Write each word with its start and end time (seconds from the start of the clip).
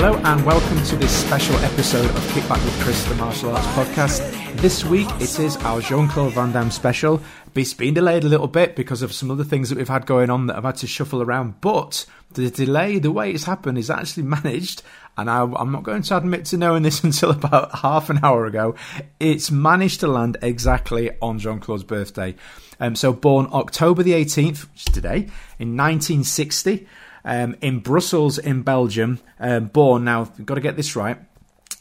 Hello 0.00 0.14
and 0.16 0.46
welcome 0.46 0.80
to 0.84 0.94
this 0.94 1.10
special 1.10 1.56
episode 1.56 2.04
of 2.04 2.22
Kickback 2.30 2.64
with 2.64 2.80
Chris, 2.84 3.02
the 3.06 3.16
martial 3.16 3.50
arts 3.50 3.66
podcast. 3.66 4.20
This 4.58 4.84
week 4.84 5.08
it 5.16 5.40
is 5.40 5.56
our 5.56 5.80
Jean 5.80 6.06
Claude 6.06 6.34
Van 6.34 6.52
Damme 6.52 6.70
special. 6.70 7.20
It's 7.56 7.74
been 7.74 7.94
delayed 7.94 8.22
a 8.22 8.28
little 8.28 8.46
bit 8.46 8.76
because 8.76 9.02
of 9.02 9.12
some 9.12 9.28
other 9.28 9.42
things 9.42 9.70
that 9.70 9.76
we've 9.76 9.88
had 9.88 10.06
going 10.06 10.30
on 10.30 10.46
that 10.46 10.56
I've 10.56 10.62
had 10.62 10.76
to 10.76 10.86
shuffle 10.86 11.20
around, 11.20 11.60
but 11.60 12.06
the 12.34 12.48
delay, 12.48 13.00
the 13.00 13.10
way 13.10 13.32
it's 13.32 13.42
happened, 13.42 13.76
is 13.76 13.90
actually 13.90 14.22
managed. 14.28 14.84
And 15.16 15.28
I, 15.28 15.42
I'm 15.42 15.72
not 15.72 15.82
going 15.82 16.02
to 16.02 16.16
admit 16.16 16.44
to 16.44 16.56
knowing 16.56 16.84
this 16.84 17.02
until 17.02 17.32
about 17.32 17.74
half 17.80 18.08
an 18.08 18.20
hour 18.22 18.46
ago. 18.46 18.76
It's 19.18 19.50
managed 19.50 19.98
to 20.00 20.06
land 20.06 20.36
exactly 20.42 21.10
on 21.20 21.40
Jean 21.40 21.58
Claude's 21.58 21.82
birthday. 21.82 22.36
Um, 22.78 22.94
so, 22.94 23.12
born 23.12 23.48
October 23.50 24.04
the 24.04 24.12
18th, 24.12 24.70
which 24.70 24.86
is 24.86 24.94
today, 24.94 25.26
in 25.58 25.76
1960 25.76 26.86
um, 27.24 27.56
in 27.60 27.80
Brussels, 27.80 28.38
in 28.38 28.62
Belgium. 28.62 29.20
Um, 29.38 29.66
born 29.66 30.04
now, 30.04 30.24
got 30.44 30.54
to 30.54 30.60
get 30.60 30.76
this 30.76 30.96
right. 30.96 31.18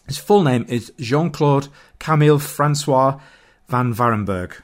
His 0.08 0.18
full 0.18 0.44
name 0.44 0.66
is 0.70 0.92
Jean 1.00 1.32
Claude 1.32 1.68
Camille 2.00 2.40
Francois 2.40 3.20
van 3.68 3.94
Varenberg. 3.94 4.62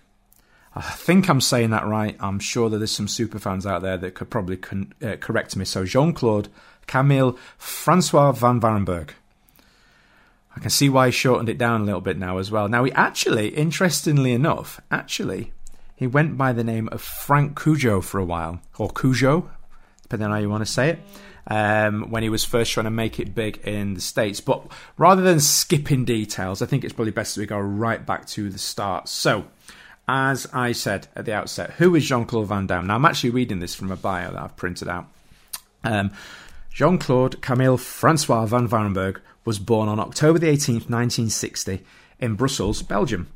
I 0.76 0.81
think 0.81 1.30
I'm 1.30 1.41
saying 1.41 1.70
that 1.70 1.86
right. 1.86 2.16
I'm 2.20 2.40
sure 2.40 2.70
that 2.70 2.78
there's 2.78 2.91
some 2.91 3.08
super 3.08 3.38
fans 3.38 3.66
out 3.66 3.81
there 3.81 3.98
that 3.98 4.16
could 4.16 4.30
probably 4.30 4.58
con- 4.58 4.94
uh, 5.04 5.17
correct 5.17 5.55
me. 5.55 5.66
So 5.66 5.86
Jean 5.86 6.14
Claude 6.14 6.50
Camille 6.88 7.38
Francois 7.58 8.31
van 8.31 8.59
Varenberg. 8.59 9.12
I 10.56 10.59
can 10.59 10.69
see 10.69 10.90
why 10.90 11.08
he 11.08 11.12
shortened 11.12 11.50
it 11.50 11.58
down 11.58 11.81
a 11.81 11.86
little 11.86 12.02
bit 12.02 12.17
now 12.17 12.38
as 12.38 12.52
well. 12.52 12.67
Now 12.69 12.84
he 12.84 12.92
actually, 12.94 13.50
interestingly 13.50 14.34
enough, 14.34 14.80
actually, 14.92 15.52
he 15.95 16.08
went 16.08 16.38
by 16.38 16.53
the 16.53 16.64
name 16.64 16.90
of 16.92 17.02
Frank 17.02 17.59
Cujo 17.62 18.02
for 18.02 18.19
a 18.19 18.25
while, 18.25 18.62
or 18.78 18.90
Cujo, 18.90 19.50
depending 20.14 20.31
on 20.31 20.38
how 20.38 20.42
you 20.42 20.50
want 20.50 20.66
to 20.66 20.72
say 20.72 20.89
it, 20.89 21.00
um, 21.47 22.11
when 22.11 22.22
he 22.22 22.30
was 22.30 22.45
first 22.45 22.72
trying 22.72 22.83
to 22.83 22.92
make 22.92 23.19
it 23.19 23.33
big 23.33 23.58
in 23.66 23.95
the 23.95 24.02
States. 24.02 24.39
But 24.39 24.72
rather 24.97 25.23
than 25.23 25.39
skipping 25.39 26.06
details, 26.06 26.61
I 26.61 26.67
think 26.67 26.83
it's 26.83 26.94
probably 26.94 27.11
best 27.11 27.33
that 27.36 27.42
we 27.42 27.47
go 27.47 27.59
right 27.59 28.06
back 28.06 28.28
to 28.28 28.50
the 28.50 28.59
start. 28.59 29.09
So, 29.09 29.45
as 30.08 30.47
I 30.53 30.73
said 30.73 31.08
at 31.16 31.25
the 31.25 31.34
outset, 31.34 31.72
who 31.72 31.95
is 31.95 32.06
Jean 32.06 32.25
Claude 32.25 32.47
Van 32.47 32.67
Damme? 32.67 32.86
Now, 32.86 32.95
I'm 32.95 33.06
actually 33.06 33.31
reading 33.31 33.59
this 33.59 33.73
from 33.73 33.91
a 33.91 33.95
bio 33.95 34.31
that 34.31 34.41
I've 34.41 34.56
printed 34.56 34.88
out. 34.88 35.08
Um, 35.84 36.11
Jean 36.72 37.00
Claude 37.00 37.41
Camille 37.41 37.78
Francois 37.78 38.45
van 38.45 38.67
Varenberg 38.67 39.19
was 39.45 39.58
born 39.58 39.89
on 39.89 40.00
October 40.00 40.38
the 40.38 40.47
18th, 40.47 40.89
1960, 40.89 41.84
in 42.19 42.36
Brussels, 42.36 42.84
Belgium. 42.84 43.28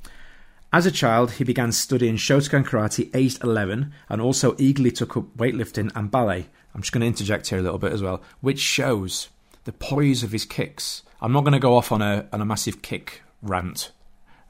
As 0.71 0.85
a 0.85 0.91
child, 0.91 1.31
he 1.33 1.43
began 1.43 1.71
studying 1.71 2.17
Shotokan 2.17 2.65
karate 2.65 3.09
aged 3.15 3.43
11 3.43 3.93
and 4.09 4.21
also 4.21 4.55
eagerly 4.59 4.91
took 4.91 5.17
up 5.17 5.35
weightlifting 5.37 5.91
and 5.95 6.11
ballet. 6.11 6.47
I'm 6.77 6.83
just 6.83 6.93
going 6.93 7.01
to 7.01 7.07
interject 7.07 7.47
here 7.47 7.57
a 7.57 7.61
little 7.63 7.79
bit 7.79 7.91
as 7.91 8.03
well, 8.03 8.21
which 8.39 8.59
shows 8.59 9.29
the 9.63 9.71
poise 9.71 10.21
of 10.21 10.31
his 10.31 10.45
kicks. 10.45 11.01
I'm 11.19 11.33
not 11.33 11.41
going 11.41 11.53
to 11.53 11.59
go 11.59 11.75
off 11.75 11.91
on 11.91 12.03
a, 12.03 12.27
on 12.31 12.39
a 12.39 12.45
massive 12.45 12.83
kick 12.83 13.23
rant. 13.41 13.91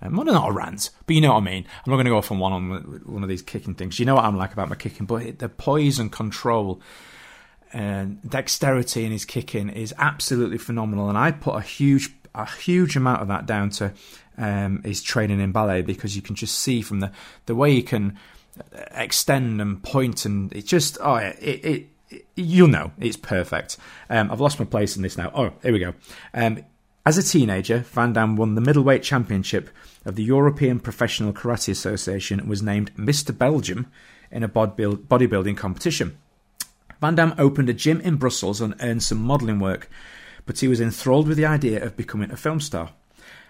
Um, 0.01 0.17
well, 0.17 0.25
not 0.25 0.49
a 0.49 0.51
rant, 0.51 0.89
but 1.05 1.15
you 1.15 1.21
know 1.21 1.29
what 1.29 1.39
I 1.39 1.45
mean. 1.45 1.63
I'm 1.85 1.89
not 1.89 1.95
going 1.95 2.05
to 2.05 2.11
go 2.11 2.17
off 2.17 2.29
on 2.29 2.39
one 2.39 2.51
on 2.51 3.01
one 3.05 3.23
of 3.23 3.29
these 3.29 3.41
kicking 3.41 3.75
things. 3.75 3.97
You 3.97 4.05
know 4.05 4.15
what 4.15 4.25
I'm 4.25 4.35
like 4.35 4.51
about 4.51 4.67
my 4.67 4.75
kicking, 4.75 5.05
but 5.05 5.39
the 5.39 5.47
poise 5.47 5.99
and 5.99 6.11
control 6.11 6.81
and 7.71 8.19
dexterity 8.29 9.05
in 9.05 9.13
his 9.13 9.23
kicking 9.23 9.69
is 9.69 9.93
absolutely 9.97 10.57
phenomenal. 10.57 11.07
And 11.07 11.17
I 11.17 11.31
put 11.31 11.55
a 11.55 11.61
huge, 11.61 12.13
a 12.35 12.45
huge 12.45 12.97
amount 12.97 13.21
of 13.21 13.29
that 13.29 13.45
down 13.45 13.69
to 13.69 13.93
um, 14.37 14.83
his 14.83 15.01
training 15.01 15.39
in 15.39 15.53
ballet 15.53 15.81
because 15.81 16.17
you 16.17 16.21
can 16.21 16.35
just 16.35 16.59
see 16.59 16.81
from 16.81 16.99
the 16.99 17.09
the 17.45 17.55
way 17.55 17.73
he 17.73 17.81
can 17.81 18.19
extend 18.91 19.61
and 19.61 19.81
point 19.81 20.25
and 20.25 20.51
it 20.51 20.65
just 20.65 20.97
oh 21.01 21.15
it, 21.15 21.37
it 21.41 21.87
you'll 22.35 22.67
know 22.67 22.91
it's 22.99 23.17
perfect. 23.17 23.77
Um, 24.09 24.31
I've 24.31 24.41
lost 24.41 24.59
my 24.59 24.65
place 24.65 24.95
in 24.95 25.03
this 25.03 25.17
now. 25.17 25.31
Oh, 25.33 25.53
here 25.61 25.73
we 25.73 25.79
go. 25.79 25.93
Um, 26.33 26.63
as 27.05 27.17
a 27.17 27.23
teenager, 27.23 27.79
Van 27.79 28.13
Damme 28.13 28.35
won 28.35 28.55
the 28.55 28.61
middleweight 28.61 29.01
championship 29.01 29.69
of 30.05 30.15
the 30.15 30.23
European 30.23 30.79
Professional 30.79 31.31
Karate 31.31 31.69
Association 31.69 32.39
and 32.39 32.49
was 32.49 32.61
named 32.61 32.93
Mr. 32.95 33.37
Belgium 33.37 33.89
in 34.29 34.43
a 34.43 34.49
bodybuilding 34.49 35.55
competition. 35.55 36.17
Van 36.99 37.15
Damme 37.15 37.35
opened 37.37 37.69
a 37.69 37.73
gym 37.73 38.01
in 38.01 38.15
Brussels 38.15 38.59
and 38.59 38.75
earned 38.81 39.03
some 39.03 39.19
modelling 39.19 39.59
work, 39.59 39.89
but 40.45 40.59
he 40.59 40.67
was 40.67 40.81
enthralled 40.81 41.27
with 41.27 41.37
the 41.37 41.45
idea 41.45 41.83
of 41.83 41.95
becoming 41.95 42.31
a 42.31 42.37
film 42.37 42.59
star. 42.59 42.91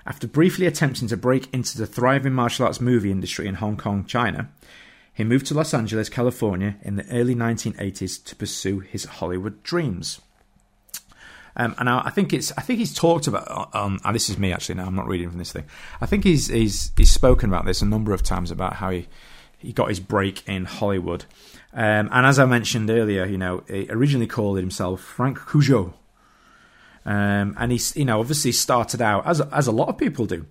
After 0.06 0.28
briefly 0.28 0.66
attempting 0.66 1.07
to 1.09 1.18
break 1.18 1.53
into 1.53 1.78
the 1.78 1.88
thriving 1.88 2.34
martial 2.34 2.66
arts 2.66 2.79
movie 2.79 3.12
industry 3.12 3.47
in 3.47 3.56
Hong 3.56 3.78
Kong, 3.78 4.06
China, 4.06 4.50
he 5.17 5.23
moved 5.23 5.47
to 5.47 5.55
Los 5.55 5.73
Angeles, 5.73 6.09
California 6.09 6.75
in 6.83 6.95
the 6.95 7.09
early 7.09 7.33
1980s 7.33 8.23
to 8.23 8.35
pursue 8.35 8.81
his 8.81 9.05
Hollywood 9.05 9.63
dreams. 9.63 10.22
Um, 11.55 11.73
and 11.79 11.89
I, 11.89 12.03
I, 12.05 12.09
think 12.11 12.33
it's 12.33 12.51
I 12.55 12.61
think 12.61 12.78
he's 12.78 12.94
talked 12.94 13.25
about. 13.25 13.73
Um, 13.73 14.00
and 14.06 14.13
this 14.13 14.29
is 14.29 14.38
me 14.38 14.53
actually. 14.53 14.75
Now 14.75 14.85
I'm 14.85 14.94
not 14.94 15.07
reading 15.07 15.27
from 15.27 15.39
this 15.39 15.51
thing. 15.51 15.63
I 16.00 16.06
think 16.06 16.23
he's 16.23 16.50
he's 16.50 16.91
he's 16.95 17.09
spoken 17.09 17.50
about 17.50 17.66
this 17.66 17.81
a 17.81 17.85
number 17.88 18.13
of 18.13 18.22
times 18.22 18.51
about 18.51 18.73
how 18.73 18.91
he 18.91 19.07
he 19.57 19.73
got 19.73 19.89
his 19.89 20.00
break 20.00 20.47
in 20.47 20.66
Hollywood. 20.66 21.25
Um, 21.73 22.09
and 22.11 22.27
as 22.27 22.38
I 22.38 22.45
mentioned 22.45 22.91
earlier, 22.91 23.25
you 23.25 23.39
know, 23.39 23.63
he 23.67 23.88
originally 23.89 24.27
called 24.27 24.59
himself 24.59 25.01
Frank 25.01 25.39
Cujo. 25.50 25.95
Um, 27.07 27.56
and 27.57 27.72
he's, 27.72 27.95
you 27.97 28.06
know, 28.06 28.19
obviously 28.19 28.51
started 28.51 29.01
out 29.01 29.25
as 29.25 29.41
as 29.41 29.66
a 29.66 29.72
lot 29.72 29.89
of 29.89 29.97
people 29.97 30.27
do, 30.27 30.45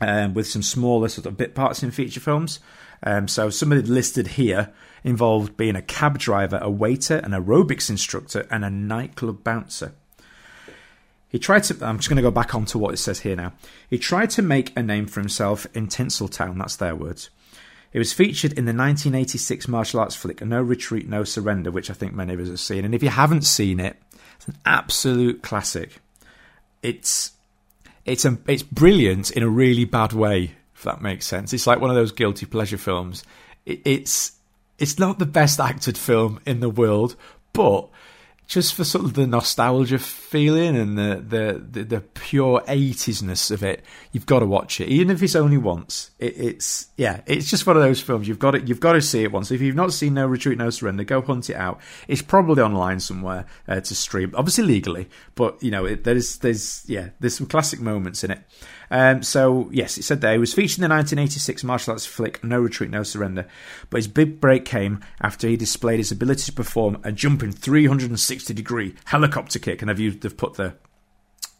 um, 0.00 0.32
with 0.32 0.46
some 0.46 0.62
smaller 0.62 1.10
sort 1.10 1.26
of 1.26 1.36
bit 1.36 1.54
parts 1.54 1.82
in 1.82 1.90
feature 1.90 2.20
films. 2.20 2.58
Um, 3.02 3.28
so 3.28 3.50
some 3.50 3.72
of 3.72 3.84
the 3.84 3.92
listed 3.92 4.28
here 4.28 4.72
involved 5.04 5.56
being 5.56 5.76
a 5.76 5.82
cab 5.82 6.18
driver, 6.18 6.58
a 6.62 6.70
waiter, 6.70 7.16
an 7.16 7.32
aerobics 7.32 7.90
instructor, 7.90 8.46
and 8.50 8.64
a 8.64 8.70
nightclub 8.70 9.42
bouncer. 9.42 9.92
He 11.28 11.38
tried 11.38 11.64
to. 11.64 11.86
I'm 11.86 11.96
just 11.96 12.08
going 12.08 12.16
to 12.16 12.22
go 12.22 12.30
back 12.30 12.54
on 12.54 12.66
to 12.66 12.78
what 12.78 12.92
it 12.92 12.98
says 12.98 13.20
here 13.20 13.34
now. 13.34 13.54
He 13.88 13.98
tried 13.98 14.30
to 14.30 14.42
make 14.42 14.76
a 14.76 14.82
name 14.82 15.06
for 15.06 15.20
himself 15.20 15.66
in 15.74 15.88
Tinseltown. 15.88 16.58
That's 16.58 16.76
their 16.76 16.94
words. 16.94 17.30
It 17.92 17.98
was 17.98 18.12
featured 18.12 18.52
in 18.52 18.64
the 18.64 18.72
1986 18.72 19.68
martial 19.68 20.00
arts 20.00 20.14
flick 20.14 20.44
No 20.44 20.62
Retreat, 20.62 21.08
No 21.08 21.24
Surrender, 21.24 21.70
which 21.70 21.90
I 21.90 21.94
think 21.94 22.14
many 22.14 22.34
of 22.34 22.40
us 22.40 22.48
have 22.48 22.60
seen. 22.60 22.84
And 22.84 22.94
if 22.94 23.02
you 23.02 23.10
haven't 23.10 23.42
seen 23.42 23.80
it, 23.80 23.96
it's 24.36 24.48
an 24.48 24.56
absolute 24.64 25.42
classic. 25.42 26.00
It's 26.82 27.32
it's 28.04 28.24
a, 28.24 28.38
it's 28.46 28.62
brilliant 28.62 29.30
in 29.30 29.42
a 29.42 29.48
really 29.48 29.84
bad 29.84 30.12
way, 30.12 30.52
if 30.82 30.84
that 30.84 31.00
makes 31.00 31.26
sense. 31.26 31.52
It's 31.52 31.68
like 31.68 31.80
one 31.80 31.90
of 31.90 31.96
those 31.96 32.10
guilty 32.10 32.44
pleasure 32.44 32.76
films. 32.76 33.22
It's 33.64 34.32
it's 34.78 34.98
not 34.98 35.20
the 35.20 35.26
best 35.26 35.60
acted 35.60 35.96
film 35.96 36.40
in 36.44 36.58
the 36.58 36.68
world, 36.68 37.14
but 37.52 37.88
just 38.48 38.74
for 38.74 38.82
sort 38.82 39.04
of 39.04 39.14
the 39.14 39.28
nostalgia 39.28 40.00
feeling 40.00 40.76
and 40.76 40.98
the 40.98 41.24
the 41.26 41.64
the, 41.70 41.84
the 41.84 42.00
pure 42.00 42.62
eightiesness 42.66 43.52
of 43.52 43.62
it, 43.62 43.84
you've 44.10 44.26
got 44.26 44.40
to 44.40 44.46
watch 44.46 44.80
it, 44.80 44.88
even 44.88 45.08
if 45.10 45.22
it's 45.22 45.36
only 45.36 45.56
once. 45.56 46.10
It, 46.18 46.36
it's 46.36 46.88
yeah, 46.96 47.20
it's 47.26 47.48
just 47.48 47.64
one 47.64 47.76
of 47.76 47.82
those 47.82 48.00
films 48.00 48.26
you've 48.26 48.40
got 48.40 48.56
it. 48.56 48.66
You've 48.66 48.80
got 48.80 48.94
to 48.94 49.00
see 49.00 49.22
it 49.22 49.30
once. 49.30 49.52
If 49.52 49.60
you've 49.60 49.76
not 49.76 49.92
seen 49.92 50.14
No 50.14 50.26
Retreat, 50.26 50.58
No 50.58 50.70
Surrender, 50.70 51.04
go 51.04 51.22
hunt 51.22 51.48
it 51.48 51.56
out. 51.56 51.80
It's 52.08 52.22
probably 52.22 52.60
online 52.60 52.98
somewhere 52.98 53.46
uh, 53.68 53.80
to 53.80 53.94
stream, 53.94 54.34
obviously 54.36 54.64
legally, 54.64 55.08
but 55.36 55.62
you 55.62 55.70
know 55.70 55.84
it, 55.84 56.02
there's 56.02 56.38
there's 56.38 56.82
yeah 56.88 57.10
there's 57.20 57.36
some 57.36 57.46
classic 57.46 57.78
moments 57.78 58.24
in 58.24 58.32
it. 58.32 58.40
Um, 58.92 59.22
so, 59.22 59.70
yes, 59.72 59.96
it 59.96 60.02
said 60.02 60.20
there 60.20 60.34
he 60.34 60.38
was 60.38 60.52
featured 60.52 60.76
in 60.76 60.82
the 60.82 60.94
1986 60.94 61.64
martial 61.64 61.92
arts 61.92 62.04
flick 62.04 62.44
No 62.44 62.60
Retreat, 62.60 62.90
No 62.90 63.02
Surrender, 63.02 63.46
but 63.88 63.96
his 63.96 64.06
big 64.06 64.38
break 64.38 64.66
came 64.66 65.00
after 65.18 65.48
he 65.48 65.56
displayed 65.56 65.98
his 65.98 66.12
ability 66.12 66.42
to 66.42 66.52
perform 66.52 67.00
a 67.02 67.10
jumping 67.10 67.52
360 67.52 68.52
degree 68.52 68.94
helicopter 69.06 69.58
kick. 69.58 69.80
And 69.80 69.90
I've 69.90 69.98
used, 69.98 70.20
they've 70.20 70.36
put 70.36 70.54
the 70.54 70.74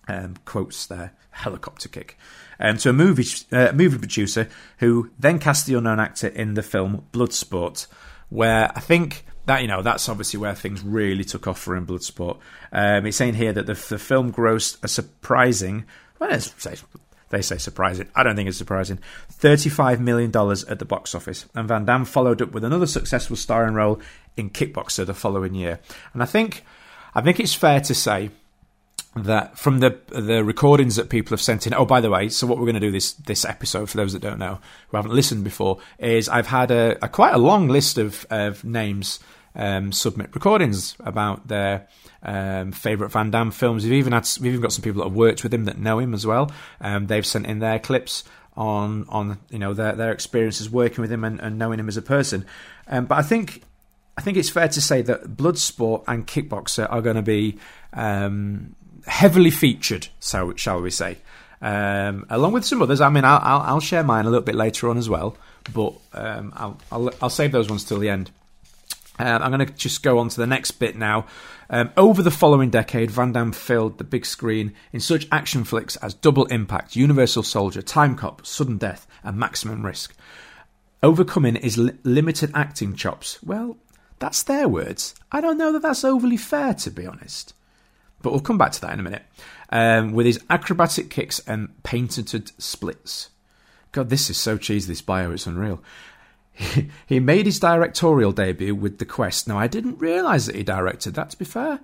um, 0.08 0.34
quotes 0.44 0.84
there 0.84 1.14
helicopter 1.30 1.88
kick. 1.88 2.18
Um, 2.60 2.76
to 2.76 2.90
a 2.90 2.92
movie, 2.92 3.24
uh, 3.50 3.72
movie 3.72 3.96
producer 3.96 4.50
who 4.78 5.10
then 5.18 5.38
cast 5.38 5.66
the 5.66 5.74
unknown 5.74 6.00
actor 6.00 6.28
in 6.28 6.52
the 6.52 6.62
film 6.62 7.06
Bloodsport, 7.14 7.86
where 8.28 8.70
I 8.76 8.80
think 8.80 9.24
that 9.46 9.62
you 9.62 9.68
know 9.68 9.80
that's 9.80 10.06
obviously 10.06 10.38
where 10.38 10.54
things 10.54 10.82
really 10.82 11.24
took 11.24 11.46
off 11.46 11.58
for 11.58 11.74
him 11.76 11.86
Bloodsport. 11.86 12.36
Um, 12.72 13.06
it's 13.06 13.16
saying 13.16 13.34
here 13.34 13.54
that 13.54 13.64
the, 13.64 13.72
the 13.72 13.98
film 13.98 14.34
grossed 14.34 14.84
a 14.84 14.88
surprising, 14.88 15.86
well, 16.18 16.28
let's 16.28 16.52
say 16.62 16.76
they 17.32 17.42
say 17.42 17.56
surprising. 17.56 18.08
I 18.14 18.22
don't 18.22 18.36
think 18.36 18.48
it's 18.48 18.58
surprising. 18.58 18.98
$35 19.32 19.98
million 19.98 20.30
at 20.68 20.78
the 20.78 20.84
box 20.84 21.14
office. 21.14 21.46
And 21.54 21.66
Van 21.66 21.86
Damme 21.86 22.04
followed 22.04 22.42
up 22.42 22.52
with 22.52 22.62
another 22.62 22.86
successful 22.86 23.36
starring 23.36 23.74
role 23.74 24.00
in 24.36 24.50
Kickboxer 24.50 25.06
the 25.06 25.14
following 25.14 25.54
year. 25.54 25.80
And 26.12 26.22
I 26.22 26.26
think 26.26 26.62
I 27.14 27.22
think 27.22 27.40
it's 27.40 27.54
fair 27.54 27.80
to 27.80 27.94
say 27.94 28.30
that 29.16 29.58
from 29.58 29.80
the 29.80 29.98
the 30.08 30.44
recordings 30.44 30.96
that 30.96 31.08
people 31.08 31.30
have 31.30 31.40
sent 31.40 31.66
in. 31.66 31.74
Oh, 31.74 31.86
by 31.86 32.02
the 32.02 32.10
way, 32.10 32.28
so 32.28 32.46
what 32.46 32.58
we're 32.58 32.66
going 32.66 32.74
to 32.74 32.80
do 32.80 32.90
this 32.90 33.14
this 33.14 33.44
episode 33.44 33.88
for 33.88 33.96
those 33.96 34.12
that 34.12 34.22
don't 34.22 34.38
know 34.38 34.60
who 34.88 34.96
haven't 34.96 35.14
listened 35.14 35.42
before 35.42 35.78
is 35.98 36.28
I've 36.28 36.46
had 36.46 36.70
a, 36.70 37.02
a 37.02 37.08
quite 37.08 37.34
a 37.34 37.38
long 37.38 37.68
list 37.68 37.96
of 37.98 38.26
of 38.30 38.62
names 38.62 39.20
um, 39.54 39.92
submit 39.92 40.34
recordings 40.34 40.96
about 41.00 41.48
their 41.48 41.88
um, 42.22 42.72
favorite 42.72 43.10
Van 43.10 43.30
Damme 43.30 43.50
films. 43.50 43.84
We've 43.84 43.94
even 43.94 44.12
had 44.12 44.28
we've 44.40 44.52
even 44.52 44.62
got 44.62 44.72
some 44.72 44.82
people 44.82 45.02
that 45.02 45.08
have 45.08 45.16
worked 45.16 45.42
with 45.42 45.52
him 45.52 45.64
that 45.66 45.78
know 45.78 45.98
him 45.98 46.14
as 46.14 46.26
well. 46.26 46.50
Um, 46.80 47.06
they've 47.06 47.26
sent 47.26 47.46
in 47.46 47.58
their 47.58 47.78
clips 47.78 48.24
on 48.56 49.06
on 49.08 49.38
you 49.50 49.58
know 49.58 49.74
their 49.74 49.92
their 49.92 50.12
experiences 50.12 50.68
working 50.70 51.00
with 51.02 51.10
him 51.10 51.24
and, 51.24 51.40
and 51.40 51.58
knowing 51.58 51.78
him 51.78 51.88
as 51.88 51.96
a 51.96 52.02
person. 52.02 52.44
Um, 52.88 53.06
but 53.06 53.18
I 53.18 53.22
think 53.22 53.62
I 54.16 54.20
think 54.20 54.36
it's 54.36 54.50
fair 54.50 54.68
to 54.68 54.80
say 54.80 55.02
that 55.02 55.36
Bloodsport 55.36 56.04
and 56.06 56.26
Kickboxer 56.26 56.86
are 56.90 57.00
going 57.00 57.16
to 57.16 57.22
be 57.22 57.58
um, 57.92 58.74
heavily 59.06 59.50
featured, 59.50 60.08
so 60.20 60.54
shall 60.56 60.80
we 60.80 60.90
say, 60.90 61.18
um, 61.60 62.26
along 62.28 62.52
with 62.52 62.64
some 62.64 62.82
others. 62.82 63.00
I 63.00 63.08
mean, 63.08 63.24
I'll, 63.24 63.40
I'll, 63.42 63.60
I'll, 63.60 63.80
share 63.80 64.04
mine 64.04 64.26
a 64.26 64.30
little 64.30 64.44
bit 64.44 64.54
later 64.54 64.90
on 64.90 64.98
as 64.98 65.08
well, 65.08 65.36
but 65.72 65.94
um, 66.12 66.52
I'll, 66.54 66.78
I'll, 66.90 67.10
I'll 67.22 67.30
save 67.30 67.52
those 67.52 67.70
ones 67.70 67.84
till 67.84 67.98
the 67.98 68.10
end. 68.10 68.30
Uh, 69.18 69.38
I'm 69.42 69.52
going 69.52 69.66
to 69.66 69.72
just 69.74 70.02
go 70.02 70.18
on 70.18 70.28
to 70.30 70.40
the 70.40 70.46
next 70.46 70.72
bit 70.72 70.96
now. 70.96 71.26
Um, 71.68 71.90
over 71.96 72.22
the 72.22 72.30
following 72.30 72.70
decade, 72.70 73.10
Van 73.10 73.32
Damme 73.32 73.52
filled 73.52 73.98
the 73.98 74.04
big 74.04 74.26
screen 74.26 74.74
in 74.92 75.00
such 75.00 75.26
action 75.30 75.64
flicks 75.64 75.96
as 75.96 76.14
Double 76.14 76.46
Impact, 76.46 76.96
Universal 76.96 77.44
Soldier, 77.44 77.82
Time 77.82 78.16
Cop, 78.16 78.44
Sudden 78.46 78.78
Death, 78.78 79.06
and 79.22 79.36
Maximum 79.38 79.84
Risk. 79.84 80.14
Overcoming 81.02 81.56
his 81.56 81.78
li- 81.78 81.92
limited 82.04 82.50
acting 82.54 82.94
chops, 82.94 83.42
well, 83.42 83.76
that's 84.18 84.42
their 84.42 84.68
words. 84.68 85.14
I 85.30 85.40
don't 85.40 85.58
know 85.58 85.72
that 85.72 85.82
that's 85.82 86.04
overly 86.04 86.36
fair, 86.36 86.74
to 86.74 86.90
be 86.90 87.06
honest. 87.06 87.54
But 88.22 88.30
we'll 88.30 88.40
come 88.40 88.58
back 88.58 88.72
to 88.72 88.80
that 88.82 88.92
in 88.92 89.00
a 89.00 89.02
minute. 89.02 89.24
Um, 89.70 90.12
with 90.12 90.26
his 90.26 90.40
acrobatic 90.48 91.10
kicks 91.10 91.40
and 91.40 91.82
patented 91.82 92.52
splits. 92.62 93.30
God, 93.90 94.10
this 94.10 94.30
is 94.30 94.36
so 94.36 94.56
cheesy, 94.56 94.86
this 94.86 95.02
bio, 95.02 95.32
it's 95.32 95.46
unreal. 95.46 95.82
he 97.06 97.20
made 97.20 97.46
his 97.46 97.58
directorial 97.58 98.32
debut 98.32 98.74
with 98.74 98.98
The 98.98 99.04
Quest. 99.04 99.48
Now, 99.48 99.58
I 99.58 99.66
didn't 99.66 99.98
realise 99.98 100.46
that 100.46 100.54
he 100.54 100.62
directed 100.62 101.14
that, 101.14 101.30
to 101.30 101.38
be 101.38 101.44
fair. 101.44 101.80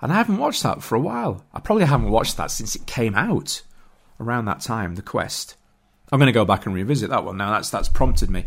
And 0.00 0.12
I 0.12 0.16
haven't 0.16 0.38
watched 0.38 0.62
that 0.62 0.82
for 0.82 0.94
a 0.94 1.00
while. 1.00 1.44
I 1.52 1.60
probably 1.60 1.84
haven't 1.84 2.10
watched 2.10 2.36
that 2.36 2.50
since 2.50 2.74
it 2.74 2.86
came 2.86 3.14
out 3.14 3.62
around 4.20 4.44
that 4.44 4.60
time, 4.60 4.94
The 4.94 5.02
Quest. 5.02 5.56
I'm 6.10 6.18
going 6.18 6.26
to 6.26 6.32
go 6.32 6.44
back 6.44 6.66
and 6.66 6.74
revisit 6.74 7.10
that 7.10 7.24
one 7.24 7.36
now. 7.36 7.50
That's 7.50 7.70
that's 7.70 7.88
prompted 7.88 8.30
me. 8.30 8.46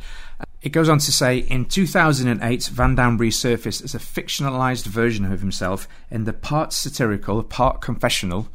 It 0.62 0.70
goes 0.70 0.90
on 0.90 1.00
to 1.00 1.12
say 1.12 1.40
in 1.40 1.66
2008, 1.66 2.66
Van 2.66 2.96
Damme 2.96 3.20
resurfaced 3.20 3.84
as 3.84 3.96
a 3.96 4.00
fictionalized 4.00 4.86
version 4.86 5.32
of 5.32 5.42
himself 5.42 5.88
in 6.10 6.26
the 6.26 6.34
part 6.34 6.74
satirical, 6.74 7.44
part 7.44 7.82
confessional. 7.82 8.50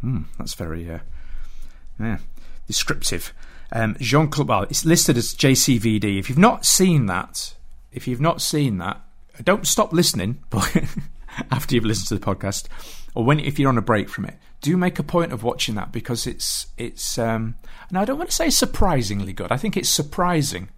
Hmm, 0.00 0.22
that's 0.38 0.54
very 0.54 0.88
uh, 0.88 0.98
yeah, 1.98 2.18
descriptive. 2.66 3.32
Um, 3.74 3.96
Jean 4.00 4.28
Claude. 4.28 4.48
Well, 4.48 4.62
it's 4.62 4.84
listed 4.84 5.16
as 5.18 5.34
JCVD. 5.34 6.18
If 6.18 6.28
you've 6.28 6.38
not 6.38 6.64
seen 6.64 7.06
that, 7.06 7.54
if 7.92 8.06
you've 8.06 8.20
not 8.20 8.40
seen 8.40 8.78
that, 8.78 9.00
don't 9.42 9.66
stop 9.66 9.92
listening. 9.92 10.42
But 10.50 11.50
after 11.50 11.74
you've 11.74 11.84
listened 11.84 12.06
to 12.08 12.14
the 12.14 12.34
podcast, 12.34 12.68
or 13.16 13.24
when 13.24 13.40
if 13.40 13.58
you're 13.58 13.68
on 13.68 13.76
a 13.76 13.82
break 13.82 14.08
from 14.08 14.24
it, 14.24 14.36
do 14.60 14.76
make 14.76 15.00
a 15.00 15.02
point 15.02 15.32
of 15.32 15.42
watching 15.42 15.74
that 15.74 15.90
because 15.90 16.28
it's 16.28 16.68
it's. 16.78 17.18
Um, 17.18 17.56
and 17.88 17.98
I 17.98 18.04
don't 18.04 18.18
want 18.18 18.30
to 18.30 18.36
say 18.36 18.50
surprisingly 18.50 19.32
good. 19.32 19.50
I 19.50 19.56
think 19.56 19.76
it's 19.76 19.88
surprising. 19.88 20.68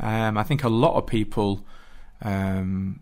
Um, 0.00 0.36
I 0.36 0.42
think 0.42 0.64
a 0.64 0.68
lot 0.68 0.96
of 0.96 1.06
people 1.06 1.64
um, 2.22 2.98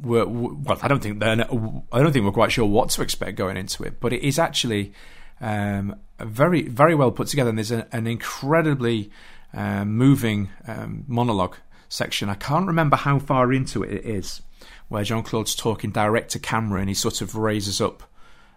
were 0.00 0.26
well. 0.26 0.78
I 0.80 0.86
don't 0.86 1.02
think 1.02 1.18
they're. 1.18 1.32
I 1.32 2.02
don't 2.02 2.12
think 2.12 2.24
we're 2.24 2.30
quite 2.30 2.52
sure 2.52 2.64
what 2.64 2.90
to 2.90 3.02
expect 3.02 3.36
going 3.36 3.56
into 3.56 3.82
it. 3.82 3.98
But 3.98 4.12
it 4.12 4.22
is 4.22 4.38
actually 4.38 4.92
um, 5.40 5.96
very 6.20 6.62
very 6.62 6.94
well 6.94 7.10
put 7.10 7.28
together. 7.28 7.50
And 7.50 7.58
there's 7.58 7.72
a, 7.72 7.86
an 7.92 8.06
incredibly 8.06 9.10
uh, 9.52 9.84
moving 9.84 10.50
um, 10.66 11.04
monologue 11.06 11.56
section. 11.88 12.28
I 12.28 12.34
can't 12.34 12.66
remember 12.66 12.96
how 12.96 13.18
far 13.18 13.52
into 13.52 13.82
it 13.82 13.92
it 13.92 14.04
is, 14.04 14.42
where 14.88 15.04
Jean 15.04 15.22
Claude's 15.22 15.54
talking 15.54 15.90
direct 15.90 16.30
to 16.32 16.38
camera 16.38 16.80
and 16.80 16.88
he 16.88 16.94
sort 16.94 17.20
of 17.20 17.36
raises 17.36 17.80
up 17.80 18.02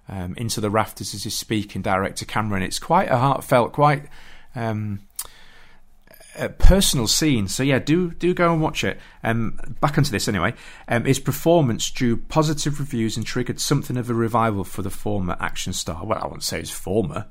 um, 0.10 0.36
into 0.38 0.62
the 0.62 0.70
rafters 0.70 1.14
as 1.14 1.24
he's 1.24 1.36
speaking 1.36 1.82
direct 1.82 2.18
to 2.18 2.26
camera, 2.26 2.56
and 2.56 2.66
it's 2.66 2.80
quite 2.80 3.10
a 3.10 3.18
heartfelt, 3.18 3.74
quite 3.74 4.06
um, 4.56 5.02
a 6.38 6.50
personal 6.50 7.08
scene. 7.08 7.48
So 7.48 7.64
yeah, 7.64 7.80
do 7.80 8.12
do 8.12 8.34
go 8.34 8.54
and 8.54 8.62
watch 8.62 8.84
it. 8.84 9.00
Um, 9.24 9.60
back 9.82 9.98
onto 9.98 10.12
this 10.12 10.28
anyway. 10.28 10.54
Um, 10.88 11.06
his 11.06 11.20
performance 11.20 11.90
drew 11.90 12.18
positive 12.18 12.80
reviews 12.80 13.18
and 13.18 13.26
triggered 13.26 13.60
something 13.60 13.98
of 13.98 14.10
a 14.10 14.14
revival 14.14 14.64
for 14.64 14.82
the 14.82 14.90
former 14.90 15.36
action 15.40 15.74
star. 15.74 16.06
Well, 16.06 16.20
I 16.22 16.28
won't 16.28 16.44
say 16.44 16.60
he's 16.60 16.72
former. 16.72 17.26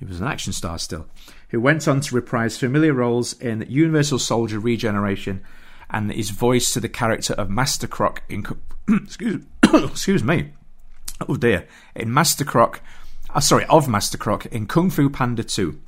He 0.00 0.04
was 0.06 0.20
an 0.20 0.26
action 0.26 0.52
star 0.52 0.78
still, 0.78 1.06
who 1.50 1.60
went 1.60 1.86
on 1.86 2.00
to 2.00 2.14
reprise 2.14 2.58
familiar 2.58 2.94
roles 2.94 3.34
in 3.34 3.64
Universal 3.68 4.18
Soldier 4.18 4.58
Regeneration 4.58 5.44
and 5.88 6.12
his 6.12 6.30
voice 6.30 6.72
to 6.72 6.80
the 6.80 6.88
character 6.88 7.34
of 7.34 7.48
Master 7.48 7.86
Croc 7.86 8.22
in. 8.28 8.44
excuse, 8.88 9.44
excuse 9.72 10.24
me 10.24 10.52
oh 11.28 11.36
dear, 11.36 11.66
in 11.94 12.12
Master 12.12 12.44
Croc, 12.44 12.80
uh, 13.34 13.40
sorry, 13.40 13.64
of 13.66 13.88
Master 13.88 14.18
Croc 14.18 14.46
in 14.46 14.66
Kung 14.66 14.90
Fu 14.90 15.10
Panda 15.10 15.44
2. 15.44 15.78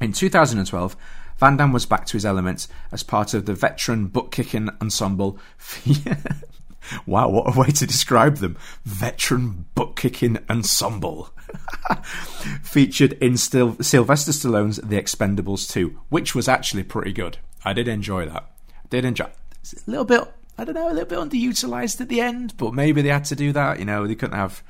In 0.00 0.12
2012, 0.12 0.96
Van 1.38 1.56
Damme 1.56 1.72
was 1.72 1.86
back 1.86 2.06
to 2.06 2.14
his 2.14 2.26
elements 2.26 2.68
as 2.92 3.02
part 3.02 3.34
of 3.34 3.46
the 3.46 3.54
veteran 3.54 4.06
butt 4.06 4.30
kicking 4.30 4.70
ensemble. 4.80 5.38
wow, 7.06 7.28
what 7.28 7.54
a 7.54 7.58
way 7.58 7.68
to 7.68 7.86
describe 7.86 8.36
them! 8.36 8.56
Veteran 8.84 9.66
butt 9.74 9.96
kicking 9.96 10.38
ensemble. 10.48 11.30
Featured 12.62 13.12
in 13.14 13.36
Sylvester 13.36 14.32
Stallone's 14.32 14.76
The 14.76 15.00
Expendables 15.00 15.70
2, 15.70 15.98
which 16.08 16.34
was 16.34 16.48
actually 16.48 16.84
pretty 16.84 17.12
good. 17.12 17.38
I 17.64 17.72
did 17.72 17.88
enjoy 17.88 18.26
that. 18.26 18.50
I 18.70 18.88
did 18.90 19.04
enjoy. 19.04 19.28
It's 19.60 19.86
a 19.86 19.90
little 19.90 20.04
bit 20.04 20.22
I 20.58 20.64
don't 20.64 20.74
know, 20.74 20.90
a 20.90 20.92
little 20.92 21.04
bit 21.04 21.18
underutilized 21.18 22.00
at 22.00 22.08
the 22.08 22.20
end, 22.20 22.54
but 22.56 22.74
maybe 22.74 23.00
they 23.00 23.10
had 23.10 23.26
to 23.26 23.36
do 23.36 23.52
that. 23.52 23.78
You 23.78 23.84
know, 23.84 24.08
they 24.08 24.16
couldn't 24.16 24.36
have 24.36 24.62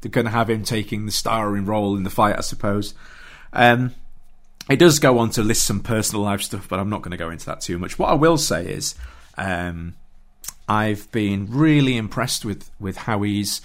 they 0.00 0.08
couldn't 0.08 0.32
have 0.32 0.50
him 0.50 0.64
taking 0.64 1.06
the 1.06 1.12
starring 1.12 1.66
role 1.66 1.96
in 1.96 2.02
the 2.02 2.10
fight, 2.10 2.36
I 2.36 2.40
suppose. 2.40 2.94
Um, 3.52 3.94
it 4.68 4.80
does 4.80 4.98
go 4.98 5.20
on 5.20 5.30
to 5.30 5.42
list 5.42 5.64
some 5.64 5.80
personal 5.80 6.24
life 6.24 6.42
stuff, 6.42 6.68
but 6.68 6.80
I'm 6.80 6.90
not 6.90 7.02
going 7.02 7.12
to 7.12 7.16
go 7.16 7.30
into 7.30 7.46
that 7.46 7.60
too 7.60 7.78
much. 7.78 7.96
What 7.96 8.10
I 8.10 8.14
will 8.14 8.36
say 8.36 8.66
is, 8.66 8.96
um, 9.38 9.94
I've 10.68 11.10
been 11.12 11.46
really 11.48 11.96
impressed 11.96 12.44
with 12.44 12.68
with 12.80 12.96
how 12.96 13.22
he's 13.22 13.60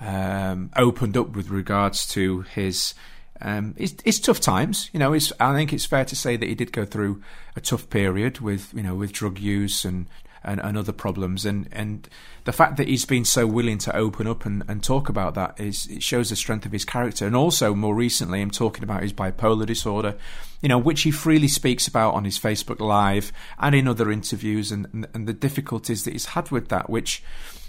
um, 0.00 0.70
opened 0.76 1.16
up 1.16 1.30
with 1.30 1.48
regards 1.50 2.06
to 2.08 2.42
his. 2.42 2.94
Um, 3.42 3.74
it's, 3.78 3.94
it's, 4.04 4.20
tough 4.20 4.38
times, 4.38 4.90
you 4.92 4.98
know. 4.98 5.14
I 5.14 5.54
think 5.54 5.72
it's 5.72 5.86
fair 5.86 6.04
to 6.04 6.14
say 6.14 6.36
that 6.36 6.46
he 6.46 6.54
did 6.54 6.72
go 6.72 6.84
through 6.84 7.22
a 7.56 7.60
tough 7.60 7.88
period 7.88 8.40
with, 8.40 8.74
you 8.74 8.82
know, 8.82 8.94
with 8.94 9.12
drug 9.12 9.38
use 9.38 9.82
and 9.82 10.06
and, 10.42 10.60
and 10.60 10.76
other 10.76 10.92
problems. 10.92 11.44
And, 11.44 11.68
and 11.72 12.08
the 12.44 12.52
fact 12.52 12.76
that 12.76 12.88
he's 12.88 13.04
been 13.04 13.24
so 13.24 13.46
willing 13.46 13.78
to 13.78 13.94
open 13.94 14.26
up 14.26 14.46
and, 14.46 14.62
and 14.68 14.82
talk 14.82 15.08
about 15.08 15.34
that 15.34 15.58
is 15.60 15.86
it 15.86 16.02
shows 16.02 16.30
the 16.30 16.36
strength 16.36 16.66
of 16.66 16.72
his 16.72 16.84
character. 16.84 17.26
And 17.26 17.36
also, 17.36 17.74
more 17.74 17.94
recently, 17.94 18.40
him 18.40 18.50
talking 18.50 18.84
about 18.84 19.02
his 19.02 19.12
bipolar 19.12 19.66
disorder, 19.66 20.16
you 20.62 20.68
know, 20.68 20.78
which 20.78 21.02
he 21.02 21.10
freely 21.10 21.48
speaks 21.48 21.86
about 21.86 22.14
on 22.14 22.24
his 22.24 22.38
Facebook 22.38 22.80
Live 22.80 23.32
and 23.58 23.74
in 23.74 23.88
other 23.88 24.10
interviews, 24.10 24.72
and, 24.72 24.86
and, 24.92 25.06
and 25.14 25.26
the 25.26 25.32
difficulties 25.32 26.04
that 26.04 26.12
he's 26.12 26.26
had 26.26 26.50
with 26.50 26.68
that. 26.68 26.88
Which, 26.88 27.22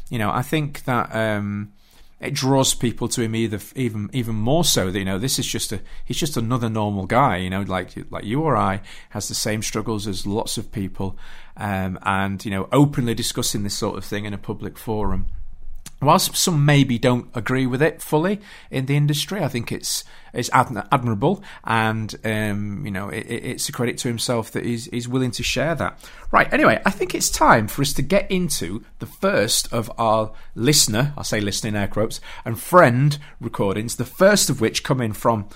you 0.10 0.17
know, 0.17 0.32
I 0.32 0.41
think 0.41 0.86
that. 0.86 1.13
Um, 1.15 1.74
it 2.22 2.34
draws 2.36 2.74
people 2.75 3.08
to 3.10 3.22
him 3.22 3.36
either 3.36 3.60
even 3.75 4.10
even 4.13 4.36
more 4.36 4.63
so 4.63 4.92
that 4.92 5.00
you 5.00 5.06
know 5.06 5.18
this 5.18 5.40
is 5.40 5.48
just 5.48 5.72
a 5.72 5.82
he's 6.06 6.18
just 6.18 6.38
another 6.38 6.70
normal 6.70 7.06
guy 7.06 7.38
you 7.38 7.50
know 7.50 7.62
like 7.62 7.94
like 8.12 8.24
you 8.24 8.42
or 8.42 8.56
I 8.56 8.82
has 9.10 9.28
the 9.28 9.34
same 9.34 9.62
struggles 9.62 10.08
as 10.08 10.28
lots 10.28 10.58
of 10.58 10.72
people 10.72 11.18
um, 11.58 11.98
and 12.04 12.44
you 12.46 12.51
know 12.51 12.70
openly 12.72 13.16
discussing 13.16 13.63
this 13.63 13.75
sort 13.75 13.98
of 13.98 14.06
thing 14.06 14.25
in 14.25 14.34
a 14.34 14.38
public 14.38 14.78
forum 14.78 15.25
whilst 16.01 16.36
some 16.36 16.65
maybe 16.65 16.98
don't 16.98 17.29
agree 17.34 17.65
with 17.65 17.81
it 17.81 18.01
fully 18.01 18.39
in 18.70 18.86
the 18.86 18.96
industry, 18.96 19.43
I 19.43 19.48
think 19.48 19.72
it's 19.72 20.03
it's 20.34 20.50
admirable, 20.53 21.43
and 21.63 22.15
um, 22.24 22.86
you 22.86 22.91
know 22.91 23.10
it, 23.10 23.25
it's 23.27 23.70
a 23.70 23.72
credit 23.72 23.98
to 24.00 24.08
himself 24.08 24.51
that 24.51 24.65
he's, 24.65 24.86
he's 24.86 25.08
willing 25.08 25.31
to 25.31 25.43
share 25.43 25.75
that. 25.75 26.00
Right. 26.31 26.51
Anyway, 26.53 26.81
I 26.86 26.91
think 26.91 27.13
it's 27.13 27.29
time 27.29 27.67
for 27.67 27.81
us 27.81 27.93
to 27.93 28.01
get 28.01 28.31
into 28.31 28.84
the 29.00 29.05
first 29.05 29.72
of 29.74 29.91
our 29.98 30.31
listener, 30.55 31.13
I'll 31.17 31.24
say 31.24 31.41
listener 31.41 31.70
in 31.70 31.75
air 31.75 31.88
quotes, 31.88 32.22
and 32.46 32.60
friend 32.60 33.17
recordings. 33.39 33.98
The 33.98 34.05
first 34.05 34.50
of 34.50 34.62
which 34.62 34.84
come 34.84 35.01
in 35.01 35.13
from 35.13 35.50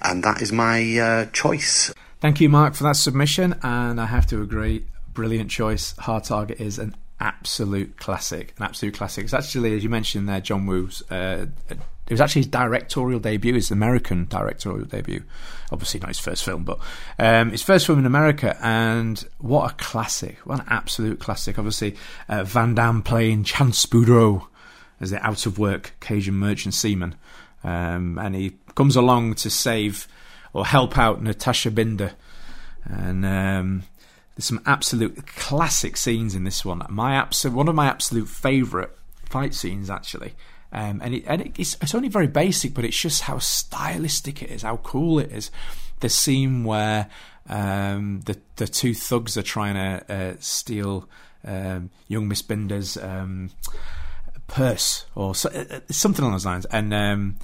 and 0.00 0.24
that 0.24 0.40
is 0.40 0.52
my 0.52 0.98
uh, 0.98 1.26
choice. 1.34 1.92
Thank 2.20 2.40
you, 2.40 2.50
Mark, 2.50 2.74
for 2.74 2.84
that 2.84 2.96
submission. 2.96 3.58
And 3.62 3.98
I 3.98 4.04
have 4.04 4.26
to 4.26 4.42
agree, 4.42 4.84
brilliant 5.14 5.50
choice. 5.50 5.96
Hard 5.96 6.24
Target 6.24 6.60
is 6.60 6.78
an 6.78 6.94
absolute 7.18 7.96
classic. 7.96 8.52
An 8.58 8.64
absolute 8.64 8.94
classic. 8.94 9.24
It's 9.24 9.32
actually, 9.32 9.74
as 9.74 9.82
you 9.82 9.88
mentioned 9.88 10.28
there, 10.28 10.40
John 10.40 10.66
Woo's. 10.66 11.02
Uh, 11.10 11.46
it 11.70 12.12
was 12.14 12.20
actually 12.20 12.40
his 12.40 12.48
directorial 12.48 13.20
debut, 13.20 13.54
his 13.54 13.70
American 13.70 14.26
directorial 14.26 14.84
debut. 14.84 15.22
Obviously, 15.72 16.00
not 16.00 16.08
his 16.08 16.18
first 16.18 16.44
film, 16.44 16.64
but 16.64 16.78
um, 17.18 17.52
his 17.52 17.62
first 17.62 17.86
film 17.86 17.98
in 17.98 18.04
America. 18.04 18.54
And 18.60 19.24
what 19.38 19.70
a 19.70 19.74
classic! 19.76 20.36
What 20.44 20.60
an 20.60 20.66
absolute 20.68 21.20
classic. 21.20 21.58
Obviously, 21.58 21.96
uh, 22.28 22.44
Van 22.44 22.74
Damme 22.74 23.02
playing 23.02 23.44
Chance 23.44 23.86
Boudreaux 23.86 24.46
as 25.00 25.10
the 25.10 25.24
out 25.24 25.46
of 25.46 25.58
work 25.58 25.94
Cajun 26.00 26.34
merchant 26.34 26.74
seaman. 26.74 27.14
Um, 27.64 28.18
and 28.18 28.34
he 28.34 28.56
comes 28.74 28.96
along 28.96 29.34
to 29.36 29.48
save 29.48 30.06
or 30.52 30.66
help 30.66 30.98
out 30.98 31.22
Natasha 31.22 31.70
Binder. 31.70 32.12
And 32.84 33.24
um, 33.24 33.82
there's 34.34 34.46
some 34.46 34.62
absolute 34.66 35.26
classic 35.26 35.96
scenes 35.96 36.34
in 36.34 36.44
this 36.44 36.64
one. 36.64 36.84
My 36.88 37.14
absolute, 37.14 37.56
one 37.56 37.68
of 37.68 37.74
my 37.74 37.86
absolute 37.86 38.28
favourite 38.28 38.90
fight 39.24 39.54
scenes, 39.54 39.90
actually. 39.90 40.34
Um, 40.72 41.00
and 41.02 41.14
it, 41.14 41.24
and 41.26 41.52
it's, 41.58 41.76
it's 41.80 41.94
only 41.94 42.08
very 42.08 42.28
basic, 42.28 42.74
but 42.74 42.84
it's 42.84 42.98
just 42.98 43.22
how 43.22 43.38
stylistic 43.38 44.42
it 44.42 44.50
is, 44.50 44.62
how 44.62 44.76
cool 44.78 45.18
it 45.18 45.30
is. 45.32 45.50
The 46.00 46.08
scene 46.08 46.64
where 46.64 47.08
um, 47.48 48.20
the 48.24 48.38
the 48.56 48.66
two 48.68 48.94
thugs 48.94 49.36
are 49.36 49.42
trying 49.42 49.74
to 49.74 50.14
uh, 50.14 50.34
steal 50.38 51.08
um, 51.44 51.90
young 52.08 52.28
Miss 52.28 52.42
Binder's 52.42 52.96
um, 52.96 53.50
purse 54.46 55.06
or 55.14 55.34
so, 55.34 55.50
uh, 55.50 55.76
uh, 55.76 55.80
something 55.90 56.22
along 56.22 56.34
those 56.34 56.46
lines, 56.46 56.66
and 56.66 56.94
um, 56.94 57.36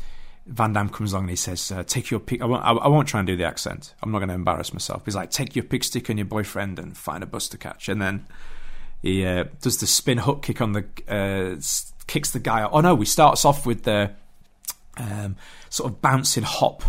Van 0.46 0.72
Damme 0.72 0.88
comes 0.88 1.12
along 1.12 1.24
and 1.24 1.30
he 1.30 1.36
says, 1.36 1.72
uh, 1.72 1.82
"Take 1.82 2.10
your 2.10 2.20
pick." 2.20 2.40
I 2.40 2.44
won't, 2.44 2.64
I, 2.64 2.88
won't 2.88 3.08
try 3.08 3.20
and 3.20 3.26
do 3.26 3.36
the 3.36 3.44
accent. 3.44 3.94
I'm 4.02 4.12
not 4.12 4.18
going 4.18 4.28
to 4.28 4.34
embarrass 4.34 4.72
myself. 4.72 5.04
He's 5.04 5.16
like, 5.16 5.30
"Take 5.30 5.56
your 5.56 5.64
pick 5.64 5.82
stick 5.82 6.08
and 6.08 6.18
your 6.18 6.26
boyfriend 6.26 6.78
and 6.78 6.96
find 6.96 7.22
a 7.22 7.26
bus 7.26 7.48
to 7.48 7.58
catch." 7.58 7.88
And 7.88 8.00
then 8.00 8.26
he 9.02 9.26
uh, 9.26 9.44
does 9.60 9.78
the 9.78 9.86
spin 9.86 10.18
hook 10.18 10.42
kick 10.42 10.60
on 10.60 10.72
the 10.72 10.84
uh, 11.08 11.60
kicks 12.06 12.30
the 12.30 12.38
guy. 12.38 12.62
Out. 12.62 12.70
Oh 12.72 12.80
no, 12.80 12.94
we 12.94 13.06
starts 13.06 13.44
off 13.44 13.66
with 13.66 13.82
the 13.82 14.12
um, 14.96 15.36
sort 15.68 15.92
of 15.92 16.00
bouncing 16.00 16.44
hop 16.44 16.82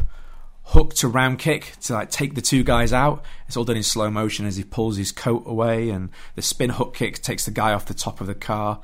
hook 0.63 0.93
to 0.93 1.07
round 1.07 1.39
kick 1.39 1.73
to 1.81 1.93
like 1.93 2.11
take 2.11 2.35
the 2.35 2.41
two 2.41 2.63
guys 2.63 2.93
out. 2.93 3.23
It's 3.47 3.57
all 3.57 3.63
done 3.63 3.77
in 3.77 3.83
slow 3.83 4.11
motion 4.11 4.45
as 4.45 4.57
he 4.57 4.63
pulls 4.63 4.97
his 4.97 5.11
coat 5.11 5.43
away, 5.47 5.89
and 5.89 6.09
the 6.35 6.41
spin 6.41 6.71
hook 6.71 6.93
kick 6.93 7.21
takes 7.21 7.45
the 7.45 7.51
guy 7.51 7.73
off 7.73 7.85
the 7.85 7.93
top 7.93 8.21
of 8.21 8.27
the 8.27 8.35
car. 8.35 8.81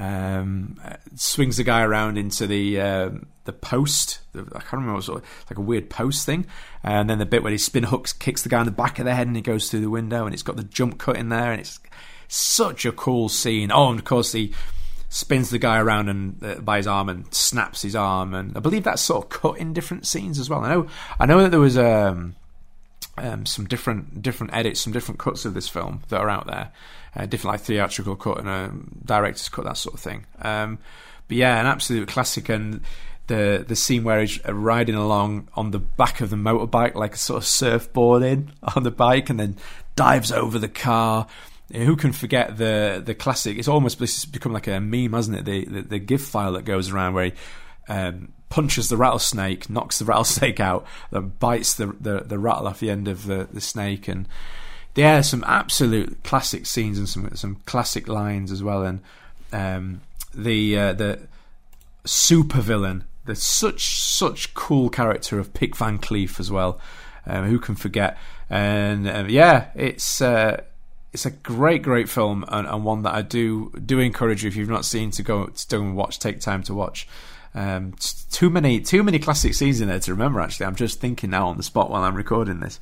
Um, 0.00 0.80
swings 1.14 1.58
the 1.58 1.62
guy 1.62 1.82
around 1.82 2.16
into 2.16 2.46
the 2.46 2.80
uh, 2.80 3.10
the 3.44 3.52
post. 3.52 4.20
I 4.34 4.38
can't 4.40 4.72
remember 4.72 4.94
what 4.94 5.04
sort 5.04 5.22
of, 5.22 5.28
like 5.50 5.58
a 5.58 5.62
weird 5.62 5.90
post 5.90 6.24
thing. 6.24 6.46
And 6.82 7.10
then 7.10 7.18
the 7.18 7.26
bit 7.26 7.42
where 7.42 7.52
he 7.52 7.58
spin 7.58 7.84
hooks 7.84 8.14
kicks 8.14 8.42
the 8.42 8.48
guy 8.48 8.60
in 8.60 8.64
the 8.64 8.72
back 8.72 8.98
of 8.98 9.04
the 9.04 9.14
head 9.14 9.26
and 9.26 9.36
he 9.36 9.42
goes 9.42 9.70
through 9.70 9.80
the 9.80 9.90
window 9.90 10.24
and 10.24 10.32
it's 10.32 10.42
got 10.42 10.56
the 10.56 10.64
jump 10.64 10.98
cut 10.98 11.16
in 11.16 11.28
there 11.28 11.52
and 11.52 11.60
it's 11.60 11.80
such 12.28 12.86
a 12.86 12.92
cool 12.92 13.28
scene. 13.28 13.70
Oh, 13.70 13.90
and 13.90 13.98
of 13.98 14.06
course 14.06 14.32
he 14.32 14.54
spins 15.10 15.50
the 15.50 15.58
guy 15.58 15.78
around 15.78 16.08
and 16.08 16.42
uh, 16.42 16.54
by 16.60 16.78
his 16.78 16.86
arm 16.86 17.10
and 17.10 17.32
snaps 17.34 17.82
his 17.82 17.94
arm. 17.94 18.32
And 18.32 18.56
I 18.56 18.60
believe 18.60 18.84
that's 18.84 19.02
sort 19.02 19.24
of 19.24 19.30
cut 19.30 19.58
in 19.58 19.74
different 19.74 20.06
scenes 20.06 20.38
as 20.38 20.48
well. 20.48 20.64
I 20.64 20.74
know 20.74 20.88
I 21.18 21.26
know 21.26 21.42
that 21.42 21.50
there 21.50 21.60
was 21.60 21.76
um, 21.76 22.36
um, 23.18 23.46
some 23.46 23.66
different 23.66 24.22
different 24.22 24.54
edits, 24.54 24.80
some 24.80 24.92
different 24.92 25.18
cuts 25.18 25.44
of 25.44 25.54
this 25.54 25.68
film 25.68 26.02
that 26.08 26.20
are 26.20 26.30
out 26.30 26.46
there 26.46 26.72
uh, 27.16 27.26
different 27.26 27.54
like 27.54 27.60
theatrical 27.60 28.16
cut 28.16 28.38
and 28.38 28.48
a 28.48 28.72
director's 29.04 29.48
cut, 29.48 29.64
that 29.64 29.76
sort 29.76 29.94
of 29.94 30.00
thing. 30.00 30.26
Um, 30.40 30.78
but 31.28 31.36
yeah, 31.36 31.60
an 31.60 31.66
absolute 31.66 32.08
classic 32.08 32.48
and 32.48 32.80
the 33.26 33.64
the 33.66 33.76
scene 33.76 34.04
where 34.04 34.20
he's 34.20 34.44
riding 34.46 34.96
along 34.96 35.48
on 35.54 35.70
the 35.70 35.78
back 35.78 36.20
of 36.20 36.30
the 36.30 36.36
motorbike 36.36 36.94
like 36.94 37.14
a 37.14 37.18
sort 37.18 37.42
of 37.42 37.48
surfboarding 37.48 38.48
on 38.76 38.82
the 38.82 38.90
bike 38.90 39.30
and 39.30 39.38
then 39.38 39.56
dives 39.96 40.32
over 40.32 40.58
the 40.58 40.68
car. 40.68 41.26
Who 41.72 41.94
can 41.94 42.12
forget 42.12 42.56
the 42.58 43.00
the 43.04 43.14
classic? 43.14 43.58
It's 43.58 43.68
almost 43.68 43.98
become 44.32 44.52
like 44.52 44.66
a 44.66 44.80
meme, 44.80 45.12
hasn't 45.12 45.38
it? 45.38 45.44
The 45.44 45.64
the, 45.64 45.82
the 45.82 45.98
GIF 45.98 46.22
file 46.22 46.52
that 46.52 46.64
goes 46.64 46.90
around 46.90 47.14
where 47.14 47.26
he 47.26 47.32
um, 47.88 48.32
punches 48.50 48.90
the 48.90 48.98
rattlesnake, 48.98 49.70
knocks 49.70 49.98
the 49.98 50.04
rattlesnake 50.06 50.60
out, 50.60 50.86
then 51.10 51.32
bites 51.38 51.72
the, 51.72 51.86
the, 51.98 52.20
the 52.20 52.38
rattle 52.38 52.68
off 52.68 52.80
the 52.80 52.90
end 52.90 53.08
of 53.08 53.24
the, 53.24 53.48
the 53.50 53.60
snake, 53.60 54.06
and 54.06 54.28
yeah, 54.94 55.22
some 55.22 55.44
absolute 55.46 56.22
classic 56.24 56.66
scenes 56.66 56.98
and 56.98 57.08
some 57.08 57.34
some 57.34 57.56
classic 57.64 58.08
lines 58.08 58.52
as 58.52 58.62
well. 58.62 58.82
And 58.82 59.00
um, 59.52 60.00
the 60.34 60.78
uh, 60.78 60.92
the 60.92 61.20
super 62.04 62.60
villain, 62.60 63.04
the 63.24 63.34
such 63.34 64.00
such 64.00 64.52
cool 64.54 64.90
character 64.90 65.38
of 65.38 65.52
Pik 65.52 65.76
Van 65.76 65.98
Cleaf 65.98 66.38
as 66.38 66.50
well. 66.50 66.80
Um, 67.26 67.46
who 67.46 67.58
can 67.58 67.76
forget? 67.76 68.18
And 68.50 69.08
uh, 69.08 69.24
yeah, 69.28 69.68
it's. 69.74 70.20
Uh, 70.20 70.62
it's 71.12 71.26
a 71.26 71.30
great, 71.32 71.82
great 71.82 72.08
film, 72.08 72.44
and, 72.46 72.68
and, 72.68 72.84
one 72.84 73.02
that 73.02 73.12
I 73.12 73.22
do 73.22 73.72
do 73.84 73.98
encourage 73.98 74.44
you 74.44 74.48
if 74.48 74.54
you've 74.54 74.68
not 74.68 74.84
seen 74.84 75.10
to 75.10 75.24
go 75.24 75.46
to 75.46 75.66
go 75.68 75.82
and 75.82 75.96
watch. 75.96 76.20
Take 76.20 76.38
time 76.38 76.62
to 76.62 76.72
watch. 76.72 77.08
Um, 77.54 77.94
too 78.30 78.50
many, 78.50 78.80
too 78.80 79.02
many 79.02 79.18
classic 79.18 79.54
scenes 79.54 79.80
in 79.80 79.88
there 79.88 79.98
to 80.00 80.12
remember. 80.12 80.40
Actually, 80.40 80.66
I'm 80.66 80.76
just 80.76 81.00
thinking 81.00 81.30
now 81.30 81.48
on 81.48 81.56
the 81.56 81.62
spot 81.62 81.90
while 81.90 82.04
I'm 82.04 82.14
recording 82.14 82.60
this. 82.60 82.78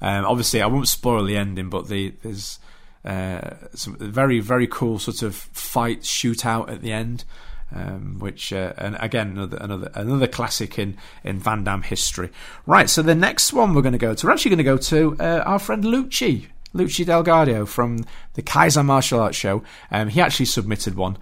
Um, 0.00 0.24
obviously, 0.24 0.60
I 0.62 0.66
won't 0.66 0.88
spoil 0.88 1.24
the 1.24 1.36
ending, 1.36 1.70
but 1.70 1.88
the, 1.88 2.14
there's 2.22 2.58
uh, 3.04 3.54
some 3.74 3.96
very 3.96 4.40
very 4.40 4.66
cool 4.66 4.98
sort 4.98 5.22
of 5.22 5.34
fight 5.34 6.02
shootout 6.02 6.70
at 6.70 6.82
the 6.82 6.92
end. 6.92 7.24
Um, 7.70 8.18
which 8.18 8.50
uh, 8.50 8.72
and 8.78 8.96
again 8.98 9.32
another 9.32 9.58
another 9.58 9.90
another 9.92 10.26
classic 10.26 10.78
in 10.78 10.96
in 11.22 11.38
Van 11.38 11.64
Damme 11.64 11.82
history. 11.82 12.30
Right, 12.64 12.88
so 12.88 13.02
the 13.02 13.14
next 13.14 13.52
one 13.52 13.74
we're 13.74 13.82
going 13.82 13.92
to 13.92 13.98
go 13.98 14.14
to, 14.14 14.26
we're 14.26 14.32
actually 14.32 14.52
going 14.52 14.58
to 14.58 14.64
go 14.64 14.78
to 14.78 15.16
uh, 15.20 15.42
our 15.44 15.58
friend 15.58 15.84
Lucci, 15.84 16.46
Lucci 16.74 17.04
Delgado 17.04 17.66
from 17.66 18.06
the 18.34 18.42
Kaiser 18.42 18.82
Martial 18.82 19.20
Arts 19.20 19.36
Show. 19.36 19.62
Um, 19.90 20.08
he 20.08 20.18
actually 20.18 20.46
submitted 20.46 20.94
one. 20.94 21.18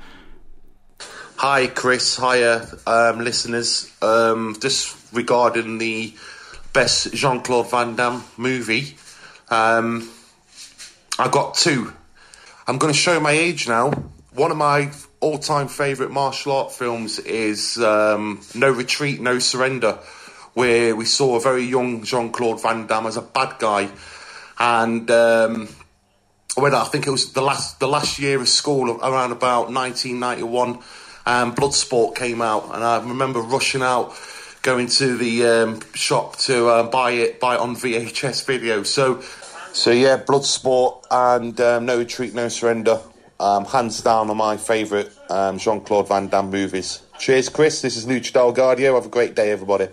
Hi, 1.38 1.66
Chris. 1.66 2.16
Hiya, 2.16 2.66
um, 2.87 3.19
listeners. 3.19 3.95
Um, 4.00 4.57
just 4.59 4.97
regarding 5.12 5.76
the 5.76 6.14
best 6.73 7.12
Jean 7.12 7.43
Claude 7.43 7.71
Van 7.71 7.95
Damme 7.95 8.25
movie. 8.38 8.97
Um, 9.50 10.11
I 11.19 11.28
got 11.28 11.55
two. 11.55 11.93
I'm 12.66 12.78
going 12.78 12.90
to 12.90 12.99
show 12.99 13.21
my 13.21 13.33
age 13.33 13.69
now. 13.69 13.90
One 14.33 14.50
of 14.50 14.57
my 14.57 14.90
all 15.21 15.37
time 15.37 15.69
favourite 15.69 16.11
martial 16.11 16.52
art 16.52 16.73
films 16.73 17.19
is 17.19 17.76
um, 17.81 18.40
No 18.55 18.71
Retreat, 18.71 19.21
No 19.21 19.38
Surrender, 19.38 19.99
where 20.55 20.97
we 20.97 21.05
saw 21.05 21.37
a 21.37 21.40
very 21.40 21.64
young 21.64 22.02
Jean 22.02 22.33
Claude 22.33 22.62
Van 22.62 22.87
Damme 22.87 23.09
as 23.09 23.19
a 23.19 23.23
bad 23.23 23.59
guy. 23.59 23.90
And 24.59 25.11
um, 25.11 25.69
when 26.55 26.75
I 26.75 26.85
think 26.85 27.07
it 27.07 27.11
was 27.11 27.35
the 27.35 27.43
last 27.43 27.78
the 27.78 27.88
last 27.88 28.19
year 28.19 28.40
of 28.40 28.49
school, 28.49 28.90
around 29.02 29.33
about 29.33 29.71
1991, 29.71 30.78
um, 31.26 31.54
Bloodsport 31.54 32.14
came 32.14 32.40
out, 32.40 32.75
and 32.75 32.83
I 32.83 32.99
remember 33.00 33.40
rushing 33.40 33.83
out 33.83 34.14
going 34.62 34.88
to 34.88 35.16
the 35.16 35.47
um, 35.47 35.80
shop 35.95 36.37
to 36.37 36.68
uh, 36.68 36.83
buy 36.85 37.12
it, 37.12 37.38
buy 37.38 37.54
it 37.54 37.61
on 37.61 37.76
VHS 37.76 38.47
video. 38.47 38.83
So, 38.83 39.21
so 39.73 39.90
yeah, 39.90 40.23
Bloodsport 40.23 41.04
and 41.11 41.61
um, 41.61 41.87
No 41.87 41.99
Retreat, 41.99 42.35
No 42.35 42.49
Surrender, 42.49 43.00
um, 43.38 43.64
hands 43.64 44.00
down 44.00 44.30
are 44.30 44.35
my 44.35 44.56
favourite 44.56 45.11
um, 45.30 45.59
Jean 45.59 45.80
Claude 45.80 46.09
Van 46.09 46.28
Damme 46.28 46.50
movies. 46.50 47.02
Cheers, 47.18 47.49
Chris. 47.49 47.83
This 47.83 47.97
is 47.97 48.06
Lucha 48.06 48.33
Delgado. 48.33 48.95
Have 48.95 49.06
a 49.06 49.09
great 49.09 49.35
day, 49.35 49.50
everybody. 49.50 49.88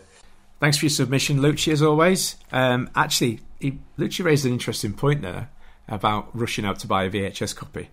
Thanks 0.59 0.77
for 0.77 0.85
your 0.85 0.91
submission, 0.91 1.39
Lucci, 1.39 1.71
as 1.71 1.81
always. 1.81 2.35
Um, 2.51 2.89
actually, 2.95 3.41
he, 3.59 3.79
Lucci 3.97 4.23
raised 4.23 4.45
an 4.45 4.53
interesting 4.53 4.93
point 4.93 5.21
there 5.21 5.49
about 5.87 6.29
rushing 6.33 6.65
out 6.65 6.79
to 6.79 6.87
buy 6.87 7.03
a 7.03 7.09
VHS 7.09 7.55
copy. 7.55 7.89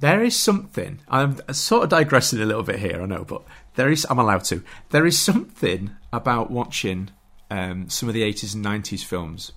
There 0.00 0.22
is 0.22 0.34
something. 0.34 1.00
I'm 1.08 1.38
sort 1.52 1.84
of 1.84 1.90
digressing 1.90 2.40
a 2.40 2.46
little 2.46 2.62
bit 2.62 2.78
here, 2.78 3.00
I 3.02 3.06
know, 3.06 3.24
but 3.24 3.42
there 3.74 3.90
is. 3.90 4.06
I'm 4.08 4.18
allowed 4.18 4.44
to. 4.44 4.62
There 4.90 5.06
is 5.06 5.18
something 5.18 5.90
about 6.12 6.50
watching 6.50 7.10
um, 7.50 7.88
some 7.90 8.08
of 8.08 8.14
the 8.14 8.22
80s 8.22 8.54
and 8.54 8.64
90s 8.64 9.04
films 9.04 9.52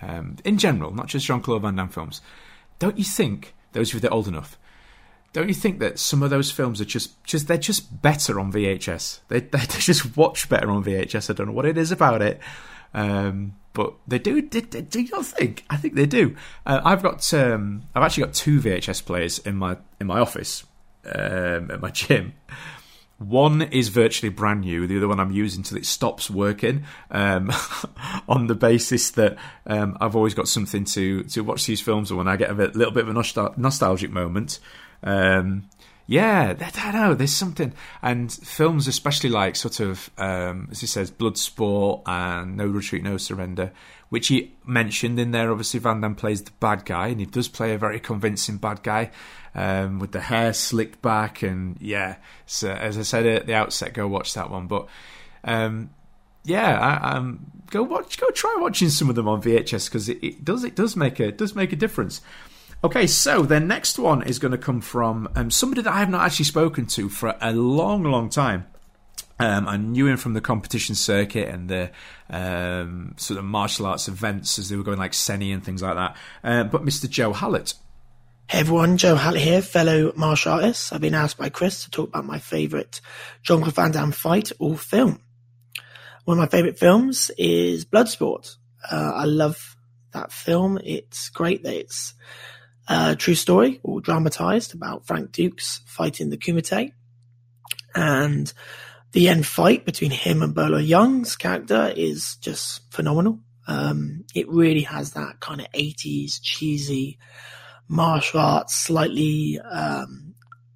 um, 0.00 0.36
in 0.44 0.58
general, 0.58 0.92
not 0.92 1.08
just 1.08 1.26
Jean 1.26 1.40
Claude 1.40 1.62
Van 1.62 1.74
Damme 1.74 1.88
films. 1.88 2.20
Don't 2.78 2.98
you 2.98 3.04
think 3.04 3.54
those 3.72 3.90
of 3.90 3.94
you 3.94 4.00
that 4.00 4.10
are 4.10 4.14
old 4.14 4.28
enough? 4.28 4.58
Don't 5.32 5.48
you 5.48 5.54
think 5.54 5.78
that 5.80 5.98
some 5.98 6.22
of 6.22 6.30
those 6.30 6.50
films 6.50 6.80
are 6.80 6.86
just, 6.86 7.22
just 7.24 7.46
they're 7.46 7.58
just 7.58 8.00
better 8.02 8.40
on 8.40 8.52
VHS? 8.52 9.20
They, 9.28 9.40
they, 9.40 9.58
they 9.58 9.78
just 9.78 10.16
watch 10.16 10.48
better 10.48 10.70
on 10.70 10.84
VHS. 10.84 11.30
I 11.30 11.32
don't 11.32 11.48
know 11.48 11.52
what 11.52 11.66
it 11.66 11.78
is 11.78 11.92
about 11.92 12.22
it, 12.22 12.40
um, 12.94 13.54
but 13.72 13.94
they 14.06 14.18
do. 14.18 14.42
Do, 14.42 14.60
do 14.60 15.00
you 15.00 15.10
not 15.10 15.26
think? 15.26 15.64
I 15.70 15.76
think 15.76 15.94
they 15.94 16.06
do. 16.06 16.36
Uh, 16.66 16.80
I've 16.84 17.02
got 17.02 17.32
um, 17.34 17.82
I've 17.94 18.02
actually 18.02 18.24
got 18.24 18.34
two 18.34 18.60
VHS 18.60 19.04
players 19.04 19.38
in 19.40 19.56
my 19.56 19.76
in 20.00 20.06
my 20.06 20.18
office 20.20 20.64
um, 21.04 21.70
at 21.70 21.80
my 21.80 21.90
gym. 21.92 22.34
One 23.18 23.60
is 23.60 23.88
virtually 23.88 24.30
brand 24.30 24.62
new. 24.62 24.86
The 24.86 24.96
other 24.96 25.08
one 25.08 25.20
I'm 25.20 25.30
using 25.30 25.62
till 25.62 25.76
it 25.76 25.84
stops 25.84 26.30
working, 26.30 26.84
um, 27.10 27.52
on 28.28 28.46
the 28.46 28.54
basis 28.54 29.10
that 29.12 29.36
um, 29.66 29.96
I've 30.00 30.16
always 30.16 30.34
got 30.34 30.48
something 30.48 30.84
to 30.86 31.22
to 31.24 31.42
watch 31.42 31.66
these 31.66 31.80
films. 31.80 32.10
And 32.10 32.18
when 32.18 32.28
I 32.28 32.36
get 32.36 32.50
a 32.50 32.54
bit, 32.54 32.74
little 32.74 32.94
bit 32.94 33.06
of 33.06 33.10
a 33.10 33.18
nostal- 33.18 33.56
nostalgic 33.56 34.10
moment, 34.10 34.58
um, 35.02 35.68
yeah, 36.10 36.56
I 36.74 36.90
know. 36.90 37.14
There's 37.14 37.32
something, 37.32 37.72
and 38.02 38.32
films, 38.32 38.88
especially 38.88 39.30
like 39.30 39.54
sort 39.54 39.78
of, 39.78 40.10
um, 40.18 40.66
as 40.72 40.80
he 40.80 40.88
says, 40.88 41.08
Bloodsport 41.08 42.02
and 42.04 42.56
No 42.56 42.66
Retreat, 42.66 43.04
No 43.04 43.16
Surrender, 43.16 43.70
which 44.08 44.26
he 44.26 44.52
mentioned 44.66 45.20
in 45.20 45.30
there. 45.30 45.52
Obviously, 45.52 45.78
Van 45.78 46.00
Damme 46.00 46.16
plays 46.16 46.42
the 46.42 46.50
bad 46.58 46.84
guy, 46.84 47.06
and 47.06 47.20
he 47.20 47.26
does 47.26 47.46
play 47.46 47.74
a 47.74 47.78
very 47.78 48.00
convincing 48.00 48.56
bad 48.56 48.82
guy 48.82 49.12
um, 49.54 50.00
with 50.00 50.10
the 50.10 50.18
hair 50.18 50.52
slicked 50.52 51.00
back, 51.00 51.42
and 51.42 51.76
yeah. 51.80 52.16
So 52.44 52.72
as 52.72 52.98
I 52.98 53.02
said 53.02 53.24
at 53.24 53.46
the 53.46 53.54
outset, 53.54 53.94
go 53.94 54.08
watch 54.08 54.34
that 54.34 54.50
one. 54.50 54.66
But 54.66 54.88
um, 55.44 55.90
yeah, 56.42 56.76
I, 56.76 57.12
um, 57.12 57.52
go 57.70 57.84
watch, 57.84 58.18
go 58.18 58.28
try 58.30 58.56
watching 58.58 58.88
some 58.88 59.10
of 59.10 59.14
them 59.14 59.28
on 59.28 59.40
VHS 59.40 59.84
because 59.84 60.08
it, 60.08 60.18
it 60.24 60.44
does 60.44 60.64
it 60.64 60.74
does 60.74 60.96
make 60.96 61.20
a 61.20 61.30
does 61.30 61.54
make 61.54 61.72
a 61.72 61.76
difference. 61.76 62.20
Okay, 62.82 63.06
so 63.06 63.42
the 63.42 63.60
next 63.60 63.98
one 63.98 64.22
is 64.22 64.38
going 64.38 64.52
to 64.52 64.58
come 64.58 64.80
from 64.80 65.28
um, 65.34 65.50
somebody 65.50 65.82
that 65.82 65.92
I 65.92 65.98
have 65.98 66.08
not 66.08 66.24
actually 66.24 66.46
spoken 66.46 66.86
to 66.86 67.10
for 67.10 67.36
a 67.38 67.52
long, 67.52 68.04
long 68.04 68.30
time. 68.30 68.66
Um, 69.38 69.68
I 69.68 69.76
knew 69.76 70.06
him 70.06 70.16
from 70.16 70.32
the 70.32 70.40
competition 70.40 70.94
circuit 70.94 71.48
and 71.48 71.68
the 71.68 71.90
um, 72.30 73.14
sort 73.18 73.38
of 73.38 73.44
martial 73.44 73.84
arts 73.84 74.08
events 74.08 74.58
as 74.58 74.70
they 74.70 74.76
were 74.76 74.82
going, 74.82 74.96
like 74.96 75.12
Seni 75.12 75.52
and 75.52 75.62
things 75.62 75.82
like 75.82 75.94
that. 75.94 76.16
Uh, 76.42 76.64
but 76.64 76.82
Mr. 76.82 77.08
Joe 77.08 77.34
Hallett. 77.34 77.74
Hey 78.48 78.60
everyone, 78.60 78.96
Joe 78.96 79.14
Hallett 79.14 79.42
here, 79.42 79.60
fellow 79.60 80.12
martial 80.16 80.52
artist. 80.52 80.90
I've 80.90 81.02
been 81.02 81.14
asked 81.14 81.36
by 81.36 81.50
Chris 81.50 81.84
to 81.84 81.90
talk 81.90 82.08
about 82.08 82.24
my 82.24 82.38
favourite 82.38 83.02
Jean 83.42 83.60
Claude 83.60 83.74
Van 83.74 83.90
Damme 83.90 84.12
fight 84.12 84.52
or 84.58 84.78
film. 84.78 85.20
One 86.24 86.38
of 86.38 86.42
my 86.42 86.48
favourite 86.48 86.78
films 86.78 87.30
is 87.36 87.84
Bloodsport. 87.84 88.56
Uh, 88.90 89.12
I 89.14 89.24
love 89.26 89.76
that 90.12 90.32
film. 90.32 90.78
It's 90.82 91.28
great 91.28 91.62
that 91.62 91.74
it's 91.74 92.14
a 92.90 93.14
true 93.14 93.36
story 93.36 93.78
or 93.84 94.00
dramatized 94.00 94.74
about 94.74 95.06
Frank 95.06 95.30
Dux 95.30 95.80
fighting 95.86 96.28
the 96.28 96.36
Kumite. 96.36 96.92
And 97.94 98.52
the 99.12 99.28
end 99.28 99.46
fight 99.46 99.84
between 99.84 100.10
him 100.10 100.42
and 100.42 100.54
Bolo 100.54 100.78
Yeung's 100.78 101.36
character 101.36 101.92
is 101.96 102.36
just 102.36 102.92
phenomenal. 102.92 103.38
Um, 103.68 104.24
it 104.34 104.48
really 104.48 104.82
has 104.82 105.12
that 105.12 105.38
kind 105.38 105.60
of 105.60 105.68
80s 105.72 106.40
cheesy 106.42 107.18
martial 107.88 108.40
arts, 108.40 108.74
slightly 108.74 109.60
um, 109.60 110.34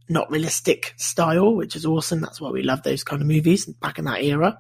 not 0.09 0.31
realistic 0.31 0.95
style, 0.97 1.55
which 1.55 1.75
is 1.75 1.85
awesome. 1.85 2.21
That's 2.21 2.41
why 2.41 2.51
we 2.51 2.63
love 2.63 2.85
those 2.85 3.03
kind 3.03 3.23
of 3.23 3.29
movies 3.29 3.67
back 3.67 3.99
in 3.99 4.05
that 4.05 4.23
era. 4.23 4.59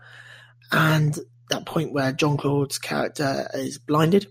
And 0.73 1.17
that 1.51 1.67
point 1.67 1.93
where 1.93 2.11
John 2.13 2.37
Claude's 2.37 2.79
character 2.79 3.49
is 3.55 3.79
blinded 3.79 4.27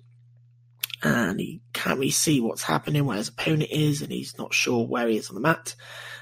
and 1.03 1.39
he 1.39 1.61
can't 1.73 1.99
really 1.99 2.11
see 2.11 2.39
what's 2.39 2.63
happening, 2.63 3.05
where 3.05 3.17
his 3.17 3.27
opponent 3.27 3.69
is, 3.69 4.01
and 4.01 4.11
he's 4.11 4.37
not 4.37 4.53
sure 4.53 4.87
where 4.87 5.07
he 5.07 5.17
is 5.17 5.29
on 5.29 5.35
the 5.35 5.41
mat. 5.41 5.75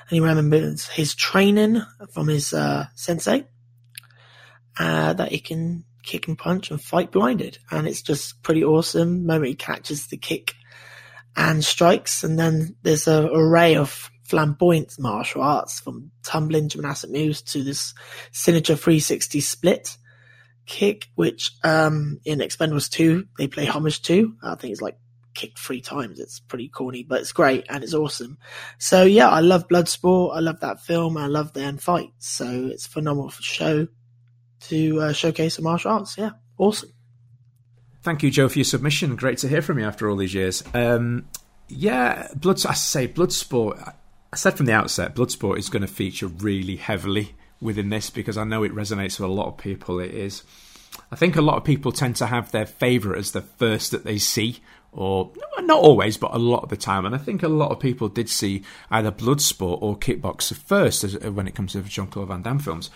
And 0.10 0.16
he 0.16 0.20
remembers 0.20 0.88
his 0.88 1.14
training 1.14 1.82
from 2.12 2.28
his 2.28 2.52
uh, 2.52 2.88
sensei 2.96 3.46
uh, 4.80 5.14
that 5.14 5.32
he 5.32 5.40
can 5.40 5.86
kick 6.04 6.28
and 6.28 6.38
punch 6.38 6.72
and 6.72 6.82
fight 6.82 7.12
blinded. 7.12 7.60
And 7.70 7.88
it's 7.88 8.02
just 8.02 8.42
pretty 8.42 8.64
awesome. 8.64 9.26
Moment 9.28 9.50
he 9.50 9.56
catches 9.56 10.08
the 10.08 10.18
kick 10.18 10.56
and 11.36 11.64
strikes, 11.64 12.24
and 12.24 12.38
then 12.38 12.76
there's 12.82 13.08
an 13.08 13.30
array 13.32 13.76
of 13.76 14.10
flamboyant 14.24 14.98
martial 14.98 15.42
arts 15.42 15.80
from 15.80 16.10
tumbling 16.24 16.70
gymnastic 16.70 17.12
moves 17.12 17.42
to 17.42 17.64
this 17.64 17.94
signature 18.32 18.76
360 18.76 19.42
split 19.42 19.98
kick, 20.72 21.10
which 21.16 21.52
um, 21.66 22.20
in 22.24 22.40
Expendables 22.40 22.90
2 22.90 23.28
they 23.38 23.48
play 23.48 23.66
homage 23.66 24.02
to. 24.04 24.34
I 24.42 24.56
think 24.56 24.72
it's 24.72 24.82
like 24.82 24.98
kicked 25.34 25.60
three 25.60 25.82
times. 25.82 26.18
It's 26.20 26.40
pretty 26.40 26.70
corny, 26.70 27.04
but 27.04 27.20
it's 27.20 27.34
great 27.34 27.66
and 27.70 27.84
it's 27.84 27.94
awesome. 27.94 28.38
So 28.78 29.04
yeah, 29.04 29.30
I 29.30 29.42
love 29.42 29.68
Bloodsport. 29.68 30.36
I 30.36 30.40
love 30.40 30.62
that 30.62 30.80
film. 30.80 31.18
I 31.18 31.28
love 31.28 31.52
the 31.52 31.62
end 31.62 31.84
fight. 31.84 32.12
So 32.20 32.70
it's 32.72 32.88
a 32.88 32.90
phenomenal 32.90 33.30
show 33.32 33.88
to 34.62 35.02
uh, 35.02 35.14
showcase 35.14 35.58
the 35.58 35.62
martial 35.62 35.92
arts. 35.92 36.18
Yeah, 36.18 36.32
awesome. 36.58 36.94
Thank 38.02 38.24
you, 38.24 38.32
Joe, 38.32 38.48
for 38.48 38.58
your 38.58 38.66
submission. 38.66 39.18
Great 39.18 39.40
to 39.40 39.50
hear 39.50 39.62
from 39.62 39.78
you 39.78 39.86
after 39.86 40.10
all 40.10 40.16
these 40.16 40.34
years. 40.34 40.64
Um, 40.74 41.28
yeah, 41.68 42.30
blood. 42.34 42.66
I 42.66 42.74
say 42.74 43.10
Bloodsport. 43.10 43.94
I 44.34 44.36
said 44.38 44.56
from 44.56 44.68
the 44.68 44.74
outset, 44.74 45.16
Bloodsport 45.16 45.60
is 45.60 45.70
going 45.70 45.82
to 45.82 45.88
feature 45.88 46.28
really 46.28 46.78
heavily 46.78 47.36
within 47.62 47.90
this 47.90 48.10
because 48.10 48.38
I 48.38 48.44
know 48.44 48.64
it 48.64 48.74
resonates 48.74 49.20
with 49.20 49.30
a 49.30 49.34
lot 49.34 49.48
of 49.48 49.58
people. 49.58 50.00
It 50.00 50.12
is. 50.12 50.44
I 51.12 51.16
think 51.16 51.36
a 51.36 51.42
lot 51.42 51.58
of 51.58 51.64
people 51.64 51.92
tend 51.92 52.16
to 52.18 52.26
have 52.26 52.52
their 52.52 52.66
favourite 52.66 53.20
as 53.20 53.32
the 53.32 53.42
first 53.42 53.92
that 53.92 54.04
they 54.04 54.18
see, 54.18 54.60
or 54.92 55.32
not 55.60 55.82
always, 55.82 56.18
but 56.18 56.34
a 56.34 56.40
lot 56.40 56.64
of 56.64 56.70
the 56.70 56.78
time. 56.78 57.06
And 57.06 57.16
I 57.16 57.18
think 57.18 57.44
a 57.44 57.48
lot 57.48 57.72
of 57.72 57.80
people 57.80 58.10
did 58.10 58.30
see 58.30 58.64
either 58.90 59.12
Bloodsport 59.12 59.82
or 59.82 59.98
Kickboxer 59.98 60.58
first 60.58 61.04
as, 61.04 61.18
when 61.18 61.48
it 61.48 61.56
comes 61.56 61.74
to 61.74 61.82
Jean 61.84 62.08
Claude 62.08 62.28
Van 62.28 62.42
Damme 62.42 62.60
films. 62.60 62.90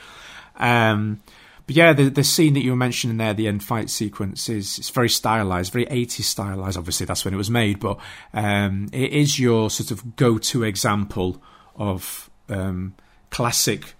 Um, 0.58 1.22
but 1.68 1.76
yeah, 1.76 1.94
the 1.94 2.10
the 2.10 2.24
scene 2.24 2.54
that 2.54 2.64
you 2.64 2.72
were 2.72 2.78
mentioning 2.78 3.18
there, 3.18 3.34
the 3.34 3.48
end 3.48 3.64
fight 3.64 3.90
sequence, 3.90 4.50
is 4.50 4.78
it's 4.78 4.90
very 4.90 5.10
stylized, 5.10 5.74
very 5.74 5.86
80s 5.88 6.24
stylized. 6.24 6.78
Obviously, 6.78 7.06
that's 7.06 7.26
when 7.26 7.34
it 7.34 7.38
was 7.38 7.50
made, 7.50 7.80
but 7.80 7.98
um, 8.34 8.88
it 8.92 9.12
is 9.12 9.40
your 9.40 9.70
sort 9.70 9.92
of 9.92 10.16
go 10.16 10.38
to 10.38 10.64
example 10.64 11.42
of 11.76 12.30
um, 12.50 12.94
classic 13.32 13.96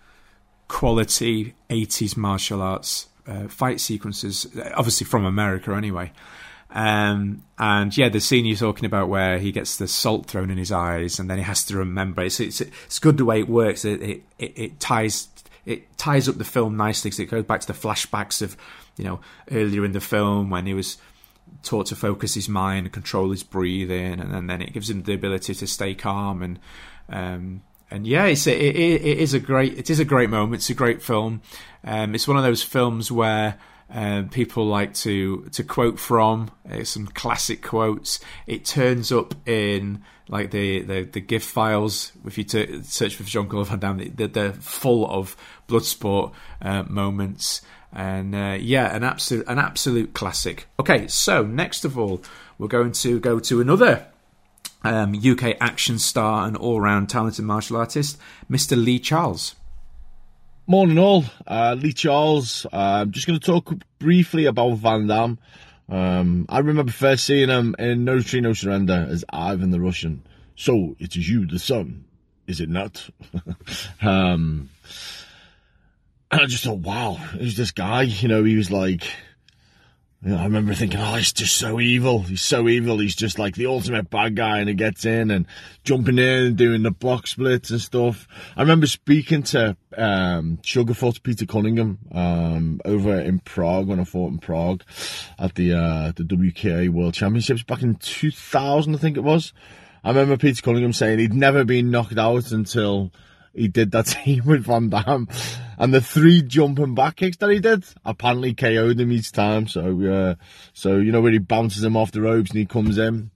quality 0.76 1.56
80s 1.70 2.18
martial 2.18 2.62
arts 2.62 3.08
uh, 3.28 3.48
fight 3.48 3.80
sequences, 3.80 4.46
obviously 4.76 5.06
from 5.06 5.24
America 5.24 5.72
anyway. 5.72 6.12
Um, 6.70 7.44
and 7.58 7.96
yeah, 7.96 8.10
the 8.10 8.20
scene 8.20 8.44
you're 8.44 8.58
talking 8.58 8.84
about 8.84 9.08
where 9.08 9.40
he 9.40 9.54
gets 9.54 9.78
the 9.78 9.88
salt 9.88 10.26
thrown 10.26 10.52
in 10.52 10.58
his 10.58 10.74
eyes, 10.74 11.18
and 11.18 11.30
then 11.30 11.38
he 11.38 11.46
has 11.46 11.64
to 11.68 11.78
remember. 11.78 12.24
It's 12.24 12.42
it's, 12.42 12.60
it's 12.60 13.00
good 13.00 13.16
the 13.16 13.24
way 13.24 13.40
it 13.40 13.48
works. 13.48 13.86
It 13.86 14.02
it, 14.02 14.24
it 14.38 14.80
ties 14.82 15.30
it 15.66 15.98
ties 15.98 16.28
up 16.28 16.38
the 16.38 16.44
film 16.44 16.76
nicely 16.76 17.08
because 17.08 17.22
it 17.22 17.32
goes 17.32 17.46
back 17.46 17.62
to 17.62 17.68
the 17.68 17.74
flashbacks 17.74 18.42
of 18.42 18.58
you 18.98 19.06
know 19.06 19.22
earlier 19.52 19.86
in 19.86 19.94
the 19.94 20.02
film 20.02 20.50
when 20.50 20.66
he 20.66 20.74
was 20.74 20.98
taught 21.64 21.86
to 21.86 21.96
focus 21.96 22.34
his 22.34 22.50
mind 22.50 22.86
and 22.86 22.92
control 22.92 23.32
his 23.32 23.44
breathing, 23.44 24.20
and, 24.20 24.36
and 24.36 24.50
then 24.50 24.62
it 24.62 24.74
gives 24.74 24.90
him 24.90 25.04
the 25.04 25.14
ability 25.14 25.56
to 25.56 25.68
stay 25.68 25.96
calm 25.96 26.44
and 26.44 26.60
um, 27.08 27.62
and 27.96 28.06
yeah, 28.06 28.26
it's 28.26 28.46
a, 28.46 28.54
it, 28.54 29.02
it 29.02 29.18
is 29.20 29.34
a 29.34 29.40
great 29.40 29.78
it 29.78 29.90
is 29.90 30.00
a 30.00 30.06
great 30.06 30.30
moment. 30.30 30.56
It's 30.56 30.70
a 30.70 30.74
great 30.74 31.02
film. 31.02 31.42
Um, 31.84 32.14
it's 32.14 32.28
one 32.28 32.38
of 32.38 32.44
those 32.44 32.62
films 32.62 33.10
where 33.12 33.58
uh, 33.90 34.24
people 34.32 34.68
like 34.68 34.94
to 34.96 35.44
to 35.54 35.64
quote 35.64 35.98
from 35.98 36.52
uh, 36.70 36.84
some 36.84 37.08
classic 37.08 37.64
quotes. 37.64 38.20
It 38.48 38.66
turns 38.66 39.12
up 39.12 39.34
in 39.48 40.04
like 40.28 40.52
the 40.52 40.82
the, 40.82 41.04
the 41.04 41.22
GIF 41.22 41.44
files 41.44 42.12
if 42.26 42.38
you 42.38 42.44
t- 42.44 42.84
search 42.84 43.16
for 43.16 43.24
Jean 43.24 43.48
Claude. 43.48 43.68
They're, 44.18 44.28
they're 44.28 44.54
full 44.54 45.10
of 45.10 45.38
bloodsport 45.70 46.34
uh, 46.62 46.84
moments, 46.84 47.62
and 47.94 48.36
uh, 48.36 48.58
yeah, 48.60 48.94
an 48.94 49.04
absolute 49.04 49.48
an 49.48 49.58
absolute 49.58 50.14
classic. 50.14 50.68
Okay, 50.82 51.08
so 51.08 51.44
next 51.44 51.86
of 51.86 51.98
all, 51.98 52.22
we're 52.58 52.68
going 52.68 52.92
to 52.92 53.22
go 53.22 53.40
to 53.40 53.62
another 53.62 54.08
um, 54.86 55.16
UK 55.16 55.58
action 55.60 55.98
star 55.98 56.48
and 56.48 56.56
all 56.56 56.80
round 56.80 57.10
talented 57.10 57.44
martial 57.44 57.78
artist, 57.78 58.18
Mr. 58.50 58.82
Lee 58.82 59.00
Charles. 59.00 59.56
Morning, 60.68 60.98
all. 60.98 61.26
Uh, 61.46 61.76
Lee 61.78 61.94
Charles. 61.94 62.66
Uh, 62.72 63.02
I'm 63.02 63.12
just 63.12 63.28
going 63.28 63.40
to 63.40 63.46
talk 63.46 63.74
briefly 64.00 64.46
about 64.46 64.76
Van 64.76 65.08
Damme. 65.08 65.40
Um, 65.90 66.46
I 66.50 66.60
remember 66.60 66.92
first 66.92 67.26
seeing 67.26 67.50
him 67.50 67.76
in 67.78 68.06
No 68.06 68.16
Retreat, 68.16 68.44
No 68.44 68.54
Surrender 68.54 69.08
as 69.10 69.26
Ivan 69.30 69.72
the 69.72 69.80
Russian. 69.80 70.24
So, 70.56 70.96
it 71.00 71.16
is 71.16 71.30
you, 71.30 71.46
the 71.46 71.60
son, 71.60 72.06
is 72.48 72.62
it 72.62 72.70
not? 72.70 73.10
um, 74.02 74.70
and 76.32 76.42
I 76.42 76.46
just 76.46 76.64
thought, 76.64 76.80
wow, 76.80 77.14
who's 77.14 77.58
this 77.58 77.72
guy? 77.72 78.04
You 78.04 78.28
know, 78.28 78.44
he 78.44 78.56
was 78.56 78.72
like 78.72 79.04
I 80.28 80.44
remember 80.44 80.74
thinking, 80.74 81.00
oh, 81.00 81.16
he's 81.16 81.32
just 81.32 81.56
so 81.56 81.80
evil. 81.80 82.24
He's 82.24 82.42
so 82.42 82.68
evil. 82.68 82.98
He's 82.98 83.16
just 83.16 83.38
like 83.38 83.54
the 83.54 83.68
ultimate 83.68 84.10
bad 84.10 84.36
guy, 84.36 84.58
and 84.58 84.68
he 84.68 84.74
gets 84.74 85.06
in 85.06 85.30
and 85.30 85.46
jumping 85.84 86.18
in 86.18 86.46
and 86.46 86.58
doing 86.58 86.82
the 86.82 86.90
box 86.90 87.32
splits 87.32 87.70
and 87.70 87.80
stuff. 87.80 88.28
I 88.58 88.62
remember 88.62 88.88
speaking 88.88 89.44
to 89.44 89.78
um, 89.96 90.58
Sugarfoot 90.64 91.22
Peter 91.22 91.46
Cunningham 91.46 92.00
um, 92.12 92.82
over 92.86 93.20
in 93.20 93.38
Prague 93.40 93.88
when 93.88 94.00
I 94.00 94.04
fought 94.04 94.32
in 94.32 94.40
Prague 94.40 94.82
at 95.38 95.54
the 95.54 95.74
uh, 95.74 96.12
the 96.16 96.24
WKA 96.24 96.90
World 96.90 97.14
Championships 97.14 97.62
back 97.62 97.84
in 97.84 97.94
2000, 97.96 98.96
I 98.96 98.98
think 98.98 99.18
it 99.18 99.24
was. 99.24 99.54
I 100.04 100.10
remember 100.10 100.38
Peter 100.38 100.62
Cunningham 100.62 100.94
saying 100.94 101.20
he'd 101.20 101.34
never 101.34 101.64
been 101.64 101.92
knocked 101.92 102.18
out 102.18 102.52
until 102.52 103.12
he 103.56 103.68
did 103.68 103.92
that 103.92 104.06
team 104.24 104.46
with 104.46 104.66
Van 104.66 104.90
Damme. 104.90 105.28
And 105.78 105.94
the 105.94 106.02
three 106.02 106.42
jumping 106.42 106.96
back 106.96 107.18
kicks 107.18 107.38
that 107.38 107.50
he 107.50 107.60
did 107.60 107.84
apparently 108.06 108.54
KO'd 108.54 109.00
him 109.00 109.12
each 109.12 109.32
time. 109.32 109.68
So, 109.68 110.02
uh, 110.02 110.36
so 110.74 110.98
you 110.98 111.12
know, 111.12 111.22
where 111.22 111.32
he 111.32 111.40
bounces 111.40 111.84
him 111.84 111.98
off 111.98 112.12
the 112.12 112.22
ropes 112.22 112.52
and 112.52 112.60
he 112.60 112.66
comes 112.66 112.98
in. 112.98 113.32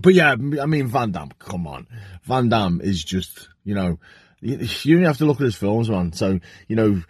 But 0.00 0.14
yeah, 0.14 0.32
I 0.32 0.66
mean, 0.66 0.88
Van 0.88 1.12
Damme, 1.12 1.32
come 1.38 1.66
on. 1.66 1.86
Van 2.24 2.48
Damme 2.48 2.80
is 2.80 3.02
just, 3.04 3.48
you 3.62 3.74
know, 3.74 3.98
you, 4.40 4.58
you 4.82 4.96
only 4.96 5.06
have 5.06 5.18
to 5.18 5.26
look 5.26 5.40
at 5.40 5.44
his 5.44 5.56
films, 5.56 5.88
man. 5.88 6.12
So, 6.12 6.40
you 6.66 6.76
know, 6.76 7.02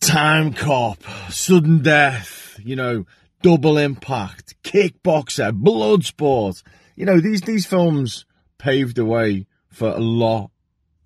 Time 0.00 0.52
Cop, 0.52 0.98
Sudden 1.30 1.82
Death, 1.82 2.58
you 2.62 2.76
know, 2.76 3.06
Double 3.42 3.78
Impact, 3.78 4.60
Kickboxer, 4.62 5.52
Bloodsport. 5.52 6.62
You 6.96 7.06
know, 7.06 7.20
these, 7.20 7.42
these 7.42 7.66
films 7.66 8.26
paved 8.58 8.96
the 8.96 9.04
way 9.04 9.46
for 9.68 9.88
a 9.88 10.00
lot 10.00 10.50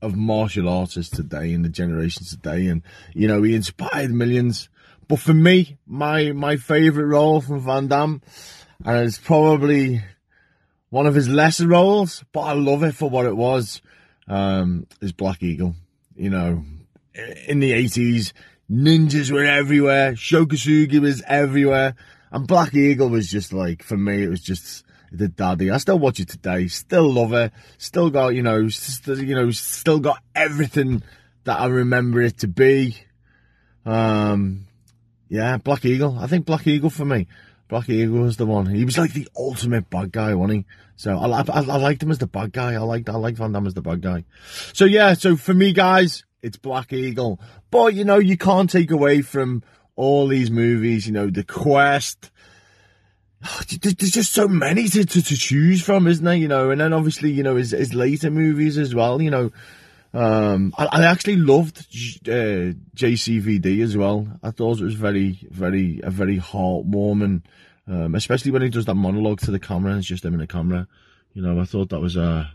of 0.03 0.17
martial 0.17 0.69
artists 0.69 1.15
today 1.15 1.53
and 1.53 1.65
the 1.65 1.69
generations 1.69 2.31
today, 2.31 2.67
and 2.67 2.83
you 3.15 3.29
know 3.29 3.43
he 3.43 3.55
inspired 3.55 4.11
millions. 4.11 4.69
But 5.09 5.19
for 5.19 5.35
me, 5.35 5.77
my 5.87 6.33
my 6.33 6.57
favourite 6.57 7.07
role 7.07 7.41
from 7.41 7.61
Van 7.61 7.89
Damme, 7.89 8.23
and 8.85 9.07
it's 9.07 9.19
probably 9.19 10.03
one 10.91 11.07
of 11.07 11.15
his 11.15 11.29
lesser 11.29 11.69
roles, 11.69 12.25
but 12.33 12.41
I 12.41 12.53
love 12.53 12.83
it 12.83 12.95
for 12.95 13.09
what 13.09 13.27
it 13.27 13.37
was, 13.37 13.81
um, 14.29 14.87
is 15.01 15.13
Black 15.13 15.43
Eagle. 15.43 15.75
You 16.17 16.31
know, 16.31 16.65
in 17.47 17.61
the 17.61 17.73
eighties, 17.73 18.33
ninjas 18.71 19.31
were 19.31 19.45
everywhere, 19.45 20.17
Sho 20.17 20.47
Kosugi 20.47 21.01
was 21.01 21.23
everywhere, 21.27 21.95
and 22.33 22.47
Black 22.47 22.75
Eagle 22.75 23.09
was 23.09 23.29
just 23.29 23.53
like 23.53 23.83
for 23.83 23.97
me, 23.97 24.23
it 24.23 24.29
was 24.29 24.43
just 24.43 24.85
the 25.12 25.29
daddy. 25.29 25.70
I 25.70 25.79
still 25.79 25.99
watch 25.99 26.20
it 26.20 26.29
today. 26.29 26.68
Still 26.68 27.11
love 27.12 27.33
it. 27.33 27.53
Still 27.79 28.11
got 28.11 28.29
you 28.29 28.42
know, 28.42 28.68
still, 28.68 29.23
you 29.23 29.35
know, 29.35 29.51
still 29.51 29.99
got 29.99 30.23
everything 30.35 31.03
that 31.44 31.61
I 31.61 31.66
remember 31.66 32.20
it 32.23 32.38
to 32.38 32.49
be. 32.49 32.96
Um, 33.85 34.66
yeah, 35.29 35.57
Black 35.59 35.85
Eagle. 35.85 36.18
I 36.18 36.27
think 36.27 36.46
Black 36.46 36.66
Eagle 36.66 36.90
for 36.90 37.05
me. 37.05 37.27
Black 37.68 37.88
Eagle 37.88 38.20
was 38.20 38.37
the 38.37 38.46
one. 38.46 38.66
He 38.66 38.85
was 38.85 38.99
like 38.99 39.12
the 39.12 39.29
ultimate 39.37 39.88
bad 39.88 40.11
guy, 40.11 40.35
wasn't 40.35 40.59
he? 40.59 40.64
So 40.96 41.16
I, 41.16 41.40
I, 41.40 41.44
I 41.49 41.77
liked 41.77 42.03
him 42.03 42.11
as 42.11 42.18
the 42.18 42.27
bad 42.27 42.53
guy. 42.53 42.75
I 42.75 42.79
liked 42.79 43.09
I 43.09 43.14
liked 43.14 43.38
Van 43.38 43.53
Damme 43.53 43.68
as 43.68 43.75
the 43.75 43.81
bad 43.81 44.03
guy. 44.03 44.25
So 44.73 44.85
yeah, 44.85 45.14
so 45.14 45.37
for 45.37 45.55
me, 45.55 45.73
guys, 45.73 46.25
it's 46.42 46.57
Black 46.57 46.92
Eagle. 46.92 47.40
But 47.70 47.94
you 47.94 48.05
know, 48.05 48.18
you 48.18 48.37
can't 48.37 48.68
take 48.68 48.90
away 48.90 49.23
from 49.23 49.62
all 49.96 50.27
these 50.27 50.51
movies. 50.51 51.07
You 51.07 51.12
know, 51.12 51.31
The 51.31 51.44
Quest. 51.44 52.31
There's 53.81 54.11
just 54.11 54.33
so 54.33 54.48
many 54.48 54.88
to, 54.88 55.05
to, 55.05 55.22
to 55.22 55.37
choose 55.37 55.83
from, 55.83 56.07
isn't 56.07 56.24
there? 56.24 56.35
You 56.35 56.48
know, 56.48 56.70
and 56.70 56.81
then 56.81 56.92
obviously, 56.92 57.31
you 57.31 57.42
know, 57.42 57.57
his, 57.57 57.70
his 57.70 57.94
later 57.94 58.31
movies 58.31 58.76
as 58.76 58.94
well. 58.94 59.22
You 59.22 59.31
know, 59.31 59.50
um, 60.12 60.74
I, 60.76 60.87
I, 60.87 61.05
actually 61.05 61.37
loved 61.37 61.79
uh, 62.29 62.74
JCVD 62.96 63.83
as 63.83 63.96
well. 63.96 64.29
I 64.42 64.50
thought 64.50 64.81
it 64.81 64.85
was 64.85 64.94
very, 64.94 65.38
very, 65.50 66.00
a 66.03 66.11
very 66.11 66.38
heartwarming, 66.38 67.42
um, 67.87 68.14
especially 68.14 68.50
when 68.50 68.62
he 68.62 68.68
does 68.68 68.87
that 68.87 68.94
monologue 68.94 69.40
to 69.40 69.50
the 69.50 69.61
camera. 69.61 69.96
It's 69.96 70.07
just 70.07 70.24
him 70.24 70.35
in 70.35 70.40
the 70.40 70.46
camera. 70.46 70.87
You 71.33 71.42
know, 71.42 71.61
I 71.61 71.64
thought 71.64 71.90
that 71.90 72.00
was 72.00 72.16
a. 72.16 72.50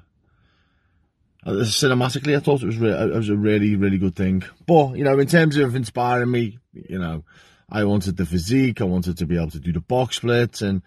Uh, 1.45 1.63
cinematically, 1.63 2.36
I 2.36 2.39
thought 2.39 2.63
it 2.63 2.65
was 2.65 2.78
re- 2.78 2.89
it 2.89 3.13
was 3.13 3.30
a 3.30 3.36
really, 3.36 3.76
really 3.76 4.00
good 4.00 4.15
thing. 4.15 4.43
But 4.65 4.95
you 4.95 5.04
know, 5.04 5.17
in 5.19 5.28
terms 5.28 5.58
of 5.58 5.76
inspiring 5.76 6.32
me, 6.32 6.58
you 6.74 6.98
know, 6.98 7.24
I 7.69 7.84
wanted 7.84 8.17
the 8.17 8.25
physique, 8.25 8.82
I 8.82 8.86
wanted 8.86 9.17
to 9.17 9.25
be 9.25 9.38
able 9.38 9.51
to 9.51 9.60
do 9.60 9.73
the 9.73 9.80
box 9.80 10.17
splits, 10.17 10.62
and 10.62 10.82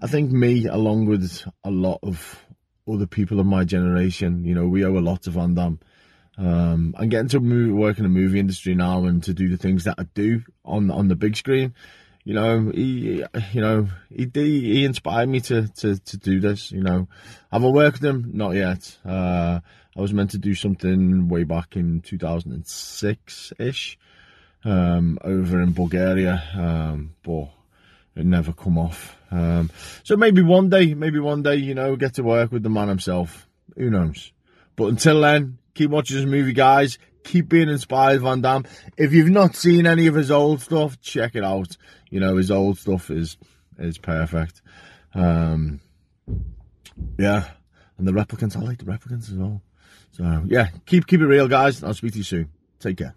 I 0.00 0.06
think 0.06 0.30
me, 0.30 0.66
along 0.66 1.06
with 1.06 1.44
a 1.64 1.70
lot 1.70 2.00
of 2.02 2.42
other 2.88 3.06
people 3.06 3.38
of 3.38 3.46
my 3.46 3.64
generation, 3.64 4.44
you 4.44 4.54
know, 4.54 4.66
we 4.66 4.84
owe 4.84 4.98
a 4.98 5.00
lot 5.00 5.22
to 5.22 5.30
Van 5.30 5.54
Damme. 5.54 5.78
Um, 6.38 6.94
I'm 6.98 7.08
getting 7.08 7.28
to 7.28 7.40
move, 7.40 7.76
work 7.76 7.98
in 7.98 8.04
the 8.04 8.08
movie 8.08 8.40
industry 8.40 8.74
now 8.74 9.04
and 9.04 9.22
to 9.24 9.34
do 9.34 9.48
the 9.48 9.58
things 9.58 9.84
that 9.84 9.96
I 9.98 10.04
do 10.14 10.42
on 10.64 10.90
on 10.90 11.08
the 11.08 11.16
big 11.16 11.36
screen. 11.36 11.74
You 12.24 12.34
know, 12.34 12.70
he, 12.72 13.24
you 13.52 13.60
know, 13.60 13.88
he 14.08 14.30
he 14.34 14.84
inspired 14.84 15.28
me 15.28 15.40
to, 15.42 15.68
to, 15.68 15.98
to 15.98 16.16
do 16.16 16.40
this. 16.40 16.72
You 16.72 16.82
know, 16.82 17.08
have 17.50 17.64
I 17.64 17.68
worked 17.68 18.00
with 18.00 18.08
him? 18.08 18.30
Not 18.32 18.54
yet. 18.54 18.96
Uh, 19.04 19.60
I 19.96 20.00
was 20.00 20.14
meant 20.14 20.30
to 20.30 20.38
do 20.38 20.54
something 20.54 21.28
way 21.28 21.44
back 21.44 21.76
in 21.76 22.00
2006 22.00 23.52
ish, 23.58 23.98
um, 24.64 25.18
over 25.22 25.60
in 25.60 25.72
Bulgaria, 25.72 26.42
um, 26.54 27.14
but 27.22 27.48
it 28.14 28.26
never 28.26 28.52
come 28.52 28.78
off. 28.78 29.16
Um, 29.30 29.70
so 30.02 30.16
maybe 30.16 30.42
one 30.42 30.68
day, 30.68 30.94
maybe 30.94 31.18
one 31.18 31.42
day, 31.42 31.56
you 31.56 31.74
know, 31.74 31.96
get 31.96 32.14
to 32.14 32.22
work 32.22 32.52
with 32.52 32.62
the 32.62 32.70
man 32.70 32.88
himself. 32.88 33.48
Who 33.76 33.90
knows? 33.90 34.32
But 34.76 34.86
until 34.86 35.20
then, 35.20 35.58
keep 35.74 35.90
watching 35.90 36.16
this 36.16 36.26
movie, 36.26 36.52
guys. 36.52 36.98
Keep 37.24 37.48
being 37.48 37.68
inspired, 37.68 38.20
Van 38.20 38.40
Damme. 38.40 38.64
If 38.96 39.12
you've 39.12 39.30
not 39.30 39.54
seen 39.54 39.86
any 39.86 40.08
of 40.08 40.14
his 40.14 40.30
old 40.30 40.60
stuff, 40.60 41.00
check 41.00 41.36
it 41.36 41.44
out. 41.44 41.76
You 42.10 42.20
know, 42.20 42.36
his 42.36 42.50
old 42.50 42.78
stuff 42.78 43.10
is 43.10 43.36
is 43.78 43.96
perfect. 43.96 44.60
Um, 45.14 45.80
yeah, 47.18 47.44
and 47.96 48.06
the 48.06 48.12
replicants, 48.12 48.56
I 48.56 48.60
like 48.60 48.78
the 48.78 48.84
replicants 48.84 49.30
as 49.30 49.34
well. 49.34 49.62
So 50.12 50.42
yeah, 50.46 50.68
keep 50.84 51.06
keep 51.06 51.20
it 51.20 51.26
real, 51.26 51.48
guys. 51.48 51.82
I'll 51.84 51.94
speak 51.94 52.12
to 52.12 52.18
you 52.18 52.24
soon. 52.24 52.50
Take 52.80 52.98
care. 52.98 53.14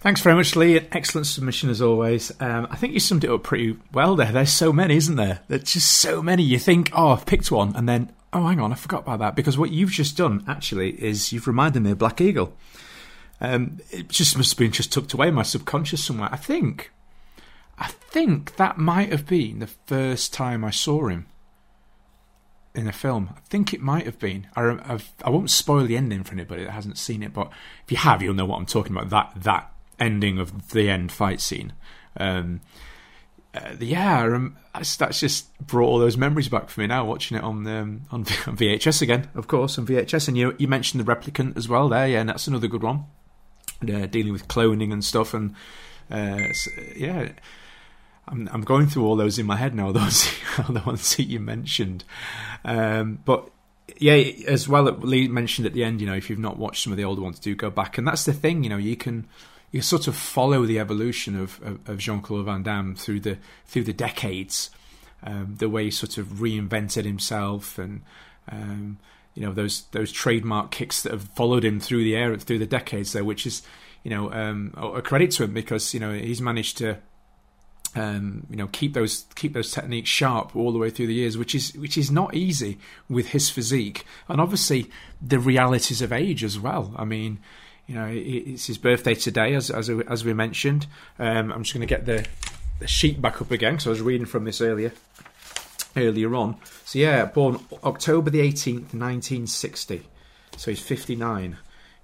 Thanks 0.00 0.22
very 0.22 0.34
much, 0.34 0.56
Lee. 0.56 0.78
An 0.78 0.86
excellent 0.92 1.26
submission 1.26 1.68
as 1.68 1.82
always. 1.82 2.32
Um, 2.40 2.66
I 2.70 2.76
think 2.76 2.94
you 2.94 3.00
summed 3.00 3.22
it 3.22 3.30
up 3.30 3.42
pretty 3.42 3.76
well 3.92 4.16
there. 4.16 4.32
There's 4.32 4.50
so 4.50 4.72
many, 4.72 4.96
isn't 4.96 5.16
there? 5.16 5.40
There's 5.48 5.64
just 5.64 5.92
so 5.92 6.22
many. 6.22 6.42
You 6.42 6.58
think, 6.58 6.90
oh, 6.94 7.08
I've 7.08 7.26
picked 7.26 7.52
one, 7.52 7.76
and 7.76 7.86
then, 7.86 8.10
oh, 8.32 8.46
hang 8.46 8.60
on, 8.60 8.72
I 8.72 8.76
forgot 8.76 9.02
about 9.02 9.18
that. 9.18 9.36
Because 9.36 9.58
what 9.58 9.72
you've 9.72 9.90
just 9.90 10.16
done, 10.16 10.42
actually, 10.48 10.92
is 11.02 11.34
you've 11.34 11.46
reminded 11.46 11.82
me 11.82 11.90
of 11.90 11.98
Black 11.98 12.18
Eagle. 12.18 12.56
Um, 13.42 13.80
it 13.90 14.08
just 14.08 14.38
must 14.38 14.52
have 14.52 14.58
been 14.58 14.72
just 14.72 14.90
tucked 14.90 15.12
away 15.12 15.28
in 15.28 15.34
my 15.34 15.42
subconscious 15.42 16.02
somewhere. 16.02 16.30
I 16.32 16.36
think, 16.36 16.90
I 17.78 17.88
think 17.88 18.56
that 18.56 18.78
might 18.78 19.10
have 19.10 19.26
been 19.26 19.58
the 19.58 19.66
first 19.66 20.32
time 20.32 20.64
I 20.64 20.70
saw 20.70 21.08
him 21.08 21.26
in 22.74 22.88
a 22.88 22.92
film. 22.92 23.34
I 23.36 23.40
think 23.50 23.74
it 23.74 23.82
might 23.82 24.06
have 24.06 24.18
been. 24.18 24.46
I, 24.56 24.78
I've, 24.82 25.12
I 25.22 25.28
won't 25.28 25.50
spoil 25.50 25.84
the 25.84 25.98
ending 25.98 26.24
for 26.24 26.32
anybody 26.32 26.64
that 26.64 26.70
hasn't 26.70 26.96
seen 26.96 27.22
it, 27.22 27.34
but 27.34 27.50
if 27.84 27.92
you 27.92 27.98
have, 27.98 28.22
you'll 28.22 28.32
know 28.32 28.46
what 28.46 28.56
I'm 28.56 28.64
talking 28.64 28.96
about. 28.96 29.10
That 29.10 29.32
that 29.42 29.72
ending 30.00 30.38
of 30.38 30.70
the 30.70 30.88
end 30.88 31.12
fight 31.12 31.40
scene. 31.40 31.72
Um, 32.16 32.60
uh, 33.54 33.74
yeah, 33.80 34.22
um, 34.22 34.56
that's, 34.74 34.96
just 35.20 35.56
brought 35.66 35.86
all 35.86 35.98
those 35.98 36.16
memories 36.16 36.48
back 36.48 36.70
for 36.70 36.80
me 36.80 36.86
now. 36.86 37.04
Watching 37.04 37.36
it 37.36 37.42
on 37.42 37.66
um, 37.66 38.02
on, 38.10 38.20
on 38.20 38.56
VHS 38.56 39.02
again, 39.02 39.28
of 39.34 39.48
course, 39.48 39.78
on 39.78 39.86
VHS. 39.86 40.28
And 40.28 40.36
you 40.36 40.54
you 40.58 40.68
mentioned 40.68 41.04
the 41.04 41.12
replicant 41.12 41.56
as 41.56 41.68
well 41.68 41.88
there, 41.88 42.06
yeah, 42.06 42.20
and 42.20 42.28
that's 42.28 42.46
another 42.46 42.68
good 42.68 42.82
one. 42.82 43.04
Uh, 43.82 44.06
dealing 44.06 44.32
with 44.32 44.46
cloning 44.46 44.92
and 44.92 45.04
stuff, 45.04 45.34
and 45.34 45.54
uh, 46.10 46.52
so, 46.52 46.70
yeah. 46.96 47.32
I'm, 48.28 48.48
I'm 48.52 48.60
going 48.60 48.86
through 48.86 49.06
all 49.06 49.16
those 49.16 49.40
in 49.40 49.46
my 49.46 49.56
head 49.56 49.74
now. 49.74 49.90
Those 49.92 50.30
the 50.68 50.82
ones 50.86 51.16
that 51.16 51.24
you 51.24 51.40
mentioned, 51.40 52.04
um, 52.64 53.18
but 53.24 53.50
yeah, 53.98 54.14
as 54.46 54.68
well. 54.68 54.84
Lee 54.84 55.26
mentioned 55.26 55.66
at 55.66 55.72
the 55.72 55.82
end, 55.82 56.00
you 56.00 56.06
know, 56.06 56.14
if 56.14 56.30
you've 56.30 56.38
not 56.38 56.58
watched 56.58 56.84
some 56.84 56.92
of 56.92 56.96
the 56.96 57.04
older 57.04 57.22
ones, 57.22 57.38
do 57.38 57.54
go 57.56 57.70
back. 57.70 57.98
And 57.98 58.06
that's 58.06 58.24
the 58.24 58.32
thing, 58.32 58.62
you 58.62 58.70
know, 58.70 58.76
you 58.76 58.96
can 58.96 59.26
you 59.72 59.80
sort 59.82 60.08
of 60.08 60.16
follow 60.16 60.64
the 60.66 60.78
evolution 60.78 61.38
of, 61.38 61.60
of, 61.62 61.88
of 61.88 61.98
Jean 61.98 62.20
Claude 62.20 62.46
Van 62.46 62.62
Damme 62.62 62.94
through 62.94 63.20
the 63.20 63.38
through 63.66 63.84
the 63.84 63.92
decades, 63.92 64.70
um, 65.22 65.56
the 65.58 65.68
way 65.68 65.84
he 65.84 65.90
sort 65.90 66.18
of 66.18 66.26
reinvented 66.26 67.04
himself, 67.04 67.78
and 67.78 68.02
um, 68.50 68.98
you 69.34 69.42
know 69.42 69.52
those 69.52 69.82
those 69.92 70.10
trademark 70.10 70.70
kicks 70.70 71.02
that 71.02 71.12
have 71.12 71.22
followed 71.22 71.64
him 71.64 71.78
through 71.78 72.04
the 72.04 72.16
air 72.16 72.36
through 72.36 72.58
the 72.58 72.66
decades 72.66 73.12
there, 73.12 73.24
which 73.24 73.46
is 73.46 73.62
you 74.02 74.10
know 74.10 74.32
um, 74.32 74.74
a 74.76 75.02
credit 75.02 75.30
to 75.32 75.44
him 75.44 75.54
because 75.54 75.94
you 75.94 76.00
know 76.00 76.12
he's 76.12 76.40
managed 76.40 76.78
to 76.78 76.98
um, 77.94 78.46
you 78.50 78.56
know 78.56 78.66
keep 78.68 78.94
those 78.94 79.26
keep 79.36 79.52
those 79.52 79.70
techniques 79.70 80.08
sharp 80.08 80.54
all 80.56 80.72
the 80.72 80.78
way 80.78 80.90
through 80.90 81.06
the 81.06 81.14
years, 81.14 81.38
which 81.38 81.54
is 81.54 81.72
which 81.74 81.96
is 81.96 82.10
not 82.10 82.34
easy 82.34 82.78
with 83.08 83.28
his 83.28 83.50
physique, 83.50 84.04
and 84.28 84.40
obviously 84.40 84.90
the 85.20 85.38
realities 85.38 86.02
of 86.02 86.12
age 86.12 86.42
as 86.42 86.58
well. 86.58 86.92
I 86.96 87.04
mean, 87.04 87.38
you 87.90 87.96
know, 87.96 88.08
it's 88.08 88.68
his 88.68 88.78
birthday 88.78 89.16
today, 89.16 89.52
as 89.52 89.68
as, 89.68 89.90
as 89.90 90.24
we 90.24 90.32
mentioned. 90.32 90.86
Um, 91.18 91.50
I'm 91.50 91.64
just 91.64 91.74
going 91.74 91.86
to 91.86 91.92
get 91.92 92.06
the, 92.06 92.24
the 92.78 92.86
sheet 92.86 93.20
back 93.20 93.42
up 93.42 93.50
again 93.50 93.72
because 93.72 93.88
I 93.88 93.90
was 93.90 94.00
reading 94.00 94.26
from 94.26 94.44
this 94.44 94.60
earlier 94.60 94.92
earlier 95.96 96.32
on. 96.36 96.56
So 96.84 97.00
yeah, 97.00 97.24
born 97.24 97.58
October 97.82 98.30
the 98.30 98.38
18th, 98.38 98.94
1960. 98.94 100.02
So 100.56 100.70
he's 100.70 100.80
59. 100.80 101.56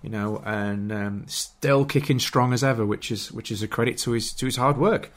You 0.02 0.10
know, 0.10 0.42
and 0.44 0.90
um, 0.90 1.24
still 1.28 1.84
kicking 1.84 2.18
strong 2.18 2.52
as 2.52 2.64
ever, 2.64 2.84
which 2.84 3.12
is 3.12 3.30
which 3.30 3.52
is 3.52 3.62
a 3.62 3.68
credit 3.68 3.96
to 3.98 4.10
his 4.10 4.32
to 4.32 4.46
his 4.46 4.56
hard 4.56 4.78
work. 4.78 5.12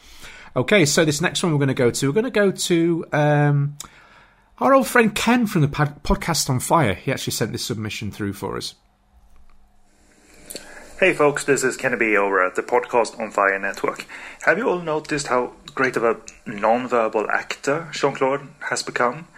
Okay, 0.55 0.86
so 0.86 1.03
this 1.03 1.19
next 1.19 1.41
one 1.41 1.51
we're 1.51 1.58
going 1.58 1.69
to 1.69 1.73
go 1.73 1.89
to, 1.89 2.08
we're 2.08 2.13
going 2.13 2.25
to 2.25 2.32
go 2.32 2.51
to 2.51 3.05
um, 3.12 3.77
our 4.60 4.75
old 4.75 4.88
friend 4.88 5.15
Ken 5.15 5.47
from 5.47 5.62
the 5.62 5.67
podcast 5.67 6.47
on 6.47 6.60
Fire. 6.60 6.93
He 6.93 7.12
actually 7.12 7.34
sent 7.34 7.53
this 7.53 7.65
submission 7.65 8.12
through 8.12 8.34
for 8.34 8.55
us. 8.55 8.75
Hey 10.99 11.13
folks, 11.13 11.45
this 11.45 11.63
is 11.63 11.77
Kennedy 11.77 12.17
over 12.17 12.45
at 12.45 12.55
the 12.55 12.62
Podcast 12.62 13.17
on 13.17 13.31
Fire 13.31 13.57
Network. 13.57 14.05
Have 14.41 14.57
you 14.57 14.67
all 14.67 14.81
noticed 14.81 15.27
how 15.27 15.53
great 15.73 15.95
of 15.95 16.03
a 16.03 16.17
non-verbal 16.45 17.31
actor 17.31 17.88
Jean 17.93 18.13
Claude 18.13 18.45
has 18.69 18.83
become? 18.83 19.29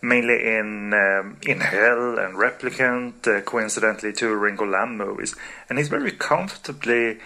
Mainly 0.00 0.42
in 0.56 0.94
um, 0.94 1.36
in 1.46 1.60
Hell 1.60 2.18
and 2.18 2.38
Replicant, 2.38 3.26
uh, 3.28 3.42
coincidentally 3.42 4.14
two 4.14 4.34
Ringo 4.34 4.64
Lam 4.64 4.96
movies, 4.96 5.34
and 5.68 5.76
he's 5.76 5.90
very 5.90 6.12
comfortably 6.12 7.18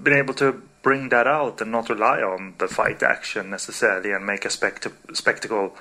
been 0.00 0.14
able 0.14 0.34
to 0.34 0.62
bring 0.82 1.08
that 1.08 1.26
out 1.26 1.60
and 1.60 1.72
not 1.72 1.88
rely 1.88 2.20
on 2.20 2.54
the 2.58 2.68
fight 2.68 3.02
action 3.02 3.50
necessarily 3.50 4.12
and 4.12 4.24
make 4.24 4.44
a 4.44 4.50
spect- 4.50 4.86
spectacle 5.14 5.74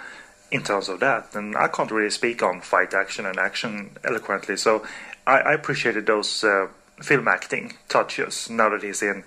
in 0.49 0.63
terms 0.63 0.89
of 0.89 0.99
that. 1.01 1.35
And 1.35 1.55
I 1.55 1.67
can't 1.67 1.91
really 1.91 2.09
speak 2.09 2.41
on 2.41 2.61
fight 2.61 2.95
action 2.95 3.27
and 3.27 3.37
action 3.37 3.91
eloquently, 4.03 4.57
so 4.57 4.83
I, 5.27 5.41
I 5.41 5.53
appreciated 5.53 6.07
those. 6.07 6.43
Uh, 6.43 6.69
film 7.01 7.27
acting 7.27 7.73
touches 7.89 8.49
now 8.49 8.69
that 8.69 8.83
he's 8.83 9.01
in 9.01 9.23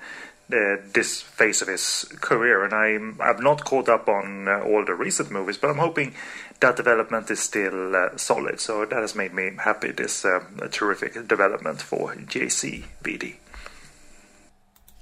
uh, 0.53 0.77
this 0.93 1.23
phase 1.23 1.63
of 1.63 1.69
his 1.69 2.05
career, 2.21 2.65
and 2.65 2.75
I'm 2.75 3.19
I've 3.21 3.41
not 3.41 3.65
caught 3.65 3.89
up 3.89 4.09
on 4.09 4.47
uh, 4.47 4.61
all 4.61 4.85
the 4.85 4.95
recent 4.95 5.31
movies, 5.31 5.57
but 5.57 5.71
I'm 5.71 5.79
hoping 5.79 6.15
that 6.61 6.77
development 6.77 7.31
is 7.31 7.41
still 7.41 7.97
uh, 7.97 8.17
solid. 8.17 8.61
So 8.61 8.85
that 8.85 9.01
has 9.01 9.15
made 9.15 9.33
me 9.33 9.53
happy. 9.59 9.93
This 9.93 10.25
um, 10.25 10.61
terrific 10.71 11.15
development 11.27 11.81
for 11.81 12.15
JCVD. 12.15 13.37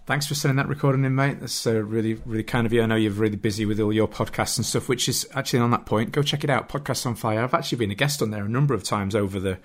Thanks 0.05 0.27
for 0.27 0.35
sending 0.35 0.57
that 0.57 0.69
recording 0.69 1.05
in, 1.05 1.15
mate. 1.15 1.39
That's 1.41 1.67
uh, 1.67 1.75
really, 1.75 2.15
really 2.15 2.43
kind 2.43 2.67
of 2.67 2.73
you. 2.73 2.83
I 2.83 2.87
know 2.87 2.97
you're 2.97 3.13
really 3.13 3.37
busy 3.37 3.65
with 3.65 3.79
all 3.79 3.93
your 3.93 4.09
podcasts 4.09 4.57
and 4.57 4.67
stuff, 4.67 4.89
which 4.89 5.09
is 5.09 5.29
actually 5.33 5.61
on 5.61 5.71
that 5.71 5.87
point. 5.87 6.11
Go 6.11 6.23
check 6.23 6.43
it 6.43 6.51
out, 6.51 6.69
Podcasts 6.69 7.07
on 7.07 7.15
Fire. 7.15 7.43
I've 7.43 7.55
actually 7.55 7.79
been 7.79 7.93
a 7.93 7.97
guest 7.97 8.21
on 8.21 8.31
there 8.31 8.45
a 8.45 8.49
number 8.49 8.75
of 8.75 8.83
times 8.83 9.15
over 9.15 9.39
the 9.39 9.59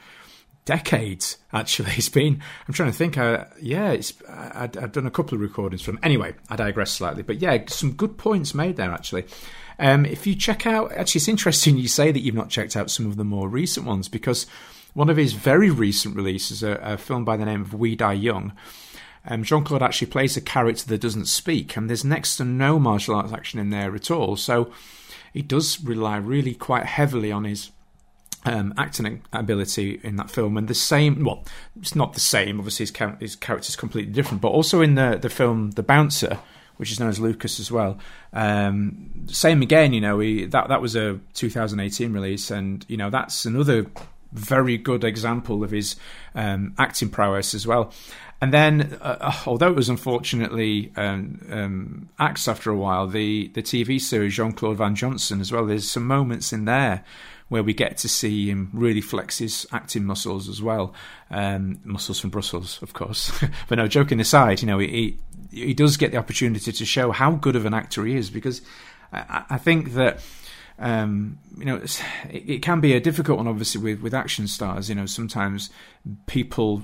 decades. 0.68 1.38
Actually, 1.52 1.92
it's 1.98 2.10
been. 2.10 2.42
I'm 2.68 2.74
trying 2.74 2.92
to 2.92 2.98
think. 2.98 3.18
Uh, 3.18 3.46
yeah, 3.60 3.92
it's. 3.92 4.14
I, 4.30 4.70
have 4.76 4.92
done 4.92 5.08
a 5.08 5.12
couple 5.12 5.36
of 5.36 5.42
recordings 5.42 5.82
from. 5.82 5.98
Anyway, 6.04 6.36
I 6.50 6.56
digress 6.56 6.92
slightly, 6.92 7.24
but 7.24 7.42
yeah, 7.42 7.64
some 7.68 7.94
good 7.94 8.20
points 8.20 8.54
made 8.54 8.78
there. 8.78 8.92
Actually, 8.92 9.26
um, 9.80 10.06
if 10.06 10.28
you 10.28 10.36
check 10.36 10.68
out, 10.68 10.92
actually, 10.92 11.20
it's 11.20 11.28
interesting 11.28 11.78
you 11.78 11.88
say 11.88 12.12
that 12.12 12.20
you've 12.20 12.36
not 12.36 12.50
checked 12.50 12.78
out 12.78 12.92
some 12.92 13.08
of 13.08 13.16
the 13.16 13.24
more 13.24 13.50
recent 13.50 13.88
ones 13.88 14.08
because 14.08 14.46
one 14.94 15.10
of 15.10 15.18
his 15.18 15.34
very 15.34 15.72
recent 15.72 16.16
releases, 16.16 16.62
a, 16.62 16.74
a 16.84 16.98
film 16.98 17.26
by 17.26 17.38
the 17.38 17.46
name 17.46 17.62
of 17.62 17.74
We 17.74 17.96
Die 17.96 18.14
Young 18.14 18.54
um, 19.28 19.44
Jean 19.44 19.64
Claude 19.64 19.84
actually 19.84 20.08
plays 20.08 20.38
a 20.38 20.42
character 20.42 20.86
that 20.88 21.02
doesn't 21.02 21.26
speak, 21.26 21.76
and 21.76 21.90
there's 21.90 22.06
next 22.06 22.38
to 22.38 22.46
no 22.46 22.80
martial 22.80 23.16
arts 23.16 23.34
action 23.34 23.60
in 23.60 23.70
there 23.70 23.94
at 23.94 24.10
all. 24.10 24.38
So 24.38 24.72
he 25.34 25.42
does 25.42 25.84
rely 25.84 26.18
really 26.18 26.54
quite 26.54 26.86
heavily 26.86 27.32
on 27.32 27.44
his 27.44 27.72
um, 28.46 28.74
acting 28.78 29.22
ability 29.34 30.00
in 30.04 30.16
that 30.18 30.30
film, 30.30 30.58
and 30.58 30.68
the 30.68 30.76
same. 30.76 31.24
Well, 31.24 31.44
it's 31.80 31.96
not 31.96 32.14
the 32.14 32.20
same. 32.20 32.60
Obviously, 32.60 32.84
his, 32.84 33.20
his 33.20 33.36
character 33.36 33.70
is 33.70 33.76
completely 33.76 34.14
different, 34.14 34.42
but 34.42 34.50
also 34.50 34.82
in 34.82 34.96
the 34.96 35.18
the 35.22 35.30
film 35.30 35.72
The 35.72 35.84
Bouncer, 35.84 36.40
which 36.78 36.92
is 36.92 37.00
known 37.00 37.10
as 37.10 37.20
Lukas 37.20 37.60
as 37.60 37.72
well. 37.72 37.98
Um, 38.34 39.26
same 39.28 39.62
again, 39.62 39.94
you 39.94 40.02
know, 40.02 40.20
he, 40.20 40.46
that 40.46 40.70
that 40.70 40.82
was 40.82 40.96
a 40.96 41.20
2018 41.34 42.14
release, 42.14 42.52
and 42.52 42.86
you 42.88 42.98
know 42.98 43.10
that's 43.10 43.46
another 43.46 43.86
very 44.34 44.78
good 44.78 45.04
example 45.04 45.64
of 45.64 45.72
his 45.72 45.96
um, 46.36 46.74
acting 46.78 47.10
prowess 47.10 47.54
as 47.54 47.66
well. 47.66 47.94
And 48.40 48.54
then, 48.54 49.00
uh, 49.02 49.18
uh, 49.20 49.34
although 49.48 49.70
it 49.70 49.76
was 49.76 49.90
unfortunately 49.90 50.92
um, 50.96 51.42
um, 51.50 52.10
axed 52.20 52.48
after 52.48 52.70
a 52.70 52.76
while, 52.76 53.08
the, 53.08 53.48
the 53.56 53.64
TV 53.64 54.00
series 54.00 54.36
Jean 54.36 54.52
Claude 54.52 54.78
Van 54.78 54.96
Johnson 54.96 55.42
as 55.42 55.52
well, 55.52 55.66
there's 55.66 55.90
some 55.90 56.06
moments 56.06 56.54
in 56.54 56.66
there 56.66 57.04
where 57.50 57.64
we 57.64 57.74
get 57.74 57.98
to 57.98 58.10
see 58.10 58.50
him 58.50 58.70
really 58.74 59.02
flex 59.02 59.38
his 59.38 59.66
acting 59.72 60.04
muscles 60.04 60.50
as 60.50 60.62
well. 60.62 60.94
Um, 61.32 61.80
muscles 61.84 62.20
from 62.20 62.30
Brussels, 62.30 62.80
of 62.82 62.94
course. 62.94 63.32
but 63.70 63.78
no, 63.78 63.88
joking 63.88 64.20
aside, 64.20 64.62
you 64.62 64.68
know, 64.68 64.80
he, 64.80 65.18
he 65.52 65.74
does 65.74 65.98
get 65.98 66.12
the 66.12 66.18
opportunity 66.18 66.72
to 66.72 66.86
show 66.86 67.12
how 67.12 67.32
good 67.32 67.56
of 67.56 67.66
an 67.66 67.74
actor 67.74 68.06
he 68.06 68.16
is 68.16 68.30
because 68.30 68.62
I, 69.14 69.46
I 69.52 69.58
think 69.58 69.94
that 69.94 70.20
um, 70.80 71.40
you 71.58 71.66
know, 71.66 71.78
it, 71.78 71.96
it, 72.30 72.62
can 72.62 72.82
be 72.82 72.94
a 72.94 73.00
difficult 73.00 73.38
one, 73.38 73.48
obviously, 73.48 73.82
with, 73.82 74.02
with 74.02 74.14
action 74.14 74.48
stars. 74.48 74.90
You 74.90 74.96
know, 74.96 75.08
sometimes 75.08 75.72
people 76.28 76.84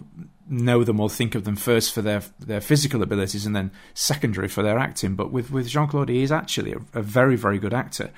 know 0.50 0.84
them 0.84 1.00
or 1.00 1.10
think 1.10 1.36
of 1.36 1.44
them 1.44 1.56
first 1.56 1.94
for 1.94 2.02
their 2.02 2.22
their 2.40 2.60
physical 2.60 3.02
abilities 3.04 3.46
and 3.46 3.56
then 3.56 3.72
secondary 3.94 4.48
for 4.48 4.64
their 4.64 4.80
acting. 4.80 5.16
But 5.16 5.32
with, 5.32 5.52
with 5.52 5.68
Jean 5.70 5.88
Claude, 5.88 6.10
he 6.10 6.24
is 6.24 6.32
actually 6.32 6.74
a, 6.74 6.80
a, 7.00 7.02
very, 7.04 7.36
very 7.36 7.60
good 7.60 7.74
actor. 7.74 8.10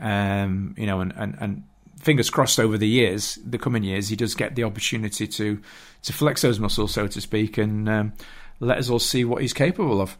Um, 0.00 0.74
you 0.76 0.86
know, 0.86 1.00
and, 1.00 1.12
and, 1.16 1.36
and 1.38 1.62
fingers 2.02 2.30
crossed 2.30 2.60
over 2.60 2.76
the 2.76 2.88
years, 2.88 3.38
the 3.44 3.58
coming 3.58 3.82
years, 3.82 4.08
he 4.08 4.16
does 4.16 4.34
get 4.34 4.54
the 4.54 4.64
opportunity 4.64 5.26
to 5.26 5.60
to 6.02 6.12
flex 6.12 6.42
those 6.42 6.58
muscles, 6.58 6.92
so 6.92 7.06
to 7.06 7.20
speak, 7.20 7.56
and 7.56 7.88
um, 7.88 8.12
let 8.60 8.78
us 8.78 8.90
all 8.90 8.98
see 8.98 9.24
what 9.24 9.40
he's 9.40 9.52
capable 9.52 10.00
of. 10.00 10.16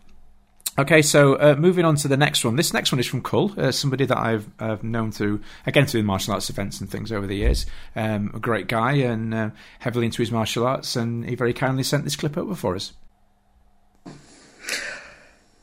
Okay, 0.79 1.03
so 1.03 1.35
uh, 1.35 1.55
moving 1.59 1.85
on 1.85 1.97
to 1.97 2.09
the 2.09 2.17
next 2.17 2.47
one. 2.47 2.57
This 2.57 2.73
next 2.73 2.93
one 2.93 2.99
is 2.99 3.07
from 3.07 3.21
Cull, 3.21 3.53
uh, 3.59 3.73
somebody 3.73 4.07
that 4.07 4.17
I've, 4.17 4.49
I've 4.59 4.83
known 4.83 5.13
through, 5.13 5.43
again, 5.67 5.85
through 5.85 6.03
martial 6.05 6.33
arts 6.33 6.49
events 6.49 6.81
and 6.81 6.91
things 6.91 7.13
over 7.13 7.27
the 7.27 7.37
years. 7.37 7.67
Um, 7.95 8.31
a 8.33 8.39
great 8.39 8.69
guy 8.69 8.93
and 8.93 9.35
uh, 9.35 9.51
heavily 9.81 10.07
into 10.07 10.23
his 10.23 10.31
martial 10.31 10.67
arts, 10.67 10.97
and 10.97 11.29
he 11.29 11.35
very 11.35 11.53
kindly 11.53 11.83
sent 11.83 12.05
this 12.05 12.17
clip 12.17 12.39
over 12.39 12.55
for 12.55 12.75
us. 12.75 12.95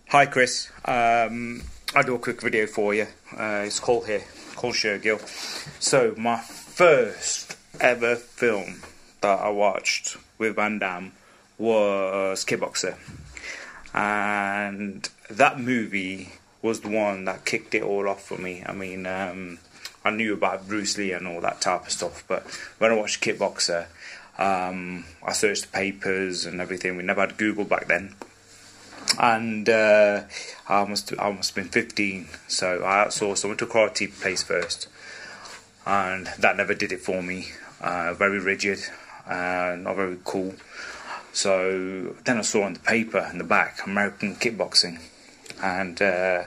Hi, 0.10 0.28
Chris. 0.28 0.70
Um, 0.86 1.64
I'll 1.96 2.04
do 2.04 2.14
a 2.14 2.20
quick 2.20 2.42
video 2.42 2.68
for 2.68 2.94
you. 2.94 3.08
Uh, 3.36 3.64
it's 3.66 3.80
Cull 3.80 4.02
here, 4.02 4.24
Cull 4.60 4.74
Shergill. 4.74 5.20
So, 5.82 6.14
my 6.18 6.38
first 6.38 7.56
ever 7.80 8.16
film 8.16 8.82
that 9.22 9.40
I 9.40 9.50
watched 9.50 10.18
with 10.38 10.58
Van 10.58 10.80
Damme 10.80 11.14
was 11.58 12.44
Kickboxer 12.44 12.98
and 13.94 15.10
that 15.30 15.60
movie 15.60 16.34
was 16.62 16.82
the 16.82 16.90
one 16.90 17.26
that 17.26 17.46
kicked 17.46 17.74
it 17.74 17.84
all 17.84 18.08
off 18.08 18.24
for 18.24 18.38
me. 18.38 18.64
I 18.66 18.74
mean, 18.74 19.06
um, 19.06 19.60
I 20.04 20.10
knew 20.12 20.34
about 20.34 20.68
Bruce 20.68 20.98
Lee 20.98 21.14
and 21.14 21.28
all 21.28 21.42
that 21.42 21.62
type 21.62 21.86
of 21.86 21.92
stuff, 21.92 22.24
but 22.28 22.44
when 22.80 22.92
I 22.92 22.96
watched 22.96 23.24
Kickboxer, 23.24 23.88
um, 24.38 25.06
I 25.26 25.34
searched 25.34 25.64
the 25.64 25.70
papers 25.70 26.46
and 26.46 26.62
everything. 26.62 26.98
We 26.98 27.04
never 27.04 27.22
had 27.22 27.38
Google 27.38 27.66
back 27.66 27.88
then, 27.88 28.16
and 29.18 29.68
uh, 29.68 30.24
I 30.68 30.86
must 30.86 31.14
I 31.18 31.32
must 31.32 31.56
have 31.56 31.64
been 31.64 31.72
15, 31.72 32.28
so 32.48 32.84
I 32.84 33.06
outsourced. 33.06 33.44
I 33.44 33.48
went 33.48 33.60
to 33.60 33.66
a 33.66 33.68
karate 33.68 34.12
place 34.20 34.44
first, 34.44 34.88
and 35.86 36.28
that 36.38 36.58
never 36.58 36.74
did 36.74 36.92
it 36.92 37.02
for 37.02 37.22
me. 37.22 37.48
Uh, 37.82 38.14
very 38.14 38.40
rigid, 38.40 38.80
uh, 39.26 39.76
not 39.80 39.96
very 39.96 40.18
cool. 40.24 40.54
So 41.32 42.16
then 42.26 42.38
I 42.38 42.42
saw 42.42 42.64
on 42.64 42.74
the 42.74 42.80
paper 42.80 43.30
in 43.32 43.38
the 43.38 43.44
back 43.44 43.86
American 43.86 44.36
kickboxing, 44.36 45.02
and 45.64 46.02
uh, 46.02 46.44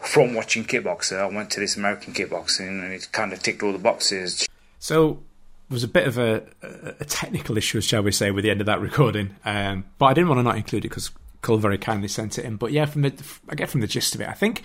from 0.00 0.34
watching 0.34 0.64
kickboxer, 0.64 1.18
I 1.18 1.26
went 1.26 1.50
to 1.50 1.60
this 1.60 1.76
American 1.76 2.14
kickboxing, 2.14 2.68
and 2.68 2.92
it 2.92 3.08
kind 3.12 3.32
of 3.32 3.42
ticked 3.42 3.62
all 3.62 3.72
the 3.72 3.78
boxes. 3.78 4.46
So 4.78 5.22
there 5.68 5.74
was 5.74 5.84
a 5.84 5.88
bit 5.88 6.06
of 6.06 6.16
a, 6.16 6.44
a, 6.62 7.04
technical 7.04 7.58
issue, 7.58 7.80
shall 7.80 8.02
we 8.02 8.12
say, 8.12 8.30
with 8.30 8.44
the 8.44 8.50
end 8.50 8.60
of 8.60 8.66
that 8.66 8.80
recording, 8.80 9.34
um, 9.44 9.84
but 9.98 10.06
I 10.06 10.14
didn't 10.14 10.28
want 10.28 10.38
to 10.38 10.44
not 10.44 10.56
include 10.56 10.84
it 10.84 10.90
because 10.90 11.10
Cull 11.46 11.58
very 11.58 11.78
kindly 11.78 12.08
sent 12.08 12.38
it 12.38 12.44
in. 12.44 12.56
But 12.56 12.72
yeah, 12.72 12.86
from 12.86 13.02
the 13.02 13.12
I 13.48 13.54
get 13.54 13.70
from 13.70 13.80
the 13.80 13.86
gist 13.86 14.14
of 14.14 14.20
it, 14.20 14.28
I 14.28 14.34
think 14.34 14.62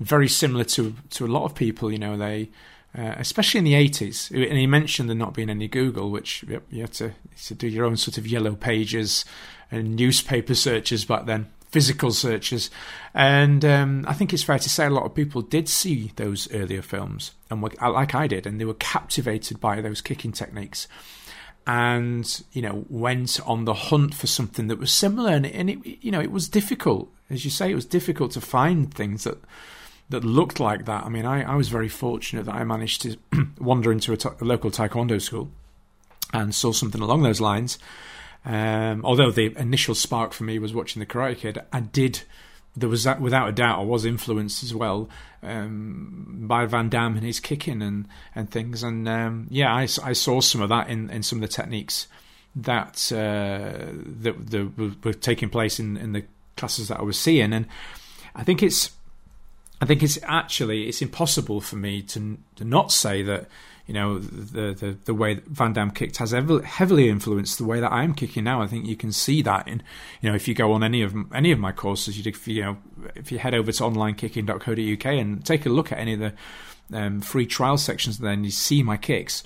very 0.00 0.28
similar 0.28 0.64
to 0.64 0.94
to 1.10 1.24
a 1.24 1.28
lot 1.28 1.44
of 1.44 1.54
people. 1.54 1.92
You 1.92 1.98
know, 1.98 2.16
they 2.16 2.50
uh, 2.96 3.14
especially 3.18 3.58
in 3.58 3.64
the 3.64 3.74
80s. 3.74 4.30
And 4.30 4.58
he 4.58 4.66
mentioned 4.66 5.08
there 5.08 5.16
not 5.16 5.34
being 5.34 5.50
any 5.50 5.68
Google, 5.68 6.10
which 6.10 6.44
yep, 6.48 6.62
you 6.70 6.82
had 6.82 6.92
to, 6.94 7.12
to 7.44 7.54
do 7.54 7.68
your 7.68 7.84
own 7.84 7.96
sort 7.96 8.18
of 8.18 8.26
yellow 8.26 8.54
pages 8.54 9.24
and 9.70 9.96
newspaper 9.96 10.54
searches 10.54 11.04
back 11.04 11.26
then, 11.26 11.50
physical 11.70 12.10
searches. 12.10 12.70
And 13.14 13.64
um, 13.64 14.04
I 14.08 14.14
think 14.14 14.32
it's 14.32 14.42
fair 14.42 14.58
to 14.58 14.70
say 14.70 14.86
a 14.86 14.90
lot 14.90 15.04
of 15.04 15.14
people 15.14 15.42
did 15.42 15.68
see 15.68 16.12
those 16.16 16.52
earlier 16.52 16.82
films, 16.82 17.32
and 17.50 17.62
were, 17.62 17.70
like 17.80 18.14
I 18.14 18.26
did, 18.26 18.46
and 18.46 18.60
they 18.60 18.64
were 18.64 18.74
captivated 18.74 19.60
by 19.60 19.80
those 19.80 20.00
kicking 20.00 20.32
techniques. 20.32 20.88
And 21.68 22.42
you 22.52 22.62
know, 22.62 22.86
went 22.88 23.38
on 23.46 23.66
the 23.66 23.74
hunt 23.74 24.14
for 24.14 24.26
something 24.26 24.68
that 24.68 24.78
was 24.78 24.90
similar, 24.90 25.32
and, 25.32 25.44
and 25.44 25.68
it, 25.68 25.98
you 26.02 26.10
know, 26.10 26.20
it 26.20 26.32
was 26.32 26.48
difficult, 26.48 27.12
as 27.28 27.44
you 27.44 27.50
say, 27.50 27.70
it 27.70 27.74
was 27.74 27.84
difficult 27.84 28.32
to 28.32 28.40
find 28.40 28.92
things 28.92 29.24
that 29.24 29.38
that 30.08 30.24
looked 30.24 30.58
like 30.58 30.86
that. 30.86 31.04
I 31.04 31.08
mean, 31.08 31.26
I, 31.26 31.42
I 31.42 31.54
was 31.54 31.68
very 31.68 31.88
fortunate 31.88 32.46
that 32.46 32.54
I 32.54 32.64
managed 32.64 33.02
to 33.02 33.18
wander 33.58 33.92
into 33.92 34.12
a, 34.12 34.16
ta- 34.16 34.34
a, 34.40 34.44
local 34.44 34.70
taekwondo 34.70 35.20
school 35.20 35.50
and 36.32 36.54
saw 36.54 36.72
something 36.72 37.02
along 37.02 37.22
those 37.22 37.40
lines. 37.40 37.78
Um, 38.44 39.04
although 39.04 39.30
the 39.30 39.54
initial 39.58 39.94
spark 39.94 40.32
for 40.32 40.44
me 40.44 40.58
was 40.58 40.72
watching 40.72 41.00
the 41.00 41.06
Karate 41.06 41.38
Kid, 41.38 41.58
I 41.72 41.80
did. 41.80 42.22
There 42.78 42.88
was 42.88 43.04
that, 43.04 43.20
without 43.20 43.48
a 43.48 43.52
doubt, 43.52 43.80
I 43.80 43.82
was 43.82 44.04
influenced 44.04 44.62
as 44.62 44.74
well 44.74 45.08
um, 45.42 46.44
by 46.48 46.66
Van 46.66 46.88
Damme 46.88 47.16
and 47.16 47.26
his 47.26 47.40
kicking 47.40 47.82
and, 47.82 48.06
and 48.34 48.50
things. 48.50 48.82
And 48.82 49.08
um, 49.08 49.46
yeah, 49.50 49.74
I, 49.74 49.82
I 50.02 50.12
saw 50.12 50.40
some 50.40 50.60
of 50.62 50.68
that 50.68 50.88
in, 50.88 51.10
in 51.10 51.22
some 51.22 51.42
of 51.42 51.48
the 51.48 51.54
techniques 51.54 52.06
that 52.56 53.12
uh, 53.12 53.92
that, 54.20 54.50
that 54.50 55.04
were 55.04 55.12
taking 55.12 55.48
place 55.48 55.78
in, 55.78 55.96
in 55.96 56.12
the 56.12 56.24
classes 56.56 56.88
that 56.88 56.98
I 56.98 57.02
was 57.02 57.18
seeing. 57.18 57.52
And 57.52 57.66
I 58.34 58.44
think 58.44 58.62
it's 58.62 58.92
I 59.80 59.86
think 59.86 60.02
it's 60.02 60.18
actually 60.22 60.88
it's 60.88 61.02
impossible 61.02 61.60
for 61.60 61.76
me 61.76 62.02
to, 62.02 62.38
to 62.56 62.64
not 62.64 62.92
say 62.92 63.22
that 63.22 63.48
you 63.88 63.94
know 63.94 64.18
the 64.18 64.74
the, 64.74 64.98
the 65.06 65.14
way 65.14 65.40
Van 65.46 65.72
Damme 65.72 65.90
kicked 65.90 66.18
has 66.18 66.32
heavily 66.32 67.08
influenced 67.08 67.56
the 67.56 67.64
way 67.64 67.80
that 67.80 67.90
I'm 67.90 68.12
kicking 68.12 68.44
now. 68.44 68.60
I 68.60 68.66
think 68.66 68.86
you 68.86 68.96
can 68.96 69.12
see 69.12 69.40
that 69.42 69.66
in 69.66 69.82
you 70.20 70.28
know 70.28 70.36
if 70.36 70.46
you 70.46 70.54
go 70.54 70.72
on 70.72 70.84
any 70.84 71.00
of 71.00 71.16
any 71.34 71.50
of 71.52 71.58
my 71.58 71.72
courses, 71.72 72.18
you 72.18 72.32
you 72.44 72.62
know 72.62 72.76
if 73.16 73.32
you 73.32 73.38
head 73.38 73.54
over 73.54 73.72
to 73.72 73.82
onlinekicking.co.uk 73.82 75.06
and 75.06 75.44
take 75.44 75.64
a 75.64 75.70
look 75.70 75.90
at 75.90 75.98
any 75.98 76.12
of 76.12 76.20
the 76.20 76.34
um, 76.92 77.22
free 77.22 77.46
trial 77.46 77.78
sections, 77.78 78.18
then 78.18 78.44
you 78.44 78.50
see 78.50 78.82
my 78.82 78.98
kicks. 78.98 79.42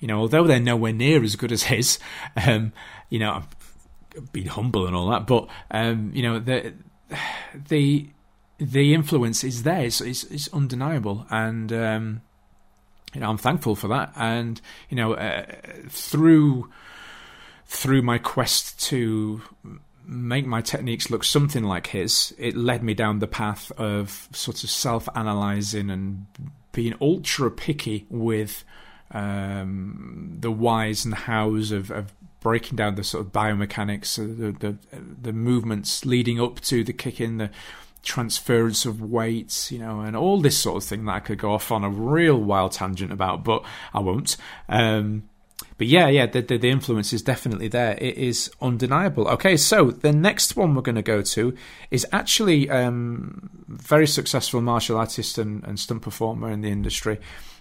You 0.00 0.08
know, 0.08 0.18
although 0.18 0.48
they're 0.48 0.60
nowhere 0.60 0.92
near 0.92 1.22
as 1.22 1.36
good 1.36 1.52
as 1.52 1.62
his, 1.62 2.00
um, 2.46 2.72
you 3.08 3.20
know, 3.20 3.44
being 4.32 4.48
humble 4.48 4.86
and 4.88 4.96
all 4.96 5.08
that, 5.10 5.28
but 5.28 5.48
um, 5.70 6.10
you 6.12 6.22
know 6.22 6.40
the 6.40 6.74
the 7.68 8.10
the 8.58 8.94
influence 8.94 9.44
is 9.44 9.62
there. 9.62 9.84
It's, 9.84 10.00
it's, 10.00 10.24
it's 10.24 10.52
undeniable, 10.52 11.26
and 11.30 11.72
um, 11.72 12.22
you 13.14 13.20
know 13.20 13.30
I'm 13.30 13.38
thankful 13.38 13.76
for 13.76 13.88
that. 13.88 14.12
And 14.16 14.60
you 14.88 14.96
know 14.96 15.14
uh, 15.14 15.46
through 15.88 16.70
through 17.66 18.02
my 18.02 18.18
quest 18.18 18.80
to 18.88 19.42
make 20.06 20.46
my 20.46 20.60
techniques 20.60 21.10
look 21.10 21.24
something 21.24 21.64
like 21.64 21.88
his, 21.88 22.34
it 22.38 22.56
led 22.56 22.82
me 22.82 22.94
down 22.94 23.18
the 23.18 23.26
path 23.26 23.72
of 23.72 24.28
sort 24.32 24.62
of 24.62 24.70
self 24.70 25.08
analyzing 25.14 25.90
and 25.90 26.26
being 26.72 26.94
ultra 27.00 27.50
picky 27.50 28.06
with 28.08 28.64
um, 29.10 30.36
the 30.40 30.50
whys 30.50 31.04
and 31.04 31.14
hows 31.14 31.72
of, 31.72 31.90
of, 31.90 32.12
breaking 32.40 32.76
down 32.76 32.94
the 32.94 33.02
sort 33.02 33.26
of 33.26 33.32
biomechanics, 33.32 34.20
uh, 34.20 34.22
the, 34.22 34.52
the, 34.60 35.00
the 35.20 35.32
movements 35.32 36.04
leading 36.04 36.40
up 36.40 36.60
to 36.60 36.84
the 36.84 36.92
kick 36.92 37.20
in, 37.20 37.38
the 37.38 37.50
transference 38.06 38.86
of 38.86 39.02
weights, 39.02 39.70
you 39.70 39.78
know, 39.78 40.00
and 40.00 40.16
all 40.16 40.40
this 40.40 40.56
sort 40.56 40.82
of 40.82 40.88
thing 40.88 41.04
that 41.04 41.12
I 41.12 41.20
could 41.20 41.38
go 41.38 41.52
off 41.52 41.70
on 41.70 41.84
a 41.84 41.90
real 41.90 42.38
wild 42.38 42.72
tangent 42.72 43.12
about, 43.12 43.44
but 43.44 43.64
I 43.92 44.00
won't. 44.00 44.36
Um, 44.68 45.28
but 45.78 45.86
yeah, 45.86 46.08
yeah, 46.08 46.26
the, 46.26 46.40
the, 46.40 46.56
the 46.56 46.70
influence 46.70 47.12
is 47.12 47.20
definitely 47.20 47.68
there. 47.68 47.98
It 48.00 48.16
is 48.16 48.50
undeniable. 48.62 49.28
Okay, 49.28 49.56
so 49.56 49.90
the 49.90 50.12
next 50.12 50.56
one 50.56 50.74
we're 50.74 50.82
going 50.82 50.94
to 50.94 51.02
go 51.02 51.20
to 51.20 51.54
is 51.90 52.06
actually 52.12 52.70
um, 52.70 53.50
very 53.68 54.06
successful 54.06 54.62
martial 54.62 54.96
artist 54.96 55.36
and, 55.36 55.62
and 55.64 55.78
stunt 55.78 56.02
performer 56.02 56.50
in 56.50 56.62
the 56.62 56.70
industry, 56.70 57.18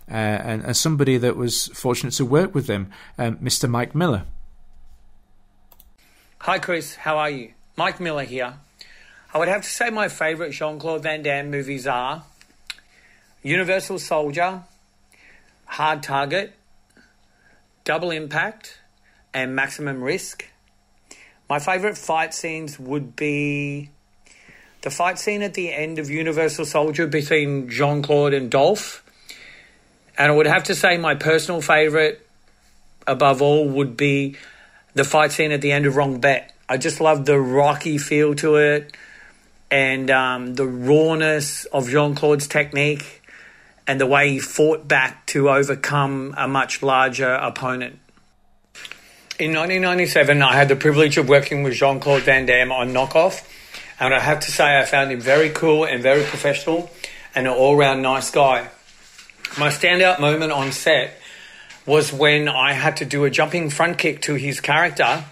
uh, 0.09 0.13
and, 0.13 0.63
and, 0.63 0.77
somebody 0.77 1.17
that 1.17 1.35
was 1.35 1.67
fortunate 1.69 2.11
to 2.13 2.25
work 2.25 2.53
with 2.53 2.69
him, 2.69 2.91
um, 3.17 3.37
Mr. 3.37 3.67
Mike 3.67 3.95
Miller. 3.95 4.25
Hi, 6.39 6.59
Chris. 6.59 6.95
How 6.95 7.17
are 7.17 7.29
you? 7.29 7.53
Mike 7.75 7.99
Miller 7.99 8.23
here. 8.23 8.59
I 9.35 9.37
would 9.37 9.49
have 9.49 9.63
to 9.63 9.69
say 9.69 9.89
my 9.89 10.07
favourite 10.07 10.53
Jean 10.53 10.79
Claude 10.79 11.03
Van 11.03 11.21
Damme 11.21 11.51
movies 11.51 11.85
are 11.85 12.23
Universal 13.43 13.99
Soldier, 13.99 14.63
Hard 15.65 16.01
Target, 16.03 16.53
Double 17.83 18.11
Impact, 18.11 18.79
and 19.33 19.53
Maximum 19.53 20.01
Risk. 20.01 20.45
My 21.49 21.59
favourite 21.59 21.97
fight 21.97 22.33
scenes 22.33 22.79
would 22.79 23.17
be 23.17 23.89
the 24.83 24.89
fight 24.89 25.19
scene 25.19 25.41
at 25.41 25.53
the 25.53 25.73
end 25.73 25.99
of 25.99 26.09
Universal 26.09 26.63
Soldier 26.63 27.05
between 27.05 27.67
Jean 27.67 28.01
Claude 28.01 28.33
and 28.33 28.49
Dolph. 28.49 29.03
And 30.17 30.31
I 30.31 30.33
would 30.33 30.47
have 30.47 30.63
to 30.63 30.75
say 30.75 30.95
my 30.95 31.15
personal 31.15 31.59
favourite 31.59 32.19
above 33.05 33.41
all 33.41 33.67
would 33.67 33.97
be 33.97 34.37
the 34.93 35.03
fight 35.03 35.33
scene 35.33 35.51
at 35.51 35.59
the 35.59 35.73
end 35.73 35.85
of 35.85 35.97
Wrong 35.97 36.21
Bet. 36.21 36.53
I 36.69 36.77
just 36.77 37.01
love 37.01 37.25
the 37.25 37.37
rocky 37.37 37.97
feel 37.97 38.33
to 38.35 38.55
it 38.55 38.95
and 39.71 40.09
um, 40.11 40.55
the 40.55 40.65
rawness 40.65 41.65
of 41.65 41.89
Jean 41.89 42.15
Claude's 42.15 42.47
technique 42.47 43.21
and 43.87 43.99
the 43.99 44.05
way 44.05 44.31
he 44.31 44.39
fought 44.39 44.87
back 44.87 45.25
to 45.27 45.49
overcome 45.49 46.33
a 46.37 46.47
much 46.47 46.81
larger 46.81 47.33
opponent. 47.33 47.99
In 49.37 49.51
1997, 49.53 50.41
I 50.41 50.53
had 50.53 50.69
the 50.69 50.75
privilege 50.75 51.17
of 51.17 51.27
working 51.27 51.63
with 51.63 51.73
Jean 51.73 51.99
Claude 51.99 52.23
Van 52.23 52.45
Damme 52.45 52.71
on 52.71 52.93
Knockoff, 52.93 53.45
and 53.99 54.13
I 54.13 54.19
have 54.19 54.39
to 54.41 54.51
say, 54.51 54.79
I 54.79 54.85
found 54.85 55.11
him 55.11 55.19
very 55.19 55.49
cool 55.49 55.85
and 55.85 56.01
very 56.01 56.23
professional 56.23 56.89
and 57.35 57.47
an 57.47 57.53
all 57.53 57.75
round 57.75 58.01
nice 58.01 58.31
guy. 58.31 58.69
My 59.57 59.69
standout 59.69 60.19
moment 60.19 60.51
on 60.51 60.71
set 60.71 61.19
was 61.85 62.11
when 62.11 62.47
I 62.47 62.73
had 62.73 62.97
to 62.97 63.05
do 63.05 63.25
a 63.25 63.29
jumping 63.29 63.69
front 63.69 63.97
kick 63.97 64.21
to 64.23 64.35
his 64.35 64.59
character, 64.59 65.25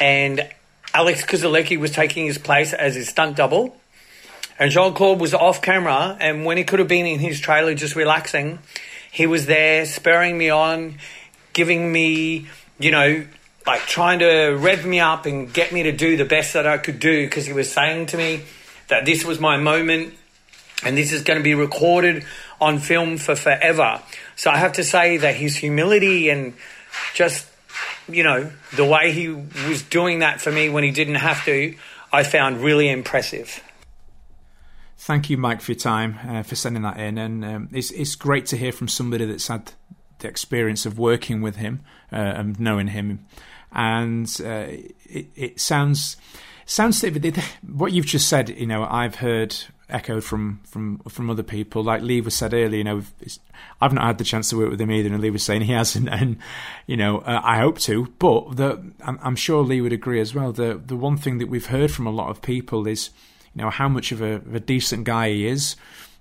and 0.00 0.48
Alex 0.94 1.24
Kuzalecki 1.24 1.78
was 1.78 1.90
taking 1.90 2.24
his 2.24 2.38
place 2.38 2.72
as 2.72 2.94
his 2.94 3.08
stunt 3.08 3.36
double. 3.36 3.76
And 4.58 4.70
Jean 4.70 4.94
Claude 4.94 5.20
was 5.20 5.34
off 5.34 5.60
camera, 5.60 6.16
and 6.20 6.44
when 6.44 6.56
he 6.56 6.62
could 6.62 6.78
have 6.78 6.86
been 6.86 7.06
in 7.06 7.18
his 7.18 7.40
trailer 7.40 7.74
just 7.74 7.96
relaxing, 7.96 8.60
he 9.10 9.26
was 9.26 9.46
there 9.46 9.84
spurring 9.84 10.38
me 10.38 10.48
on, 10.48 10.98
giving 11.52 11.92
me, 11.92 12.46
you 12.78 12.92
know, 12.92 13.26
like 13.66 13.80
trying 13.80 14.20
to 14.20 14.50
rev 14.50 14.86
me 14.86 15.00
up 15.00 15.26
and 15.26 15.52
get 15.52 15.72
me 15.72 15.84
to 15.84 15.92
do 15.92 16.16
the 16.16 16.24
best 16.24 16.52
that 16.52 16.66
I 16.66 16.78
could 16.78 17.00
do 17.00 17.26
because 17.26 17.46
he 17.46 17.52
was 17.52 17.72
saying 17.72 18.06
to 18.06 18.16
me 18.16 18.42
that 18.88 19.04
this 19.04 19.24
was 19.24 19.40
my 19.40 19.56
moment 19.56 20.14
and 20.84 20.96
this 20.96 21.12
is 21.12 21.22
going 21.22 21.38
to 21.38 21.42
be 21.42 21.54
recorded 21.54 22.24
on 22.60 22.78
film 22.78 23.16
for 23.16 23.34
forever. 23.34 24.00
So 24.36 24.50
I 24.50 24.58
have 24.58 24.74
to 24.74 24.84
say 24.84 25.16
that 25.16 25.34
his 25.34 25.56
humility 25.56 26.28
and 26.28 26.54
just, 27.14 27.46
you 28.08 28.22
know, 28.22 28.50
the 28.76 28.84
way 28.84 29.12
he 29.12 29.28
was 29.28 29.82
doing 29.82 30.20
that 30.20 30.40
for 30.40 30.52
me 30.52 30.68
when 30.68 30.84
he 30.84 30.90
didn't 30.90 31.16
have 31.16 31.44
to, 31.46 31.74
I 32.12 32.22
found 32.22 32.60
really 32.60 32.88
impressive 32.88 33.62
thank 35.04 35.28
you, 35.28 35.36
Mike, 35.36 35.60
for 35.60 35.72
your 35.72 35.78
time, 35.78 36.18
uh, 36.26 36.42
for 36.42 36.54
sending 36.54 36.82
that 36.82 36.98
in. 36.98 37.18
And 37.18 37.44
um, 37.44 37.68
it's 37.72 37.90
it's 37.90 38.14
great 38.14 38.46
to 38.46 38.56
hear 38.56 38.72
from 38.72 38.88
somebody 38.88 39.26
that's 39.26 39.48
had 39.48 39.72
the 40.20 40.28
experience 40.28 40.86
of 40.86 40.98
working 40.98 41.42
with 41.42 41.56
him 41.56 41.84
uh, 42.12 42.16
and 42.16 42.58
knowing 42.58 42.88
him. 42.88 43.26
And 43.70 44.26
uh, 44.42 44.66
it, 45.04 45.26
it 45.36 45.60
sounds 45.60 46.16
sounds 46.64 47.04
what 47.62 47.92
you've 47.92 48.06
just 48.06 48.28
said. 48.28 48.48
You 48.48 48.66
know, 48.66 48.84
I've 48.84 49.16
heard 49.16 49.54
echoed 49.88 50.24
from 50.24 50.60
from 50.64 50.98
from 51.08 51.30
other 51.30 51.42
people. 51.42 51.82
Like 51.82 52.02
Lee 52.02 52.20
was 52.20 52.34
said 52.34 52.54
earlier, 52.54 52.78
you 52.78 52.84
know, 52.84 53.02
I've 53.80 53.92
not 53.92 54.04
had 54.04 54.18
the 54.18 54.24
chance 54.24 54.50
to 54.50 54.56
work 54.56 54.70
with 54.70 54.80
him 54.80 54.90
either, 54.90 55.08
and 55.08 55.20
Lee 55.20 55.30
was 55.30 55.42
saying 55.42 55.62
he 55.62 55.72
hasn't, 55.82 56.08
and 56.08 56.38
you 56.86 56.96
know, 56.96 57.18
uh, 57.18 57.40
I 57.42 57.58
hope 57.58 57.78
to. 57.80 58.06
But 58.18 58.56
the, 58.56 58.92
I'm, 59.02 59.18
I'm, 59.22 59.36
sure 59.36 59.62
Lee 59.62 59.80
would 59.80 59.92
agree 59.92 60.20
as 60.20 60.34
well. 60.34 60.52
The 60.52 60.80
the 60.84 60.96
one 60.96 61.16
thing 61.16 61.38
that 61.38 61.48
we've 61.48 61.66
heard 61.66 61.90
from 61.90 62.06
a 62.06 62.10
lot 62.10 62.30
of 62.30 62.42
people 62.42 62.86
is 62.86 63.10
you 63.54 63.62
know 63.62 63.70
how 63.70 63.88
much 63.88 64.12
of 64.12 64.20
a, 64.20 64.34
of 64.34 64.54
a 64.54 64.60
decent 64.60 65.04
guy 65.04 65.30
he 65.30 65.46
is. 65.46 65.76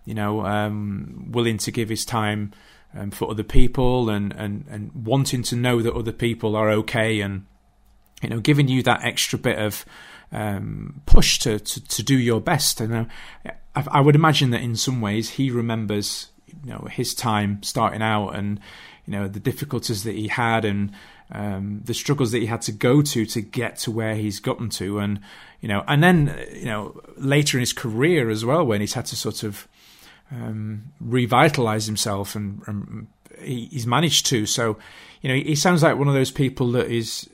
You 0.06 0.13
know, 0.13 0.45
um, 0.45 1.28
willing 1.32 1.58
to 1.60 1.71
give 1.71 1.88
his 1.88 2.04
time 2.04 2.52
um, 2.95 3.12
for 3.12 3.30
other 3.30 3.43
people 3.43 4.10
and, 4.10 4.34
and, 4.34 4.65
and 4.69 4.91
wanting 4.93 5.43
to 5.43 5.56
know 5.56 5.82
that 5.82 5.93
other 5.93 6.12
people 6.12 6.56
are 6.56 6.69
okay 6.69 7.21
and 7.21 7.45
you 8.21 8.30
know 8.30 8.39
giving 8.39 8.67
you 8.67 8.84
that 8.84 9.04
extra 9.04 9.38
bit 9.39 9.58
of 9.58 9.86
um, 10.34 11.02
push 11.06 11.39
to, 11.39 11.60
to, 11.60 11.88
to 11.88 12.04
do 12.04 12.17
your 12.17 12.41
best. 12.41 12.82
And 12.82 12.93
uh, 12.93 13.06
I, 13.76 13.86
I 13.88 14.02
would 14.02 14.15
imagine 14.15 14.50
that 14.50 14.62
in 14.62 14.76
some 14.76 15.00
ways 15.00 15.32
he 15.32 15.50
remembers 15.50 16.30
you 16.63 16.72
know 16.72 16.88
his 16.91 17.13
time 17.13 17.62
starting 17.63 18.02
out 18.02 18.32
and 18.32 18.60
you 19.06 19.12
know 19.13 19.28
the 19.28 19.39
difficulties 19.39 20.04
that 20.04 20.15
he 20.15 20.28
had 20.28 20.65
and 20.65 20.91
um, 21.32 21.82
the 21.84 21.93
struggles 21.93 22.32
that 22.32 22.39
he 22.39 22.46
had 22.46 22.62
to 22.63 22.72
go 22.72 23.02
to 23.02 23.26
to 23.26 23.41
get 23.41 23.78
to 23.80 23.91
where 23.91 24.15
he's 24.15 24.39
gotten 24.39 24.69
to, 24.69 25.00
and 25.00 25.19
you 25.62 25.67
know, 25.67 25.84
and 25.88 26.04
then 26.04 26.38
you 26.54 26.65
know 26.65 27.00
later 27.17 27.58
in 27.58 27.62
his 27.62 27.74
career 27.74 28.30
as 28.30 28.46
well, 28.46 28.65
when 28.65 28.82
he's 28.82 28.93
had 28.93 29.06
to 29.08 29.15
sort 29.15 29.43
of 29.43 29.67
um, 30.32 30.91
revitalize 31.00 31.86
himself, 31.88 32.36
and, 32.36 32.62
and 32.67 33.08
he, 33.39 33.65
he's 33.65 33.88
managed 33.88 34.28
to. 34.28 34.46
So, 34.46 34.78
you 35.22 35.30
know, 35.30 35.36
he 35.36 35.56
sounds 35.56 35.82
like 35.82 35.98
one 35.98 36.08
of 36.08 36.13
those 36.13 36.32
people 36.32 36.72
that 36.74 36.91
is 36.91 37.28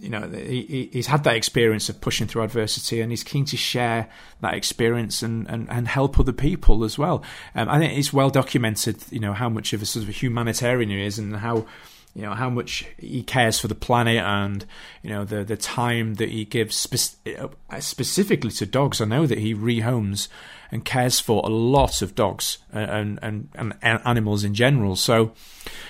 you 0.00 0.08
know 0.08 0.28
he, 0.28 0.88
he's 0.92 1.06
had 1.06 1.24
that 1.24 1.36
experience 1.36 1.88
of 1.88 2.00
pushing 2.00 2.26
through 2.26 2.42
adversity 2.42 3.00
and 3.00 3.12
he's 3.12 3.24
keen 3.24 3.44
to 3.44 3.56
share 3.56 4.08
that 4.40 4.54
experience 4.54 5.22
and, 5.22 5.48
and, 5.48 5.68
and 5.70 5.86
help 5.88 6.18
other 6.18 6.32
people 6.32 6.84
as 6.84 6.98
well 6.98 7.22
um, 7.54 7.68
I 7.68 7.78
think 7.78 7.96
it's 7.98 8.12
well 8.12 8.30
documented 8.30 8.98
you 9.10 9.20
know 9.20 9.32
how 9.32 9.48
much 9.48 9.72
of 9.72 9.82
a 9.82 9.86
sort 9.86 10.04
of 10.04 10.08
a 10.08 10.12
humanitarian 10.12 10.90
he 10.90 11.04
is 11.04 11.18
and 11.18 11.36
how 11.36 11.66
you 12.14 12.22
know 12.22 12.34
how 12.34 12.50
much 12.50 12.86
he 12.98 13.22
cares 13.22 13.60
for 13.60 13.68
the 13.68 13.74
planet 13.74 14.18
and 14.18 14.66
you 15.02 15.10
know 15.10 15.24
the 15.24 15.44
the 15.44 15.56
time 15.56 16.14
that 16.14 16.28
he 16.28 16.44
gives 16.44 16.74
spe- 16.74 17.18
uh, 17.38 17.80
specifically 17.80 18.50
to 18.50 18.66
dogs. 18.66 19.00
I 19.00 19.04
know 19.04 19.26
that 19.26 19.38
he 19.38 19.54
rehomes 19.54 20.28
and 20.72 20.84
cares 20.84 21.20
for 21.20 21.42
a 21.44 21.48
lot 21.48 22.02
of 22.02 22.14
dogs 22.14 22.58
and, 22.72 23.18
and 23.22 23.48
and, 23.54 23.74
and 23.80 24.00
animals 24.04 24.42
in 24.42 24.54
general. 24.54 24.96
So 24.96 25.32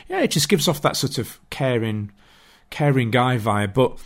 yeah, 0.08 0.20
it 0.20 0.30
just 0.30 0.48
gives 0.50 0.68
off 0.68 0.82
that 0.82 0.96
sort 0.96 1.16
of 1.16 1.40
caring 1.48 2.12
caring 2.70 3.10
guy 3.10 3.36
vibe. 3.36 3.74
But 3.74 3.98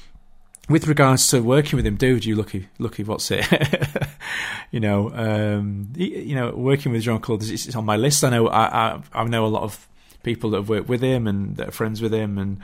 with 0.69 0.87
regards 0.87 1.29
to 1.29 1.43
working 1.43 1.77
with 1.77 1.87
him, 1.87 1.97
dude, 1.97 2.25
you 2.25 2.37
lucky, 2.37 2.69
lucky, 2.79 3.05
what's 3.05 3.31
it? 3.31 3.47
you 4.71 4.81
know, 4.81 5.11
um, 5.11 5.93
you 5.95 6.35
know, 6.35 6.51
working 6.51 6.93
with 6.93 7.03
Jean 7.03 7.21
Claude 7.21 7.43
is 7.43 7.77
on 7.77 7.85
my 7.85 7.97
list. 7.97 8.25
I 8.25 8.31
know, 8.31 8.49
I, 8.49 8.65
I, 8.65 9.03
I 9.13 9.25
know 9.25 9.45
a 9.45 9.49
lot 9.49 9.63
of 9.63 9.87
people 10.23 10.51
that 10.51 10.59
have 10.59 10.69
worked 10.69 10.89
with 10.89 11.03
him 11.03 11.27
and 11.27 11.57
that 11.57 11.69
are 11.69 11.73
friends 11.73 12.01
with 12.01 12.13
him, 12.13 12.39
and 12.39 12.59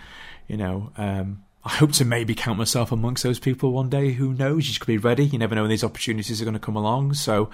you 0.49 0.57
know, 0.57 0.93
um, 0.97 1.45
I 1.65 1.71
hope 1.71 1.93
to 1.93 2.05
maybe 2.05 2.35
count 2.35 2.59
myself 2.59 2.91
amongst 2.91 3.23
those 3.23 3.39
people 3.39 3.73
one 3.73 3.91
day. 3.91 4.13
Who 4.13 4.33
knows? 4.33 4.69
You 4.69 4.79
could 4.81 4.87
be 4.87 4.99
ready. 4.99 5.27
You 5.27 5.39
never 5.39 5.55
know 5.55 5.63
when 5.63 5.71
these 5.71 5.85
opportunities 5.85 6.41
are 6.41 6.45
going 6.45 6.55
to 6.55 6.61
come 6.61 6.77
along. 6.77 7.15
So, 7.15 7.51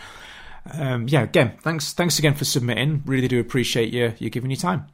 um, 0.73 1.09
yeah, 1.09 1.23
again, 1.23 1.57
thanks, 1.63 1.93
thanks 1.93 2.19
again 2.19 2.35
for 2.35 2.45
submitting. 2.45 3.03
Really 3.05 3.29
do 3.29 3.41
appreciate 3.41 3.93
you 3.93 4.15
you 4.19 4.31
giving 4.31 4.51
your 4.51 4.59
time. 4.59 4.87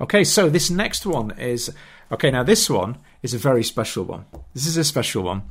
Okay, 0.00 0.24
so 0.24 0.48
this 0.48 0.70
next 0.70 1.04
one 1.04 1.32
is 1.38 1.70
okay. 2.10 2.30
Now 2.30 2.42
this 2.42 2.70
one 2.70 2.96
is 3.22 3.34
a 3.34 3.38
very 3.38 3.62
special 3.62 4.04
one. 4.04 4.24
This 4.54 4.66
is 4.66 4.78
a 4.78 4.84
special 4.84 5.22
one. 5.22 5.42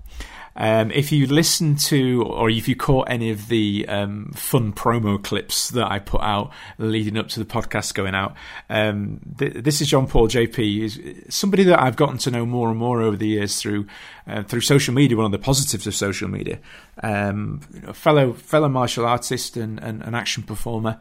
Um, 0.55 0.89
if 0.91 1.11
you 1.11 1.27
listen 1.27 1.75
to 1.75 2.23
or 2.23 2.49
if 2.49 2.67
you 2.67 2.75
caught 2.75 3.09
any 3.09 3.29
of 3.29 3.47
the 3.47 3.85
um, 3.87 4.31
fun 4.35 4.73
promo 4.73 5.23
clips 5.23 5.69
that 5.69 5.89
I 5.89 5.99
put 5.99 6.21
out 6.21 6.51
leading 6.79 7.17
up 7.17 7.27
to 7.29 7.39
the 7.39 7.45
podcast 7.45 7.93
going 7.93 8.15
out, 8.15 8.35
um, 8.69 9.19
th- 9.37 9.53
this 9.53 9.81
is 9.81 9.87
John 9.87 10.07
Paul 10.07 10.27
JP. 10.27 10.57
He's 10.57 10.99
somebody 11.29 11.63
that 11.65 11.79
I've 11.79 11.95
gotten 11.95 12.17
to 12.19 12.31
know 12.31 12.45
more 12.47 12.69
and 12.69 12.79
more 12.79 13.01
over 13.03 13.15
the 13.15 13.27
years 13.27 13.61
through 13.61 13.85
uh, 14.27 14.41
through 14.41 14.61
social 14.61 14.95
media. 14.95 15.15
One 15.15 15.27
of 15.27 15.31
the 15.31 15.39
positives 15.39 15.85
of 15.85 15.93
social 15.93 16.27
media, 16.27 16.59
um, 17.03 17.61
you 17.71 17.81
know, 17.81 17.93
fellow 17.93 18.33
fellow 18.33 18.67
martial 18.67 19.05
artist 19.05 19.55
and, 19.55 19.79
and, 19.79 20.01
and 20.01 20.15
action 20.15 20.41
performer, 20.41 20.99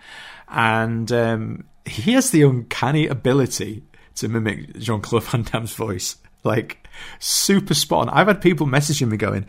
and 0.50 1.10
um, 1.12 1.64
he 1.84 2.12
has 2.12 2.30
the 2.30 2.42
uncanny 2.42 3.06
ability 3.06 3.84
to 4.16 4.28
mimic 4.28 4.78
Jean 4.78 5.00
Claude 5.00 5.24
Van 5.24 5.42
Damme's 5.42 5.74
voice. 5.74 6.16
Like 6.44 6.86
super 7.18 7.74
spot 7.74 8.08
on. 8.08 8.14
I've 8.14 8.28
had 8.28 8.40
people 8.40 8.66
messaging 8.66 9.10
me 9.10 9.16
going, 9.16 9.46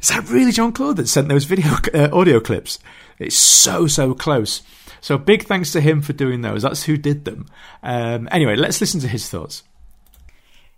is 0.00 0.08
that 0.08 0.28
really 0.28 0.52
Jean 0.52 0.72
Claude 0.72 0.96
that 0.96 1.08
sent 1.08 1.28
those 1.28 1.44
video 1.44 1.72
uh, 1.94 2.08
audio 2.12 2.40
clips? 2.40 2.78
It's 3.18 3.36
so 3.36 3.86
so 3.86 4.14
close. 4.14 4.62
So 5.00 5.18
big 5.18 5.44
thanks 5.44 5.72
to 5.72 5.80
him 5.80 6.02
for 6.02 6.12
doing 6.12 6.42
those. 6.42 6.62
That's 6.62 6.84
who 6.84 6.96
did 6.96 7.24
them. 7.24 7.46
Um, 7.82 8.28
anyway, 8.30 8.56
let's 8.56 8.80
listen 8.80 9.00
to 9.00 9.08
his 9.08 9.28
thoughts. 9.28 9.62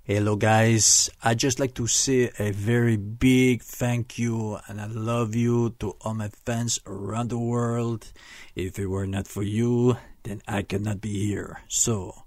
Hello, 0.09 0.36
guys. 0.36 1.11
i 1.22 1.34
just 1.34 1.61
like 1.61 1.74
to 1.74 1.86
say 1.86 2.30
a 2.38 2.50
very 2.50 2.96
big 2.96 3.61
thank 3.61 4.18
you 4.18 4.59
and 4.66 4.80
I 4.80 4.86
love 4.86 5.34
you 5.34 5.76
to 5.80 5.96
all 6.00 6.14
my 6.14 6.28
fans 6.28 6.80
around 6.86 7.28
the 7.28 7.36
world. 7.36 8.11
If 8.56 8.78
it 8.78 8.86
were 8.86 9.06
not 9.06 9.28
for 9.28 9.42
you, 9.42 9.98
then 10.22 10.40
I 10.48 10.62
could 10.62 10.80
not 10.80 11.02
be 11.02 11.26
here. 11.26 11.61
So, 11.68 12.24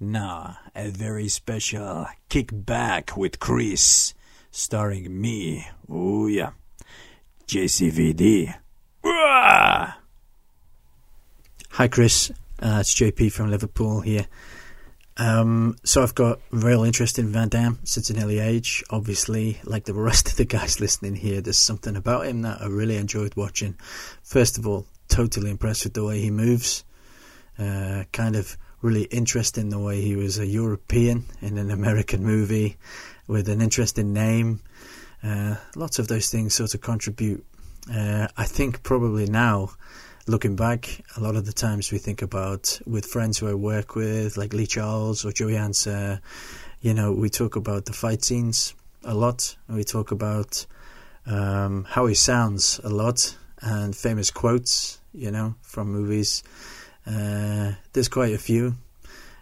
now, 0.00 0.58
a 0.74 0.90
very 0.90 1.28
special 1.28 2.08
kickback 2.28 3.16
with 3.16 3.38
Chris, 3.38 4.12
starring 4.50 5.20
me. 5.20 5.68
Oh, 5.88 6.26
yeah. 6.26 6.50
JCVD. 7.46 8.56
Hi, 9.04 9.94
Chris. 11.88 12.32
Uh, 12.58 12.78
it's 12.80 12.92
JP 12.92 13.30
from 13.30 13.52
Liverpool 13.52 14.00
here. 14.00 14.26
Um, 15.20 15.76
so 15.84 16.02
I've 16.02 16.14
got 16.14 16.40
real 16.50 16.82
interest 16.82 17.18
in 17.18 17.30
Van 17.30 17.50
Damme 17.50 17.78
since 17.84 18.08
an 18.08 18.18
early 18.22 18.38
age. 18.38 18.82
Obviously, 18.88 19.60
like 19.64 19.84
the 19.84 19.92
rest 19.92 20.28
of 20.28 20.36
the 20.36 20.46
guys 20.46 20.80
listening 20.80 21.14
here, 21.14 21.42
there's 21.42 21.58
something 21.58 21.94
about 21.94 22.26
him 22.26 22.40
that 22.42 22.62
I 22.62 22.66
really 22.68 22.96
enjoyed 22.96 23.36
watching. 23.36 23.74
First 24.22 24.56
of 24.56 24.66
all, 24.66 24.86
totally 25.08 25.50
impressed 25.50 25.84
with 25.84 25.92
the 25.92 26.04
way 26.04 26.22
he 26.22 26.30
moves. 26.30 26.84
Uh, 27.58 28.04
kind 28.12 28.34
of 28.34 28.56
really 28.80 29.02
interesting 29.02 29.68
the 29.68 29.78
way 29.78 30.00
he 30.00 30.16
was 30.16 30.38
a 30.38 30.46
European 30.46 31.26
in 31.42 31.58
an 31.58 31.70
American 31.70 32.24
movie 32.24 32.78
with 33.26 33.50
an 33.50 33.60
interesting 33.60 34.14
name. 34.14 34.62
Uh, 35.22 35.56
lots 35.76 35.98
of 35.98 36.08
those 36.08 36.30
things 36.30 36.54
sort 36.54 36.74
of 36.74 36.80
contribute. 36.80 37.44
Uh, 37.92 38.26
I 38.38 38.44
think 38.44 38.82
probably 38.82 39.26
now 39.26 39.72
looking 40.26 40.56
back, 40.56 41.02
a 41.16 41.20
lot 41.20 41.36
of 41.36 41.46
the 41.46 41.52
times 41.52 41.90
we 41.90 41.98
think 41.98 42.22
about 42.22 42.80
with 42.86 43.06
friends 43.06 43.38
who 43.38 43.48
I 43.48 43.54
work 43.54 43.94
with, 43.94 44.36
like 44.36 44.52
Lee 44.52 44.66
Charles 44.66 45.24
or 45.24 45.32
Joey 45.32 45.54
Ansah, 45.54 46.20
you 46.80 46.94
know, 46.94 47.12
we 47.12 47.28
talk 47.28 47.56
about 47.56 47.86
the 47.86 47.92
fight 47.92 48.24
scenes 48.24 48.74
a 49.04 49.14
lot. 49.14 49.56
and 49.68 49.76
We 49.76 49.84
talk 49.84 50.10
about 50.10 50.66
um, 51.26 51.84
how 51.88 52.06
he 52.06 52.14
sounds 52.14 52.80
a 52.84 52.88
lot 52.88 53.36
and 53.60 53.94
famous 53.94 54.30
quotes, 54.30 55.00
you 55.12 55.30
know, 55.30 55.54
from 55.62 55.90
movies. 55.90 56.42
Uh, 57.06 57.72
there's 57.92 58.08
quite 58.08 58.34
a 58.34 58.38
few. 58.38 58.76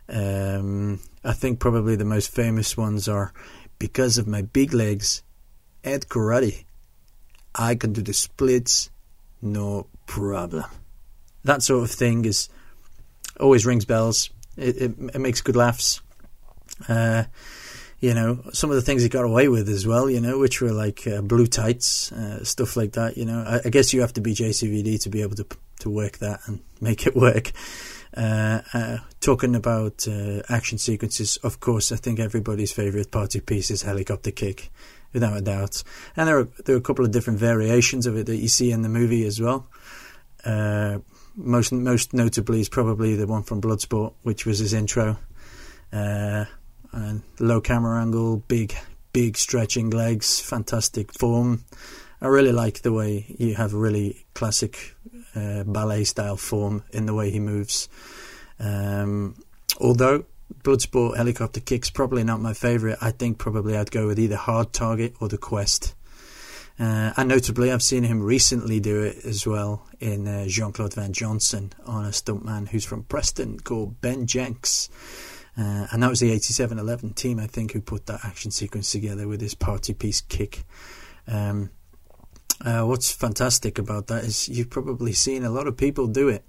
Um, 0.09 1.01
I 1.25 1.33
think 1.33 1.61
probably 1.61 1.97
the 1.97 2.05
most 2.05 2.31
famous 2.31 2.77
ones 2.77 3.09
are 3.09 3.33
because 3.79 4.19
of 4.19 4.27
my 4.27 4.43
big 4.43 4.73
legs 4.73 5.23
Ed 5.85 6.07
karate. 6.09 6.65
I 7.55 7.75
can 7.75 7.93
do 7.93 8.03
the 8.03 8.13
splits, 8.13 8.91
no 9.41 9.87
problem. 10.09 10.65
That 11.45 11.63
sort 11.63 11.85
of 11.85 11.91
thing 11.93 12.25
is 12.25 12.49
always 13.39 13.65
rings 13.65 13.85
bells. 13.85 14.31
It, 14.57 14.77
it, 14.77 14.93
it 15.15 15.21
makes 15.21 15.41
good 15.41 15.55
laughs. 15.55 16.01
Uh, 16.89 17.25
you 18.01 18.15
know, 18.15 18.41
some 18.53 18.71
of 18.71 18.77
the 18.77 18.83
things 18.83 19.03
he 19.03 19.09
got 19.09 19.25
away 19.25 19.49
with 19.49 19.69
as 19.69 19.87
well, 19.87 20.09
you 20.09 20.21
know, 20.21 20.39
which 20.39 20.61
were 20.61 20.73
like 20.73 21.07
uh, 21.07 21.21
blue 21.21 21.47
tights, 21.47 22.13
uh, 22.13 22.45
stuff 22.45 22.77
like 22.77 22.93
that, 22.93 23.17
you 23.17 23.25
know. 23.25 23.45
I, 23.47 23.61
I, 23.65 23.71
guess 23.71 23.93
you 23.93 24.01
have 24.03 24.13
to 24.15 24.21
be 24.21 24.35
JCVD 24.35 25.03
to 25.03 25.11
be 25.11 25.23
able 25.23 25.37
to 25.37 25.47
to 25.81 25.91
work 25.91 26.19
that 26.19 26.41
and 26.47 26.61
make 26.81 27.07
it 27.07 27.15
work. 27.15 27.53
Uh, 28.17 28.61
uh 28.73 28.97
talking 29.21 29.55
about 29.55 30.07
uh, 30.09 30.43
action 30.49 30.79
sequences, 30.79 31.37
of 31.39 31.61
course, 31.61 31.93
I 31.93 31.97
think 31.97 32.21
everybody's 32.21 32.73
favourite 32.73 33.11
party 33.11 33.41
piece 33.41 33.71
is 33.71 33.83
Helicopter 33.83 34.31
Kick, 34.31 34.71
without 35.13 35.37
a 35.37 35.41
doubt. 35.41 35.83
And 36.17 36.29
there 36.29 36.39
are, 36.39 36.49
there 36.65 36.75
are 36.77 36.79
a 36.79 36.83
couple 36.83 37.05
of 37.05 37.11
different 37.11 37.39
variations 37.39 38.07
of 38.07 38.17
it 38.17 38.27
that 38.27 38.37
you 38.37 38.49
see 38.49 38.71
in 38.71 38.83
the 38.83 38.89
movie 38.89 39.27
as 39.27 39.41
well. 39.41 39.67
Uh, 40.49 40.99
most 41.37 41.73
most 41.73 42.15
notably 42.15 42.61
is 42.61 42.69
probably 42.69 43.15
the 43.15 43.27
one 43.27 43.43
from 43.43 43.61
Bloodsport, 43.61 44.15
which 44.23 44.47
was 44.47 44.59
his 44.59 44.73
intro. 44.73 45.19
Uh, 45.93 46.47
and 46.93 47.23
low 47.39 47.61
camera 47.61 48.01
angle, 48.01 48.39
big 48.49 48.75
big 49.13 49.37
stretching 49.37 49.91
legs, 49.91 50.41
fantastic 50.41 51.13
form. 51.13 51.65
I 52.21 52.27
really 52.27 52.53
like 52.53 52.81
the 52.81 52.93
way 52.93 53.27
you 53.39 53.55
have 53.55 53.75
really 53.75 54.25
classic 54.35 54.97
uh, 55.37 55.65
ballet 55.65 56.05
style 56.05 56.37
form 56.37 56.83
in 56.93 57.07
the 57.07 57.15
way 57.15 57.31
he 57.31 57.39
moves. 57.39 57.89
Um, 58.59 59.37
although 59.81 60.25
Bloodsport 60.65 61.17
helicopter 61.17 61.61
kicks 61.61 61.91
probably 61.91 62.25
not 62.25 62.41
my 62.41 62.55
favourite. 62.55 62.99
I 63.01 63.11
think 63.11 63.39
probably 63.39 63.77
I'd 63.77 63.91
go 63.91 64.07
with 64.07 64.19
either 64.19 64.37
Hard 64.37 64.73
Target 64.73 65.15
or 65.21 65.29
The 65.29 65.39
Quest. 65.39 65.95
Uh, 66.79 67.13
and 67.17 67.29
notably, 67.29 67.73
I've 67.73 67.83
seen 67.83 68.05
him 68.05 68.23
recently 68.23 68.79
do 68.79 69.03
it 69.03 69.25
as 69.25 69.47
well 69.47 69.87
in 69.99 70.29
uh, 70.29 70.47
Jean 70.47 70.73
Claude 70.73 70.95
Van 70.95 71.13
Johnson 71.13 71.73
on 71.85 72.05
a 72.05 72.11
stuntman 72.11 72.69
who's 72.69 72.85
from 72.85 73.03
Preston 73.03 73.59
called 73.59 74.01
Ben 74.01 74.27
Jenks. 74.27 74.89
Uh, 75.57 75.89
and 75.91 76.03
that 76.03 76.09
was 76.11 76.21
the 76.21 76.31
8711 76.31 77.15
team, 77.15 77.41
I 77.41 77.49
think, 77.49 77.73
who 77.73 77.81
put 77.81 78.07
that 78.07 78.21
action 78.25 78.53
sequence 78.53 78.93
together 78.93 79.27
with 79.27 79.41
his 79.41 79.55
party 79.55 79.93
piece 79.93 80.21
kick. 80.21 80.63
Um, 81.27 81.71
uh, 82.65 82.83
what's 82.83 83.11
fantastic 83.11 83.79
about 83.79 84.07
that 84.07 84.23
is 84.23 84.49
you've 84.49 84.71
probably 84.71 85.13
seen 85.13 85.45
a 85.45 85.51
lot 85.51 85.67
of 85.67 85.77
people 85.77 86.07
do 86.07 86.29
it. 86.29 86.45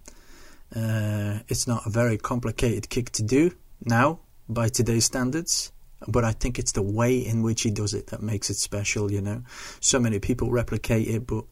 Uh, 0.76 1.40
it's 1.48 1.68
not 1.68 1.88
a 1.88 1.90
very 1.90 2.20
complicated 2.20 2.90
kick 2.90 3.10
to 3.12 3.24
do 3.24 3.52
now 3.84 4.20
by 4.48 4.70
today's 4.70 5.06
standards 5.06 5.72
but 6.08 6.24
I 6.24 6.32
think 6.32 6.60
it's 6.60 6.72
the 6.72 6.82
way 6.82 7.18
in 7.18 7.42
which 7.42 7.62
he 7.62 7.72
does 7.72 7.94
it 7.94 8.08
that 8.08 8.22
makes 8.22 8.50
it 8.50 8.56
special. 8.56 9.12
You 9.12 9.22
know, 9.22 9.44
so 9.80 10.00
many 10.00 10.20
people 10.20 10.52
replicate 10.52 11.08
it, 11.08 11.28
but 11.28 11.46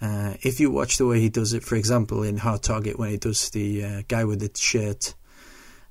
uh, 0.00 0.34
if 0.42 0.60
you 0.60 0.70
watch 0.70 0.98
the 0.98 1.06
way 1.06 1.20
he 1.20 1.28
does 1.28 1.52
it, 1.52 1.64
for 1.64 1.76
example, 1.76 2.22
in 2.22 2.38
Hard 2.38 2.62
Target 2.62 2.98
when 2.98 3.10
he 3.10 3.16
does 3.16 3.50
the 3.50 3.84
uh, 3.84 4.02
guy 4.08 4.24
with 4.24 4.40
the 4.40 4.50
shirt, 4.56 5.14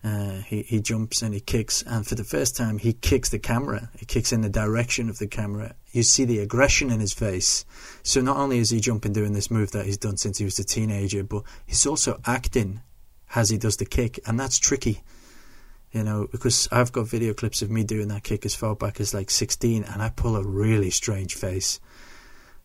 uh, 0.04 0.42
he 0.46 0.62
he 0.62 0.80
jumps 0.80 1.22
and 1.22 1.34
he 1.34 1.40
kicks, 1.40 1.82
and 1.84 2.06
for 2.06 2.16
the 2.16 2.24
first 2.24 2.56
time 2.56 2.78
he 2.78 2.94
kicks 2.94 3.30
the 3.30 3.40
camera. 3.40 3.90
He 3.98 4.06
kicks 4.06 4.32
in 4.32 4.42
the 4.42 4.50
direction 4.50 5.10
of 5.10 5.18
the 5.18 5.28
camera. 5.28 5.76
You 5.92 6.04
see 6.04 6.26
the 6.26 6.40
aggression 6.40 6.92
in 6.92 7.00
his 7.00 7.14
face. 7.14 7.66
So 8.04 8.22
not 8.22 8.38
only 8.38 8.60
is 8.60 8.70
he 8.70 8.80
jumping 8.80 9.14
doing 9.14 9.34
this 9.34 9.50
move 9.50 9.72
that 9.72 9.86
he's 9.86 9.98
done 9.98 10.18
since 10.18 10.38
he 10.38 10.46
was 10.46 10.60
a 10.60 10.64
teenager, 10.64 11.24
but 11.24 11.44
he's 11.66 11.86
also 11.88 12.22
acting 12.26 12.82
as 13.36 13.50
he 13.50 13.58
does 13.58 13.78
the 13.78 13.86
kick, 13.86 14.20
and 14.26 14.40
that's 14.40 14.60
tricky 14.60 15.02
you 15.92 16.04
know, 16.04 16.28
because 16.32 16.68
I've 16.72 16.92
got 16.92 17.08
video 17.08 17.34
clips 17.34 17.62
of 17.62 17.72
me 17.72 17.84
doing 17.84 18.10
that 18.10 18.24
kick 18.24 18.46
as 18.46 18.56
far 18.56 18.76
back 18.76 19.00
as 19.00 19.14
like 19.14 19.30
16 19.30 19.84
and 19.84 20.02
I 20.02 20.10
pull 20.10 20.36
a 20.36 20.44
really 20.44 20.90
strange 20.90 21.36
face. 21.36 21.80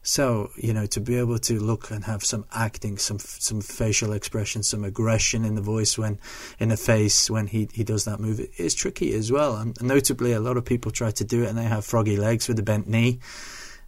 So, 0.04 0.50
you 0.56 0.72
know, 0.72 0.86
to 0.86 1.00
be 1.00 1.16
able 1.16 1.38
to 1.38 1.60
look 1.60 1.92
and 1.92 2.04
have 2.04 2.24
some 2.24 2.44
acting, 2.52 2.98
some 2.98 3.20
some 3.20 3.60
facial 3.60 4.12
expression, 4.12 4.64
some 4.64 4.82
aggression 4.82 5.44
in 5.44 5.54
the 5.54 5.62
voice 5.62 5.96
when, 5.96 6.18
in 6.58 6.70
the 6.70 6.76
face 6.76 7.30
when 7.30 7.46
he, 7.46 7.68
he 7.72 7.84
does 7.84 8.04
that 8.06 8.18
move, 8.18 8.40
it's 8.56 8.74
tricky 8.74 9.14
as 9.14 9.30
well. 9.30 9.54
And 9.54 9.80
notably, 9.80 10.32
a 10.32 10.40
lot 10.40 10.56
of 10.56 10.64
people 10.64 10.90
try 10.90 11.12
to 11.12 11.24
do 11.24 11.44
it 11.44 11.48
and 11.48 11.56
they 11.56 11.64
have 11.64 11.84
froggy 11.84 12.16
legs 12.16 12.48
with 12.48 12.58
a 12.58 12.64
bent 12.64 12.88
knee. 12.88 13.20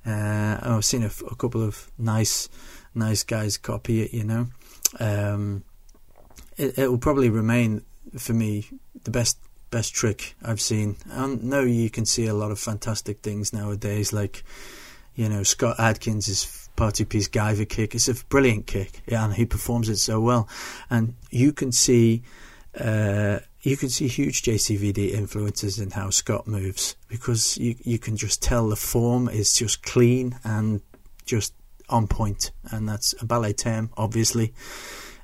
Uh, 0.06 0.58
I've 0.62 0.84
seen 0.84 1.02
a, 1.02 1.10
a, 1.30 1.34
couple 1.34 1.62
of 1.62 1.90
nice 1.98 2.48
nice 2.94 3.24
guys 3.24 3.58
copy 3.58 4.02
it, 4.02 4.14
you 4.14 4.22
know. 4.22 4.46
Um, 5.00 5.64
it, 6.56 6.78
it 6.78 6.88
will 6.88 6.98
probably 6.98 7.30
remain 7.30 7.82
for 8.18 8.32
me 8.32 8.68
the 9.04 9.10
best 9.10 9.38
best 9.70 9.94
trick 9.94 10.36
I've 10.42 10.60
seen. 10.60 10.96
I 11.12 11.26
know 11.26 11.62
you 11.62 11.90
can 11.90 12.06
see 12.06 12.26
a 12.26 12.34
lot 12.34 12.50
of 12.50 12.58
fantastic 12.58 13.20
things 13.20 13.52
nowadays, 13.52 14.12
like 14.12 14.44
you 15.14 15.28
know 15.28 15.42
Scott 15.42 15.78
Adkins' 15.78 16.68
party 16.76 17.04
piece 17.04 17.28
Guyver 17.28 17.68
kick. 17.68 17.94
It's 17.94 18.08
a 18.08 18.14
brilliant 18.26 18.66
kick, 18.66 19.02
yeah, 19.06 19.24
and 19.24 19.34
he 19.34 19.44
performs 19.44 19.88
it 19.88 19.96
so 19.98 20.20
well. 20.20 20.48
And 20.90 21.14
you 21.30 21.52
can 21.52 21.72
see. 21.72 22.22
Uh, 22.78 23.38
you 23.62 23.76
can 23.78 23.88
see 23.88 24.08
huge 24.08 24.42
JCVD 24.42 25.12
influences 25.12 25.78
in 25.78 25.92
how 25.92 26.10
Scott 26.10 26.46
moves 26.46 26.96
because 27.08 27.56
you 27.56 27.76
you 27.82 27.98
can 27.98 28.16
just 28.16 28.42
tell 28.42 28.68
the 28.68 28.76
form 28.76 29.28
is 29.28 29.54
just 29.54 29.82
clean 29.82 30.38
and 30.44 30.82
just 31.24 31.54
on 31.88 32.06
point, 32.06 32.50
and 32.70 32.88
that's 32.88 33.14
a 33.20 33.24
ballet 33.24 33.52
term, 33.52 33.90
obviously, 33.96 34.52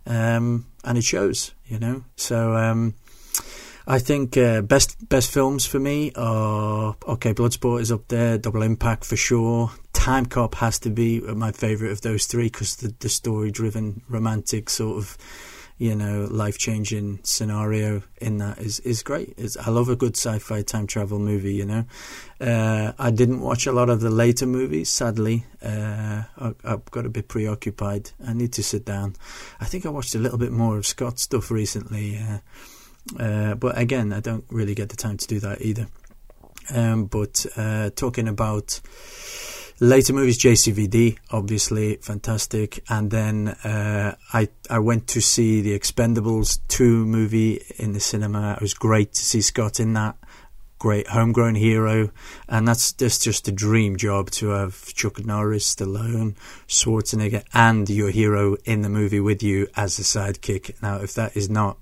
um, 0.07 0.67
and 0.85 0.99
it 0.99 1.05
shows, 1.05 1.53
you 1.67 1.79
know. 1.79 2.05
So 2.17 2.55
um, 2.57 2.95
I 3.87 3.99
think 3.99 4.37
uh, 4.37 4.63
best 4.63 5.09
best 5.09 5.31
films 5.31 5.67
for 5.67 5.79
me 5.79 6.13
are 6.15 6.97
okay. 7.07 7.35
Bloodsport 7.35 7.81
is 7.81 7.93
up 7.93 8.09
there. 8.09 8.39
Double 8.39 8.63
Impact 8.63 9.05
for 9.05 9.17
sure. 9.17 9.71
Timecop 9.93 10.55
has 10.57 10.79
to 10.81 10.91
be 10.91 11.21
my 11.21 11.53
favourite 11.53 11.93
of 11.93 12.01
those 12.01 12.27
three 12.27 12.45
because 12.45 12.77
the 12.77 12.95
the 13.01 13.09
story 13.09 13.51
driven, 13.51 14.03
romantic 14.09 14.71
sort 14.71 14.99
of 14.99 15.19
you 15.81 15.95
know 15.95 16.29
life 16.31 16.59
changing 16.59 17.19
scenario 17.23 18.03
in 18.19 18.37
that 18.37 18.59
is 18.59 18.81
is 18.81 19.03
great. 19.03 19.33
It's, 19.39 19.57
I 19.57 19.71
love 19.71 19.89
a 19.89 19.97
good 19.97 20.15
sci 20.15 20.39
fi 20.39 20.61
time 20.61 20.87
travel 20.87 21.19
movie. 21.19 21.55
You 21.55 21.65
know, 21.65 21.85
uh, 22.39 22.93
I 22.99 23.11
didn't 23.11 23.41
watch 23.41 23.67
a 23.67 23.73
lot 23.73 23.89
of 23.89 24.03
the 24.03 24.11
later 24.11 24.45
movies. 24.45 24.91
Sadly, 24.91 25.47
uh, 25.65 26.25
I, 26.37 26.53
have 26.65 26.85
got 26.91 27.07
a 27.07 27.09
bit 27.09 27.29
preoccupied. 27.29 28.11
I 28.25 28.35
need 28.35 28.53
to 28.53 28.63
sit 28.63 28.85
down. 28.85 29.17
I 29.59 29.65
think 29.65 29.87
I 29.87 29.89
watched 29.89 30.15
a 30.15 30.19
little 30.19 30.37
bit 30.37 30.53
more 30.53 30.77
of 30.77 30.85
Scott's 30.85 31.23
stuff 31.23 31.51
recently. 31.51 32.19
Uh, 32.19 32.39
uh, 33.19 33.55
but 33.55 33.79
again, 33.79 34.13
I 34.13 34.21
don't 34.21 34.45
really 34.51 34.75
get 34.75 34.91
the 34.91 34.97
time 34.97 35.17
to 35.17 35.27
do 35.27 35.41
that 35.41 35.63
either. 35.63 35.87
Um, 36.75 37.07
but 37.07 37.47
uh, 37.57 37.89
talking 37.97 38.29
about 38.29 38.81
Later 39.83 40.13
movies, 40.13 40.39
JCVD, 40.39 41.17
obviously 41.31 41.97
fantastic, 41.97 42.85
and 42.91 43.11
then 43.11 43.49
uh, 43.49 44.15
I 44.31 44.51
I 44.69 44.79
went 44.79 45.07
to 45.09 45.23
see 45.23 45.63
the 45.63 45.79
Expendables 45.79 46.59
two 46.69 47.07
movie 47.07 47.63
in 47.79 47.95
the 47.95 48.01
cinema. 48.01 48.53
It 48.53 48.61
was 48.61 48.75
great 48.75 49.15
to 49.15 49.25
see 49.25 49.41
Scott 49.41 49.81
in 49.81 49.95
that 49.95 50.19
great 50.79 51.07
homegrown 51.07 51.55
hero, 51.55 52.11
and 52.47 52.69
that's 52.69 52.93
that's 52.93 53.19
just 53.19 53.49
a 53.49 53.53
dream 53.53 53.97
job 53.97 54.31
to 54.33 54.49
have 54.49 54.93
Chuck 54.93 55.25
Norris, 55.25 55.75
Stallone, 55.75 56.35
Schwarzenegger, 56.69 57.43
and 57.55 57.89
your 57.89 58.11
hero 58.11 58.57
in 58.67 58.83
the 58.83 58.91
movie 58.91 59.21
with 59.21 59.43
you 59.43 59.67
as 59.77 59.99
a 59.99 60.03
sidekick. 60.03 60.75
Now, 60.83 60.97
if 60.97 61.15
that 61.15 61.35
is 61.35 61.49
not 61.49 61.79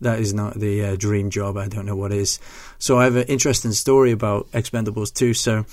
that 0.00 0.18
is 0.18 0.34
not 0.34 0.54
the 0.54 0.84
uh, 0.84 0.96
dream 0.96 1.30
job. 1.30 1.56
I 1.56 1.68
don't 1.68 1.86
know 1.86 1.96
what 1.96 2.12
is. 2.12 2.38
So 2.78 2.98
I 2.98 3.04
have 3.04 3.16
an 3.16 3.24
interesting 3.24 3.72
story 3.72 4.12
about 4.12 4.50
Expendables 4.52 5.12
2. 5.12 5.34
So 5.34 5.64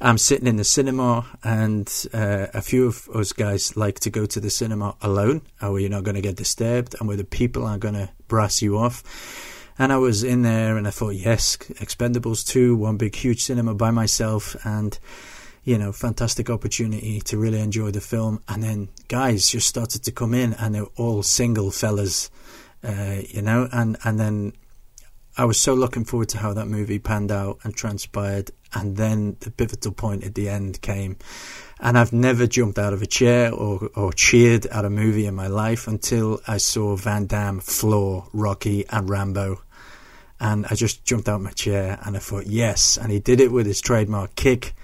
I'm 0.00 0.18
sitting 0.18 0.46
in 0.46 0.56
the 0.56 0.64
cinema, 0.64 1.26
and 1.42 1.92
uh, 2.12 2.46
a 2.54 2.62
few 2.62 2.86
of 2.86 3.08
us 3.14 3.32
guys 3.32 3.76
like 3.76 4.00
to 4.00 4.10
go 4.10 4.26
to 4.26 4.40
the 4.40 4.50
cinema 4.50 4.96
alone, 5.02 5.42
where 5.60 5.78
you're 5.78 5.90
not 5.90 6.04
going 6.04 6.14
to 6.14 6.20
get 6.20 6.36
disturbed, 6.36 6.94
and 6.98 7.08
where 7.08 7.16
the 7.16 7.24
people 7.24 7.66
aren't 7.66 7.82
going 7.82 7.94
to 7.94 8.10
brass 8.28 8.62
you 8.62 8.78
off. 8.78 9.02
And 9.78 9.92
I 9.92 9.96
was 9.96 10.22
in 10.22 10.42
there, 10.42 10.76
and 10.76 10.86
I 10.86 10.90
thought, 10.90 11.14
yes, 11.14 11.56
Expendables 11.56 12.46
2, 12.46 12.76
one 12.76 12.96
big, 12.96 13.14
huge 13.14 13.42
cinema 13.42 13.74
by 13.74 13.90
myself, 13.90 14.54
and 14.64 14.98
you 15.62 15.76
know, 15.76 15.92
fantastic 15.92 16.48
opportunity 16.48 17.20
to 17.20 17.36
really 17.36 17.60
enjoy 17.60 17.90
the 17.90 18.00
film. 18.00 18.42
And 18.48 18.62
then 18.62 18.88
guys 19.08 19.48
just 19.48 19.68
started 19.68 20.02
to 20.04 20.12
come 20.12 20.34
in, 20.34 20.54
and 20.54 20.74
they're 20.74 20.84
all 20.96 21.22
single 21.22 21.70
fellas 21.70 22.30
uh, 22.82 23.22
you 23.28 23.42
know, 23.42 23.68
and 23.72 23.96
and 24.04 24.18
then 24.18 24.52
I 25.36 25.44
was 25.44 25.60
so 25.60 25.74
looking 25.74 26.04
forward 26.04 26.28
to 26.30 26.38
how 26.38 26.52
that 26.54 26.66
movie 26.66 26.98
panned 26.98 27.30
out 27.30 27.58
and 27.62 27.74
transpired, 27.74 28.50
and 28.74 28.96
then 28.96 29.36
the 29.40 29.50
pivotal 29.50 29.92
point 29.92 30.24
at 30.24 30.34
the 30.34 30.48
end 30.48 30.82
came, 30.82 31.16
and 31.80 31.96
I've 31.96 32.12
never 32.12 32.46
jumped 32.46 32.78
out 32.78 32.92
of 32.92 33.02
a 33.02 33.06
chair 33.06 33.52
or 33.52 33.90
or 33.94 34.12
cheered 34.12 34.66
at 34.66 34.84
a 34.84 34.90
movie 34.90 35.26
in 35.26 35.34
my 35.34 35.46
life 35.46 35.86
until 35.86 36.40
I 36.46 36.58
saw 36.58 36.96
Van 36.96 37.26
Damme 37.26 37.60
floor 37.60 38.28
Rocky 38.32 38.86
and 38.88 39.08
Rambo. 39.08 39.62
And 40.42 40.64
I 40.70 40.74
just 40.74 41.04
jumped 41.04 41.28
out 41.28 41.42
my 41.42 41.50
chair 41.50 41.98
and 42.02 42.16
I 42.16 42.18
thought, 42.18 42.46
yes. 42.46 42.96
And 42.96 43.12
he 43.12 43.20
did 43.20 43.42
it 43.42 43.52
with 43.52 43.66
his 43.66 43.78
trademark 43.82 44.34
kick. 44.36 44.74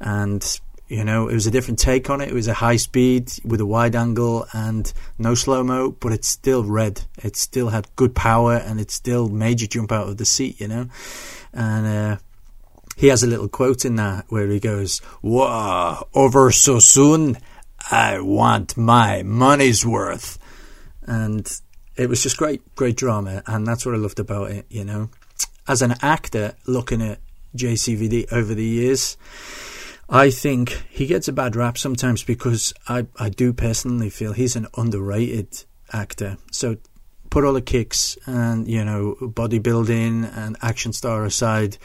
And 0.00 0.42
you 0.88 1.02
know, 1.02 1.28
it 1.28 1.34
was 1.34 1.46
a 1.46 1.50
different 1.50 1.80
take 1.80 2.08
on 2.10 2.20
it. 2.20 2.28
It 2.28 2.34
was 2.34 2.46
a 2.46 2.54
high 2.54 2.76
speed 2.76 3.32
with 3.44 3.60
a 3.60 3.66
wide 3.66 3.96
angle 3.96 4.46
and 4.52 4.92
no 5.18 5.34
slow 5.34 5.64
mo, 5.64 5.90
but 5.90 6.12
it 6.12 6.24
still 6.24 6.62
read. 6.62 7.02
It 7.18 7.36
still 7.36 7.70
had 7.70 7.88
good 7.96 8.14
power 8.14 8.54
and 8.54 8.80
it 8.80 8.92
still 8.92 9.28
made 9.28 9.60
you 9.60 9.66
jump 9.66 9.90
out 9.90 10.08
of 10.08 10.16
the 10.16 10.24
seat, 10.24 10.60
you 10.60 10.68
know. 10.68 10.88
And 11.52 11.86
uh, 11.86 12.16
he 12.96 13.08
has 13.08 13.24
a 13.24 13.26
little 13.26 13.48
quote 13.48 13.84
in 13.84 13.96
that 13.96 14.26
where 14.28 14.46
he 14.46 14.60
goes, 14.60 15.00
"Whoa, 15.22 16.06
over 16.14 16.52
so 16.52 16.78
soon? 16.78 17.38
I 17.90 18.20
want 18.20 18.76
my 18.76 19.22
money's 19.24 19.84
worth." 19.84 20.38
And 21.02 21.50
it 21.96 22.08
was 22.08 22.22
just 22.22 22.36
great, 22.36 22.62
great 22.76 22.96
drama, 22.96 23.42
and 23.46 23.66
that's 23.66 23.84
what 23.84 23.94
I 23.94 23.98
loved 23.98 24.20
about 24.20 24.50
it. 24.52 24.66
You 24.68 24.84
know, 24.84 25.10
as 25.66 25.82
an 25.82 25.94
actor, 26.00 26.54
looking 26.66 27.02
at 27.02 27.18
JCVD 27.56 28.32
over 28.32 28.54
the 28.54 28.64
years 28.64 29.16
I 30.08 30.30
think 30.30 30.84
he 30.88 31.06
gets 31.06 31.26
a 31.26 31.32
bad 31.32 31.56
rap 31.56 31.76
sometimes 31.76 32.22
because 32.22 32.72
I, 32.88 33.06
I 33.18 33.28
do 33.28 33.52
personally 33.52 34.10
feel 34.10 34.32
he's 34.32 34.54
an 34.54 34.68
underrated 34.76 35.64
actor. 35.92 36.38
So 36.52 36.76
put 37.28 37.44
all 37.44 37.54
the 37.54 37.62
kicks 37.62 38.16
and, 38.24 38.68
you 38.68 38.84
know, 38.84 39.16
bodybuilding 39.20 40.36
and 40.36 40.56
action 40.62 40.92
star 40.92 41.24
aside, 41.24 41.76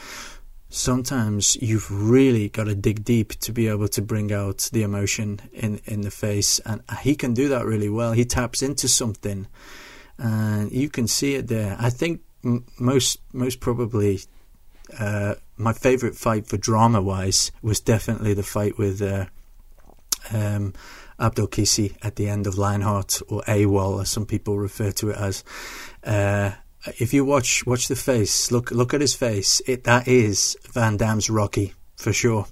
sometimes 0.69 1.57
you've 1.61 1.89
really 1.91 2.49
got 2.49 2.65
to 2.65 2.75
dig 2.75 3.03
deep 3.03 3.33
to 3.39 3.51
be 3.51 3.67
able 3.67 3.87
to 3.87 4.01
bring 4.03 4.31
out 4.31 4.69
the 4.71 4.83
emotion 4.83 5.41
in, 5.51 5.81
in 5.85 6.01
the 6.01 6.11
face. 6.11 6.59
And 6.59 6.81
he 7.01 7.15
can 7.15 7.33
do 7.33 7.49
that 7.49 7.65
really 7.65 7.89
well. 7.89 8.11
He 8.11 8.23
taps 8.23 8.61
into 8.61 8.87
something 8.87 9.47
and 10.19 10.71
you 10.71 10.89
can 10.89 11.07
see 11.07 11.33
it 11.33 11.47
there. 11.47 11.75
I 11.79 11.89
think 11.89 12.21
m- 12.45 12.65
most, 12.79 13.19
most 13.33 13.59
probably, 13.59 14.21
uh, 14.99 15.35
my 15.57 15.73
favourite 15.73 16.15
fight 16.15 16.47
for 16.47 16.57
drama 16.57 17.01
wise 17.01 17.51
was 17.61 17.79
definitely 17.79 18.33
the 18.33 18.43
fight 18.43 18.77
with 18.77 19.01
uh, 19.01 19.25
um, 20.33 20.73
Abdel 21.19 21.47
Qissi 21.47 21.95
at 22.01 22.15
the 22.15 22.27
end 22.27 22.47
of 22.47 22.57
Lionheart 22.57 23.21
or 23.29 23.41
AWOL, 23.43 24.01
as 24.01 24.09
some 24.09 24.25
people 24.25 24.57
refer 24.57 24.91
to 24.91 25.09
it 25.11 25.17
as. 25.17 25.43
Uh, 26.03 26.51
if 26.97 27.13
you 27.13 27.23
watch 27.23 27.65
watch 27.65 27.87
the 27.87 27.95
face, 27.95 28.51
look 28.51 28.71
look 28.71 28.93
at 28.93 29.01
his 29.01 29.13
face. 29.13 29.61
It 29.67 29.83
that 29.83 30.07
is 30.07 30.57
Van 30.71 30.97
Damme's 30.97 31.29
Rocky 31.29 31.73
for 31.95 32.11
sure. 32.11 32.47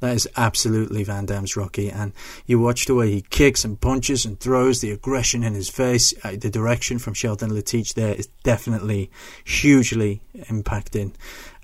That 0.00 0.14
is 0.14 0.28
absolutely 0.36 1.04
Van 1.04 1.26
Damme's 1.26 1.56
Rocky. 1.56 1.90
And 1.90 2.12
you 2.46 2.58
watch 2.58 2.86
the 2.86 2.94
way 2.94 3.10
he 3.10 3.22
kicks 3.22 3.64
and 3.64 3.80
punches 3.80 4.24
and 4.24 4.40
throws, 4.40 4.80
the 4.80 4.90
aggression 4.90 5.44
in 5.44 5.54
his 5.54 5.68
face, 5.68 6.12
uh, 6.24 6.36
the 6.38 6.50
direction 6.50 6.98
from 6.98 7.14
Sheldon 7.14 7.50
Lettich 7.50 7.94
there 7.94 8.14
is 8.14 8.26
definitely 8.42 9.10
hugely 9.44 10.22
impacting. 10.34 11.14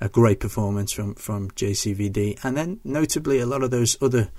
A 0.00 0.08
great 0.10 0.40
performance 0.40 0.92
from, 0.92 1.14
from 1.14 1.50
JCVD. 1.52 2.44
And 2.44 2.56
then, 2.56 2.80
notably, 2.84 3.40
a 3.40 3.46
lot 3.46 3.62
of 3.62 3.70
those 3.70 3.96
other 4.02 4.30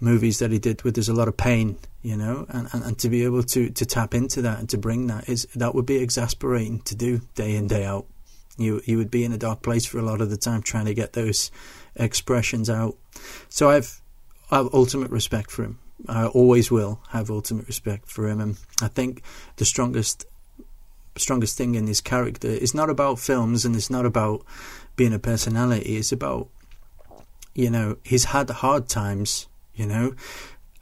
movies 0.00 0.38
that 0.38 0.50
he 0.50 0.58
did 0.58 0.82
where 0.84 0.92
there's 0.92 1.08
a 1.08 1.14
lot 1.14 1.28
of 1.28 1.36
pain, 1.36 1.76
you 2.02 2.16
know, 2.16 2.46
and, 2.48 2.68
and, 2.72 2.84
and 2.84 2.98
to 2.98 3.08
be 3.08 3.24
able 3.24 3.42
to, 3.42 3.68
to 3.70 3.84
tap 3.84 4.14
into 4.14 4.42
that 4.42 4.58
and 4.58 4.68
to 4.70 4.78
bring 4.78 5.08
that 5.08 5.28
is 5.28 5.46
that 5.54 5.74
would 5.74 5.86
be 5.86 5.96
exasperating 5.96 6.80
to 6.82 6.94
do 6.94 7.20
day 7.34 7.56
in, 7.56 7.66
day 7.66 7.84
out. 7.84 8.06
You 8.58 8.82
you 8.84 8.98
would 8.98 9.10
be 9.10 9.24
in 9.24 9.32
a 9.32 9.38
dark 9.38 9.62
place 9.62 9.86
for 9.86 9.98
a 9.98 10.02
lot 10.02 10.20
of 10.20 10.30
the 10.30 10.36
time 10.36 10.62
trying 10.62 10.86
to 10.86 10.94
get 10.94 11.12
those 11.12 11.50
expressions 11.94 12.68
out. 12.68 12.96
So 13.48 13.70
I've 13.70 14.02
I 14.50 14.56
have 14.58 14.68
ultimate 14.74 15.10
respect 15.10 15.50
for 15.50 15.62
him. 15.62 15.78
I 16.08 16.26
always 16.26 16.70
will 16.70 17.00
have 17.10 17.30
ultimate 17.30 17.66
respect 17.66 18.10
for 18.10 18.28
him, 18.28 18.40
and 18.40 18.58
I 18.82 18.88
think 18.88 19.22
the 19.56 19.64
strongest 19.64 20.26
strongest 21.16 21.56
thing 21.56 21.74
in 21.74 21.86
his 21.86 22.00
character 22.00 22.48
is 22.48 22.74
not 22.74 22.90
about 22.90 23.18
films 23.18 23.64
and 23.64 23.74
it's 23.74 23.90
not 23.90 24.06
about 24.06 24.44
being 24.94 25.12
a 25.12 25.18
personality. 25.18 25.96
It's 25.96 26.12
about 26.12 26.48
you 27.54 27.70
know 27.70 27.96
he's 28.04 28.24
had 28.24 28.50
hard 28.50 28.88
times, 28.88 29.46
you 29.74 29.86
know, 29.86 30.14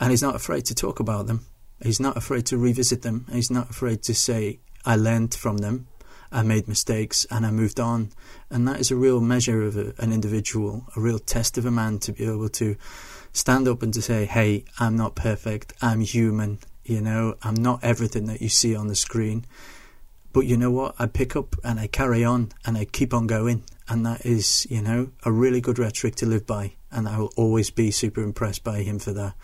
and 0.01 0.11
he's 0.11 0.23
not 0.23 0.35
afraid 0.35 0.65
to 0.67 0.75
talk 0.75 0.99
about 0.99 1.27
them. 1.27 1.47
He's 1.83 2.01
not 2.01 2.17
afraid 2.17 2.47
to 2.47 2.57
revisit 2.57 3.03
them. 3.03 3.27
He's 3.31 3.51
not 3.51 3.69
afraid 3.69 4.03
to 4.05 4.15
say 4.15 4.61
I 4.87 4.97
learned 4.97 5.35
from 5.35 5.59
them 5.59 5.89
I 6.37 6.43
made 6.43 6.69
mistakes 6.69 7.27
and 7.31 7.47
I 7.47 7.51
moved 7.51 7.81
on. 7.81 8.11
And 8.51 8.69
that 8.69 8.79
is 8.79 8.91
a 8.91 8.97
real 8.97 9.21
measure 9.23 9.63
of 9.63 9.77
a, 9.79 9.95
an 9.97 10.13
individual, 10.13 10.85
a 10.95 11.01
real 11.01 11.19
test 11.19 11.57
of 11.57 11.65
a 11.65 11.71
man 11.71 11.99
to 12.01 12.13
be 12.13 12.27
able 12.27 12.51
to 12.51 12.77
stand 13.33 13.67
up 13.67 13.83
and 13.83 13.93
to 13.95 14.03
say, 14.03 14.27
hey, 14.27 14.67
I'm 14.79 14.97
not 14.97 15.15
perfect, 15.15 15.73
I'm 15.81 16.01
human, 16.01 16.59
you 16.85 17.01
know, 17.01 17.37
I'm 17.43 17.55
not 17.55 17.83
everything 17.83 18.27
that 18.27 18.43
you 18.43 18.51
see 18.51 18.77
on 18.77 18.89
the 18.89 18.95
screen. 18.95 19.47
But 20.35 20.45
you 20.45 20.59
know 20.59 20.71
what? 20.71 20.95
I 20.99 21.07
pick 21.07 21.35
up 21.37 21.57
and 21.65 21.81
I 21.81 21.87
carry 21.87 22.23
on 22.23 22.53
and 22.67 22.77
I 22.77 22.85
keep 22.85 23.15
on 23.15 23.27
going. 23.27 23.65
And 23.89 24.05
that 24.05 24.27
is, 24.27 24.67
you 24.69 24.83
know, 24.83 25.13
a 25.25 25.33
really 25.33 25.63
good 25.63 25.79
rhetoric 25.79 26.17
to 26.17 26.27
live 26.27 26.47
by. 26.47 26.75
And 26.93 27.09
I 27.09 27.19
will 27.19 27.33
always 27.37 27.71
be 27.71 27.91
super 27.91 28.23
impressed 28.23 28.63
by 28.63 28.83
him 28.83 28.99
for 28.99 29.15
that. 29.15 29.35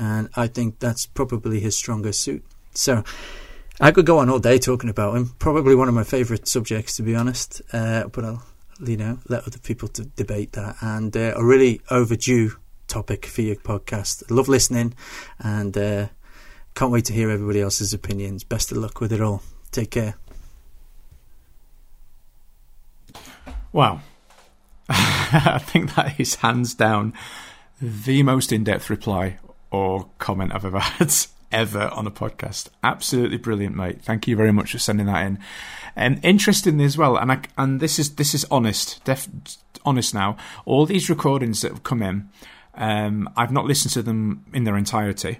And 0.00 0.30
I 0.34 0.48
think 0.48 0.80
that's 0.80 1.06
probably 1.06 1.60
his 1.60 1.76
strongest 1.76 2.22
suit. 2.22 2.44
So, 2.72 3.04
I 3.80 3.90
could 3.90 4.06
go 4.06 4.18
on 4.18 4.30
all 4.30 4.38
day 4.38 4.58
talking 4.58 4.88
about 4.88 5.16
him. 5.16 5.34
Probably 5.38 5.74
one 5.74 5.88
of 5.88 5.94
my 5.94 6.04
favourite 6.04 6.46
subjects, 6.46 6.96
to 6.96 7.02
be 7.02 7.16
honest. 7.16 7.60
Uh, 7.72 8.04
but 8.08 8.24
I'll, 8.24 8.42
you 8.84 8.96
know, 8.96 9.18
let 9.28 9.46
other 9.46 9.58
people 9.58 9.88
to 9.88 10.04
debate 10.04 10.52
that. 10.52 10.76
And 10.80 11.16
uh, 11.16 11.34
a 11.36 11.44
really 11.44 11.80
overdue 11.90 12.52
topic 12.86 13.26
for 13.26 13.42
your 13.42 13.56
podcast. 13.56 14.30
Love 14.30 14.48
listening, 14.48 14.94
and 15.40 15.76
uh, 15.76 16.08
can't 16.74 16.92
wait 16.92 17.04
to 17.06 17.12
hear 17.12 17.30
everybody 17.30 17.60
else's 17.60 17.92
opinions. 17.92 18.44
Best 18.44 18.70
of 18.70 18.78
luck 18.78 19.00
with 19.00 19.12
it 19.12 19.20
all. 19.20 19.42
Take 19.72 19.90
care. 19.90 20.14
Wow. 23.72 24.02
I 24.88 25.58
think 25.58 25.96
that 25.96 26.20
is 26.20 26.36
hands 26.36 26.74
down 26.74 27.12
the 27.82 28.22
most 28.22 28.52
in 28.52 28.62
depth 28.62 28.88
reply 28.88 29.38
or 29.72 30.08
comment 30.18 30.54
I've 30.54 30.64
ever 30.64 30.78
had 30.78 31.10
ever 31.54 31.88
on 31.92 32.06
a 32.06 32.10
podcast. 32.10 32.68
Absolutely 32.82 33.38
brilliant, 33.38 33.76
mate. 33.76 34.02
Thank 34.02 34.26
you 34.26 34.36
very 34.36 34.52
much 34.52 34.72
for 34.72 34.78
sending 34.78 35.06
that 35.06 35.24
in. 35.24 35.38
And 35.96 36.22
interestingly 36.24 36.84
as 36.84 36.98
well, 36.98 37.16
and 37.16 37.30
I, 37.32 37.40
and 37.56 37.80
this 37.80 37.98
is 37.98 38.16
this 38.16 38.34
is 38.34 38.44
honest, 38.50 39.02
def, 39.04 39.28
honest 39.84 40.12
now. 40.12 40.36
All 40.66 40.84
these 40.84 41.08
recordings 41.08 41.62
that 41.62 41.70
have 41.70 41.84
come 41.84 42.02
in, 42.02 42.28
um, 42.74 43.30
I've 43.36 43.52
not 43.52 43.64
listened 43.64 43.94
to 43.94 44.02
them 44.02 44.44
in 44.52 44.64
their 44.64 44.76
entirety. 44.76 45.38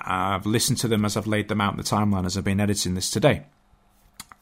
I've 0.00 0.44
listened 0.46 0.78
to 0.78 0.88
them 0.88 1.04
as 1.04 1.16
I've 1.16 1.28
laid 1.28 1.46
them 1.46 1.60
out 1.60 1.74
in 1.74 1.78
the 1.78 1.84
timeline 1.84 2.26
as 2.26 2.36
I've 2.36 2.42
been 2.42 2.60
editing 2.60 2.94
this 2.94 3.08
today. 3.08 3.44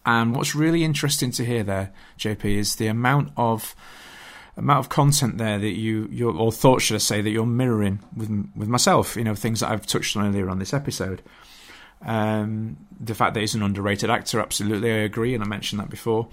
And 0.07 0.35
what's 0.35 0.55
really 0.55 0.83
interesting 0.83 1.31
to 1.33 1.45
hear 1.45 1.63
there, 1.63 1.93
JP, 2.19 2.45
is 2.47 2.77
the 2.77 2.87
amount 2.87 3.33
of 3.37 3.75
amount 4.57 4.81
of 4.81 4.89
content 4.89 5.39
there 5.39 5.59
that 5.59 5.77
you, 5.77 6.09
you 6.11 6.31
or 6.31 6.53
thoughts 6.53 6.85
should 6.85 6.97
I 6.97 6.99
say 6.99 7.21
that 7.21 7.31
you're 7.31 7.47
mirroring 7.47 8.01
with 8.17 8.29
with 8.55 8.69
myself. 8.69 9.17
You 9.17 9.25
know, 9.25 9.35
things 9.35 9.61
that 9.61 9.71
I've 9.71 9.87
touched 9.87 10.17
on 10.17 10.27
earlier 10.27 10.51
on 10.51 10.59
this 10.59 10.75
episode. 10.75 11.23
Um, 12.03 12.77
the 12.99 13.15
fact 13.15 13.35
that 13.35 13.41
he's 13.41 13.55
an 13.55 13.63
underrated 13.63 14.11
actor, 14.11 14.41
absolutely, 14.41 14.91
I 14.91 14.99
agree, 14.99 15.35
and 15.35 15.45
I 15.45 15.47
mentioned 15.47 15.81
that 15.81 15.91
before. 15.91 16.29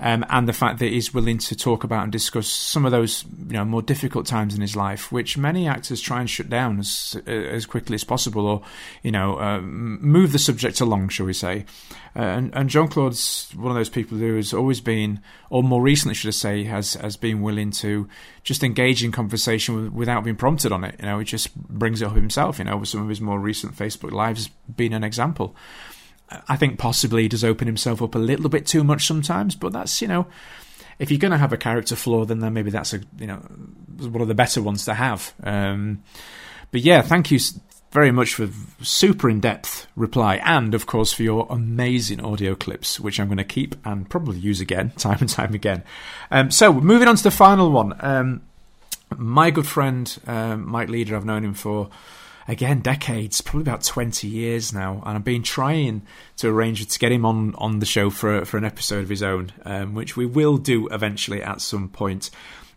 Um, 0.00 0.24
and 0.30 0.48
the 0.48 0.52
fact 0.52 0.78
that 0.78 0.92
he's 0.92 1.12
willing 1.12 1.38
to 1.38 1.56
talk 1.56 1.82
about 1.82 2.04
and 2.04 2.12
discuss 2.12 2.46
some 2.46 2.84
of 2.84 2.92
those 2.92 3.24
you 3.24 3.54
know 3.54 3.64
more 3.64 3.82
difficult 3.82 4.26
times 4.26 4.54
in 4.54 4.60
his 4.60 4.76
life, 4.76 5.10
which 5.10 5.36
many 5.36 5.66
actors 5.66 6.00
try 6.00 6.20
and 6.20 6.30
shut 6.30 6.48
down 6.48 6.78
as 6.78 7.20
as 7.26 7.66
quickly 7.66 7.96
as 7.96 8.04
possible, 8.04 8.46
or 8.46 8.62
you 9.02 9.10
know 9.10 9.38
uh, 9.40 9.60
move 9.60 10.30
the 10.32 10.38
subject 10.38 10.80
along, 10.80 11.08
shall 11.08 11.26
we 11.26 11.32
say? 11.32 11.64
Uh, 12.14 12.22
and, 12.22 12.54
and 12.54 12.70
Jean 12.70 12.86
Claude's 12.86 13.50
one 13.56 13.70
of 13.70 13.76
those 13.76 13.88
people 13.88 14.18
who 14.18 14.36
has 14.36 14.54
always 14.54 14.80
been, 14.80 15.20
or 15.50 15.64
more 15.64 15.82
recently, 15.82 16.14
should 16.14 16.28
I 16.28 16.30
say, 16.30 16.64
has 16.64 16.94
has 16.94 17.16
been 17.16 17.42
willing 17.42 17.72
to 17.72 18.08
just 18.44 18.62
engage 18.62 19.02
in 19.02 19.10
conversation 19.10 19.92
without 19.94 20.22
being 20.22 20.36
prompted 20.36 20.70
on 20.70 20.84
it. 20.84 20.94
You 21.00 21.06
know, 21.06 21.18
he 21.18 21.24
just 21.24 21.56
brings 21.56 22.02
it 22.02 22.06
up 22.06 22.14
himself. 22.14 22.60
You 22.60 22.66
know, 22.66 22.76
with 22.76 22.88
some 22.88 23.02
of 23.02 23.08
his 23.08 23.20
more 23.20 23.40
recent 23.40 23.74
Facebook 23.74 24.12
lives 24.12 24.48
being 24.76 24.92
an 24.92 25.02
example. 25.02 25.56
I 26.48 26.56
think 26.56 26.78
possibly 26.78 27.22
he 27.22 27.28
does 27.28 27.44
open 27.44 27.66
himself 27.66 28.02
up 28.02 28.14
a 28.14 28.18
little 28.18 28.48
bit 28.48 28.66
too 28.66 28.84
much 28.84 29.06
sometimes, 29.06 29.54
but 29.54 29.72
that's 29.72 30.02
you 30.02 30.08
know, 30.08 30.26
if 30.98 31.10
you're 31.10 31.18
going 31.18 31.32
to 31.32 31.38
have 31.38 31.52
a 31.52 31.56
character 31.56 31.96
flaw, 31.96 32.24
then, 32.24 32.40
maybe 32.52 32.70
that's 32.70 32.92
a 32.92 33.00
you 33.18 33.26
know 33.26 33.36
one 33.98 34.20
of 34.20 34.28
the 34.28 34.34
better 34.34 34.62
ones 34.62 34.84
to 34.84 34.94
have. 34.94 35.32
Um, 35.42 36.02
but 36.70 36.82
yeah, 36.82 37.02
thank 37.02 37.30
you 37.30 37.38
very 37.90 38.10
much 38.10 38.34
for 38.34 38.48
super 38.82 39.30
in 39.30 39.40
depth 39.40 39.86
reply, 39.96 40.36
and 40.44 40.74
of 40.74 40.86
course 40.86 41.12
for 41.12 41.22
your 41.22 41.46
amazing 41.48 42.20
audio 42.20 42.54
clips, 42.54 43.00
which 43.00 43.18
I'm 43.18 43.28
going 43.28 43.38
to 43.38 43.44
keep 43.44 43.74
and 43.86 44.08
probably 44.08 44.38
use 44.38 44.60
again, 44.60 44.90
time 44.96 45.18
and 45.20 45.28
time 45.28 45.54
again. 45.54 45.82
Um, 46.30 46.50
so 46.50 46.72
moving 46.72 47.08
on 47.08 47.16
to 47.16 47.22
the 47.22 47.30
final 47.30 47.70
one. 47.70 47.94
Um, 48.00 48.42
my 49.16 49.50
good 49.50 49.66
friend 49.66 50.18
um, 50.26 50.68
Mike 50.68 50.88
Leeder 50.88 51.16
I've 51.16 51.24
known 51.24 51.42
him 51.42 51.54
for 51.54 51.88
again 52.48 52.80
decades, 52.80 53.40
probably 53.40 53.62
about 53.62 53.84
twenty 53.84 54.26
years 54.26 54.72
now, 54.72 55.02
and 55.06 55.16
I've 55.16 55.24
been 55.24 55.44
trying 55.44 56.02
to 56.38 56.48
arrange 56.48 56.84
to 56.84 56.98
get 56.98 57.12
him 57.12 57.24
on 57.24 57.54
on 57.56 57.78
the 57.78 57.86
show 57.86 58.10
for 58.10 58.44
for 58.44 58.56
an 58.56 58.64
episode 58.64 59.04
of 59.04 59.08
his 59.08 59.22
own, 59.22 59.52
um, 59.64 59.94
which 59.94 60.16
we 60.16 60.26
will 60.26 60.56
do 60.56 60.88
eventually 60.88 61.42
at 61.42 61.60
some 61.60 61.88
point. 61.88 62.30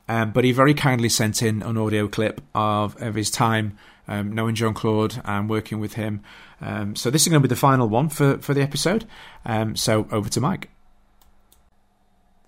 Um, 0.08 0.32
but 0.32 0.44
he 0.44 0.52
very 0.52 0.74
kindly 0.74 1.10
sent 1.10 1.42
in 1.42 1.62
an 1.64 1.78
audio 1.78 2.08
clip 2.08 2.42
of, 2.54 3.02
of 3.02 3.16
his 3.16 3.32
time 3.32 3.78
um, 4.08 4.34
knowing 4.34 4.56
Jean 4.56 4.74
Claude 4.74 5.22
and 5.24 5.50
working 5.50 5.80
with 5.80 5.94
him. 5.94 6.22
Um, 6.60 6.96
so 6.96 7.10
this 7.10 7.22
is 7.22 7.30
going 7.30 7.42
to 7.42 7.48
be 7.48 7.54
the 7.54 7.60
final 7.60 7.88
one 7.88 8.10
for 8.10 8.38
for 8.40 8.54
the 8.54 8.62
episode. 8.62 9.06
Um, 9.46 9.76
so 9.76 10.08
over 10.12 10.30
to 10.30 10.42
Mike. 10.42 10.70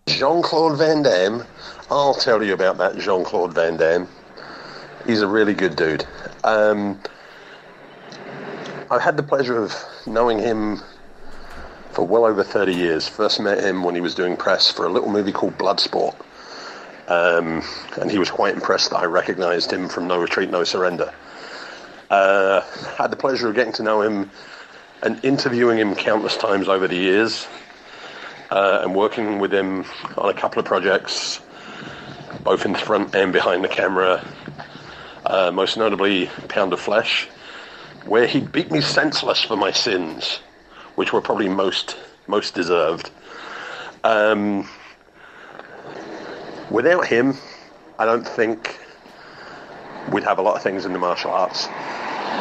Jean 0.07 0.41
Claude 0.41 0.77
Van 0.77 1.01
Damme. 1.01 1.45
I'll 1.89 2.15
tell 2.15 2.43
you 2.43 2.53
about 2.53 2.77
that 2.79 2.97
Jean 2.97 3.23
Claude 3.23 3.53
Van 3.53 3.77
Damme. 3.77 4.07
He's 5.05 5.21
a 5.21 5.27
really 5.27 5.53
good 5.53 5.75
dude. 5.75 6.05
Um, 6.43 6.99
I've 8.91 9.01
had 9.01 9.17
the 9.17 9.23
pleasure 9.23 9.57
of 9.57 9.73
knowing 10.05 10.39
him 10.39 10.81
for 11.91 12.05
well 12.05 12.25
over 12.25 12.43
30 12.43 12.73
years. 12.73 13.07
First 13.07 13.39
met 13.39 13.63
him 13.63 13.83
when 13.83 13.95
he 13.95 14.01
was 14.01 14.15
doing 14.15 14.35
press 14.35 14.71
for 14.71 14.85
a 14.85 14.89
little 14.89 15.09
movie 15.09 15.31
called 15.31 15.57
Bloodsport. 15.57 16.15
Um, 17.07 17.63
and 17.99 18.09
he 18.09 18.17
was 18.17 18.29
quite 18.29 18.55
impressed 18.55 18.91
that 18.91 18.97
I 18.97 19.05
recognized 19.05 19.71
him 19.71 19.87
from 19.89 20.07
No 20.07 20.19
Retreat, 20.19 20.49
No 20.49 20.63
Surrender. 20.63 21.13
Uh, 22.09 22.61
had 22.97 23.11
the 23.11 23.15
pleasure 23.15 23.49
of 23.49 23.55
getting 23.55 23.73
to 23.73 23.83
know 23.83 24.01
him 24.01 24.29
and 25.01 25.23
interviewing 25.23 25.79
him 25.79 25.95
countless 25.95 26.37
times 26.37 26.67
over 26.67 26.87
the 26.87 26.95
years 26.95 27.47
uh, 28.51 28.81
and 28.83 28.95
working 28.95 29.39
with 29.39 29.53
him 29.53 29.85
on 30.17 30.29
a 30.29 30.33
couple 30.33 30.59
of 30.59 30.65
projects, 30.65 31.41
both 32.43 32.65
in 32.65 32.75
front 32.75 33.15
and 33.15 33.33
behind 33.33 33.63
the 33.63 33.69
camera. 33.69 34.25
Uh, 35.25 35.51
most 35.51 35.77
notably, 35.77 36.27
Pound 36.49 36.73
of 36.73 36.79
Flesh, 36.79 37.29
where 38.05 38.27
he 38.27 38.41
beat 38.41 38.71
me 38.71 38.81
senseless 38.81 39.41
for 39.41 39.55
my 39.55 39.71
sins, 39.71 40.39
which 40.95 41.13
were 41.13 41.21
probably 41.21 41.47
most 41.47 41.97
most 42.27 42.53
deserved. 42.53 43.09
Um, 44.03 44.67
without 46.69 47.07
him, 47.07 47.37
I 47.99 48.05
don't 48.05 48.27
think 48.27 48.79
we'd 50.11 50.23
have 50.23 50.39
a 50.39 50.41
lot 50.41 50.55
of 50.55 50.61
things 50.61 50.85
in 50.85 50.93
the 50.93 50.99
martial 50.99 51.31
arts. 51.31 51.67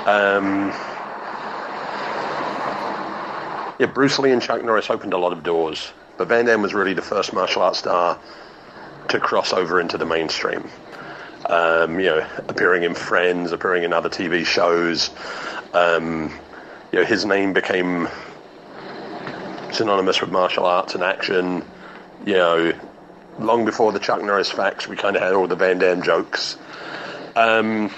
Um, 0.07 0.71
yeah, 3.79 3.87
Bruce 3.87 4.19
Lee 4.19 4.33
and 4.33 4.43
Chuck 4.43 4.65
Norris 4.65 4.91
opened 4.91 5.13
a 5.13 5.19
lot 5.19 5.33
of 5.33 5.43
doors, 5.43 5.93
but 6.17 6.29
Van 6.29 6.47
Damme 6.47 6.63
was 6.63 6.75
really 6.75 6.95
the 6.95 7.03
first 7.03 7.33
martial 7.33 7.63
arts 7.63 7.79
star 7.79 8.19
to 9.09 9.21
cross 9.21 9.53
over 9.53 9.81
into 9.81 9.99
the 9.99 10.07
mainstream. 10.07 10.69
Um, 11.47 11.99
you 11.99 12.07
know, 12.07 12.27
appearing 12.49 12.85
in 12.85 12.95
Friends, 12.95 13.53
appearing 13.53 13.83
in 13.83 13.93
other 13.93 14.09
TV 14.09 14.45
shows. 14.45 15.11
Um, 15.73 16.33
you 16.93 17.01
know, 17.01 17.05
his 17.05 17.25
name 17.25 17.53
became 17.53 18.09
synonymous 19.73 20.21
with 20.21 20.31
martial 20.31 20.65
arts 20.65 20.95
and 20.95 21.03
action. 21.03 21.65
You 22.27 22.35
know, 22.35 22.73
long 23.39 23.65
before 23.65 23.93
the 23.93 23.99
Chuck 23.99 24.23
Norris 24.23 24.51
facts, 24.51 24.87
we 24.87 24.97
kind 24.97 25.17
of 25.17 25.23
had 25.23 25.33
all 25.33 25.47
the 25.47 25.57
Van 25.57 25.79
Damme 25.79 26.03
jokes. 26.03 26.57
Um, 27.35 27.91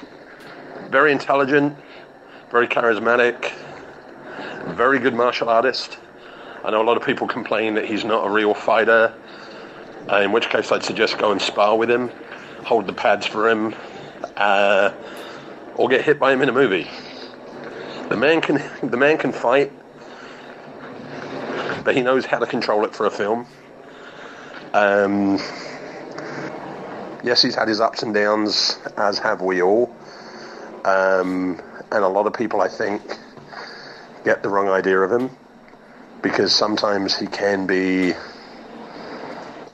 very 0.90 1.12
intelligent, 1.12 1.76
very 2.50 2.68
charismatic, 2.68 3.52
very 4.68 4.98
good 4.98 5.14
martial 5.14 5.48
artist. 5.48 5.98
I 6.64 6.70
know 6.70 6.80
a 6.80 6.84
lot 6.84 6.96
of 6.96 7.04
people 7.04 7.26
complain 7.26 7.74
that 7.74 7.84
he's 7.84 8.04
not 8.04 8.26
a 8.26 8.30
real 8.30 8.54
fighter, 8.54 9.12
uh, 10.10 10.20
in 10.20 10.32
which 10.32 10.48
case 10.48 10.70
I'd 10.72 10.84
suggest 10.84 11.18
go 11.18 11.32
and 11.32 11.42
spar 11.42 11.76
with 11.76 11.90
him, 11.90 12.10
hold 12.64 12.86
the 12.86 12.92
pads 12.92 13.26
for 13.26 13.48
him, 13.48 13.74
uh, 14.36 14.92
or 15.76 15.88
get 15.88 16.04
hit 16.04 16.18
by 16.18 16.32
him 16.32 16.42
in 16.42 16.48
a 16.48 16.52
movie. 16.52 16.88
The 18.08 18.16
man 18.16 18.40
can 18.40 18.62
the 18.82 18.96
man 18.96 19.18
can 19.18 19.32
fight, 19.32 19.72
but 21.84 21.94
he 21.94 22.02
knows 22.02 22.26
how 22.26 22.38
to 22.38 22.46
control 22.46 22.84
it 22.84 22.94
for 22.94 23.06
a 23.06 23.10
film. 23.10 23.46
Um, 24.72 25.38
yes, 27.22 27.42
he's 27.42 27.54
had 27.54 27.68
his 27.68 27.80
ups 27.80 28.02
and 28.02 28.12
downs, 28.12 28.78
as 28.96 29.18
have 29.20 29.40
we 29.40 29.62
all. 29.62 29.94
Um, 30.84 31.60
and 31.92 32.04
a 32.04 32.08
lot 32.08 32.26
of 32.26 32.34
people, 32.34 32.60
I 32.60 32.68
think, 32.68 33.00
get 34.24 34.42
the 34.42 34.48
wrong 34.48 34.68
idea 34.68 34.98
of 34.98 35.12
him 35.12 35.30
because 36.22 36.54
sometimes 36.54 37.16
he 37.16 37.26
can 37.26 37.66
be 37.66 38.14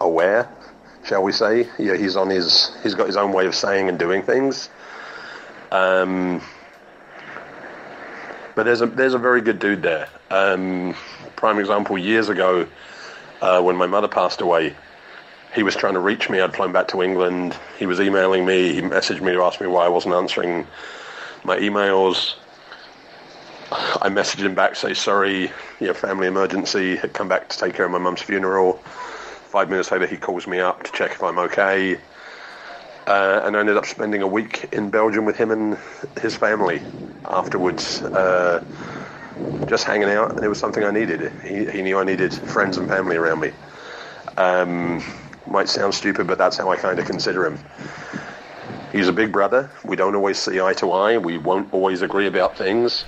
aware, 0.01 0.51
shall 1.11 1.25
we 1.25 1.33
say? 1.33 1.69
Yeah, 1.77 1.97
he's 1.97 2.15
on 2.15 2.31
his, 2.31 2.71
he's 2.85 2.95
got 2.95 3.09
his 3.09 3.17
own 3.17 3.33
way 3.33 3.47
of 3.47 3.55
saying 3.57 3.89
and 3.89 3.99
doing 3.99 4.23
things. 4.23 4.71
Um, 5.73 6.41
but 8.55 8.63
there's 8.63 8.81
a 8.81 8.87
there's 8.87 9.15
a 9.15 9.19
very 9.19 9.41
good 9.41 9.59
dude 9.59 9.83
there. 9.83 10.09
Um, 10.31 10.95
prime 11.35 11.59
example, 11.59 11.99
years 11.99 12.29
ago, 12.29 12.65
uh, 13.43 13.61
when 13.61 13.75
my 13.75 13.87
mother 13.89 14.07
passed 14.07 14.41
away, 14.41 14.77
he 15.53 15.65
was 15.65 15.75
trying 15.75 15.95
to 15.95 16.01
reach 16.01 16.31
me. 16.31 16.41
I'd 16.41 16.55
flown 16.55 16.71
back 16.71 16.87
to 16.89 17.03
England. 17.03 17.59
He 17.77 17.87
was 17.87 18.01
emailing 18.01 18.47
me. 18.47 18.73
He 18.73 18.81
messaged 18.81 19.21
me 19.21 19.33
to 19.33 19.43
ask 19.43 19.61
me 19.61 19.67
why 19.67 19.87
I 19.87 19.89
wasn't 19.89 20.15
answering 20.15 20.65
my 21.43 21.59
emails. 21.59 22.35
I 23.73 24.09
messaged 24.11 24.45
him 24.47 24.55
back, 24.55 24.77
say 24.77 24.95
sorry, 24.95 25.51
know, 25.81 25.95
family 25.95 26.29
emergency. 26.29 26.95
Had 26.95 27.15
come 27.15 27.29
back 27.29 27.49
to 27.49 27.59
take 27.59 27.75
care 27.75 27.87
of 27.87 27.91
my 27.91 27.99
mum's 27.99 28.23
funeral. 28.23 28.81
Five 29.51 29.69
minutes 29.69 29.91
later, 29.91 30.07
he 30.07 30.17
calls 30.17 30.47
me 30.47 30.61
up 30.61 30.85
to 30.85 30.93
check 30.93 31.11
if 31.11 31.25
I'm 31.25 31.37
okay. 31.41 31.99
Uh, 33.09 33.41
and 33.43 33.57
I 33.57 33.59
ended 33.59 33.77
up 33.77 33.85
spending 33.85 34.23
a 34.23 34.27
week 34.27 34.69
in 34.71 34.91
Belgium 34.91 35.25
with 35.25 35.37
him 35.37 35.51
and 35.51 35.77
his 36.23 36.37
family 36.37 36.81
afterwards, 37.25 38.01
uh, 38.03 38.63
just 39.67 39.83
hanging 39.83 40.09
out. 40.09 40.37
And 40.37 40.45
it 40.45 40.49
was 40.49 40.61
something 40.61 40.85
I 40.85 40.93
needed. 40.93 41.33
He, 41.43 41.65
he 41.65 41.83
knew 41.83 41.99
I 41.99 42.05
needed 42.05 42.33
friends 42.33 42.77
and 42.79 42.87
family 42.87 43.17
around 43.17 43.41
me. 43.41 43.51
Um, 44.37 45.03
might 45.49 45.69
sound 45.69 45.95
stupid, 45.95 46.29
but 46.29 46.39
that's 46.39 46.57
how 46.57 46.71
I 46.71 46.77
kind 46.77 47.01
of 47.01 47.07
consider 47.07 47.45
him. 47.45 47.59
He's 48.93 49.09
a 49.09 49.13
big 49.13 49.33
brother. 49.33 49.69
We 49.85 49.97
don't 49.97 50.15
always 50.15 50.39
see 50.39 50.61
eye 50.61 50.75
to 50.75 50.93
eye. 50.93 51.19
We 51.19 51.39
won't 51.39 51.75
always 51.75 52.03
agree 52.03 52.29
about 52.29 52.57
things. 52.57 53.05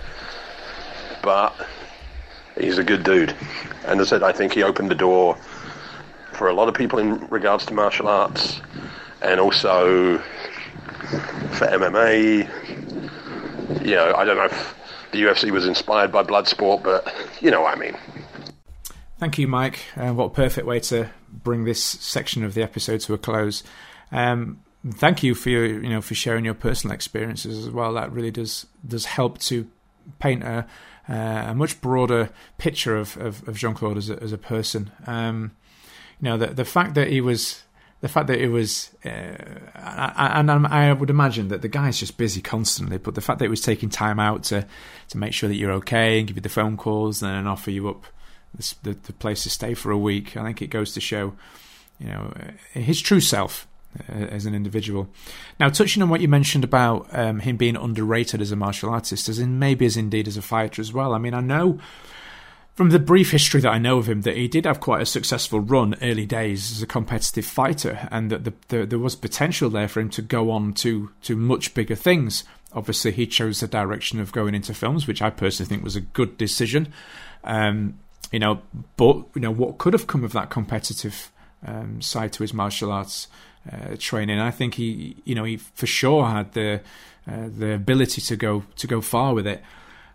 But 1.22 1.54
he's 2.58 2.78
a 2.78 2.84
good 2.84 3.04
dude. 3.04 3.32
And 3.86 4.00
as 4.00 4.08
I 4.08 4.16
said, 4.16 4.22
I 4.24 4.32
think 4.32 4.52
he 4.54 4.64
opened 4.64 4.90
the 4.90 4.96
door 4.96 5.38
for 6.32 6.48
a 6.48 6.54
lot 6.54 6.68
of 6.68 6.74
people 6.74 6.98
in 6.98 7.26
regards 7.28 7.66
to 7.66 7.74
martial 7.74 8.08
arts 8.08 8.60
and 9.22 9.40
also 9.40 10.18
for 10.18 11.66
MMA. 11.66 12.48
You 13.84 13.94
know, 13.94 14.14
I 14.16 14.24
don't 14.24 14.36
know 14.36 14.44
if 14.44 14.74
the 15.12 15.22
UFC 15.22 15.50
was 15.50 15.66
inspired 15.66 16.12
by 16.12 16.22
Bloodsport, 16.22 16.82
but 16.82 17.12
you 17.40 17.50
know 17.50 17.62
what 17.62 17.76
I 17.76 17.80
mean. 17.80 17.96
Thank 19.18 19.38
you, 19.38 19.46
Mike. 19.46 19.80
Uh, 19.96 20.12
what 20.12 20.24
a 20.24 20.30
perfect 20.30 20.66
way 20.66 20.80
to 20.80 21.10
bring 21.30 21.64
this 21.64 21.82
section 21.82 22.44
of 22.44 22.54
the 22.54 22.62
episode 22.62 23.00
to 23.02 23.14
a 23.14 23.18
close. 23.18 23.62
Um, 24.10 24.60
thank 24.94 25.22
you 25.22 25.34
for 25.34 25.50
your, 25.50 25.64
you 25.64 25.88
know, 25.88 26.00
for 26.00 26.14
sharing 26.14 26.44
your 26.44 26.54
personal 26.54 26.94
experiences 26.94 27.64
as 27.64 27.70
well. 27.70 27.92
That 27.94 28.10
really 28.12 28.30
does 28.30 28.66
does 28.86 29.04
help 29.04 29.38
to 29.38 29.68
paint 30.18 30.42
a, 30.42 30.66
uh, 31.08 31.44
a 31.48 31.54
much 31.54 31.80
broader 31.80 32.30
picture 32.58 32.96
of, 32.96 33.16
of, 33.16 33.46
of 33.48 33.56
Jean 33.56 33.74
Claude 33.74 33.96
as 33.96 34.10
a, 34.10 34.20
as 34.20 34.32
a 34.32 34.38
person. 34.38 34.90
Um, 35.06 35.52
you 36.22 36.28
know, 36.28 36.38
the 36.38 36.46
the 36.46 36.64
fact 36.64 36.94
that 36.94 37.08
he 37.08 37.20
was 37.20 37.62
the 38.00 38.08
fact 38.08 38.26
that 38.28 38.40
it 38.40 38.48
was, 38.48 38.90
uh, 39.04 39.08
and 39.08 40.50
I 40.50 40.92
would 40.92 41.10
imagine 41.10 41.48
that 41.48 41.62
the 41.62 41.68
guy's 41.68 41.98
just 41.98 42.16
busy 42.16 42.40
constantly, 42.40 42.98
but 42.98 43.14
the 43.14 43.20
fact 43.20 43.38
that 43.38 43.44
it 43.44 43.50
was 43.50 43.60
taking 43.60 43.90
time 43.90 44.18
out 44.18 44.44
to 44.44 44.66
to 45.08 45.18
make 45.18 45.32
sure 45.32 45.48
that 45.48 45.56
you're 45.56 45.72
okay 45.72 46.18
and 46.18 46.28
give 46.28 46.36
you 46.36 46.42
the 46.42 46.48
phone 46.48 46.76
calls 46.76 47.22
and 47.22 47.32
then 47.32 47.46
offer 47.46 47.70
you 47.70 47.88
up 47.88 48.06
the, 48.54 48.74
the, 48.82 48.92
the 49.04 49.12
place 49.12 49.42
to 49.42 49.50
stay 49.50 49.74
for 49.74 49.90
a 49.90 49.98
week. 49.98 50.36
I 50.36 50.44
think 50.44 50.62
it 50.62 50.68
goes 50.68 50.92
to 50.94 51.00
show, 51.00 51.34
you 51.98 52.06
know, 52.06 52.32
uh, 52.36 52.78
his 52.78 53.00
true 53.00 53.20
self 53.20 53.66
uh, 54.08 54.12
as 54.12 54.46
an 54.46 54.54
individual. 54.54 55.08
Now, 55.58 55.68
touching 55.70 56.02
on 56.02 56.08
what 56.08 56.20
you 56.20 56.28
mentioned 56.28 56.64
about 56.64 57.06
um, 57.12 57.40
him 57.40 57.56
being 57.56 57.76
underrated 57.76 58.40
as 58.40 58.52
a 58.52 58.56
martial 58.56 58.90
artist, 58.90 59.28
as 59.28 59.38
in 59.38 59.58
maybe 59.58 59.86
as 59.86 59.96
indeed 59.96 60.28
as 60.28 60.36
a 60.36 60.42
fighter 60.42 60.80
as 60.80 60.92
well. 60.92 61.14
I 61.14 61.18
mean, 61.18 61.34
I 61.34 61.40
know 61.40 61.80
from 62.74 62.90
the 62.90 62.98
brief 62.98 63.30
history 63.32 63.60
that 63.60 63.70
I 63.70 63.78
know 63.78 63.98
of 63.98 64.08
him 64.08 64.22
that 64.22 64.36
he 64.36 64.48
did 64.48 64.64
have 64.64 64.80
quite 64.80 65.02
a 65.02 65.06
successful 65.06 65.60
run 65.60 65.94
early 66.00 66.24
days 66.24 66.72
as 66.72 66.82
a 66.82 66.86
competitive 66.86 67.44
fighter, 67.44 68.08
and 68.10 68.30
that 68.30 68.44
the, 68.44 68.54
the, 68.68 68.86
there 68.86 68.98
was 68.98 69.14
potential 69.14 69.68
there 69.68 69.88
for 69.88 70.00
him 70.00 70.10
to 70.10 70.22
go 70.22 70.50
on 70.50 70.72
to 70.74 71.10
to 71.22 71.36
much 71.36 71.74
bigger 71.74 71.94
things. 71.94 72.44
Obviously, 72.72 73.12
he 73.12 73.26
chose 73.26 73.60
the 73.60 73.66
direction 73.66 74.18
of 74.20 74.32
going 74.32 74.54
into 74.54 74.72
films, 74.72 75.06
which 75.06 75.20
I 75.20 75.28
personally 75.28 75.68
think 75.68 75.84
was 75.84 75.96
a 75.96 76.00
good 76.00 76.38
decision. 76.38 76.92
Um, 77.44 77.98
you 78.30 78.38
know, 78.38 78.62
but 78.96 79.16
you 79.34 79.42
know 79.42 79.50
what 79.50 79.76
could 79.78 79.92
have 79.92 80.06
come 80.06 80.24
of 80.24 80.32
that 80.32 80.48
competitive 80.48 81.30
um, 81.66 82.00
side 82.00 82.32
to 82.32 82.42
his 82.42 82.54
martial 82.54 82.90
arts 82.90 83.28
uh, 83.70 83.96
training. 83.98 84.40
I 84.40 84.50
think 84.50 84.74
he, 84.74 85.16
you 85.24 85.34
know, 85.34 85.44
he 85.44 85.58
for 85.58 85.86
sure 85.86 86.26
had 86.26 86.52
the 86.54 86.80
uh, 87.30 87.48
the 87.56 87.74
ability 87.74 88.22
to 88.22 88.36
go 88.36 88.64
to 88.76 88.86
go 88.86 89.02
far 89.02 89.34
with 89.34 89.46
it. 89.46 89.62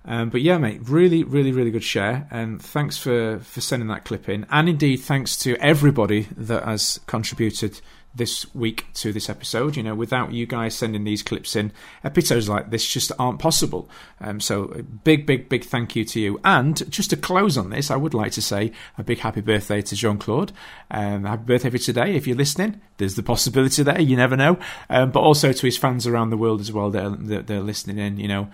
Um, 0.07 0.29
but 0.29 0.41
yeah, 0.41 0.57
mate, 0.57 0.81
really, 0.87 1.23
really, 1.23 1.51
really 1.51 1.69
good 1.69 1.83
share, 1.83 2.27
and 2.31 2.61
thanks 2.61 2.97
for 2.97 3.39
for 3.39 3.59
sending 3.59 3.89
that 3.89 4.05
clip 4.05 4.29
in, 4.29 4.45
and 4.49 4.69
indeed 4.69 4.97
thanks 4.97 5.35
to 5.39 5.57
everybody 5.57 6.27
that 6.37 6.63
has 6.63 6.99
contributed 7.07 7.81
this 8.17 8.53
week 8.55 8.85
to 8.95 9.13
this 9.13 9.29
episode. 9.29 9.77
You 9.77 9.83
know, 9.83 9.95
without 9.95 10.33
you 10.33 10.45
guys 10.45 10.75
sending 10.75 11.03
these 11.03 11.23
clips 11.23 11.55
in, 11.55 11.71
episodes 12.03 12.49
like 12.49 12.69
this 12.69 12.87
just 12.87 13.11
aren't 13.19 13.39
possible. 13.39 13.89
Um, 14.19 14.39
so, 14.39 14.83
big, 15.03 15.25
big, 15.25 15.49
big 15.49 15.63
thank 15.63 15.95
you 15.95 16.03
to 16.05 16.19
you. 16.19 16.39
And 16.43 16.89
just 16.91 17.11
to 17.11 17.17
close 17.17 17.57
on 17.57 17.69
this, 17.69 17.91
I 17.91 17.95
would 17.95 18.13
like 18.13 18.31
to 18.33 18.41
say 18.41 18.71
a 18.97 19.03
big 19.03 19.19
happy 19.19 19.41
birthday 19.41 19.81
to 19.81 19.95
Jean 19.95 20.17
Claude. 20.17 20.51
Um, 20.91 21.25
happy 21.25 21.43
birthday 21.43 21.69
for 21.69 21.77
today. 21.77 22.15
If 22.15 22.27
you're 22.27 22.37
listening, 22.37 22.81
there's 22.97 23.15
the 23.15 23.23
possibility 23.23 23.83
there. 23.83 24.01
You 24.01 24.17
never 24.17 24.35
know. 24.35 24.57
Um, 24.89 25.11
but 25.11 25.19
also 25.19 25.53
to 25.53 25.65
his 25.65 25.77
fans 25.77 26.07
around 26.07 26.29
the 26.29 26.37
world 26.37 26.61
as 26.61 26.71
well 26.71 26.89
that 26.91 27.03
are, 27.03 27.09
that 27.09 27.51
are 27.51 27.61
listening 27.61 27.97
in. 27.97 28.17
You 28.17 28.27
know, 28.27 28.49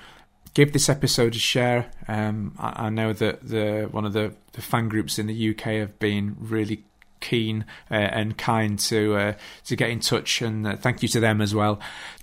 give 0.53 0.73
this 0.73 0.89
episode 0.89 1.35
a 1.35 1.39
share. 1.39 1.91
Um, 2.07 2.55
I, 2.57 2.87
I, 2.87 2.89
know 2.89 3.13
that 3.13 3.47
the 3.47 3.87
one 3.91 4.05
of 4.05 4.13
the, 4.13 4.33
the, 4.53 4.61
fan 4.61 4.89
groups 4.89 5.17
in 5.17 5.27
the 5.27 5.49
UK 5.49 5.61
have 5.61 5.99
been 5.99 6.35
really 6.39 6.83
keen 7.19 7.65
uh, 7.89 7.95
and 7.95 8.37
kind 8.37 8.77
to 8.77 9.15
uh, 9.15 9.33
to 9.65 9.75
get 9.75 9.89
in 9.89 9.99
touch, 9.99 10.41
and 10.41 10.67
uh, 10.67 10.75
thank 10.75 11.01
you 11.01 11.09
to 11.09 11.19
them 11.19 11.41
as 11.41 11.55
well. 11.55 11.79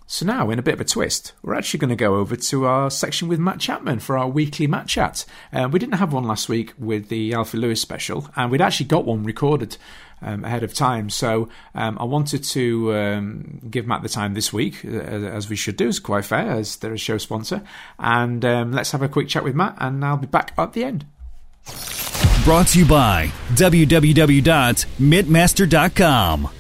So 0.06 0.26
now, 0.26 0.50
in 0.50 0.58
a 0.58 0.62
bit 0.62 0.74
of 0.74 0.80
a 0.80 0.84
twist, 0.84 1.34
we're 1.40 1.54
actually 1.54 1.78
going 1.78 1.90
to 1.90 1.96
go 1.96 2.16
over 2.16 2.34
to 2.34 2.66
our 2.66 2.90
section 2.90 3.28
with 3.28 3.38
Matt 3.38 3.60
Chapman 3.60 4.00
for 4.00 4.18
our 4.18 4.28
weekly 4.28 4.66
Matt 4.66 4.88
chat. 4.88 5.24
Uh, 5.52 5.68
we 5.70 5.78
didn't 5.78 5.94
have 5.94 6.12
one 6.12 6.24
last 6.24 6.48
week 6.48 6.72
with 6.76 7.08
the 7.10 7.32
Alfie 7.32 7.58
Lewis 7.58 7.80
special, 7.80 8.28
and 8.34 8.50
we'd 8.50 8.60
actually 8.60 8.86
got 8.86 9.04
one 9.04 9.22
recorded 9.22 9.76
um, 10.22 10.44
ahead 10.44 10.62
of 10.62 10.74
time. 10.74 11.10
So 11.10 11.48
um, 11.74 11.98
I 11.98 12.04
wanted 12.04 12.44
to 12.44 12.94
um, 12.94 13.60
give 13.70 13.86
Matt 13.86 14.02
the 14.02 14.08
time 14.08 14.34
this 14.34 14.52
week, 14.52 14.84
uh, 14.84 14.88
as 14.88 15.48
we 15.48 15.56
should 15.56 15.76
do, 15.76 15.88
is 15.88 15.98
quite 15.98 16.24
fair, 16.24 16.50
as 16.50 16.76
they're 16.76 16.92
a 16.92 16.98
show 16.98 17.18
sponsor. 17.18 17.62
And 17.98 18.44
um, 18.44 18.72
let's 18.72 18.92
have 18.92 19.02
a 19.02 19.08
quick 19.08 19.28
chat 19.28 19.44
with 19.44 19.54
Matt, 19.54 19.76
and 19.78 20.04
I'll 20.04 20.16
be 20.16 20.26
back 20.26 20.52
at 20.58 20.72
the 20.72 20.84
end. 20.84 21.06
Brought 22.44 22.68
to 22.68 22.78
you 22.78 22.86
by 22.86 23.32
www.mitmaster.com. 23.54 26.50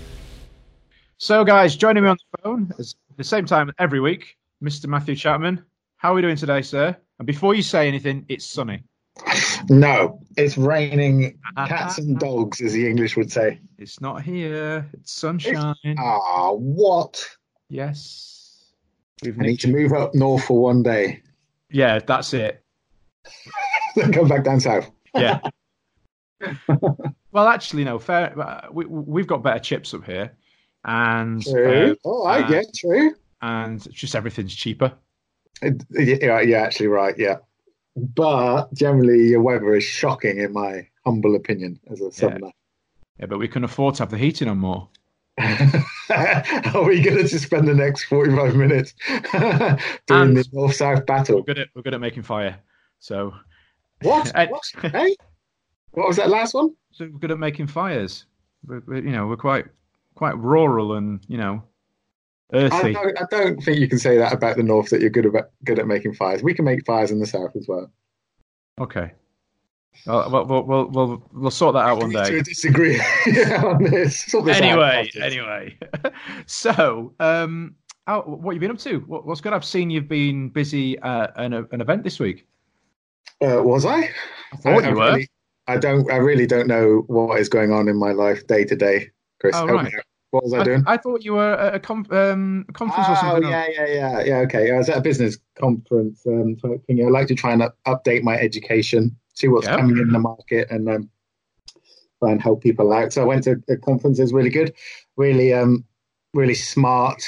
So, 1.16 1.44
guys, 1.44 1.76
joining 1.76 2.02
me 2.02 2.08
on 2.08 2.16
the 2.16 2.42
phone 2.42 2.72
at 2.78 2.86
the 3.16 3.24
same 3.24 3.44
time 3.44 3.70
every 3.78 4.00
week, 4.00 4.36
Mr. 4.62 4.86
Matthew 4.86 5.16
Chapman. 5.16 5.62
How 5.96 6.12
are 6.12 6.14
we 6.14 6.22
doing 6.22 6.36
today, 6.36 6.62
sir? 6.62 6.96
And 7.18 7.26
before 7.26 7.54
you 7.54 7.62
say 7.62 7.88
anything, 7.88 8.24
it's 8.28 8.46
sunny. 8.46 8.84
No, 9.68 10.20
it's 10.36 10.56
raining 10.56 11.38
cats 11.56 11.98
and 11.98 12.18
dogs, 12.20 12.60
as 12.60 12.72
the 12.72 12.88
English 12.88 13.16
would 13.16 13.30
say. 13.30 13.60
It's 13.78 14.00
not 14.00 14.22
here. 14.22 14.88
It's 14.94 15.12
sunshine. 15.12 15.74
Ah, 15.98 16.52
what? 16.52 17.24
Yes. 17.68 18.72
We've 19.22 19.38
I 19.38 19.42
need 19.42 19.60
to 19.60 19.68
move 19.68 19.92
up 19.92 20.14
north 20.14 20.44
for 20.44 20.60
one 20.60 20.82
day. 20.82 21.22
Yeah, 21.70 21.98
that's 22.00 22.32
it. 22.34 22.64
then 23.94 24.12
come 24.12 24.28
back 24.28 24.44
down 24.44 24.60
south. 24.60 24.90
Yeah. 25.14 25.40
well, 27.32 27.46
actually, 27.48 27.84
no. 27.84 27.98
Fair. 27.98 28.38
Uh, 28.38 28.68
we 28.72 28.86
we've 28.86 29.26
got 29.26 29.42
better 29.42 29.58
chips 29.58 29.92
up 29.92 30.04
here, 30.04 30.32
and 30.84 31.44
true. 31.44 31.92
Uh, 31.92 31.94
oh, 32.04 32.24
I 32.24 32.48
get 32.48 32.66
true. 32.74 33.14
And 33.42 33.86
just 33.92 34.14
everything's 34.14 34.54
cheaper. 34.54 34.92
yeah, 35.62 36.40
yeah, 36.40 36.62
actually, 36.62 36.88
right. 36.88 37.16
Yeah 37.18 37.36
but 37.96 38.72
generally 38.74 39.28
your 39.28 39.42
weather 39.42 39.74
is 39.74 39.84
shocking 39.84 40.38
in 40.38 40.52
my 40.52 40.86
humble 41.04 41.34
opinion 41.34 41.80
as 41.90 42.00
a 42.00 42.10
southerner. 42.10 42.46
Yeah, 42.46 42.52
yeah 43.20 43.26
but 43.26 43.38
we 43.38 43.48
can 43.48 43.64
afford 43.64 43.96
to 43.96 44.02
have 44.02 44.10
the 44.10 44.18
heating 44.18 44.48
on 44.48 44.58
more. 44.58 44.88
Are 45.38 46.84
we 46.84 47.00
going 47.00 47.26
to 47.26 47.38
spend 47.38 47.66
the 47.66 47.74
next 47.74 48.04
45 48.04 48.56
minutes 48.56 48.94
doing 49.08 49.78
and 50.08 50.36
the 50.36 50.44
north 50.52 50.74
south 50.74 51.06
battle? 51.06 51.36
We're 51.36 51.42
good, 51.42 51.58
at, 51.60 51.68
we're 51.74 51.82
good 51.82 51.94
at 51.94 52.00
making 52.00 52.24
fire. 52.24 52.58
So. 52.98 53.32
What? 54.02 54.32
what? 54.50 54.92
hey? 54.92 55.16
What 55.92 56.08
was 56.08 56.16
that 56.16 56.28
last 56.28 56.54
one? 56.54 56.74
So 56.92 57.08
we're 57.10 57.18
good 57.18 57.30
at 57.30 57.38
making 57.38 57.68
fires. 57.68 58.26
We're, 58.66 58.82
we're, 58.86 59.02
you 59.02 59.12
know, 59.12 59.26
we're 59.26 59.36
quite 59.36 59.66
quite 60.14 60.36
rural 60.36 60.94
and, 60.94 61.20
you 61.28 61.38
know, 61.38 61.62
earthy. 62.52 62.74
I 62.74 62.92
don't, 62.92 63.22
I 63.22 63.24
don't, 63.30 63.62
think 63.62 63.78
you 63.78 63.88
can 63.88 63.98
say 63.98 64.16
that 64.18 64.32
about 64.32 64.56
the 64.56 64.62
north 64.62 64.90
that 64.90 65.00
you're 65.00 65.10
good 65.10 65.26
about 65.26 65.50
good 65.64 65.78
at 65.78 65.86
making 65.86 66.14
fires. 66.14 66.42
We 66.42 66.54
can 66.54 66.64
make 66.64 66.84
fires 66.86 67.10
in 67.10 67.18
the 67.18 67.26
south 67.26 67.56
as 67.56 67.66
well. 67.68 67.90
Okay. 68.80 69.12
Well, 70.06 70.46
we'll, 70.46 70.62
we'll, 70.62 70.86
we'll, 70.86 71.30
we'll 71.32 71.50
sort 71.50 71.74
that 71.74 71.86
out 71.86 71.98
one 71.98 72.10
day. 72.10 72.30
To 72.30 72.42
disagree 72.42 72.98
on 73.64 73.82
this. 73.82 74.32
anyway, 74.34 75.10
anyway. 75.20 75.76
so, 76.46 77.12
um, 77.20 77.74
how, 78.06 78.22
what 78.22 78.54
have 78.54 78.62
you 78.62 78.68
been 78.68 78.74
up 78.74 78.82
to? 78.82 79.00
What, 79.00 79.26
what's 79.26 79.40
good? 79.40 79.52
I've 79.52 79.64
seen 79.64 79.90
you've 79.90 80.08
been 80.08 80.48
busy 80.48 80.98
at 81.00 81.32
an, 81.36 81.52
an 81.52 81.80
event 81.80 82.02
this 82.02 82.18
week. 82.18 82.46
Uh, 83.42 83.62
was 83.62 83.84
I? 83.84 84.10
I 84.52 84.56
thought 84.56 84.84
I, 84.84 84.88
you 84.88 84.94
I 85.00 85.04
were. 85.04 85.12
Really, 85.12 85.28
I 85.66 85.76
don't. 85.76 86.10
I 86.10 86.16
really 86.16 86.46
don't 86.46 86.66
know 86.66 87.04
what 87.06 87.38
is 87.38 87.48
going 87.48 87.72
on 87.72 87.88
in 87.88 87.96
my 87.96 88.12
life 88.12 88.46
day 88.46 88.64
to 88.64 88.76
day, 88.76 89.10
Chris. 89.38 89.54
Oh, 89.56 89.66
right. 89.66 89.92
What 90.30 90.44
was 90.44 90.52
I, 90.52 90.60
I 90.60 90.64
doing? 90.64 90.84
I 90.86 90.96
thought 90.96 91.24
you 91.24 91.32
were 91.34 91.54
at 91.54 91.74
a 91.74 91.80
com- 91.80 92.06
um, 92.10 92.64
conference 92.72 93.06
oh, 93.08 93.12
or 93.12 93.16
something. 93.16 93.44
Oh, 93.44 93.48
yeah, 93.48 93.66
yeah, 93.68 93.86
yeah, 93.86 94.20
yeah. 94.20 94.36
Okay, 94.38 94.70
I 94.70 94.76
was 94.76 94.88
at 94.88 94.98
a 94.98 95.00
business 95.00 95.38
conference 95.58 96.24
um, 96.26 96.56
thing. 96.86 97.04
I 97.04 97.08
like 97.08 97.26
to 97.28 97.34
try 97.34 97.52
and 97.52 97.62
up- 97.62 97.78
update 97.86 98.22
my 98.22 98.38
education, 98.38 99.16
see 99.34 99.48
what's 99.48 99.66
yep. 99.66 99.80
coming 99.80 99.98
in 99.98 100.10
the 100.10 100.20
market, 100.20 100.70
and 100.70 100.88
um, 100.88 101.10
try 102.20 102.30
and 102.30 102.40
help 102.40 102.62
people 102.62 102.92
out. 102.92 103.12
So 103.12 103.22
I 103.22 103.24
went 103.24 103.44
to 103.44 103.60
a 103.68 103.76
conference. 103.76 104.18
It 104.18 104.22
was 104.22 104.32
really 104.32 104.50
good, 104.50 104.72
really, 105.16 105.52
um, 105.52 105.84
really 106.32 106.54
smart 106.54 107.22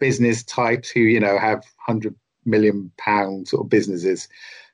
business 0.00 0.42
types 0.42 0.88
who 0.88 1.00
you 1.00 1.20
know 1.20 1.38
have 1.38 1.62
hundred 1.76 2.14
million 2.46 2.90
pound 2.96 3.48
sort 3.48 3.64
of 3.64 3.68
businesses. 3.68 4.26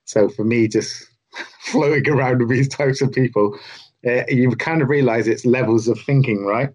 So 0.04 0.28
for 0.28 0.44
me, 0.44 0.68
just 0.68 1.06
floating 1.60 2.08
around 2.08 2.38
with 2.38 2.50
these 2.50 2.68
types 2.68 3.02
of 3.02 3.12
people, 3.12 3.58
uh, 4.06 4.22
you 4.28 4.50
kind 4.52 4.80
of 4.80 4.88
realize 4.88 5.26
it's 5.26 5.44
levels 5.44 5.88
of 5.88 6.00
thinking, 6.00 6.44
right? 6.44 6.70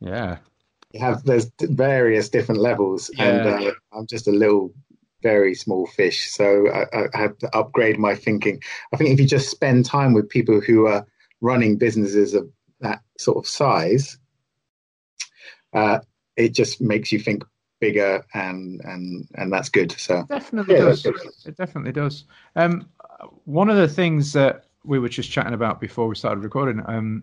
Yeah. 0.00 0.38
You 0.92 1.00
have 1.00 1.24
there's 1.24 1.50
various 1.60 2.28
different 2.28 2.60
levels, 2.60 3.10
yeah. 3.14 3.24
and 3.24 3.46
uh, 3.46 3.72
I'm 3.92 4.06
just 4.06 4.26
a 4.26 4.32
little, 4.32 4.72
very 5.22 5.54
small 5.54 5.86
fish. 5.86 6.30
So 6.30 6.68
I, 6.68 7.08
I 7.14 7.18
have 7.18 7.38
to 7.38 7.56
upgrade 7.56 7.98
my 7.98 8.14
thinking. 8.14 8.60
I 8.92 8.96
think 8.96 9.10
if 9.10 9.20
you 9.20 9.26
just 9.26 9.50
spend 9.50 9.84
time 9.84 10.14
with 10.14 10.28
people 10.28 10.60
who 10.60 10.86
are 10.86 11.06
running 11.40 11.76
businesses 11.76 12.34
of 12.34 12.50
that 12.80 13.02
sort 13.18 13.38
of 13.38 13.46
size, 13.46 14.18
uh, 15.74 16.00
it 16.36 16.54
just 16.54 16.80
makes 16.80 17.12
you 17.12 17.18
think 17.18 17.44
bigger 17.80 18.24
and 18.34 18.80
and 18.84 19.26
and 19.36 19.50
that's 19.50 19.70
good 19.70 19.90
so 19.92 20.22
definitely 20.28 20.74
yeah, 20.74 20.80
does 20.82 21.06
it 21.46 21.56
definitely 21.56 21.92
does 21.92 22.24
um 22.56 22.86
one 23.46 23.70
of 23.70 23.76
the 23.76 23.88
things 23.88 24.34
that 24.34 24.66
we 24.84 24.98
were 24.98 25.08
just 25.08 25.30
chatting 25.30 25.54
about 25.54 25.80
before 25.80 26.06
we 26.06 26.14
started 26.14 26.44
recording 26.44 26.82
um 26.86 27.22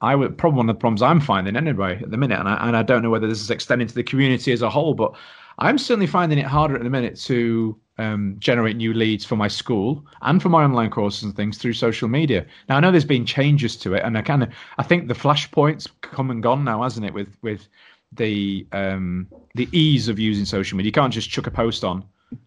I 0.00 0.14
would 0.14 0.38
probably 0.38 0.58
one 0.58 0.70
of 0.70 0.76
the 0.76 0.80
problems 0.80 1.02
I'm 1.02 1.20
finding 1.20 1.56
anyway 1.56 2.00
at 2.02 2.10
the 2.10 2.16
minute, 2.16 2.38
and 2.38 2.48
I, 2.48 2.66
and 2.66 2.76
I 2.76 2.82
don't 2.82 3.02
know 3.02 3.10
whether 3.10 3.28
this 3.28 3.40
is 3.40 3.50
extending 3.50 3.86
to 3.88 3.94
the 3.94 4.02
community 4.02 4.52
as 4.52 4.62
a 4.62 4.70
whole, 4.70 4.94
but 4.94 5.14
I'm 5.58 5.76
certainly 5.76 6.06
finding 6.06 6.38
it 6.38 6.46
harder 6.46 6.74
at 6.74 6.82
the 6.82 6.90
minute 6.90 7.16
to 7.22 7.78
um, 7.98 8.36
generate 8.38 8.76
new 8.76 8.94
leads 8.94 9.26
for 9.26 9.36
my 9.36 9.48
school 9.48 10.06
and 10.22 10.40
for 10.40 10.48
my 10.48 10.64
online 10.64 10.88
courses 10.88 11.22
and 11.22 11.36
things 11.36 11.58
through 11.58 11.74
social 11.74 12.08
media. 12.08 12.46
Now 12.68 12.78
I 12.78 12.80
know 12.80 12.90
there's 12.90 13.04
been 13.04 13.26
changes 13.26 13.76
to 13.78 13.94
it, 13.94 14.02
and 14.04 14.16
I 14.16 14.22
kind 14.22 14.42
of 14.42 14.48
I 14.78 14.82
think 14.82 15.08
the 15.08 15.14
flashpoints 15.14 15.86
come 16.00 16.30
and 16.30 16.42
gone 16.42 16.64
now, 16.64 16.82
hasn't 16.82 17.04
it? 17.04 17.12
With 17.12 17.36
with 17.42 17.68
the 18.12 18.66
um, 18.72 19.28
the 19.54 19.68
ease 19.72 20.08
of 20.08 20.18
using 20.18 20.46
social 20.46 20.76
media, 20.78 20.88
you 20.88 20.92
can't 20.92 21.12
just 21.12 21.28
chuck 21.28 21.46
a 21.46 21.50
post 21.50 21.84
on. 21.84 22.04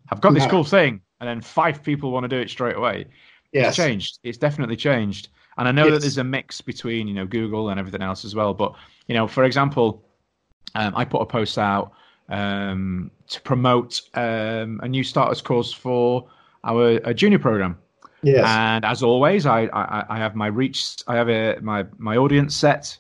I've 0.10 0.22
got 0.22 0.34
this 0.34 0.48
cool 0.48 0.64
thing, 0.64 1.02
and 1.20 1.30
then 1.30 1.42
five 1.42 1.84
people 1.84 2.12
want 2.12 2.24
to 2.24 2.28
do 2.28 2.38
it 2.38 2.50
straight 2.50 2.78
away. 2.78 3.06
Yes. 3.52 3.70
It's 3.70 3.78
changed. 3.78 4.20
It's 4.24 4.38
definitely 4.38 4.76
changed. 4.76 5.28
And 5.58 5.68
I 5.68 5.72
know 5.72 5.92
that 5.92 6.02
there's 6.02 6.18
a 6.18 6.24
mix 6.24 6.62
between 6.62 7.08
you 7.08 7.14
know 7.14 7.26
Google 7.26 7.70
and 7.70 7.80
everything 7.80 8.02
else 8.02 8.26
as 8.26 8.36
well. 8.36 8.54
But 8.54 8.74
you 9.08 9.16
know, 9.16 9.28
for 9.28 9.44
example, 9.44 10.04
um, 10.76 10.94
I 10.96 11.06
put 11.06 11.22
a 11.22 11.26
post 11.26 11.58
out 11.58 11.94
um, 12.30 13.12
to 13.28 13.42
promote 13.42 14.02
um, 14.14 14.80
a 14.84 14.88
new 14.88 15.04
starters 15.04 15.42
course 15.42 15.72
for 15.72 16.28
our 16.64 17.14
junior 17.14 17.40
program. 17.40 17.78
Yes. 18.24 18.46
And 18.48 18.86
as 18.86 19.04
always, 19.04 19.46
I, 19.46 19.66
I, 19.66 20.06
I 20.10 20.18
have 20.18 20.34
my 20.34 20.48
reach, 20.48 20.96
I 21.08 21.16
have 21.18 21.30
a, 21.30 21.60
my, 21.62 21.86
my 21.98 22.18
audience 22.18 22.56
set. 22.56 22.98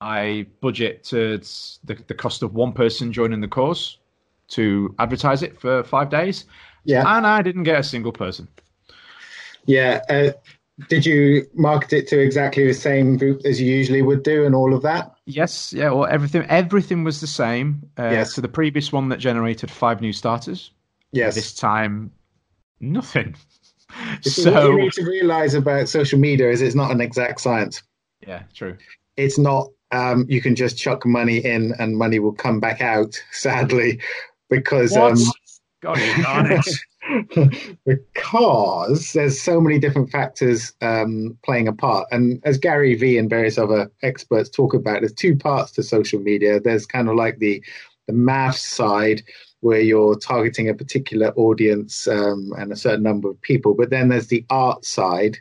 I 0.00 0.46
budget 0.60 1.02
to 1.04 1.38
the, 1.84 1.94
the 2.06 2.14
cost 2.14 2.42
of 2.42 2.54
one 2.54 2.74
person 2.74 3.10
joining 3.10 3.40
the 3.40 3.48
course 3.48 3.96
to 4.48 4.94
advertise 4.98 5.42
it 5.42 5.58
for 5.58 5.82
five 5.84 6.10
days. 6.10 6.44
Yeah. 6.84 7.04
And 7.06 7.26
I 7.26 7.40
didn't 7.40 7.62
get 7.62 7.80
a 7.80 7.82
single 7.82 8.12
person. 8.12 8.48
Yeah. 9.64 10.02
Uh, 10.10 10.32
did 10.88 11.04
you 11.04 11.46
market 11.54 11.92
it 11.92 12.08
to 12.08 12.20
exactly 12.20 12.66
the 12.66 12.74
same 12.74 13.16
group 13.16 13.40
as 13.44 13.60
you 13.60 13.66
usually 13.74 14.02
would 14.02 14.22
do 14.22 14.44
and 14.46 14.54
all 14.54 14.72
of 14.74 14.82
that? 14.82 15.12
Yes, 15.26 15.72
yeah. 15.72 15.90
Well, 15.90 16.06
everything 16.06 16.44
everything 16.48 17.04
was 17.04 17.20
the 17.20 17.26
same. 17.26 17.82
Uh, 17.98 18.10
Yes. 18.12 18.34
To 18.34 18.40
the 18.40 18.48
previous 18.48 18.92
one 18.92 19.08
that 19.08 19.18
generated 19.18 19.70
five 19.70 20.00
new 20.00 20.12
starters. 20.12 20.70
Yes. 21.12 21.34
This 21.34 21.54
time, 21.54 22.12
nothing. 22.80 23.34
So, 24.20 24.30
so 24.42 24.52
what 24.52 24.62
you 24.64 24.78
need 24.82 24.92
to 24.92 25.04
realize 25.04 25.54
about 25.54 25.88
social 25.88 26.18
media 26.18 26.50
is 26.50 26.60
it's 26.60 26.74
not 26.74 26.90
an 26.90 27.00
exact 27.00 27.40
science. 27.40 27.82
yeah, 28.26 28.42
true. 28.52 28.76
It's 29.16 29.38
not 29.38 29.70
um, 29.92 30.26
you 30.28 30.42
can 30.42 30.54
just 30.54 30.76
chuck 30.76 31.06
money 31.06 31.38
in 31.38 31.72
and 31.78 31.96
money 31.96 32.18
will 32.18 32.34
come 32.34 32.60
back 32.60 32.82
out. 32.82 33.18
Sadly, 33.32 33.98
because 34.50 34.92
What? 34.92 35.12
um, 35.12 35.18
God, 35.80 35.98
you 35.98 36.22
darn 36.22 36.52
it. 36.52 36.66
because 37.84 39.12
there's 39.12 39.40
so 39.40 39.60
many 39.60 39.78
different 39.78 40.10
factors 40.10 40.72
um, 40.80 41.36
playing 41.44 41.68
a 41.68 41.72
part. 41.72 42.08
And 42.10 42.40
as 42.44 42.58
Gary 42.58 42.94
Vee 42.94 43.18
and 43.18 43.30
various 43.30 43.58
other 43.58 43.90
experts 44.02 44.50
talk 44.50 44.74
about, 44.74 45.00
there's 45.00 45.12
two 45.12 45.36
parts 45.36 45.72
to 45.72 45.82
social 45.82 46.20
media. 46.20 46.60
There's 46.60 46.86
kind 46.86 47.08
of 47.08 47.16
like 47.16 47.38
the 47.38 47.62
the 48.06 48.14
math 48.14 48.56
side 48.56 49.22
where 49.60 49.80
you're 49.80 50.16
targeting 50.16 50.68
a 50.68 50.74
particular 50.74 51.28
audience 51.36 52.08
um, 52.08 52.52
and 52.58 52.72
a 52.72 52.76
certain 52.76 53.02
number 53.02 53.28
of 53.28 53.40
people, 53.42 53.74
but 53.74 53.90
then 53.90 54.08
there's 54.08 54.28
the 54.28 54.44
art 54.50 54.84
side, 54.84 55.36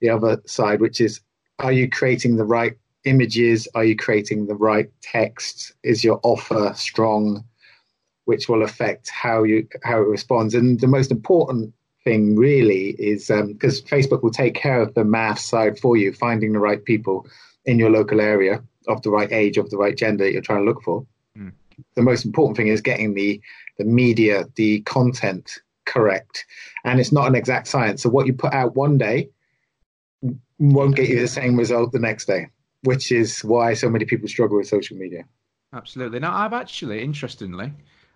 the 0.00 0.08
other 0.08 0.40
side, 0.46 0.80
which 0.80 1.00
is 1.00 1.20
are 1.58 1.72
you 1.72 1.88
creating 1.88 2.36
the 2.36 2.44
right 2.44 2.76
images? 3.04 3.68
Are 3.74 3.84
you 3.84 3.96
creating 3.96 4.46
the 4.46 4.54
right 4.54 4.90
text? 5.00 5.72
Is 5.82 6.04
your 6.04 6.20
offer 6.22 6.72
strong? 6.76 7.44
Which 8.24 8.48
will 8.48 8.62
affect 8.62 9.10
how 9.10 9.42
you 9.42 9.66
how 9.82 9.98
it 10.00 10.08
responds. 10.08 10.54
And 10.54 10.80
the 10.80 10.86
most 10.86 11.10
important 11.10 11.72
thing 12.04 12.36
really 12.36 12.90
is 12.98 13.28
because 13.28 13.82
Facebook 13.82 14.22
will 14.22 14.30
take 14.30 14.54
care 14.54 14.80
of 14.80 14.94
the 14.94 15.04
math 15.04 15.38
side 15.38 15.78
for 15.78 15.96
you, 15.96 16.12
finding 16.12 16.52
the 16.52 16.58
right 16.58 16.84
people 16.84 17.26
in 17.64 17.78
your 17.78 17.90
local 17.90 18.20
area 18.20 18.62
of 18.88 19.02
the 19.02 19.10
right 19.10 19.30
age, 19.30 19.56
of 19.58 19.70
the 19.70 19.76
right 19.76 19.96
gender 19.96 20.24
that 20.24 20.32
you're 20.32 20.42
trying 20.42 20.60
to 20.60 20.64
look 20.64 20.82
for. 20.82 21.06
Mm. 21.38 21.52
The 21.94 22.02
most 22.02 22.24
important 22.24 22.56
thing 22.56 22.68
is 22.68 22.80
getting 22.80 23.14
the 23.14 23.40
the 23.78 23.84
media, 23.84 24.46
the 24.56 24.80
content 24.82 25.58
correct, 25.86 26.44
and 26.84 27.00
it's 27.00 27.12
not 27.12 27.26
an 27.26 27.34
exact 27.34 27.68
science. 27.68 28.02
So 28.02 28.10
what 28.10 28.26
you 28.26 28.32
put 28.32 28.52
out 28.52 28.76
one 28.76 28.98
day 28.98 29.30
won't 30.58 30.96
get 30.96 31.08
you 31.08 31.18
the 31.20 31.28
same 31.28 31.56
result 31.56 31.92
the 31.92 31.98
next 31.98 32.26
day, 32.26 32.48
which 32.82 33.10
is 33.10 33.42
why 33.42 33.74
so 33.74 33.88
many 33.88 34.04
people 34.04 34.28
struggle 34.28 34.58
with 34.58 34.68
social 34.68 34.96
media. 34.96 35.24
Absolutely. 35.72 36.20
Now, 36.20 36.34
I've 36.36 36.52
actually, 36.52 37.02
interestingly, 37.02 37.72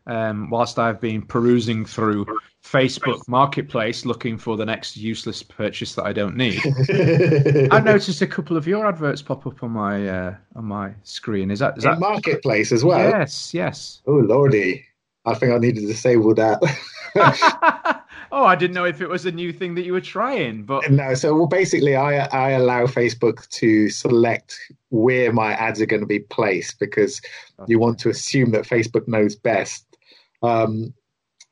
um, 0.06 0.50
whilst 0.50 0.78
I've 0.78 1.00
been 1.00 1.22
perusing 1.22 1.84
through 1.84 2.26
Facebook 2.62 3.26
Marketplace 3.28 4.04
looking 4.04 4.38
for 4.38 4.56
the 4.56 4.64
next 4.64 4.96
useless 4.96 5.42
purchase 5.42 5.94
that 5.94 6.04
I 6.04 6.12
don't 6.12 6.36
need, 6.36 6.60
I've 7.72 7.84
noticed 7.84 8.22
a 8.22 8.26
couple 8.26 8.56
of 8.56 8.66
your 8.66 8.86
adverts 8.86 9.22
pop 9.22 9.46
up 9.46 9.62
on 9.62 9.72
my 9.72 10.08
uh, 10.08 10.34
on 10.54 10.64
my 10.64 10.94
screen. 11.02 11.50
Is 11.50 11.58
that 11.60 11.78
is 11.78 11.84
In 11.84 11.92
that 11.92 12.00
marketplace 12.00 12.72
as 12.72 12.84
well. 12.84 12.98
Yes, 12.98 13.52
yes. 13.52 14.02
Oh 14.06 14.16
lordy, 14.16 14.84
I 15.24 15.34
think 15.34 15.52
I 15.52 15.58
needed 15.58 15.80
to 15.80 15.86
disable 15.86 16.34
that. 16.34 16.60
oh, 18.32 18.44
I 18.44 18.54
didn't 18.54 18.74
know 18.74 18.84
if 18.84 19.00
it 19.00 19.08
was 19.08 19.26
a 19.26 19.32
new 19.32 19.52
thing 19.52 19.74
that 19.74 19.84
you 19.84 19.92
were 19.92 20.00
trying, 20.00 20.64
but 20.64 20.90
no. 20.90 21.14
So 21.14 21.34
well, 21.34 21.46
basically, 21.46 21.96
I 21.96 22.26
I 22.26 22.50
allow 22.50 22.86
Facebook 22.86 23.48
to 23.48 23.88
select 23.88 24.58
where 24.90 25.32
my 25.32 25.52
ads 25.54 25.80
are 25.80 25.86
going 25.86 26.00
to 26.00 26.06
be 26.06 26.20
placed 26.20 26.78
because 26.78 27.20
you 27.66 27.78
want 27.78 27.98
to 28.00 28.10
assume 28.10 28.50
that 28.52 28.64
Facebook 28.64 29.08
knows 29.08 29.34
best. 29.34 29.85
Um, 30.42 30.94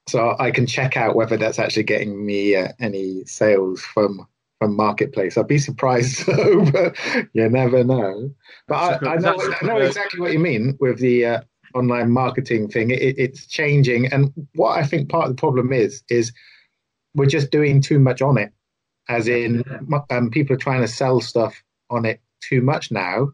so 0.06 0.36
I 0.38 0.50
can 0.50 0.66
check 0.66 0.96
out 0.96 1.16
whether 1.16 1.36
that's 1.36 1.58
actually 1.58 1.84
getting 1.84 2.24
me 2.24 2.56
uh, 2.56 2.68
any 2.78 3.24
sales 3.24 3.80
from 3.80 4.26
from 4.60 4.76
marketplace. 4.76 5.36
I'd 5.36 5.48
be 5.48 5.58
surprised 5.58 6.26
though, 6.26 6.64
but 6.70 6.96
you 7.32 7.48
never 7.48 7.84
know. 7.84 8.30
But 8.68 9.02
I, 9.02 9.14
I 9.14 9.16
know 9.16 9.36
I 9.60 9.66
know 9.66 9.78
exactly 9.78 10.20
what 10.20 10.32
you 10.32 10.38
mean 10.38 10.76
with 10.80 10.98
the 10.98 11.26
uh, 11.26 11.40
online 11.74 12.10
marketing 12.10 12.68
thing. 12.68 12.90
It, 12.90 13.18
it's 13.18 13.46
changing, 13.46 14.06
and 14.06 14.32
what 14.54 14.78
I 14.78 14.84
think 14.84 15.08
part 15.08 15.28
of 15.28 15.36
the 15.36 15.40
problem 15.40 15.72
is 15.72 16.02
is 16.08 16.32
we're 17.14 17.26
just 17.26 17.50
doing 17.50 17.80
too 17.80 17.98
much 17.98 18.20
on 18.22 18.38
it. 18.38 18.52
As 19.08 19.28
in, 19.28 19.62
um, 20.10 20.30
people 20.30 20.56
are 20.56 20.58
trying 20.58 20.80
to 20.80 20.88
sell 20.88 21.20
stuff 21.20 21.62
on 21.90 22.06
it 22.06 22.20
too 22.40 22.62
much 22.62 22.90
now. 22.90 23.30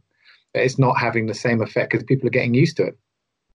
It's 0.53 0.79
not 0.79 0.99
having 0.99 1.27
the 1.27 1.35
same 1.35 1.63
effect 1.63 1.93
because 1.93 2.05
people 2.05 2.27
are 2.27 2.31
getting 2.31 2.55
used 2.55 2.77
to 2.79 2.87
it. 2.87 2.99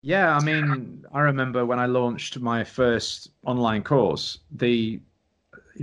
Yeah, 0.03 0.35
I 0.35 0.43
mean, 0.43 1.05
I 1.13 1.21
remember 1.21 1.65
when 1.65 1.79
I 1.79 1.85
launched 1.85 2.37
my 2.37 2.65
first 2.65 3.29
online 3.45 3.83
course, 3.83 4.39
the 4.51 4.99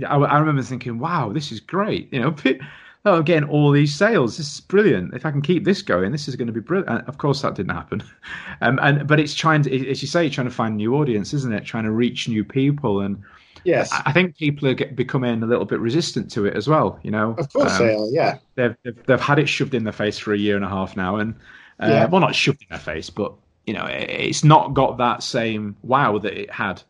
I, 0.07 0.15
I 0.15 0.39
remember 0.39 0.61
thinking, 0.61 0.99
"Wow, 0.99 1.31
this 1.33 1.51
is 1.51 1.59
great!" 1.59 2.13
You 2.13 2.21
know, 2.21 2.35
oh, 3.05 3.17
I'm 3.17 3.23
getting 3.23 3.49
all 3.49 3.71
these 3.71 3.95
sales. 3.95 4.37
This 4.37 4.53
is 4.53 4.61
brilliant. 4.61 5.15
If 5.15 5.25
I 5.25 5.31
can 5.31 5.41
keep 5.41 5.65
this 5.65 5.81
going, 5.81 6.11
this 6.11 6.27
is 6.27 6.35
going 6.35 6.47
to 6.47 6.53
be 6.53 6.59
brilliant. 6.59 6.89
And 6.89 7.07
of 7.09 7.17
course, 7.17 7.41
that 7.41 7.55
didn't 7.55 7.75
happen. 7.75 8.03
Um, 8.63 8.77
and 8.83 9.07
but 9.07 9.19
it's 9.19 9.33
trying 9.33 9.63
to, 9.63 9.89
as 9.89 10.03
you 10.03 10.07
say, 10.07 10.29
trying 10.29 10.45
to 10.45 10.53
find 10.53 10.77
new 10.77 10.93
audience, 10.93 11.33
isn't 11.33 11.51
it? 11.51 11.65
Trying 11.65 11.85
to 11.85 11.91
reach 11.91 12.27
new 12.27 12.43
people, 12.43 13.01
and 13.01 13.19
yes, 13.63 13.91
I 14.05 14.13
think 14.13 14.37
people 14.37 14.67
are 14.67 14.75
get, 14.75 14.95
becoming 14.95 15.41
a 15.41 15.47
little 15.47 15.65
bit 15.65 15.79
resistant 15.79 16.29
to 16.33 16.45
it 16.45 16.55
as 16.55 16.67
well. 16.67 16.99
You 17.01 17.09
know, 17.09 17.33
of 17.39 17.51
course 17.51 17.71
um, 17.79 17.87
they 17.87 17.95
are. 17.95 18.07
Yeah, 18.11 18.37
they've, 18.53 18.75
they've 18.83 19.05
they've 19.07 19.19
had 19.19 19.39
it 19.39 19.49
shoved 19.49 19.73
in 19.73 19.83
their 19.83 19.93
face 19.93 20.19
for 20.19 20.31
a 20.31 20.37
year 20.37 20.55
and 20.55 20.63
a 20.63 20.69
half 20.69 20.95
now, 20.95 21.15
and 21.15 21.33
uh, 21.79 21.87
yeah. 21.87 22.05
well, 22.05 22.21
not 22.21 22.35
shoved 22.35 22.61
in 22.61 22.67
their 22.69 22.77
face, 22.77 23.09
but 23.09 23.33
you 23.65 23.73
know, 23.73 23.85
it's 23.85 24.43
not 24.43 24.73
got 24.73 24.97
that 24.97 25.23
same 25.23 25.75
wow 25.83 26.17
that 26.17 26.33
it 26.33 26.51
had 26.51 26.81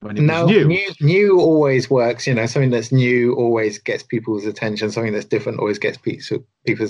when 0.00 0.16
it 0.16 0.22
no, 0.22 0.44
was 0.44 0.52
new. 0.52 0.64
new. 0.66 0.90
New 1.00 1.40
always 1.40 1.90
works. 1.90 2.26
You 2.26 2.34
know, 2.34 2.46
something 2.46 2.70
that's 2.70 2.92
new 2.92 3.34
always 3.34 3.78
gets 3.78 4.02
people's 4.02 4.46
attention. 4.46 4.90
Something 4.90 5.12
that's 5.12 5.24
different 5.24 5.58
always 5.58 5.78
gets 5.78 5.98
people's 5.98 6.30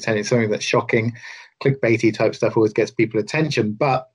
attention. 0.00 0.24
Something 0.24 0.50
that's 0.50 0.64
shocking, 0.64 1.14
clickbaity 1.62 2.14
type 2.14 2.34
stuff 2.34 2.56
always 2.56 2.72
gets 2.72 2.90
people 2.90 3.20
attention. 3.20 3.72
But 3.72 4.08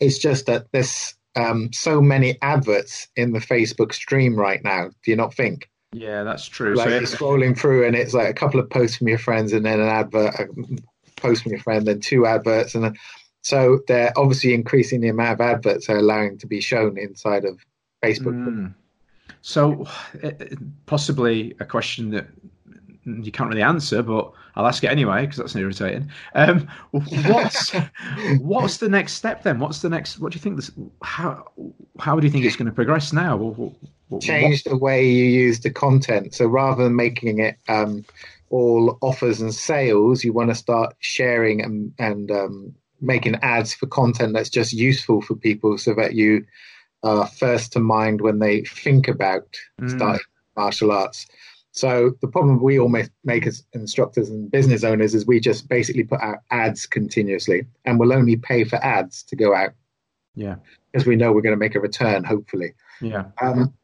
it's 0.00 0.18
just 0.18 0.46
that 0.46 0.66
there's 0.72 1.14
um, 1.36 1.72
so 1.72 2.00
many 2.00 2.38
adverts 2.42 3.08
in 3.16 3.32
the 3.32 3.40
Facebook 3.40 3.92
stream 3.92 4.36
right 4.36 4.62
now. 4.64 4.90
Do 5.04 5.10
you 5.10 5.16
not 5.16 5.34
think? 5.34 5.68
Yeah, 5.92 6.24
that's 6.24 6.48
true. 6.48 6.74
Like 6.74 6.88
so 6.88 6.94
you're 6.94 7.02
scrolling 7.02 7.56
through, 7.56 7.86
and 7.86 7.94
it's 7.94 8.14
like 8.14 8.28
a 8.28 8.34
couple 8.34 8.58
of 8.58 8.68
posts 8.68 8.96
from 8.96 9.08
your 9.08 9.18
friends, 9.18 9.52
and 9.52 9.64
then 9.64 9.80
an 9.80 9.88
advert, 9.88 10.34
a 10.34 10.48
post 11.16 11.44
from 11.44 11.52
your 11.52 11.60
friend, 11.60 11.86
then 11.86 12.00
two 12.00 12.26
adverts, 12.26 12.74
and 12.74 12.82
then 12.82 12.96
so 13.44 13.80
they're 13.86 14.12
obviously 14.16 14.54
increasing 14.54 15.02
the 15.02 15.08
amount 15.08 15.34
of 15.34 15.40
adverts 15.42 15.86
they're 15.86 15.98
allowing 15.98 16.38
to 16.38 16.46
be 16.46 16.62
shown 16.62 16.96
inside 16.96 17.44
of 17.44 17.60
Facebook. 18.02 18.34
Mm. 18.34 18.74
So 19.42 19.86
possibly 20.86 21.54
a 21.60 21.66
question 21.66 22.10
that 22.10 22.26
you 23.04 23.30
can't 23.30 23.50
really 23.50 23.62
answer, 23.62 24.02
but 24.02 24.32
I'll 24.56 24.66
ask 24.66 24.82
it 24.82 24.90
anyway 24.90 25.22
because 25.22 25.36
that's 25.36 25.54
irritating. 25.54 26.10
Um, 26.34 26.66
what's 26.90 27.70
what's 28.40 28.78
the 28.78 28.88
next 28.88 29.12
step 29.12 29.42
then? 29.42 29.58
What's 29.58 29.82
the 29.82 29.90
next? 29.90 30.20
What 30.20 30.32
do 30.32 30.36
you 30.36 30.40
think? 30.40 30.56
This, 30.56 30.70
how 31.02 31.46
how 31.98 32.18
do 32.18 32.26
you 32.26 32.32
think 32.32 32.46
it's 32.46 32.56
going 32.56 32.66
to 32.66 32.72
progress 32.72 33.12
now? 33.12 33.36
What, 33.36 33.74
what, 34.08 34.22
Change 34.22 34.64
the 34.64 34.76
way 34.76 35.06
you 35.06 35.24
use 35.24 35.60
the 35.60 35.70
content. 35.70 36.34
So 36.34 36.46
rather 36.46 36.84
than 36.84 36.96
making 36.96 37.40
it 37.40 37.58
um, 37.68 38.06
all 38.48 38.96
offers 39.02 39.42
and 39.42 39.52
sales, 39.52 40.24
you 40.24 40.32
want 40.32 40.48
to 40.48 40.54
start 40.54 40.94
sharing 41.00 41.60
and 41.62 41.92
and 41.98 42.30
um, 42.30 42.74
making 43.04 43.36
ads 43.36 43.74
for 43.74 43.86
content 43.86 44.34
that's 44.34 44.50
just 44.50 44.72
useful 44.72 45.20
for 45.20 45.34
people 45.34 45.78
so 45.78 45.94
that 45.94 46.14
you 46.14 46.44
are 47.02 47.26
first 47.26 47.72
to 47.72 47.80
mind 47.80 48.20
when 48.20 48.38
they 48.38 48.62
think 48.62 49.08
about 49.08 49.46
mm. 49.80 49.90
starting 49.90 50.24
martial 50.56 50.90
arts. 50.90 51.26
So 51.72 52.12
the 52.20 52.28
problem 52.28 52.62
we 52.62 52.78
all 52.78 52.88
make 52.88 53.46
as 53.46 53.64
instructors 53.72 54.30
and 54.30 54.50
business 54.50 54.84
owners 54.84 55.12
is 55.12 55.26
we 55.26 55.40
just 55.40 55.68
basically 55.68 56.04
put 56.04 56.20
out 56.20 56.38
ads 56.52 56.86
continuously 56.86 57.66
and 57.84 57.98
we'll 57.98 58.12
only 58.12 58.36
pay 58.36 58.62
for 58.62 58.76
ads 58.76 59.24
to 59.24 59.36
go 59.36 59.54
out. 59.54 59.72
Yeah. 60.36 60.56
Because 60.92 61.06
we 61.06 61.16
know 61.16 61.32
we're 61.32 61.42
going 61.42 61.52
to 61.52 61.58
make 61.58 61.74
a 61.74 61.80
return, 61.80 62.22
hopefully. 62.22 62.74
Yeah. 63.00 63.24
Um, 63.42 63.74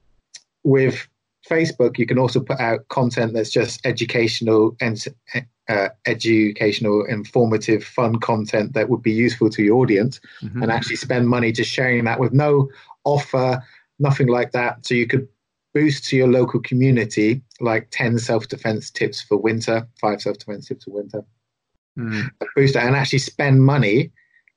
with 0.62 1.08
Facebook, 1.48 1.98
you 1.98 2.06
can 2.06 2.18
also 2.18 2.38
put 2.38 2.60
out 2.60 2.86
content 2.88 3.32
that's 3.34 3.50
just 3.50 3.84
educational 3.84 4.76
and 4.80 5.04
uh, 5.70 5.88
educational, 6.14 7.04
informative, 7.16 7.82
fun 7.84 8.14
content 8.30 8.74
that 8.74 8.88
would 8.90 9.02
be 9.02 9.12
useful 9.26 9.48
to 9.50 9.62
your 9.62 9.78
audience, 9.82 10.20
mm-hmm. 10.42 10.62
and 10.62 10.70
actually 10.72 10.96
spend 10.96 11.24
money 11.28 11.50
just 11.52 11.70
sharing 11.70 12.04
that 12.04 12.20
with 12.20 12.32
no 12.32 12.68
offer, 13.04 13.62
nothing 13.98 14.28
like 14.28 14.50
that. 14.52 14.84
So 14.86 14.94
you 14.94 15.06
could 15.06 15.26
boost 15.72 16.04
to 16.08 16.16
your 16.16 16.28
local 16.28 16.60
community, 16.60 17.42
like 17.60 17.88
ten 17.90 18.18
self-defense 18.18 18.90
tips 18.90 19.22
for 19.22 19.36
winter, 19.38 19.86
five 20.00 20.20
self-defense 20.20 20.66
tips 20.68 20.84
for 20.84 20.92
winter. 21.00 21.22
Mm. 21.98 22.30
Boost 22.56 22.74
that 22.74 22.86
and 22.86 22.96
actually 22.96 23.20
spend 23.20 23.64
money 23.64 24.10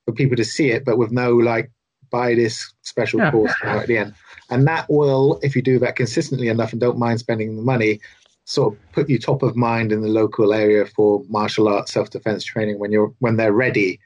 for 0.04 0.12
people 0.12 0.36
to 0.36 0.44
see 0.44 0.70
it, 0.70 0.84
but 0.84 0.98
with 0.98 1.12
no 1.12 1.34
like 1.36 1.70
buy 2.10 2.34
this 2.34 2.72
special 2.82 3.20
Yeah. 3.20 3.30
course 3.30 3.54
now 3.62 3.78
at 3.78 3.86
the 3.86 3.98
end. 3.98 4.14
And 4.50 4.66
that 4.66 4.86
will, 4.88 5.40
if 5.42 5.56
you 5.56 5.62
do 5.62 5.78
that 5.78 5.96
consistently 5.96 6.48
enough 6.48 6.72
and 6.72 6.80
don't 6.80 6.98
mind 6.98 7.18
spending 7.18 7.56
the 7.56 7.62
money, 7.62 8.00
sort 8.44 8.74
of 8.74 8.92
put 8.92 9.08
you 9.08 9.18
top 9.18 9.42
of 9.42 9.56
mind 9.56 9.90
in 9.92 10.02
the 10.02 10.08
local 10.08 10.52
area 10.52 10.84
for 10.86 11.22
martial 11.28 11.68
arts 11.68 11.92
self 11.92 12.10
defense 12.10 12.44
training 12.44 12.78
when 12.78 12.92
you're 12.92 13.12
when 13.20 13.36
they're 13.36 13.52
ready. 13.52 13.98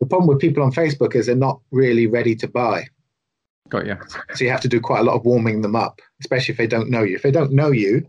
The 0.00 0.06
problem 0.06 0.28
with 0.28 0.38
people 0.38 0.62
on 0.62 0.72
Facebook 0.72 1.14
is 1.14 1.26
they're 1.26 1.34
not 1.36 1.60
really 1.70 2.06
ready 2.06 2.34
to 2.36 2.48
buy. 2.48 2.86
Got 3.68 3.86
you. 3.86 3.96
So 4.34 4.44
you 4.44 4.50
have 4.50 4.60
to 4.62 4.68
do 4.68 4.80
quite 4.80 5.00
a 5.00 5.04
lot 5.04 5.14
of 5.16 5.24
warming 5.24 5.62
them 5.62 5.76
up, 5.76 6.00
especially 6.20 6.52
if 6.52 6.58
they 6.58 6.66
don't 6.66 6.90
know 6.90 7.02
you. 7.02 7.16
If 7.16 7.22
they 7.22 7.30
don't 7.30 7.52
know 7.52 7.70
you, 7.70 8.06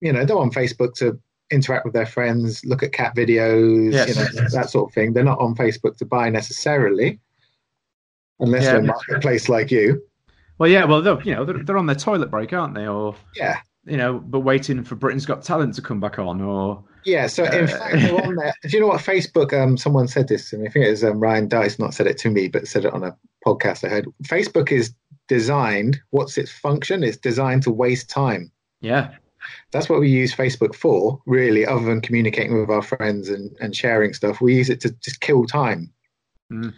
you 0.00 0.12
know, 0.12 0.24
they're 0.24 0.38
on 0.38 0.50
Facebook 0.50 0.94
to 0.94 1.18
interact 1.50 1.84
with 1.84 1.94
their 1.94 2.06
friends, 2.06 2.64
look 2.64 2.82
at 2.82 2.92
cat 2.92 3.14
videos, 3.14 3.92
Yes. 3.92 4.08
you 4.08 4.14
know, 4.42 4.48
that 4.50 4.70
sort 4.70 4.88
of 4.90 4.94
thing. 4.94 5.12
They're 5.12 5.24
not 5.24 5.38
on 5.40 5.54
Facebook 5.54 5.96
to 5.98 6.04
buy 6.04 6.30
necessarily, 6.30 7.18
unless 8.40 8.64
Yeah. 8.64 8.72
they're 8.72 8.80
a 8.80 8.84
marketplace 8.84 9.48
like 9.48 9.70
you. 9.70 10.02
Well, 10.58 10.70
yeah. 10.70 10.84
Well, 10.84 11.04
you 11.24 11.34
know, 11.34 11.44
they're, 11.44 11.62
they're 11.62 11.78
on 11.78 11.86
their 11.86 11.94
toilet 11.96 12.30
break, 12.30 12.52
aren't 12.52 12.74
they? 12.74 12.86
Or 12.86 13.14
Yeah. 13.36 13.58
You 13.86 13.96
know, 13.96 14.18
but 14.18 14.40
waiting 14.40 14.82
for 14.84 14.96
Britain's 14.96 15.26
Got 15.26 15.42
Talent 15.42 15.74
to 15.76 15.82
come 15.82 16.00
back 16.00 16.18
on, 16.18 16.40
or 16.40 16.82
Yeah, 17.04 17.28
so 17.28 17.44
in 17.44 17.64
Uh, 17.64 17.66
fact, 17.68 17.94
on 18.24 18.34
there. 18.34 18.52
Do 18.62 18.68
you 18.70 18.80
know 18.80 18.88
what 18.88 19.00
Facebook? 19.00 19.52
Um, 19.52 19.76
someone 19.76 20.08
said 20.08 20.26
this 20.28 20.50
to 20.50 20.58
me. 20.58 20.66
I 20.66 20.70
think 20.70 20.86
it 20.86 20.90
was 20.90 21.04
um, 21.04 21.20
Ryan 21.20 21.46
Deiss, 21.48 21.78
not 21.78 21.94
said 21.94 22.06
it 22.08 22.18
to 22.18 22.30
me, 22.30 22.48
but 22.48 22.66
said 22.66 22.84
it 22.84 22.92
on 22.92 23.04
a 23.04 23.16
podcast 23.46 23.84
I 23.84 23.88
heard. 23.90 24.06
Facebook 24.24 24.72
is 24.72 24.92
designed. 25.28 26.00
What's 26.10 26.36
its 26.36 26.50
function? 26.50 27.04
It's 27.04 27.16
designed 27.16 27.62
to 27.64 27.70
waste 27.70 28.10
time. 28.10 28.50
yeah, 28.80 29.10
That's 29.70 29.88
what 29.88 30.00
we 30.00 30.08
use 30.08 30.34
Facebook 30.34 30.74
for, 30.74 31.20
really. 31.26 31.64
Other 31.64 31.84
than 31.84 32.00
communicating 32.00 32.58
with 32.60 32.70
our 32.70 32.82
friends 32.82 33.28
and, 33.28 33.56
and 33.60 33.74
sharing 33.76 34.12
stuff, 34.14 34.40
we 34.40 34.56
use 34.56 34.68
it 34.70 34.80
to 34.80 34.90
just 35.02 35.20
kill 35.20 35.44
time. 35.46 35.92
Mm. 36.52 36.72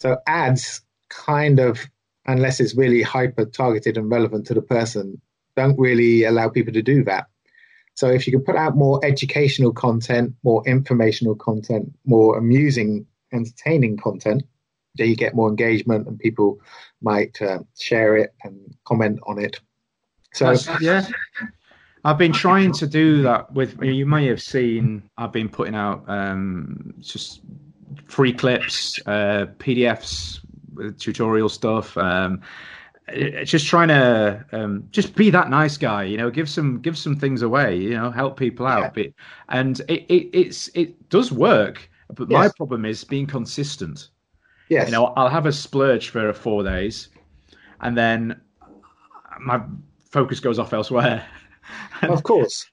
So 0.00 0.16
ads, 0.28 0.80
kind 1.10 1.58
of, 1.60 1.80
unless 2.26 2.60
it's 2.60 2.76
really 2.76 3.02
hyper 3.02 3.44
targeted 3.46 3.96
and 3.96 4.08
relevant 4.10 4.46
to 4.46 4.54
the 4.54 4.62
person, 4.62 5.20
don't 5.56 5.78
really 5.78 6.24
allow 6.24 6.48
people 6.48 6.72
to 6.72 6.82
do 6.82 7.04
that. 7.04 7.26
So 7.94 8.08
if 8.08 8.26
you 8.26 8.32
can 8.32 8.42
put 8.42 8.56
out 8.56 8.76
more 8.76 9.04
educational 9.04 9.72
content, 9.72 10.34
more 10.42 10.66
informational 10.66 11.34
content, 11.34 11.92
more 12.06 12.38
amusing, 12.38 13.06
entertaining 13.32 13.96
content, 13.98 14.42
then 14.94 15.08
you 15.08 15.16
get 15.16 15.34
more 15.34 15.48
engagement 15.48 16.06
and 16.06 16.18
people 16.18 16.60
might 17.00 17.40
uh, 17.42 17.60
share 17.78 18.16
it 18.16 18.34
and 18.44 18.74
comment 18.84 19.20
on 19.26 19.38
it. 19.38 19.60
So 20.32 20.46
That's- 20.54 20.80
yeah. 20.80 21.06
I've 22.04 22.18
been 22.18 22.32
trying 22.32 22.72
to 22.72 22.86
do 22.88 23.22
that 23.22 23.52
with. 23.52 23.80
You 23.80 24.06
may 24.06 24.26
have 24.26 24.42
seen. 24.42 25.08
I've 25.18 25.30
been 25.30 25.48
putting 25.48 25.76
out 25.76 26.02
um, 26.08 26.94
just 26.98 27.42
free 28.06 28.32
clips, 28.32 28.98
uh, 29.06 29.46
PDFs, 29.58 30.40
tutorial 30.98 31.48
stuff. 31.48 31.96
Um, 31.96 32.42
just 33.44 33.66
trying 33.66 33.88
to 33.88 34.44
um, 34.52 34.88
just 34.90 35.14
be 35.14 35.30
that 35.30 35.50
nice 35.50 35.76
guy, 35.76 36.04
you 36.04 36.16
know. 36.16 36.30
Give 36.30 36.48
some 36.48 36.80
give 36.80 36.96
some 36.96 37.16
things 37.16 37.42
away, 37.42 37.76
you 37.76 37.90
know. 37.90 38.10
Help 38.10 38.36
people 38.36 38.66
out, 38.66 38.94
but, 38.94 39.06
and 39.48 39.80
it, 39.88 40.04
it 40.08 40.30
it's 40.32 40.68
it 40.74 41.08
does 41.08 41.32
work. 41.32 41.90
But 42.14 42.28
my 42.28 42.50
problem 42.56 42.84
is 42.84 43.04
being 43.04 43.26
consistent. 43.26 44.08
yes, 44.68 44.88
You 44.88 44.92
know, 44.92 45.06
I'll 45.16 45.30
have 45.30 45.46
a 45.46 45.52
splurge 45.52 46.10
for 46.10 46.32
four 46.32 46.62
days, 46.62 47.08
and 47.80 47.96
then 47.96 48.40
my 49.40 49.62
focus 50.10 50.40
goes 50.40 50.58
off 50.58 50.72
elsewhere. 50.72 51.26
of 52.02 52.22
course. 52.22 52.66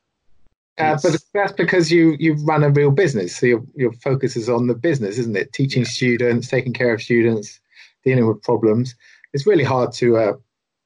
Uh, 0.77 0.97
but 1.03 1.17
that's 1.33 1.51
because 1.53 1.91
you 1.91 2.15
you 2.19 2.35
run 2.45 2.63
a 2.63 2.69
real 2.69 2.91
business, 2.91 3.35
so 3.35 3.45
your 3.45 3.63
your 3.75 3.91
focus 3.93 4.37
is 4.37 4.47
on 4.47 4.67
the 4.67 4.75
business, 4.75 5.17
isn't 5.17 5.35
it? 5.35 5.51
Teaching 5.51 5.83
students, 5.83 6.47
taking 6.47 6.73
care 6.73 6.93
of 6.93 7.01
students, 7.01 7.59
dealing 8.03 8.27
with 8.27 8.41
problems. 8.43 8.95
It's 9.33 9.47
really 9.47 9.63
hard 9.63 9.91
to 9.93 10.17
uh, 10.17 10.33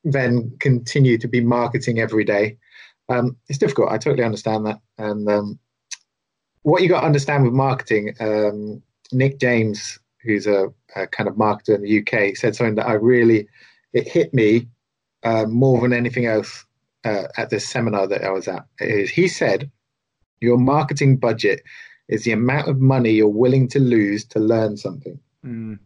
then 0.03 0.55
continue 0.59 1.17
to 1.17 1.27
be 1.27 1.41
marketing 1.41 1.99
every 1.99 2.23
day. 2.23 2.57
Um, 3.09 3.37
it's 3.47 3.59
difficult. 3.59 3.91
I 3.91 3.97
totally 3.97 4.23
understand 4.23 4.65
that. 4.65 4.79
And 4.97 5.29
um, 5.29 5.59
what 6.63 6.81
you 6.81 6.89
got 6.89 7.01
to 7.01 7.05
understand 7.05 7.43
with 7.43 7.53
marketing, 7.53 8.15
um, 8.19 8.81
Nick 9.11 9.39
James, 9.39 9.99
who's 10.21 10.47
a, 10.47 10.67
a 10.95 11.07
kind 11.07 11.29
of 11.29 11.35
marketer 11.35 11.75
in 11.75 11.81
the 11.81 11.99
UK, 11.99 12.35
said 12.35 12.55
something 12.55 12.75
that 12.75 12.87
I 12.87 12.93
really 12.93 13.47
it 13.93 14.07
hit 14.07 14.33
me 14.33 14.67
uh, 15.23 15.45
more 15.45 15.81
than 15.81 15.93
anything 15.93 16.25
else 16.25 16.65
uh, 17.05 17.25
at 17.37 17.49
this 17.49 17.67
seminar 17.67 18.07
that 18.07 18.23
I 18.23 18.31
was 18.31 18.47
at. 18.47 18.65
Is 18.79 19.09
he 19.09 19.27
said, 19.27 19.69
"Your 20.41 20.57
marketing 20.57 21.17
budget 21.17 21.61
is 22.07 22.23
the 22.23 22.31
amount 22.31 22.67
of 22.67 22.79
money 22.79 23.11
you're 23.11 23.27
willing 23.27 23.67
to 23.69 23.79
lose 23.79 24.25
to 24.25 24.39
learn 24.39 24.77
something." 24.77 25.19
Mm, 25.45 25.79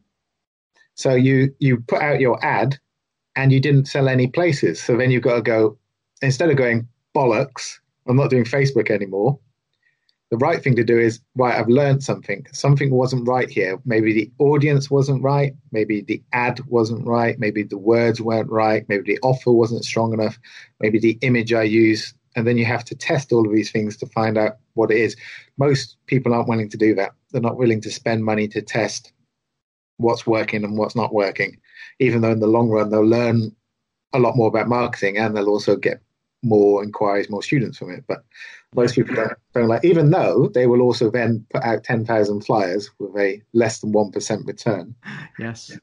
So 0.97 1.13
you 1.13 1.53
you 1.59 1.77
put 1.87 2.01
out 2.01 2.19
your 2.19 2.43
ad, 2.43 2.77
and 3.35 3.51
you 3.51 3.59
didn't 3.59 3.85
sell 3.85 4.09
any 4.09 4.27
places. 4.27 4.81
So 4.81 4.97
then 4.97 5.11
you've 5.11 5.23
got 5.23 5.35
to 5.35 5.41
go 5.41 5.77
instead 6.21 6.49
of 6.49 6.57
going 6.57 6.87
bollocks. 7.15 7.79
I'm 8.07 8.17
not 8.17 8.31
doing 8.31 8.45
Facebook 8.45 8.89
anymore. 8.89 9.39
The 10.31 10.37
right 10.37 10.61
thing 10.61 10.75
to 10.75 10.83
do 10.83 10.99
is 10.99 11.21
right. 11.35 11.57
I've 11.57 11.69
learned 11.69 12.03
something. 12.03 12.45
Something 12.51 12.89
wasn't 12.89 13.27
right 13.27 13.49
here. 13.49 13.79
Maybe 13.85 14.11
the 14.11 14.31
audience 14.39 14.89
wasn't 14.89 15.23
right. 15.23 15.53
Maybe 15.71 16.01
the 16.01 16.21
ad 16.33 16.59
wasn't 16.65 17.05
right. 17.05 17.39
Maybe 17.39 17.63
the 17.63 17.77
words 17.77 18.19
weren't 18.19 18.49
right. 18.49 18.83
Maybe 18.89 19.03
the 19.13 19.19
offer 19.21 19.51
wasn't 19.51 19.85
strong 19.85 20.13
enough. 20.13 20.37
Maybe 20.81 20.99
the 20.99 21.17
image 21.21 21.53
I 21.53 21.63
use. 21.63 22.13
And 22.35 22.45
then 22.45 22.57
you 22.57 22.65
have 22.65 22.83
to 22.85 22.95
test 22.95 23.31
all 23.31 23.47
of 23.47 23.53
these 23.53 23.71
things 23.71 23.97
to 23.97 24.07
find 24.07 24.37
out 24.37 24.57
what 24.73 24.91
it 24.91 24.97
is. 24.97 25.15
Most 25.57 25.95
people 26.07 26.33
aren't 26.33 26.49
willing 26.49 26.69
to 26.69 26.77
do 26.77 26.95
that. 26.95 27.11
They're 27.31 27.41
not 27.41 27.57
willing 27.57 27.81
to 27.81 27.91
spend 27.91 28.25
money 28.25 28.47
to 28.49 28.61
test 28.61 29.13
what's 29.97 30.25
working 30.25 30.63
and 30.63 30.77
what's 30.77 30.95
not 30.95 31.13
working, 31.13 31.57
even 31.99 32.21
though 32.21 32.31
in 32.31 32.39
the 32.39 32.47
long 32.47 32.69
run 32.69 32.89
they'll 32.89 33.05
learn 33.05 33.55
a 34.13 34.19
lot 34.19 34.35
more 34.35 34.47
about 34.47 34.67
marketing 34.67 35.17
and 35.17 35.35
they'll 35.35 35.49
also 35.49 35.75
get 35.75 36.01
more 36.43 36.83
inquiries, 36.83 37.29
more 37.29 37.43
students 37.43 37.77
from 37.77 37.91
it. 37.91 38.03
But 38.07 38.23
most 38.75 38.95
people 38.95 39.15
don't, 39.15 39.33
don't 39.53 39.67
like, 39.67 39.83
even 39.83 40.11
though 40.11 40.49
they 40.53 40.67
will 40.67 40.81
also 40.81 41.09
then 41.09 41.45
put 41.49 41.63
out 41.63 41.83
10,000 41.83 42.41
flyers 42.41 42.89
with 42.99 43.15
a 43.17 43.41
less 43.53 43.79
than 43.79 43.91
1% 43.91 44.47
return. 44.47 44.95
yes. 45.39 45.77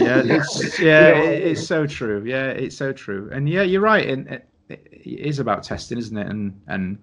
Yeah, 0.00 0.22
it's, 0.24 0.80
yeah, 0.80 1.10
it's 1.14 1.66
so 1.66 1.86
true. 1.86 2.24
Yeah, 2.26 2.48
it's 2.48 2.76
so 2.76 2.92
true. 2.92 3.30
And 3.32 3.48
yeah, 3.48 3.62
you're 3.62 3.80
right. 3.80 4.08
And 4.08 4.28
it, 4.28 4.48
it 4.68 5.20
is 5.20 5.38
about 5.38 5.62
testing, 5.62 5.98
isn't 5.98 6.16
it? 6.16 6.26
And 6.26 6.60
and 6.66 6.98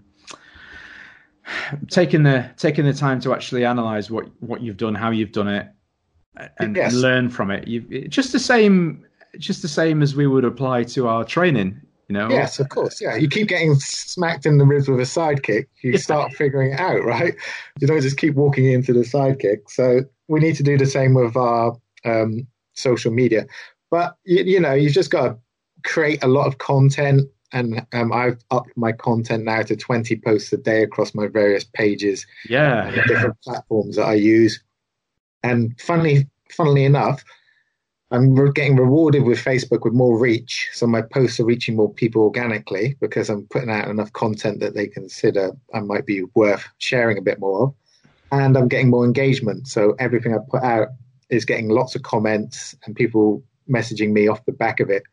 taking 1.90 2.24
the 2.24 2.52
taking 2.58 2.86
the 2.86 2.94
time 2.94 3.22
to 3.22 3.34
actually 3.34 3.64
analyze 3.64 4.12
what 4.12 4.26
what 4.42 4.62
you've 4.62 4.76
done, 4.76 4.96
how 4.96 5.12
you've 5.12 5.32
done 5.32 5.48
it, 5.48 5.68
and, 6.60 6.76
Yes. 6.76 6.94
and 6.94 7.02
learn 7.02 7.30
from 7.30 7.52
it. 7.52 7.68
You 7.68 8.08
just 8.08 8.32
the 8.32 8.40
same, 8.40 9.06
just 9.38 9.62
the 9.62 9.68
same 9.68 10.02
as 10.02 10.16
we 10.16 10.28
would 10.28 10.46
apply 10.46 10.84
to 10.86 11.08
our 11.08 11.24
training. 11.24 11.80
You 12.10 12.14
know. 12.14 12.30
Yes, 12.30 12.60
of 12.60 12.70
course. 12.70 13.00
Yeah, 13.02 13.16
you 13.16 13.30
keep 13.30 13.48
getting 13.48 13.76
smacked 13.76 14.46
in 14.46 14.58
the 14.58 14.66
ribs 14.66 14.90
with 14.90 15.00
a 15.00 15.04
sidekick. 15.04 15.68
You 15.84 15.98
start 15.98 16.34
figuring 16.34 16.74
it 16.74 16.80
out, 16.80 17.04
right? 17.06 17.34
You 17.80 17.88
don't 17.88 18.02
just 18.02 18.18
keep 18.18 18.36
walking 18.36 18.66
into 18.72 18.92
the 18.94 19.00
sidekick. 19.02 19.70
So 19.70 20.02
we 20.28 20.40
need 20.42 20.56
to 20.58 20.64
do 20.64 20.78
the 20.78 20.86
same 20.86 21.14
with 21.14 21.36
our 21.38 21.76
um, 22.04 22.46
social 22.74 23.12
media. 23.12 23.46
But 23.90 24.18
you, 24.26 24.44
you 24.44 24.60
know, 24.60 24.74
you've 24.74 24.94
just 24.94 25.12
got 25.12 25.24
to 25.30 25.38
create 25.90 26.22
a 26.24 26.28
lot 26.28 26.46
of 26.46 26.58
content. 26.58 27.30
And 27.54 27.86
um, 27.94 28.12
I've 28.12 28.40
upped 28.52 28.76
my 28.76 28.92
content 28.92 29.46
now 29.46 29.62
to 29.62 29.76
20 29.76 30.16
posts 30.26 30.52
a 30.52 30.58
day 30.58 30.82
across 30.84 31.14
my 31.16 31.28
various 31.28 31.64
pages, 31.64 32.26
Yeah. 32.50 32.88
and 32.88 32.96
different 33.08 33.40
platforms 33.44 33.96
that 33.96 34.06
I 34.08 34.16
use. 34.16 34.62
And 35.44 35.80
funnily, 35.80 36.28
funnily 36.50 36.86
enough, 36.86 37.24
I'm 38.12 38.36
getting 38.54 38.78
rewarded 38.78 39.24
with 39.24 39.44
Facebook 39.44 39.84
with 39.84 39.94
more 39.94 40.20
reach. 40.20 40.70
So 40.72 40.86
my 40.86 41.02
posts 41.02 41.40
are 41.40 41.46
reaching 41.46 41.76
more 41.76 41.92
people 41.92 42.22
organically 42.22 42.96
because 43.02 43.30
I'm 43.30 43.48
putting 43.48 43.72
out 43.72 43.88
enough 43.88 44.14
content 44.14 44.60
that 44.60 44.76
they 44.76 44.88
consider 44.88 45.52
I 45.74 45.80
might 45.80 46.06
be 46.06 46.24
worth 46.36 46.64
sharing 46.78 47.18
a 47.18 47.24
bit 47.24 47.40
more 47.40 47.64
of. 47.64 47.74
And 48.32 48.56
I'm 48.56 48.68
getting 48.68 48.90
more 48.90 49.04
engagement. 49.04 49.68
So 49.68 49.96
everything 50.00 50.36
I 50.36 50.40
put 50.48 50.64
out 50.64 50.90
is 51.30 51.44
getting 51.44 51.70
lots 51.70 51.96
of 51.96 52.04
comments 52.04 52.76
and 52.86 52.96
people 52.96 53.44
messaging 53.70 54.12
me 54.12 54.28
off 54.28 54.46
the 54.46 54.52
back 54.52 54.80
of 54.80 54.90
it. 54.92 55.04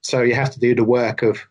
So 0.00 0.22
you 0.22 0.34
have 0.34 0.50
to 0.52 0.60
do 0.60 0.74
the 0.74 0.84
work 0.84 1.22
of 1.22 1.46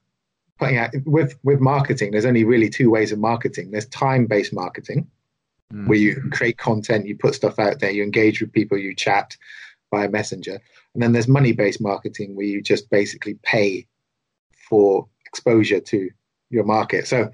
putting 0.57 0.77
out 0.77 0.91
with 1.05 1.35
with 1.43 1.59
marketing. 1.59 2.11
There's 2.11 2.25
only 2.25 2.43
really 2.43 2.69
two 2.69 2.89
ways 2.89 3.11
of 3.11 3.19
marketing. 3.19 3.71
There's 3.71 3.87
time 3.87 4.25
based 4.25 4.53
marketing, 4.53 5.07
Mm. 5.73 5.87
where 5.87 5.97
you 5.97 6.29
create 6.31 6.57
content, 6.57 7.07
you 7.07 7.17
put 7.17 7.35
stuff 7.35 7.59
out 7.59 7.79
there, 7.79 7.91
you 7.91 8.01
engage 8.01 8.39
with 8.39 8.53
people, 8.53 8.77
you 8.77 8.95
chat 8.95 9.35
via 9.91 10.09
messenger. 10.09 10.61
And 10.93 11.03
then 11.03 11.11
there's 11.11 11.27
money 11.27 11.51
based 11.51 11.81
marketing 11.81 12.37
where 12.37 12.45
you 12.45 12.61
just 12.61 12.89
basically 12.89 13.37
pay 13.43 13.85
for 14.69 15.07
exposure 15.25 15.81
to 15.81 16.09
your 16.49 16.63
market. 16.63 17.05
So 17.05 17.29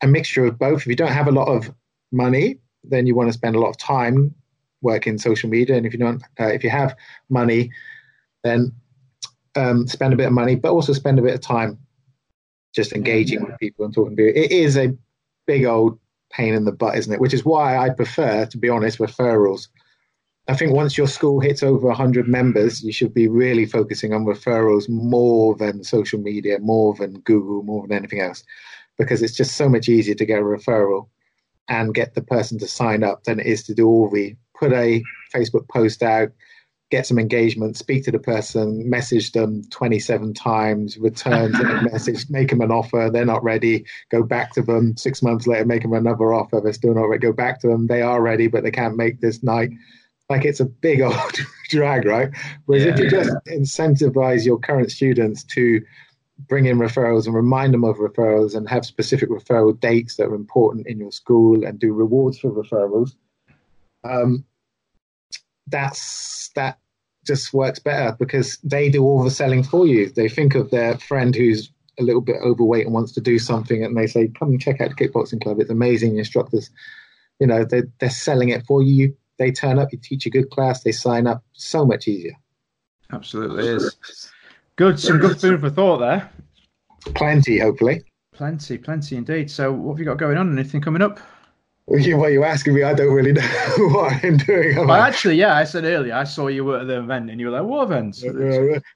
a 0.00 0.06
mixture 0.06 0.44
of 0.44 0.60
both. 0.60 0.82
If 0.82 0.86
you 0.86 0.94
don't 0.94 1.10
have 1.10 1.26
a 1.26 1.32
lot 1.32 1.48
of 1.48 1.74
money, 2.12 2.58
then 2.84 3.06
you 3.08 3.16
want 3.16 3.30
to 3.30 3.32
spend 3.32 3.56
a 3.56 3.60
lot 3.60 3.70
of 3.70 3.78
time 3.78 4.32
working 4.80 5.18
social 5.18 5.50
media. 5.50 5.76
And 5.76 5.84
if 5.84 5.92
you 5.92 5.98
don't, 5.98 6.22
uh, 6.38 6.46
if 6.46 6.62
you 6.62 6.70
have 6.70 6.96
money, 7.30 7.70
then 8.44 8.72
um, 9.56 9.88
spend 9.88 10.12
a 10.12 10.16
bit 10.16 10.26
of 10.26 10.32
money, 10.32 10.54
but 10.54 10.72
also 10.72 10.92
spend 10.92 11.18
a 11.18 11.22
bit 11.22 11.34
of 11.34 11.40
time 11.40 11.78
just 12.74 12.92
engaging 12.92 13.44
with 13.44 13.58
people 13.58 13.84
and 13.84 13.92
talking 13.92 14.16
to 14.16 14.22
people. 14.22 14.40
It 14.40 14.52
is 14.52 14.76
a 14.76 14.96
big 15.46 15.64
old 15.64 15.98
pain 16.32 16.54
in 16.54 16.64
the 16.64 16.72
butt, 16.72 16.96
isn't 16.96 17.12
it? 17.12 17.20
Which 17.20 17.34
is 17.34 17.44
why 17.44 17.76
I 17.76 17.90
prefer, 17.90 18.46
to 18.46 18.58
be 18.58 18.68
honest, 18.68 18.98
referrals. 18.98 19.68
I 20.48 20.56
think 20.56 20.72
once 20.72 20.98
your 20.98 21.06
school 21.06 21.38
hits 21.40 21.62
over 21.62 21.86
100 21.86 22.26
members, 22.26 22.82
you 22.82 22.92
should 22.92 23.14
be 23.14 23.28
really 23.28 23.66
focusing 23.66 24.12
on 24.12 24.24
referrals 24.24 24.88
more 24.88 25.54
than 25.54 25.84
social 25.84 26.20
media, 26.20 26.58
more 26.58 26.94
than 26.94 27.20
Google, 27.20 27.62
more 27.62 27.86
than 27.86 27.96
anything 27.96 28.20
else. 28.20 28.42
because 28.98 29.22
it's 29.22 29.34
just 29.34 29.56
so 29.56 29.68
much 29.68 29.88
easier 29.88 30.14
to 30.14 30.24
get 30.24 30.40
a 30.40 30.44
referral 30.44 31.08
and 31.68 31.94
get 31.94 32.14
the 32.14 32.22
person 32.22 32.58
to 32.58 32.66
sign 32.66 33.02
up 33.02 33.24
than 33.24 33.40
it 33.40 33.46
is 33.46 33.62
to 33.64 33.74
do 33.74 33.86
all 33.86 34.10
the 34.10 34.34
put 34.58 34.72
a 34.72 35.02
Facebook 35.34 35.68
post 35.68 36.02
out, 36.02 36.30
get 36.92 37.06
some 37.06 37.18
engagement, 37.18 37.74
speak 37.74 38.04
to 38.04 38.10
the 38.10 38.18
person, 38.18 38.88
message 38.88 39.32
them 39.32 39.64
27 39.70 40.34
times, 40.34 40.98
return 40.98 41.50
to 41.50 41.64
the 41.64 41.88
message, 41.90 42.28
make 42.28 42.50
them 42.50 42.60
an 42.60 42.70
offer. 42.70 43.08
They're 43.10 43.24
not 43.24 43.42
ready. 43.42 43.86
Go 44.10 44.22
back 44.22 44.52
to 44.52 44.62
them 44.62 44.94
six 44.98 45.22
months 45.22 45.46
later, 45.46 45.64
make 45.64 45.82
them 45.82 45.94
another 45.94 46.34
offer. 46.34 46.60
They're 46.60 46.74
still 46.74 46.94
not 46.94 47.04
ready. 47.04 47.22
Go 47.22 47.32
back 47.32 47.60
to 47.60 47.68
them. 47.68 47.86
They 47.86 48.02
are 48.02 48.20
ready, 48.20 48.46
but 48.46 48.62
they 48.62 48.70
can't 48.70 48.98
make 48.98 49.22
this 49.22 49.42
night. 49.42 49.70
Like 50.28 50.44
it's 50.44 50.60
a 50.60 50.66
big 50.66 51.00
old 51.08 51.34
drag, 51.70 52.04
right? 52.04 52.28
Whereas 52.66 52.84
if 52.84 52.98
you 52.98 53.08
just 53.08 53.34
incentivize 53.46 54.44
your 54.44 54.58
current 54.58 54.92
students 54.92 55.44
to 55.44 55.80
bring 56.46 56.66
in 56.66 56.76
referrals 56.76 57.24
and 57.24 57.34
remind 57.34 57.72
them 57.72 57.84
of 57.84 57.96
referrals 57.96 58.54
and 58.54 58.68
have 58.68 58.84
specific 58.84 59.30
referral 59.30 59.80
dates 59.80 60.16
that 60.16 60.26
are 60.26 60.34
important 60.34 60.86
in 60.86 60.98
your 60.98 61.12
school 61.12 61.64
and 61.64 61.78
do 61.78 61.94
rewards 61.94 62.38
for 62.38 62.50
referrals, 62.50 63.14
um, 64.04 64.44
that's 65.68 66.50
that 66.54 66.78
just 67.26 67.52
works 67.54 67.78
better 67.78 68.16
because 68.18 68.58
they 68.64 68.90
do 68.90 69.02
all 69.04 69.22
the 69.22 69.30
selling 69.30 69.62
for 69.62 69.86
you. 69.86 70.10
They 70.10 70.28
think 70.28 70.54
of 70.54 70.70
their 70.70 70.98
friend 70.98 71.34
who's 71.34 71.70
a 71.98 72.02
little 72.02 72.20
bit 72.20 72.36
overweight 72.42 72.86
and 72.86 72.94
wants 72.94 73.12
to 73.12 73.20
do 73.20 73.38
something, 73.38 73.84
and 73.84 73.96
they 73.96 74.06
say, 74.06 74.28
"Come 74.28 74.50
and 74.50 74.60
check 74.60 74.80
out 74.80 74.90
the 74.90 75.08
kickboxing 75.08 75.42
club. 75.42 75.60
It's 75.60 75.70
amazing. 75.70 76.18
Instructors, 76.18 76.70
you 77.38 77.46
know, 77.46 77.64
they 77.64 77.82
they're 78.00 78.10
selling 78.10 78.48
it 78.48 78.66
for 78.66 78.82
you. 78.82 79.16
They 79.38 79.50
turn 79.50 79.78
up, 79.78 79.92
you 79.92 79.98
teach 79.98 80.26
a 80.26 80.30
good 80.30 80.50
class, 80.50 80.82
they 80.82 80.92
sign 80.92 81.26
up. 81.26 81.42
So 81.52 81.84
much 81.84 82.06
easier. 82.06 82.36
Absolutely 83.12 83.66
is. 83.66 83.96
Good, 84.76 84.98
some 84.98 85.18
good 85.18 85.40
food 85.40 85.60
for 85.60 85.70
thought 85.70 85.98
there. 85.98 86.30
Plenty, 87.14 87.58
hopefully. 87.58 88.04
Plenty, 88.32 88.78
plenty 88.78 89.16
indeed. 89.16 89.50
So, 89.50 89.72
what 89.72 89.92
have 89.92 89.98
you 89.98 90.04
got 90.04 90.18
going 90.18 90.38
on? 90.38 90.52
Anything 90.52 90.80
coming 90.80 91.02
up? 91.02 91.18
Well, 91.86 92.00
you, 92.00 92.16
what 92.16 92.32
you're 92.32 92.44
asking 92.44 92.74
me, 92.74 92.84
I 92.84 92.94
don't 92.94 93.12
really 93.12 93.32
know 93.32 93.42
what 93.88 94.24
I'm 94.24 94.36
doing. 94.36 94.76
Well, 94.76 94.92
I? 94.92 95.08
actually, 95.08 95.36
yeah, 95.36 95.56
I 95.56 95.64
said 95.64 95.84
earlier, 95.84 96.14
I 96.14 96.24
saw 96.24 96.46
you 96.46 96.64
were 96.64 96.78
at 96.78 96.86
the 96.86 96.98
event 96.98 97.30
and 97.30 97.40
you 97.40 97.46
were 97.46 97.60
like, 97.60 97.68
what 97.68 97.84
event? 97.84 98.22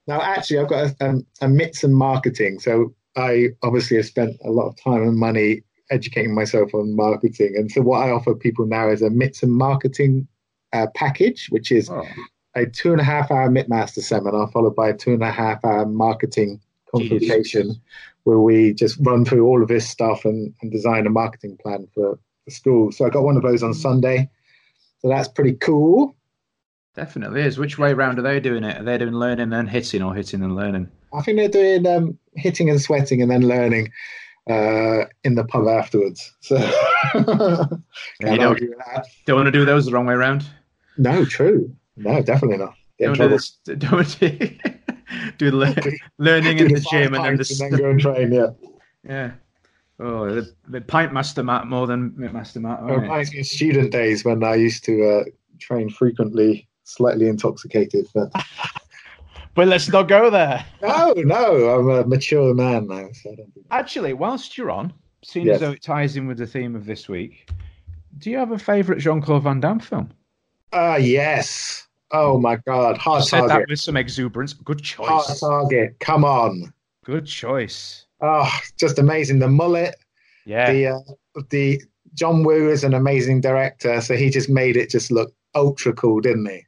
Now, 0.07 0.21
actually, 0.21 0.61
I've 0.61 0.69
got 0.69 0.95
a, 1.01 1.05
um, 1.05 1.27
a 1.41 1.49
MITS 1.49 1.85
and 1.85 1.95
marketing. 1.95 2.61
So 2.61 2.95
I 3.17 3.49
obviously 3.63 3.97
have 3.97 4.07
spent 4.07 4.37
a 4.45 4.51
lot 4.51 4.69
of 4.69 4.77
time 4.83 5.03
and 5.03 5.17
money 5.17 5.63
educating 5.91 6.35
myself 6.35 6.75
on 6.75 6.95
marketing. 6.95 7.55
And 7.57 7.71
so 7.71 7.81
what 7.83 8.03
I 8.03 8.11
offer 8.11 8.35
people 8.35 8.67
now 8.67 8.89
is 8.89 9.03
a 9.03 9.11
MITS 9.11 9.43
and 9.43 9.53
marketing 9.53 10.29
uh, 10.73 10.87
package, 10.95 11.49
which 11.51 11.73
is 11.73 11.91
a 12.55 12.67
two 12.67 12.93
and 12.93 13.01
a 13.01 13.05
half 13.05 13.31
hour 13.31 13.49
MITmaster 13.49 14.03
seminar 14.03 14.49
followed 14.51 14.75
by 14.75 14.89
a 14.89 14.95
two 14.97 15.13
and 15.13 15.23
a 15.23 15.31
half 15.31 15.65
hour 15.65 15.87
marketing 15.87 16.61
consultation 16.91 17.81
where 18.25 18.41
we 18.41 18.75
just 18.75 18.99
run 19.01 19.25
through 19.25 19.47
all 19.47 19.63
of 19.63 19.69
this 19.69 19.89
stuff 19.89 20.25
and, 20.25 20.53
and 20.61 20.73
design 20.73 21.07
a 21.07 21.11
marketing 21.11 21.57
plan 21.63 21.87
for 21.95 22.19
the 22.47 22.53
school. 22.53 22.93
So 22.93 23.05
I 23.05 23.11
got 23.11 23.25
one 23.25 23.37
of 23.37 23.43
those 23.43 23.63
on 23.63 23.75
Sunday. 23.75 24.31
So 25.01 25.09
that's 25.09 25.29
pretty 25.29 25.55
cool. 25.55 26.17
Definitely 26.95 27.43
is. 27.43 27.59
Which 27.59 27.79
way 27.79 27.93
round 27.93 28.19
are 28.19 28.23
they 28.23 28.41
doing 28.41 28.65
it? 28.65 28.81
Are 28.81 28.85
they 28.85 28.97
doing 28.97 29.13
learning 29.13 29.51
then 29.51 29.67
hitting 29.67 30.03
or 30.03 30.15
hitting 30.15 30.43
and 30.43 30.57
learning? 30.57 30.89
I 31.13 31.23
think 31.23 31.37
they're 31.37 31.49
doing 31.49 31.87
um, 31.87 32.19
hitting 32.35 32.71
and 32.71 32.81
sweating 32.81 33.21
and 33.21 33.31
then 33.31 33.43
learning 33.43 33.93
uh, 34.49 35.05
in 35.25 35.35
the 35.35 35.45
pub 35.45 35.69
afterwards. 35.69 36.33
So 36.41 36.57
you 37.15 38.37
don't, 38.37 38.61
don't 39.27 39.37
want 39.37 39.47
to 39.47 39.53
do 39.53 39.65
those 39.65 39.87
the 39.87 39.93
wrong 39.93 40.07
way 40.07 40.15
round? 40.15 40.47
No, 40.97 41.25
true. 41.25 41.75
No, 41.97 42.23
definitely 42.23 42.59
not. 42.59 42.75
Get 42.99 43.15
Don't 43.15 43.19
do, 43.19 43.29
this, 43.29 43.51
don't 43.79 44.21
do, 44.21 44.39
do 45.39 45.51
the 45.51 45.57
le- 45.57 45.75
learning 46.19 46.59
Do 46.59 46.65
in 46.65 46.75
the 46.75 46.81
the 46.81 46.87
gym 46.91 47.15
and 47.15 47.25
then 47.25 47.37
the 47.37 47.57
and 47.61 47.73
then 47.73 47.81
go 47.81 47.91
and 47.91 48.01
train. 48.01 48.33
Yeah. 48.33 48.51
yeah. 49.05 49.31
Oh, 49.99 50.27
the, 50.35 50.55
the 50.69 50.81
pint 50.83 51.13
master 51.13 51.43
mat 51.43 51.67
more 51.67 51.87
than 51.87 52.13
master 52.17 52.61
mat. 52.61 52.81
It 52.81 52.85
wasn't 52.85 53.03
reminds 53.03 53.33
me 53.33 53.41
of 53.41 53.47
student 53.47 53.93
days 53.93 54.25
when 54.25 54.45
I 54.45 54.55
used 54.55 54.85
to 54.85 55.09
uh, 55.09 55.25
train 55.59 55.89
frequently, 55.89 56.69
slightly 56.85 57.29
intoxicated. 57.29 58.07
But 58.15 58.31
But 59.57 59.69
let's 59.69 59.89
not 59.89 60.07
go 60.07 60.29
there. 60.29 60.67
no, 60.83 61.15
no, 61.17 61.71
I'm 61.71 61.89
a 61.89 62.07
mature 62.07 62.53
man 62.55 62.89
now. 62.89 63.09
So 63.15 63.33
I 63.33 63.37
don't 63.37 63.53
Actually, 63.71 64.13
whilst 64.13 64.59
you're 64.59 64.71
on, 64.71 64.93
seeing 65.25 65.47
Yes. 65.47 65.55
as 65.57 65.61
though 65.63 65.71
it 65.73 65.83
ties 65.83 66.17
in 66.17 66.27
with 66.27 66.37
the 66.37 66.47
theme 66.47 66.77
of 66.77 66.85
this 66.85 67.09
week, 67.09 67.51
do 68.19 68.31
you 68.31 68.37
have 68.37 68.53
a 68.53 68.59
favourite 68.59 69.01
Jean 69.01 69.23
Claude 69.23 69.45
Van 69.45 69.61
Damme 69.61 69.81
film? 69.81 70.11
Ah, 70.75 70.97
yes. 70.97 71.87
Oh 72.11 72.39
my 72.39 72.57
God, 72.67 72.99
hard 72.99 73.25
Said 73.25 73.49
that 73.49 73.67
with 73.69 73.81
some 73.81 73.97
exuberance. 73.97 74.53
Good 74.53 74.83
choice. 74.83 75.09
Hard 75.09 75.27
choice. 75.27 75.41
target. 75.41 75.97
Come 76.01 76.25
on. 76.25 76.73
Good 77.05 77.27
choice. 77.27 78.06
Oh, 78.21 78.51
just 78.79 78.99
amazing. 78.99 79.39
The 79.41 79.49
mullet. 79.49 79.95
Yeah. 80.45 80.73
The 80.73 80.87
uh, 80.89 81.43
the 81.51 81.83
John 82.15 82.45
Woo 82.45 82.71
is 82.71 82.85
an 82.85 82.95
amazing 82.95 83.41
director, 83.41 84.01
so 84.01 84.17
he 84.17 84.31
just 84.31 84.49
made 84.49 84.77
it 84.77 84.91
just 84.91 85.11
look 85.11 85.33
ultra 85.55 85.93
cool, 85.93 86.21
didn't 86.21 86.47
he? 86.47 86.63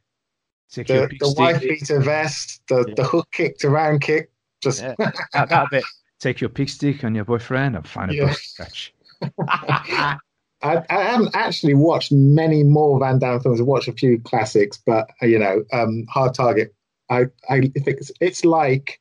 The, 0.75 1.09
the 1.19 1.31
white 1.31 1.61
beater 1.61 1.99
vest, 1.99 2.61
the, 2.69 2.93
the 2.95 3.03
hook 3.03 3.27
kick 3.31 3.57
to 3.59 3.69
round 3.69 4.01
kick, 4.01 4.29
just 4.61 4.81
Yeah. 4.83 4.93
that, 5.33 5.49
that 5.49 5.67
bit. 5.71 5.83
Take 6.19 6.41
your 6.41 6.49
pig 6.49 6.69
stick 6.69 7.03
on 7.03 7.15
your 7.15 7.25
boyfriend 7.25 7.75
and 7.75 7.87
find 7.87 8.11
a 8.11 8.15
Yeah. 8.15 8.25
yeah. 8.27 8.33
scratch. 8.33 8.93
I, 9.47 10.17
I 10.61 11.03
haven't 11.03 11.33
actually 11.35 11.73
watched 11.73 12.11
many 12.11 12.63
more 12.63 12.99
Van 12.99 13.17
Damme 13.19 13.39
films. 13.39 13.61
I've 13.61 13.67
watched 13.67 13.87
a 13.87 13.93
few 13.93 14.19
classics, 14.19 14.77
but 14.85 15.09
uh, 15.21 15.25
you 15.25 15.39
know, 15.39 15.63
um, 15.71 16.05
Hard 16.09 16.33
Target. 16.33 16.75
I, 17.09 17.21
I 17.49 17.71
if 17.75 17.87
it's, 17.87 18.11
it's 18.19 18.43
like 18.45 18.99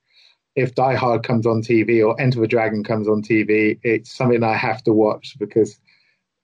if 0.59 0.75
Die 0.75 0.95
Hard 0.95 1.23
comes 1.23 1.47
on 1.47 1.63
TV 1.63 2.05
or 2.07 2.21
Enter 2.21 2.41
the 2.41 2.49
Dragon 2.49 2.83
comes 2.83 3.09
on 3.09 3.23
TV. 3.23 3.79
It's 3.83 4.15
something 4.15 4.43
I 4.43 4.55
have 4.57 4.83
to 4.85 4.93
watch 4.93 5.37
because 5.39 5.79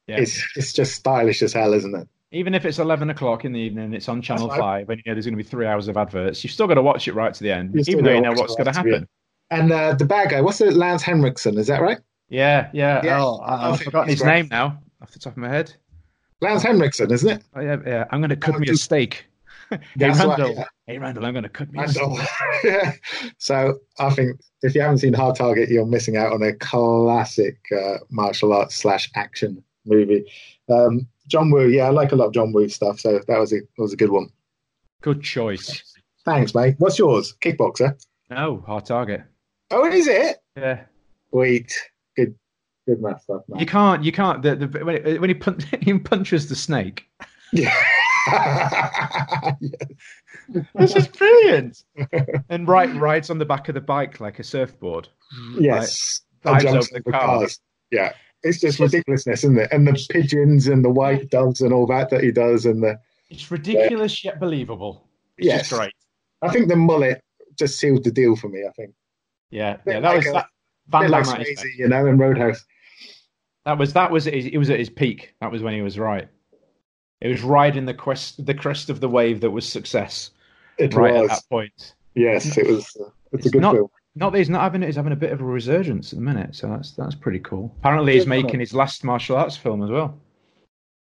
Yeah. 0.07 0.19
it's 0.21 0.43
it's 0.57 0.73
just 0.73 0.95
stylish 0.95 1.43
as 1.43 1.53
hell, 1.53 1.73
isn't 1.75 1.95
it? 1.95 2.09
Even 2.31 2.55
if 2.55 2.65
it's 2.65 2.79
11 2.79 3.11
o'clock 3.11 3.45
in 3.45 3.53
the 3.53 3.61
evening, 3.61 3.93
it's 3.95 4.09
on 4.09 4.21
Channel 4.23 4.49
That's 4.49 4.59
right. 4.61 4.87
5, 4.87 4.91
and 4.91 4.99
you 4.99 5.11
know 5.11 5.15
there's 5.15 5.25
going 5.27 5.37
to 5.39 5.43
be 5.45 5.49
three 5.49 5.67
hours 5.67 5.89
of 5.89 5.97
adverts, 5.97 6.43
you've 6.43 6.53
still 6.53 6.67
got 6.67 6.75
to 6.75 6.83
watch 6.83 7.07
it 7.07 7.15
right 7.15 7.33
to 7.33 7.43
the 7.43 7.53
end, 7.53 7.77
even 7.89 8.05
though 8.05 8.13
you 8.13 8.21
know 8.21 8.33
what's 8.33 8.55
going 8.57 8.67
to 8.67 8.73
happen. 8.73 9.09
And 9.51 9.71
uh, 9.73 9.95
the 9.95 10.05
bad 10.05 10.31
guy, 10.31 10.41
what's 10.41 10.61
it? 10.61 10.75
Lance 10.75 11.03
Henriksen, 11.03 11.59
is 11.59 11.67
that 11.69 11.81
right? 11.81 11.99
Yeah, 12.29 12.71
yeah. 12.73 13.01
Yeah. 13.05 13.23
Oh, 13.23 13.37
I, 13.39 13.71
I've 13.71 13.81
forgotten 13.81 14.09
his 14.11 14.25
name 14.25 14.49
now, 14.51 14.79
off 15.01 15.13
the 15.13 15.19
top 15.21 15.33
of 15.35 15.37
my 15.37 15.49
head. 15.49 15.73
Lance 16.41 16.63
Henriksen, 16.63 17.13
isn't 17.13 17.29
it? 17.31 17.43
Oh, 17.55 17.61
yeah, 17.61 17.77
yeah. 17.87 18.05
I'm 18.11 18.21
going 18.21 18.31
to 18.31 18.37
cook 18.37 18.57
Oh, 18.57 18.59
me 18.59 18.69
a 18.69 18.77
steak. 18.77 19.27
hey, 19.99 20.09
Randall. 20.11 20.55
yeah. 20.55 20.65
Hey, 20.87 20.99
Randall, 20.99 21.25
I'm 21.27 21.33
going 21.33 21.43
to 21.45 21.49
cook 21.49 21.73
me. 21.73 21.81
Randall. 21.81 22.19
yeah. 22.65 22.93
So 23.39 23.79
I 23.99 24.11
think 24.11 24.41
if 24.63 24.75
you 24.75 24.81
haven't 24.81 24.99
seen 24.99 25.13
Hard 25.13 25.37
Target, 25.37 25.69
you're 25.69 25.87
missing 25.87 26.17
out 26.17 26.33
on 26.33 26.43
a 26.43 26.53
classic 26.55 27.59
uh, 27.77 27.99
martial 28.11 28.53
arts 28.53 28.75
slash 28.77 29.11
action 29.15 29.63
movie. 29.87 30.25
Um, 30.71 31.07
John 31.29 31.51
Woo, 31.51 31.69
yeah, 31.69 31.85
I 31.87 31.91
like 31.91 32.13
a 32.13 32.17
lot 32.17 32.27
of 32.27 32.33
John 32.35 32.53
Woo 32.53 32.69
stuff, 32.69 33.01
so 33.01 33.21
that 33.27 33.39
was 33.39 33.53
a 33.53 33.59
was 33.79 33.93
a 33.93 33.97
good 33.97 34.11
one. 34.11 34.29
Good 35.03 35.23
choice. 35.23 35.83
Thanks, 36.25 36.55
mate. 36.55 36.77
What's 36.79 36.99
yours? 36.99 37.35
Kickboxer. 37.43 38.03
No, 38.31 38.63
hard 38.67 38.87
target. 38.87 39.23
Oh, 39.71 39.87
is 39.87 40.07
it? 40.07 40.39
Yeah. 40.57 40.85
Wait, 41.33 41.75
good, 42.17 42.35
good 42.87 43.03
math 43.03 43.23
stuff, 43.23 43.43
man. 43.49 43.61
You 43.61 43.67
can't, 43.67 44.05
you 44.05 44.13
can't, 44.13 44.41
the, 44.43 44.55
the, 44.57 44.85
when, 44.85 44.95
it, 44.97 45.21
when 45.21 45.29
he, 45.31 45.35
pun- 45.35 45.59
he 45.83 45.99
punches 45.99 46.49
the 46.49 46.55
snake, 46.57 47.07
Yeah. 47.53 47.75
this 50.75 50.97
is 50.97 51.09
brilliant. 51.09 51.85
and 52.49 52.69
right, 52.69 52.95
rides 52.97 53.31
on 53.31 53.39
the 53.39 53.45
back 53.45 53.69
of 53.69 53.75
the 53.75 53.81
bike 53.81 54.21
like 54.21 54.39
a 54.39 54.45
surfboard. 54.45 55.09
yes. 55.59 56.21
Like, 56.45 56.63
dives 56.63 56.65
jumps 56.73 56.93
over 56.93 57.01
the 57.03 57.09
over 57.09 57.19
car. 57.19 57.39
cars. 57.39 57.61
Yeah. 57.91 58.13
It's 58.43 58.61
just 58.61 58.79
ridiculousness, 58.79 59.45
isn't 59.45 59.59
it? 59.59 59.73
And 59.73 59.87
the 59.87 60.07
pigeons 60.11 60.67
and 60.67 60.85
the 60.85 60.91
white 60.91 61.31
doves 61.31 61.63
and 61.63 61.73
all 61.73 61.87
that 61.87 62.11
that 62.11 62.23
he 62.23 62.31
does, 62.31 62.67
and 62.67 62.83
the 62.83 62.99
It's 63.31 63.51
ridiculous 63.51 64.23
yet 64.23 64.39
believable. 64.39 65.09
It's 65.39 65.47
Yes. 65.47 65.69
just 65.71 65.81
great. 65.81 65.93
I 66.43 66.51
think 66.53 66.69
the 66.69 66.77
mullet 66.77 67.23
just 67.59 67.79
sealed 67.79 68.05
the 68.05 68.11
deal 68.11 68.37
for 68.37 68.49
me. 68.51 68.65
I 68.69 68.73
think. 68.73 68.93
Yeah, 69.51 69.79
yeah. 69.87 70.01
That 70.01 70.03
like 70.03 70.17
was 70.19 70.27
a- 70.27 70.33
that. 70.33 70.47
Van 70.89 71.11
like 71.11 71.25
Damme 71.25 71.41
at 71.41 71.47
his 71.47 71.65
you 71.79 71.89
know, 71.89 72.05
in 72.07 72.19
Roadhouse. 72.19 72.63
That 73.65 73.79
was 73.79 73.95
that 73.95 74.11
was 74.11 74.27
it 74.27 74.59
was 74.59 74.69
at 74.69 74.79
his 74.79 74.91
peak. 74.91 75.35
That 75.41 75.51
was 75.51 75.63
when 75.63 75.73
he 75.73 75.81
was 75.81 75.99
right. 75.99 76.29
It 77.25 77.29
was 77.29 77.43
riding 77.43 77.87
the 77.87 77.95
quest, 77.95 78.45
the 78.45 78.53
crest 78.53 78.91
of 78.91 79.01
the 79.01 79.09
wave 79.09 79.41
that 79.41 79.51
was 79.51 79.67
success. 79.67 80.31
It 80.77 80.93
right 80.93 81.15
was. 81.15 81.31
at 81.31 81.37
that 81.37 81.43
point. 81.49 81.95
Yes, 82.15 82.57
it 82.59 82.67
was. 82.67 82.87
Uh, 83.01 83.09
it's, 83.33 83.47
a 83.47 83.51
good 83.51 83.63
not, 83.63 83.75
film. 83.75 83.89
not 84.15 84.33
that 84.33 84.39
he's 84.39 84.51
not 84.51 84.61
having 84.61 84.83
it; 84.83 84.87
he's 84.87 84.97
having 84.97 85.15
a 85.15 85.17
bit 85.17 85.33
of 85.33 85.41
a 85.41 85.45
resurgence 85.45 86.13
at 86.13 86.19
the 86.19 86.25
minute. 86.25 86.55
So 86.55 86.69
that's 86.69 86.91
that's 86.93 87.15
pretty 87.15 87.39
cool. 87.39 87.75
Apparently, 87.79 88.13
he's 88.13 88.27
making 88.27 88.61
his 88.61 88.75
last 88.75 89.05
martial 89.05 89.39
arts 89.39 89.57
film 89.57 89.83
as 89.83 89.89
well. 89.89 90.21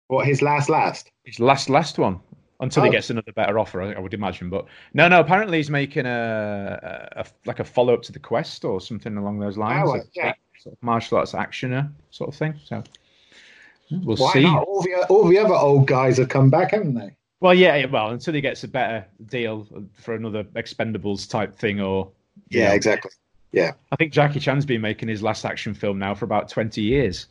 What 0.08 0.26
his 0.26 0.40
last 0.40 0.70
last? 0.70 1.10
His 1.24 1.40
last 1.40 1.68
last 1.68 1.98
one 1.98 2.20
until 2.60 2.84
he 2.84 2.88
Oh. 2.88 2.92
gets 2.92 3.10
another 3.10 3.32
better 3.32 3.58
offer, 3.58 3.82
I 3.82 3.98
would 4.00 4.14
imagine. 4.14 4.48
But 4.48 4.64
no, 4.94 5.08
no. 5.08 5.20
Apparently, 5.20 5.58
he's 5.58 5.70
making 5.70 6.06
a, 6.06 7.10
a, 7.16 7.20
a 7.20 7.24
like 7.44 7.60
a 7.60 7.64
follow 7.64 7.92
up 7.92 8.02
to 8.02 8.12
the 8.12 8.18
Quest 8.18 8.64
or 8.64 8.80
something 8.80 9.18
along 9.18 9.40
those 9.40 9.58
lines. 9.58 9.90
Oh, 9.90 10.00
yeah. 10.14 10.32
sort 10.58 10.72
of 10.72 10.82
martial 10.82 11.18
arts 11.18 11.32
actioner 11.32 11.92
sort 12.10 12.30
of 12.30 12.34
thing. 12.34 12.58
So 12.64 12.82
we'll 13.90 14.16
Why 14.16 14.32
see. 14.32 14.42
not? 14.42 14.64
All 14.64 14.82
the 14.82 15.06
all 15.08 15.26
the 15.26 15.38
other 15.38 15.54
old 15.54 15.86
guys 15.86 16.18
have 16.18 16.28
come 16.28 16.50
back, 16.50 16.72
haven't 16.72 16.94
they? 16.94 17.16
Well, 17.40 17.54
yeah, 17.54 17.86
well, 17.86 18.10
until 18.10 18.32
he 18.32 18.40
gets 18.40 18.64
a 18.64 18.68
better 18.68 19.04
deal 19.26 19.66
for 19.92 20.14
another 20.14 20.44
Expendables 20.44 21.28
type 21.28 21.54
thing, 21.54 21.80
or 21.80 22.10
Yeah, 22.48 22.68
know, 22.68 22.74
exactly. 22.74 23.10
Yeah. 23.52 23.72
I 23.92 23.96
think 23.96 24.12
Jackie 24.12 24.40
Chan's 24.40 24.66
been 24.66 24.80
making 24.80 25.08
his 25.08 25.22
last 25.22 25.44
action 25.44 25.74
film 25.74 25.98
now 25.98 26.14
for 26.14 26.24
about 26.24 26.48
20 26.48 26.80
years. 26.80 27.26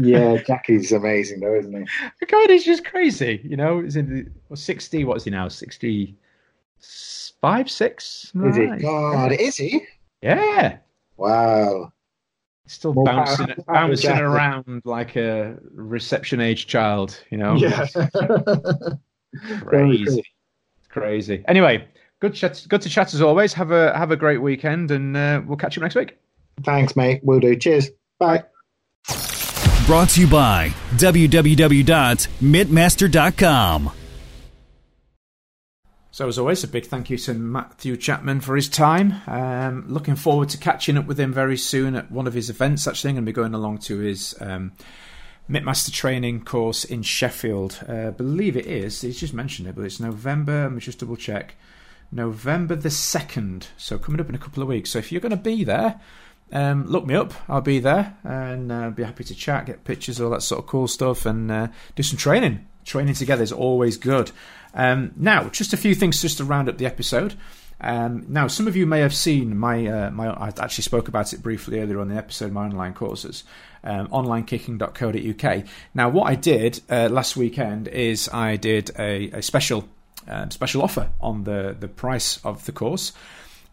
Yeah, 0.00 0.36
Jackie's 0.46 0.92
amazing 0.92 1.40
though, 1.40 1.54
isn't 1.54 1.72
he? 1.72 1.86
Oh 2.04 2.26
God, 2.26 2.50
he's 2.50 2.64
just 2.64 2.84
crazy. 2.84 3.40
You 3.44 3.56
know, 3.56 3.82
he's 3.82 3.96
in 3.96 4.08
the 4.08 4.26
well, 4.48 4.56
60, 4.56 5.04
what 5.04 5.18
is 5.18 5.24
he 5.24 5.30
now? 5.30 5.48
65, 5.48 7.70
6? 7.70 8.32
Is 8.44 8.56
he? 8.56 8.66
God, 8.80 9.32
is 9.32 9.56
he? 9.56 9.86
Yeah. 10.22 10.78
Wow. 11.16 11.92
Still 12.66 12.94
More 12.94 13.04
bouncing, 13.04 13.46
power- 13.46 13.54
power 13.66 13.88
bouncing 13.88 14.10
Jackie. 14.10 14.22
around 14.22 14.82
like 14.84 15.14
a 15.16 15.56
reception 15.72 16.40
age 16.40 16.66
child, 16.66 17.18
you 17.30 17.38
know? 17.38 17.54
Yeah. 17.56 17.86
Crazy. 19.60 20.24
Crazy. 20.88 21.44
Anyway, 21.46 21.86
good 22.20 22.34
chat, 22.34 22.64
good 22.68 22.80
to 22.82 22.88
chat 22.88 23.14
as 23.14 23.22
always. 23.22 23.52
Have 23.52 23.70
a 23.70 23.96
have 23.96 24.10
a 24.10 24.16
great 24.16 24.38
weekend 24.38 24.90
and 24.90 25.16
uh, 25.16 25.42
we'll 25.46 25.58
catch 25.58 25.76
you 25.76 25.82
next 25.82 25.94
week. 25.94 26.16
Thanks, 26.64 26.96
mate. 26.96 27.20
We'll 27.22 27.38
do. 27.40 27.54
Cheers. 27.54 27.90
Bye. 28.18 28.42
Brought 29.86 30.08
to 30.10 30.20
you 30.22 30.26
by 30.26 30.70
www.mitmaster.com. 30.96 33.90
So, 36.16 36.26
as 36.26 36.38
always, 36.38 36.64
a 36.64 36.68
big 36.68 36.86
thank 36.86 37.10
you 37.10 37.18
to 37.18 37.34
Matthew 37.34 37.94
Chapman 37.94 38.40
for 38.40 38.56
his 38.56 38.70
time. 38.70 39.20
Um, 39.26 39.84
looking 39.86 40.16
forward 40.16 40.48
to 40.48 40.56
catching 40.56 40.96
up 40.96 41.04
with 41.04 41.20
him 41.20 41.30
very 41.30 41.58
soon 41.58 41.94
at 41.94 42.10
one 42.10 42.26
of 42.26 42.32
his 42.32 42.48
events. 42.48 42.86
Actually, 42.86 43.10
I'm 43.10 43.16
going 43.16 43.26
to 43.26 43.32
be 43.32 43.34
going 43.34 43.52
along 43.52 43.80
to 43.80 43.98
his 43.98 44.34
um, 44.40 44.72
Mitmaster 45.46 45.92
training 45.92 46.46
course 46.46 46.84
in 46.84 47.02
Sheffield. 47.02 47.84
Uh, 47.86 48.12
believe 48.12 48.56
it 48.56 48.64
is. 48.64 49.02
He's 49.02 49.20
just 49.20 49.34
mentioned 49.34 49.68
it, 49.68 49.74
but 49.74 49.84
it's 49.84 50.00
November. 50.00 50.62
Let 50.62 50.72
me 50.72 50.80
just 50.80 51.00
double 51.00 51.16
check. 51.16 51.54
November 52.10 52.76
the 52.76 52.88
2nd. 52.88 53.66
So, 53.76 53.98
coming 53.98 54.18
up 54.18 54.30
in 54.30 54.34
a 54.34 54.38
couple 54.38 54.62
of 54.62 54.70
weeks. 54.70 54.92
So, 54.92 54.98
if 54.98 55.12
you're 55.12 55.20
going 55.20 55.32
to 55.32 55.36
be 55.36 55.64
there, 55.64 56.00
um, 56.50 56.86
look 56.86 57.04
me 57.04 57.14
up. 57.14 57.34
I'll 57.46 57.60
be 57.60 57.78
there 57.78 58.16
and 58.24 58.72
uh, 58.72 58.88
be 58.88 59.02
happy 59.02 59.24
to 59.24 59.34
chat, 59.34 59.66
get 59.66 59.84
pictures, 59.84 60.18
all 60.18 60.30
that 60.30 60.42
sort 60.42 60.60
of 60.60 60.66
cool 60.66 60.88
stuff, 60.88 61.26
and 61.26 61.52
uh, 61.52 61.68
do 61.94 62.02
some 62.02 62.16
training. 62.16 62.66
Training 62.86 63.14
together 63.14 63.42
is 63.42 63.52
always 63.52 63.96
good. 63.96 64.30
Um, 64.72 65.12
now, 65.16 65.48
just 65.48 65.72
a 65.72 65.76
few 65.76 65.94
things 65.94 66.22
just 66.22 66.38
to 66.38 66.44
round 66.44 66.68
up 66.68 66.78
the 66.78 66.86
episode. 66.86 67.34
Um, 67.80 68.24
now, 68.28 68.46
some 68.46 68.66
of 68.66 68.76
you 68.76 68.86
may 68.86 69.00
have 69.00 69.14
seen 69.14 69.58
my 69.58 69.86
uh, 69.86 70.10
my. 70.10 70.28
I 70.28 70.48
actually 70.48 70.82
spoke 70.82 71.08
about 71.08 71.32
it 71.32 71.42
briefly 71.42 71.80
earlier 71.80 72.00
on 72.00 72.08
the 72.08 72.16
episode. 72.16 72.52
My 72.52 72.64
online 72.64 72.94
courses, 72.94 73.44
um, 73.84 74.08
onlinekicking.co.uk. 74.08 75.64
Now, 75.94 76.08
what 76.08 76.24
I 76.24 76.36
did 76.36 76.80
uh, 76.88 77.08
last 77.10 77.36
weekend 77.36 77.88
is 77.88 78.30
I 78.32 78.56
did 78.56 78.92
a, 78.98 79.30
a 79.30 79.42
special 79.42 79.88
um, 80.28 80.50
special 80.50 80.82
offer 80.82 81.10
on 81.20 81.44
the 81.44 81.76
the 81.78 81.88
price 81.88 82.38
of 82.44 82.64
the 82.64 82.72
course 82.72 83.12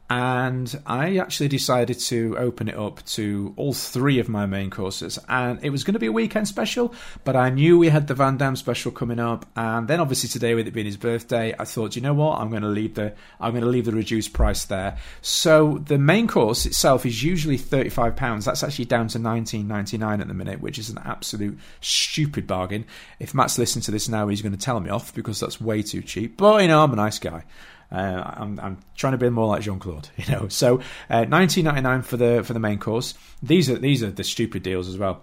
and 0.10 0.80
I 0.86 1.18
actually 1.18 1.48
decided 1.48 1.98
to 2.00 2.38
open 2.38 2.68
it 2.68 2.78
up 2.78 3.04
to 3.06 3.54
all 3.56 3.74
three 3.74 4.20
of 4.20 4.30
my 4.30 4.46
main 4.46 4.70
courses. 4.70 5.18
And 5.28 5.64
it 5.64 5.70
was 5.70 5.84
going 5.84 5.94
to 5.94 6.00
be 6.00 6.08
a 6.08 6.12
weekend 6.12 6.48
special, 6.48 6.94
but 7.24 7.36
I 7.36 7.50
knew 7.50 7.78
we 7.78 7.90
had 7.90 8.08
the 8.08 8.14
Van 8.14 8.38
Damme 8.38 8.56
special 8.56 8.92
coming 8.92 9.20
up, 9.20 9.46
and 9.56 9.88
then 9.88 10.00
obviously 10.00 10.30
today 10.30 10.56
with 10.56 10.68
it 10.68 10.72
being 10.72 10.86
his 10.86 10.98
birthday, 10.98 11.56
I 11.58 11.66
thought, 11.66 11.96
you 11.96 12.02
know 12.02 12.14
what, 12.14 12.40
I'm 12.40 12.50
going 12.50 12.62
to 12.64 12.68
leave 12.68 12.96
the 12.96 13.14
I'm 13.40 13.52
going 13.52 13.64
to 13.64 13.70
leave 13.70 13.86
the 13.86 13.92
reduced 13.92 14.34
price 14.34 14.66
there. 14.66 14.98
So 15.22 15.82
the 15.86 15.98
main 15.98 16.28
course 16.28 16.66
itself 16.66 17.06
is 17.06 17.24
usually 17.24 17.58
thirty 17.58 17.90
five 17.90 18.16
pounds. 18.16 18.46
That's 18.46 18.64
actually 18.64 18.86
down 18.86 19.08
to 19.10 19.20
nineteen 19.20 19.68
ninety 19.68 19.98
nine 19.98 20.22
at 20.22 20.28
the 20.28 20.34
minute, 20.34 20.62
which 20.62 20.78
is 20.78 20.90
an 20.90 21.00
absolute 21.04 21.58
stupid 21.82 22.46
bargain. 22.46 22.86
If 23.20 23.34
Matt's 23.34 23.58
listening 23.58 23.84
to 23.84 23.92
this 23.92 24.10
now, 24.10 24.28
he's 24.28 24.42
going 24.42 24.56
to 24.56 24.60
tell 24.60 24.80
me 24.80 24.90
off 24.90 25.14
because 25.14 25.40
that's 25.40 25.62
way 25.62 25.82
too 25.82 26.02
cheap. 26.02 26.38
But 26.38 26.62
you 26.62 26.68
know, 26.68 26.84
I'm 26.84 26.94
a 26.94 26.98
nice 26.98 27.20
guy. 27.20 27.46
Uh, 27.94 28.34
I'm, 28.38 28.60
I'm 28.60 28.80
trying 28.96 29.12
to 29.12 29.18
be 29.18 29.30
more 29.30 29.48
like 29.48 29.62
Jean 29.62 29.80
Claude, 29.80 30.10
you 30.18 30.32
know. 30.34 30.48
So, 30.48 30.80
uh, 31.10 31.26
19.99 31.26 32.04
for 32.04 32.18
the 32.18 32.44
for 32.44 32.54
the 32.54 32.60
main 32.60 32.80
course. 32.80 33.14
These 33.42 33.70
are 33.70 33.78
these 33.78 34.04
are 34.04 34.12
the 34.12 34.24
stupid 34.24 34.64
deals 34.64 34.88
as 34.88 34.98
well. 34.98 35.22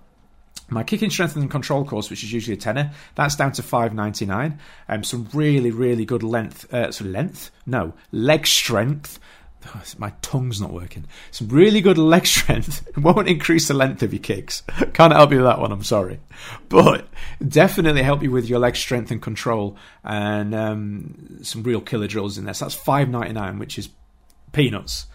My 0.68 0.84
kicking 0.84 1.10
strength 1.10 1.34
and 1.34 1.50
control 1.50 1.84
course, 1.84 2.10
which 2.10 2.22
is 2.22 2.32
usually 2.32 2.56
a 2.56 2.60
tenner, 2.60 2.92
that's 3.16 3.34
down 3.34 3.50
to 3.52 3.62
five 3.62 3.92
ninety 3.92 4.24
nine. 4.24 4.60
Um, 4.88 5.02
some 5.02 5.28
really 5.34 5.72
really 5.72 6.04
good 6.04 6.22
length, 6.22 6.72
uh, 6.72 6.92
so 6.92 7.04
length, 7.04 7.50
no 7.66 7.92
leg 8.12 8.46
strength. 8.46 9.18
Oh, 9.66 9.82
my 9.98 10.12
tongue's 10.22 10.60
not 10.60 10.72
working. 10.72 11.04
Some 11.30 11.48
really 11.48 11.80
good 11.80 11.98
leg 11.98 12.26
strength 12.26 12.86
won't 12.96 13.28
increase 13.28 13.68
the 13.68 13.74
length 13.74 14.02
of 14.02 14.12
your 14.12 14.22
kicks. 14.22 14.62
Can't 14.94 15.12
help 15.12 15.30
you 15.30 15.38
with 15.38 15.46
that 15.46 15.60
one. 15.60 15.72
I'm 15.72 15.84
sorry, 15.84 16.20
but 16.68 17.08
definitely 17.46 18.02
help 18.02 18.22
you 18.22 18.30
with 18.30 18.48
your 18.48 18.58
leg 18.58 18.76
strength 18.76 19.10
and 19.10 19.20
control, 19.20 19.76
and 20.02 20.54
um, 20.54 21.38
some 21.42 21.62
real 21.62 21.80
killer 21.80 22.06
drills 22.06 22.38
in 22.38 22.44
there. 22.44 22.54
So 22.54 22.64
that's 22.64 22.74
five 22.74 23.08
ninety 23.08 23.32
nine, 23.32 23.58
which 23.58 23.78
is 23.78 23.90
peanuts. 24.52 25.06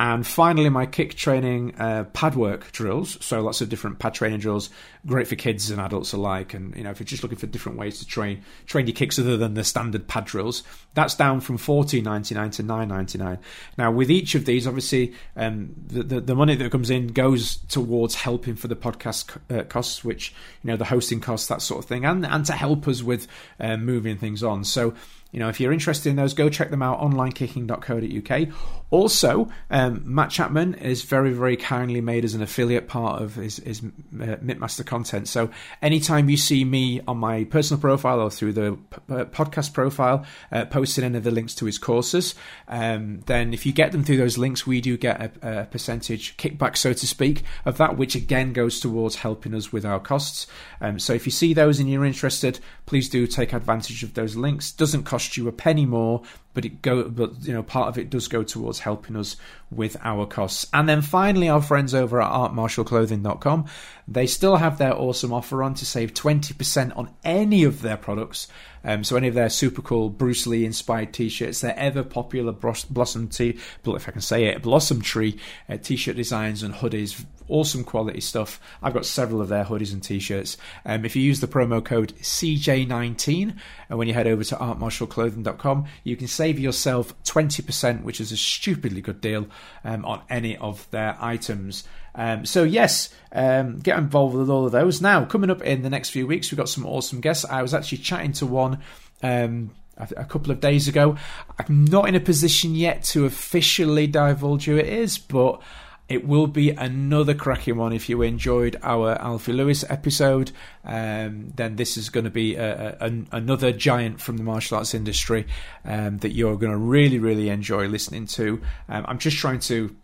And 0.00 0.24
finally, 0.24 0.68
my 0.68 0.86
kick 0.86 1.14
training 1.14 1.74
uh, 1.76 2.04
pad 2.12 2.36
work 2.36 2.70
drills. 2.70 3.18
So 3.20 3.40
lots 3.40 3.60
of 3.60 3.68
different 3.68 3.98
pad 3.98 4.14
training 4.14 4.38
drills, 4.38 4.70
great 5.04 5.26
for 5.26 5.34
kids 5.34 5.70
and 5.70 5.80
adults 5.80 6.12
alike. 6.12 6.54
And 6.54 6.76
you 6.76 6.84
know, 6.84 6.90
if 6.90 7.00
you're 7.00 7.04
just 7.06 7.24
looking 7.24 7.38
for 7.38 7.48
different 7.48 7.78
ways 7.78 7.98
to 7.98 8.06
train 8.06 8.42
train 8.66 8.86
your 8.86 8.94
kicks 8.94 9.18
other 9.18 9.36
than 9.36 9.54
the 9.54 9.64
standard 9.64 10.06
pad 10.06 10.26
drills, 10.26 10.62
that's 10.94 11.16
down 11.16 11.40
from 11.40 11.58
fourteen 11.58 12.04
ninety 12.04 12.34
nine 12.34 12.50
to 12.52 12.62
nine 12.62 12.88
ninety 12.88 13.18
nine. 13.18 13.38
Now, 13.76 13.90
with 13.90 14.08
each 14.08 14.36
of 14.36 14.44
these, 14.44 14.68
obviously, 14.68 15.14
um, 15.34 15.74
the, 15.84 16.04
the 16.04 16.20
the 16.20 16.34
money 16.36 16.54
that 16.54 16.70
comes 16.70 16.90
in 16.90 17.08
goes 17.08 17.56
towards 17.68 18.14
helping 18.14 18.54
for 18.54 18.68
the 18.68 18.76
podcast 18.76 19.36
uh, 19.50 19.64
costs, 19.64 20.04
which 20.04 20.32
you 20.62 20.70
know 20.70 20.76
the 20.76 20.84
hosting 20.84 21.20
costs, 21.20 21.48
that 21.48 21.60
sort 21.60 21.82
of 21.82 21.88
thing, 21.88 22.04
and 22.04 22.24
and 22.24 22.46
to 22.46 22.52
help 22.52 22.86
us 22.86 23.02
with 23.02 23.26
uh, 23.58 23.76
moving 23.76 24.16
things 24.16 24.44
on. 24.44 24.62
So 24.62 24.94
you 25.30 25.40
know, 25.40 25.48
if 25.48 25.60
you're 25.60 25.72
interested 25.72 26.08
in 26.08 26.16
those, 26.16 26.32
go 26.32 26.48
check 26.48 26.70
them 26.70 26.82
out 26.82 27.00
onlinekicking.co.uk. 27.00 28.48
Also, 28.90 29.50
um, 29.70 30.00
Matt 30.06 30.30
Chapman 30.30 30.74
is 30.74 31.02
very, 31.02 31.32
very 31.32 31.58
kindly 31.58 32.00
made 32.00 32.24
as 32.24 32.32
an 32.32 32.40
affiliate 32.40 32.88
part 32.88 33.20
of 33.20 33.34
his, 33.34 33.58
his 33.58 33.80
uh, 33.80 34.36
Mitmaster 34.36 34.86
content. 34.86 35.28
So, 35.28 35.50
anytime 35.82 36.30
you 36.30 36.38
see 36.38 36.64
me 36.64 37.02
on 37.06 37.18
my 37.18 37.44
personal 37.44 37.78
profile 37.78 38.20
or 38.20 38.30
through 38.30 38.54
the 38.54 38.78
p- 38.90 38.98
podcast 39.08 39.74
profile 39.74 40.24
uh, 40.50 40.64
posting 40.64 41.04
any 41.04 41.18
of 41.18 41.24
the 41.24 41.30
links 41.30 41.54
to 41.56 41.66
his 41.66 41.76
courses, 41.76 42.34
um, 42.66 43.20
then 43.26 43.52
if 43.52 43.66
you 43.66 43.72
get 43.74 43.92
them 43.92 44.04
through 44.04 44.16
those 44.16 44.38
links, 44.38 44.66
we 44.66 44.80
do 44.80 44.96
get 44.96 45.20
a, 45.20 45.60
a 45.60 45.64
percentage 45.66 46.38
kickback, 46.38 46.74
so 46.78 46.94
to 46.94 47.06
speak, 47.06 47.42
of 47.66 47.76
that, 47.76 47.98
which 47.98 48.14
again 48.14 48.54
goes 48.54 48.80
towards 48.80 49.16
helping 49.16 49.54
us 49.54 49.70
with 49.70 49.84
our 49.84 50.00
costs. 50.00 50.46
Um, 50.80 50.98
so, 50.98 51.12
if 51.12 51.26
you 51.26 51.32
see 51.32 51.52
those 51.52 51.78
and 51.78 51.90
you're 51.90 52.06
interested, 52.06 52.58
please 52.86 53.10
do 53.10 53.26
take 53.26 53.52
advantage 53.52 54.02
of 54.02 54.14
those 54.14 54.34
links. 54.34 54.72
Doesn't 54.72 55.02
cost 55.02 55.17
you 55.36 55.48
a 55.48 55.52
penny 55.52 55.86
more, 55.86 56.22
but 56.58 56.64
it 56.64 56.82
go 56.82 57.08
but 57.08 57.30
you 57.42 57.52
know 57.52 57.62
part 57.62 57.86
of 57.86 57.96
it 57.98 58.10
does 58.10 58.26
go 58.26 58.42
towards 58.42 58.80
helping 58.80 59.14
us 59.14 59.36
with 59.70 59.96
our 60.02 60.26
costs. 60.26 60.66
And 60.72 60.88
then 60.88 61.02
finally 61.02 61.48
our 61.48 61.62
friends 61.62 61.94
over 61.94 62.20
at 62.20 62.32
artmartialclothing.com, 62.32 63.66
they 64.06 64.26
still 64.26 64.56
have 64.56 64.78
their 64.78 64.96
awesome 64.96 65.32
offer 65.32 65.62
on 65.62 65.74
to 65.74 65.86
save 65.86 66.14
20% 66.14 66.96
on 66.96 67.10
any 67.24 67.64
of 67.64 67.82
their 67.82 67.96
products. 67.96 68.48
Um, 68.84 69.04
so 69.04 69.16
any 69.16 69.28
of 69.28 69.34
their 69.34 69.50
super 69.50 69.82
cool 69.82 70.08
Bruce 70.08 70.46
Lee 70.46 70.64
inspired 70.64 71.12
t-shirts, 71.12 71.60
their 71.60 71.78
ever 71.78 72.02
popular 72.02 72.52
blossom 72.52 73.28
tea, 73.28 73.58
if 73.84 74.08
I 74.08 74.12
can 74.12 74.20
say 74.20 74.44
it, 74.46 74.62
blossom 74.62 75.02
tree 75.02 75.38
uh, 75.68 75.76
t-shirt 75.76 76.16
designs 76.16 76.62
and 76.62 76.74
hoodies, 76.74 77.24
awesome 77.48 77.82
quality 77.82 78.20
stuff. 78.20 78.60
I've 78.82 78.94
got 78.94 79.04
several 79.04 79.42
of 79.42 79.48
their 79.48 79.64
hoodies 79.64 79.92
and 79.92 80.02
t-shirts. 80.02 80.56
Um, 80.86 81.04
if 81.04 81.16
you 81.16 81.22
use 81.22 81.40
the 81.40 81.48
promo 81.48 81.84
code 81.84 82.14
CJ19 82.16 83.56
and 83.90 83.98
when 83.98 84.08
you 84.08 84.14
head 84.14 84.26
over 84.28 84.44
to 84.44 84.56
artmartialclothing.com, 84.56 85.86
you 86.04 86.16
can 86.16 86.28
save 86.28 86.47
yourself 86.56 87.20
20%, 87.24 88.02
which 88.02 88.20
is 88.20 88.30
a 88.30 88.36
stupidly 88.36 89.00
good 89.00 89.20
deal 89.20 89.48
um, 89.84 90.04
on 90.04 90.22
any 90.30 90.56
of 90.56 90.88
their 90.92 91.16
items. 91.20 91.82
Um, 92.14 92.46
so 92.46 92.62
yes, 92.62 93.12
um, 93.32 93.78
get 93.78 93.98
involved 93.98 94.36
with 94.36 94.48
all 94.48 94.66
of 94.66 94.72
those. 94.72 95.02
Now, 95.02 95.24
coming 95.24 95.50
up 95.50 95.62
in 95.62 95.82
the 95.82 95.90
next 95.90 96.10
few 96.10 96.26
weeks, 96.26 96.50
we've 96.50 96.58
got 96.58 96.68
some 96.68 96.86
awesome 96.86 97.20
guests. 97.20 97.44
I 97.44 97.62
was 97.62 97.74
actually 97.74 97.98
chatting 97.98 98.32
to 98.34 98.46
one 98.46 98.78
um, 99.22 99.70
a 99.96 100.24
couple 100.24 100.50
of 100.50 100.60
days 100.60 100.88
ago. 100.88 101.16
I'm 101.58 101.84
not 101.84 102.08
in 102.08 102.14
a 102.14 102.20
position 102.20 102.74
yet 102.74 103.02
to 103.04 103.24
officially 103.24 104.06
divulge 104.06 104.64
who 104.64 104.76
it 104.76 104.86
is, 104.86 105.18
but 105.18 105.60
it 106.08 106.26
will 106.26 106.46
be 106.46 106.70
another 106.70 107.34
cracking 107.34 107.76
one. 107.76 107.92
If 107.92 108.08
you 108.08 108.22
enjoyed 108.22 108.76
our 108.82 109.12
Alfie 109.20 109.52
Lewis 109.52 109.84
episode, 109.90 110.52
um, 110.84 111.52
then 111.54 111.76
this 111.76 111.96
is 111.96 112.08
going 112.08 112.24
to 112.24 112.30
be 112.30 112.56
a, 112.56 112.96
a, 113.00 113.12
another 113.32 113.72
giant 113.72 114.20
from 114.20 114.38
the 114.38 114.42
martial 114.42 114.78
arts 114.78 114.94
industry 114.94 115.46
um, 115.84 116.18
that 116.18 116.32
you're 116.32 116.56
going 116.56 116.72
to 116.72 116.78
really, 116.78 117.18
really 117.18 117.50
enjoy 117.50 117.86
listening 117.86 118.26
to. 118.26 118.60
Um, 118.88 119.04
I'm 119.06 119.18
just 119.18 119.36
trying 119.36 119.60
to 119.60 119.94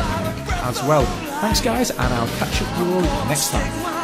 as 0.64 0.80
well. 0.84 1.04
Thanks, 1.40 1.60
guys, 1.60 1.90
and 1.90 2.00
I'll 2.00 2.28
catch 2.38 2.62
up 2.62 2.78
with 2.78 2.88
you 2.88 2.94
all 2.94 3.02
next 3.26 3.50
time. 3.50 4.03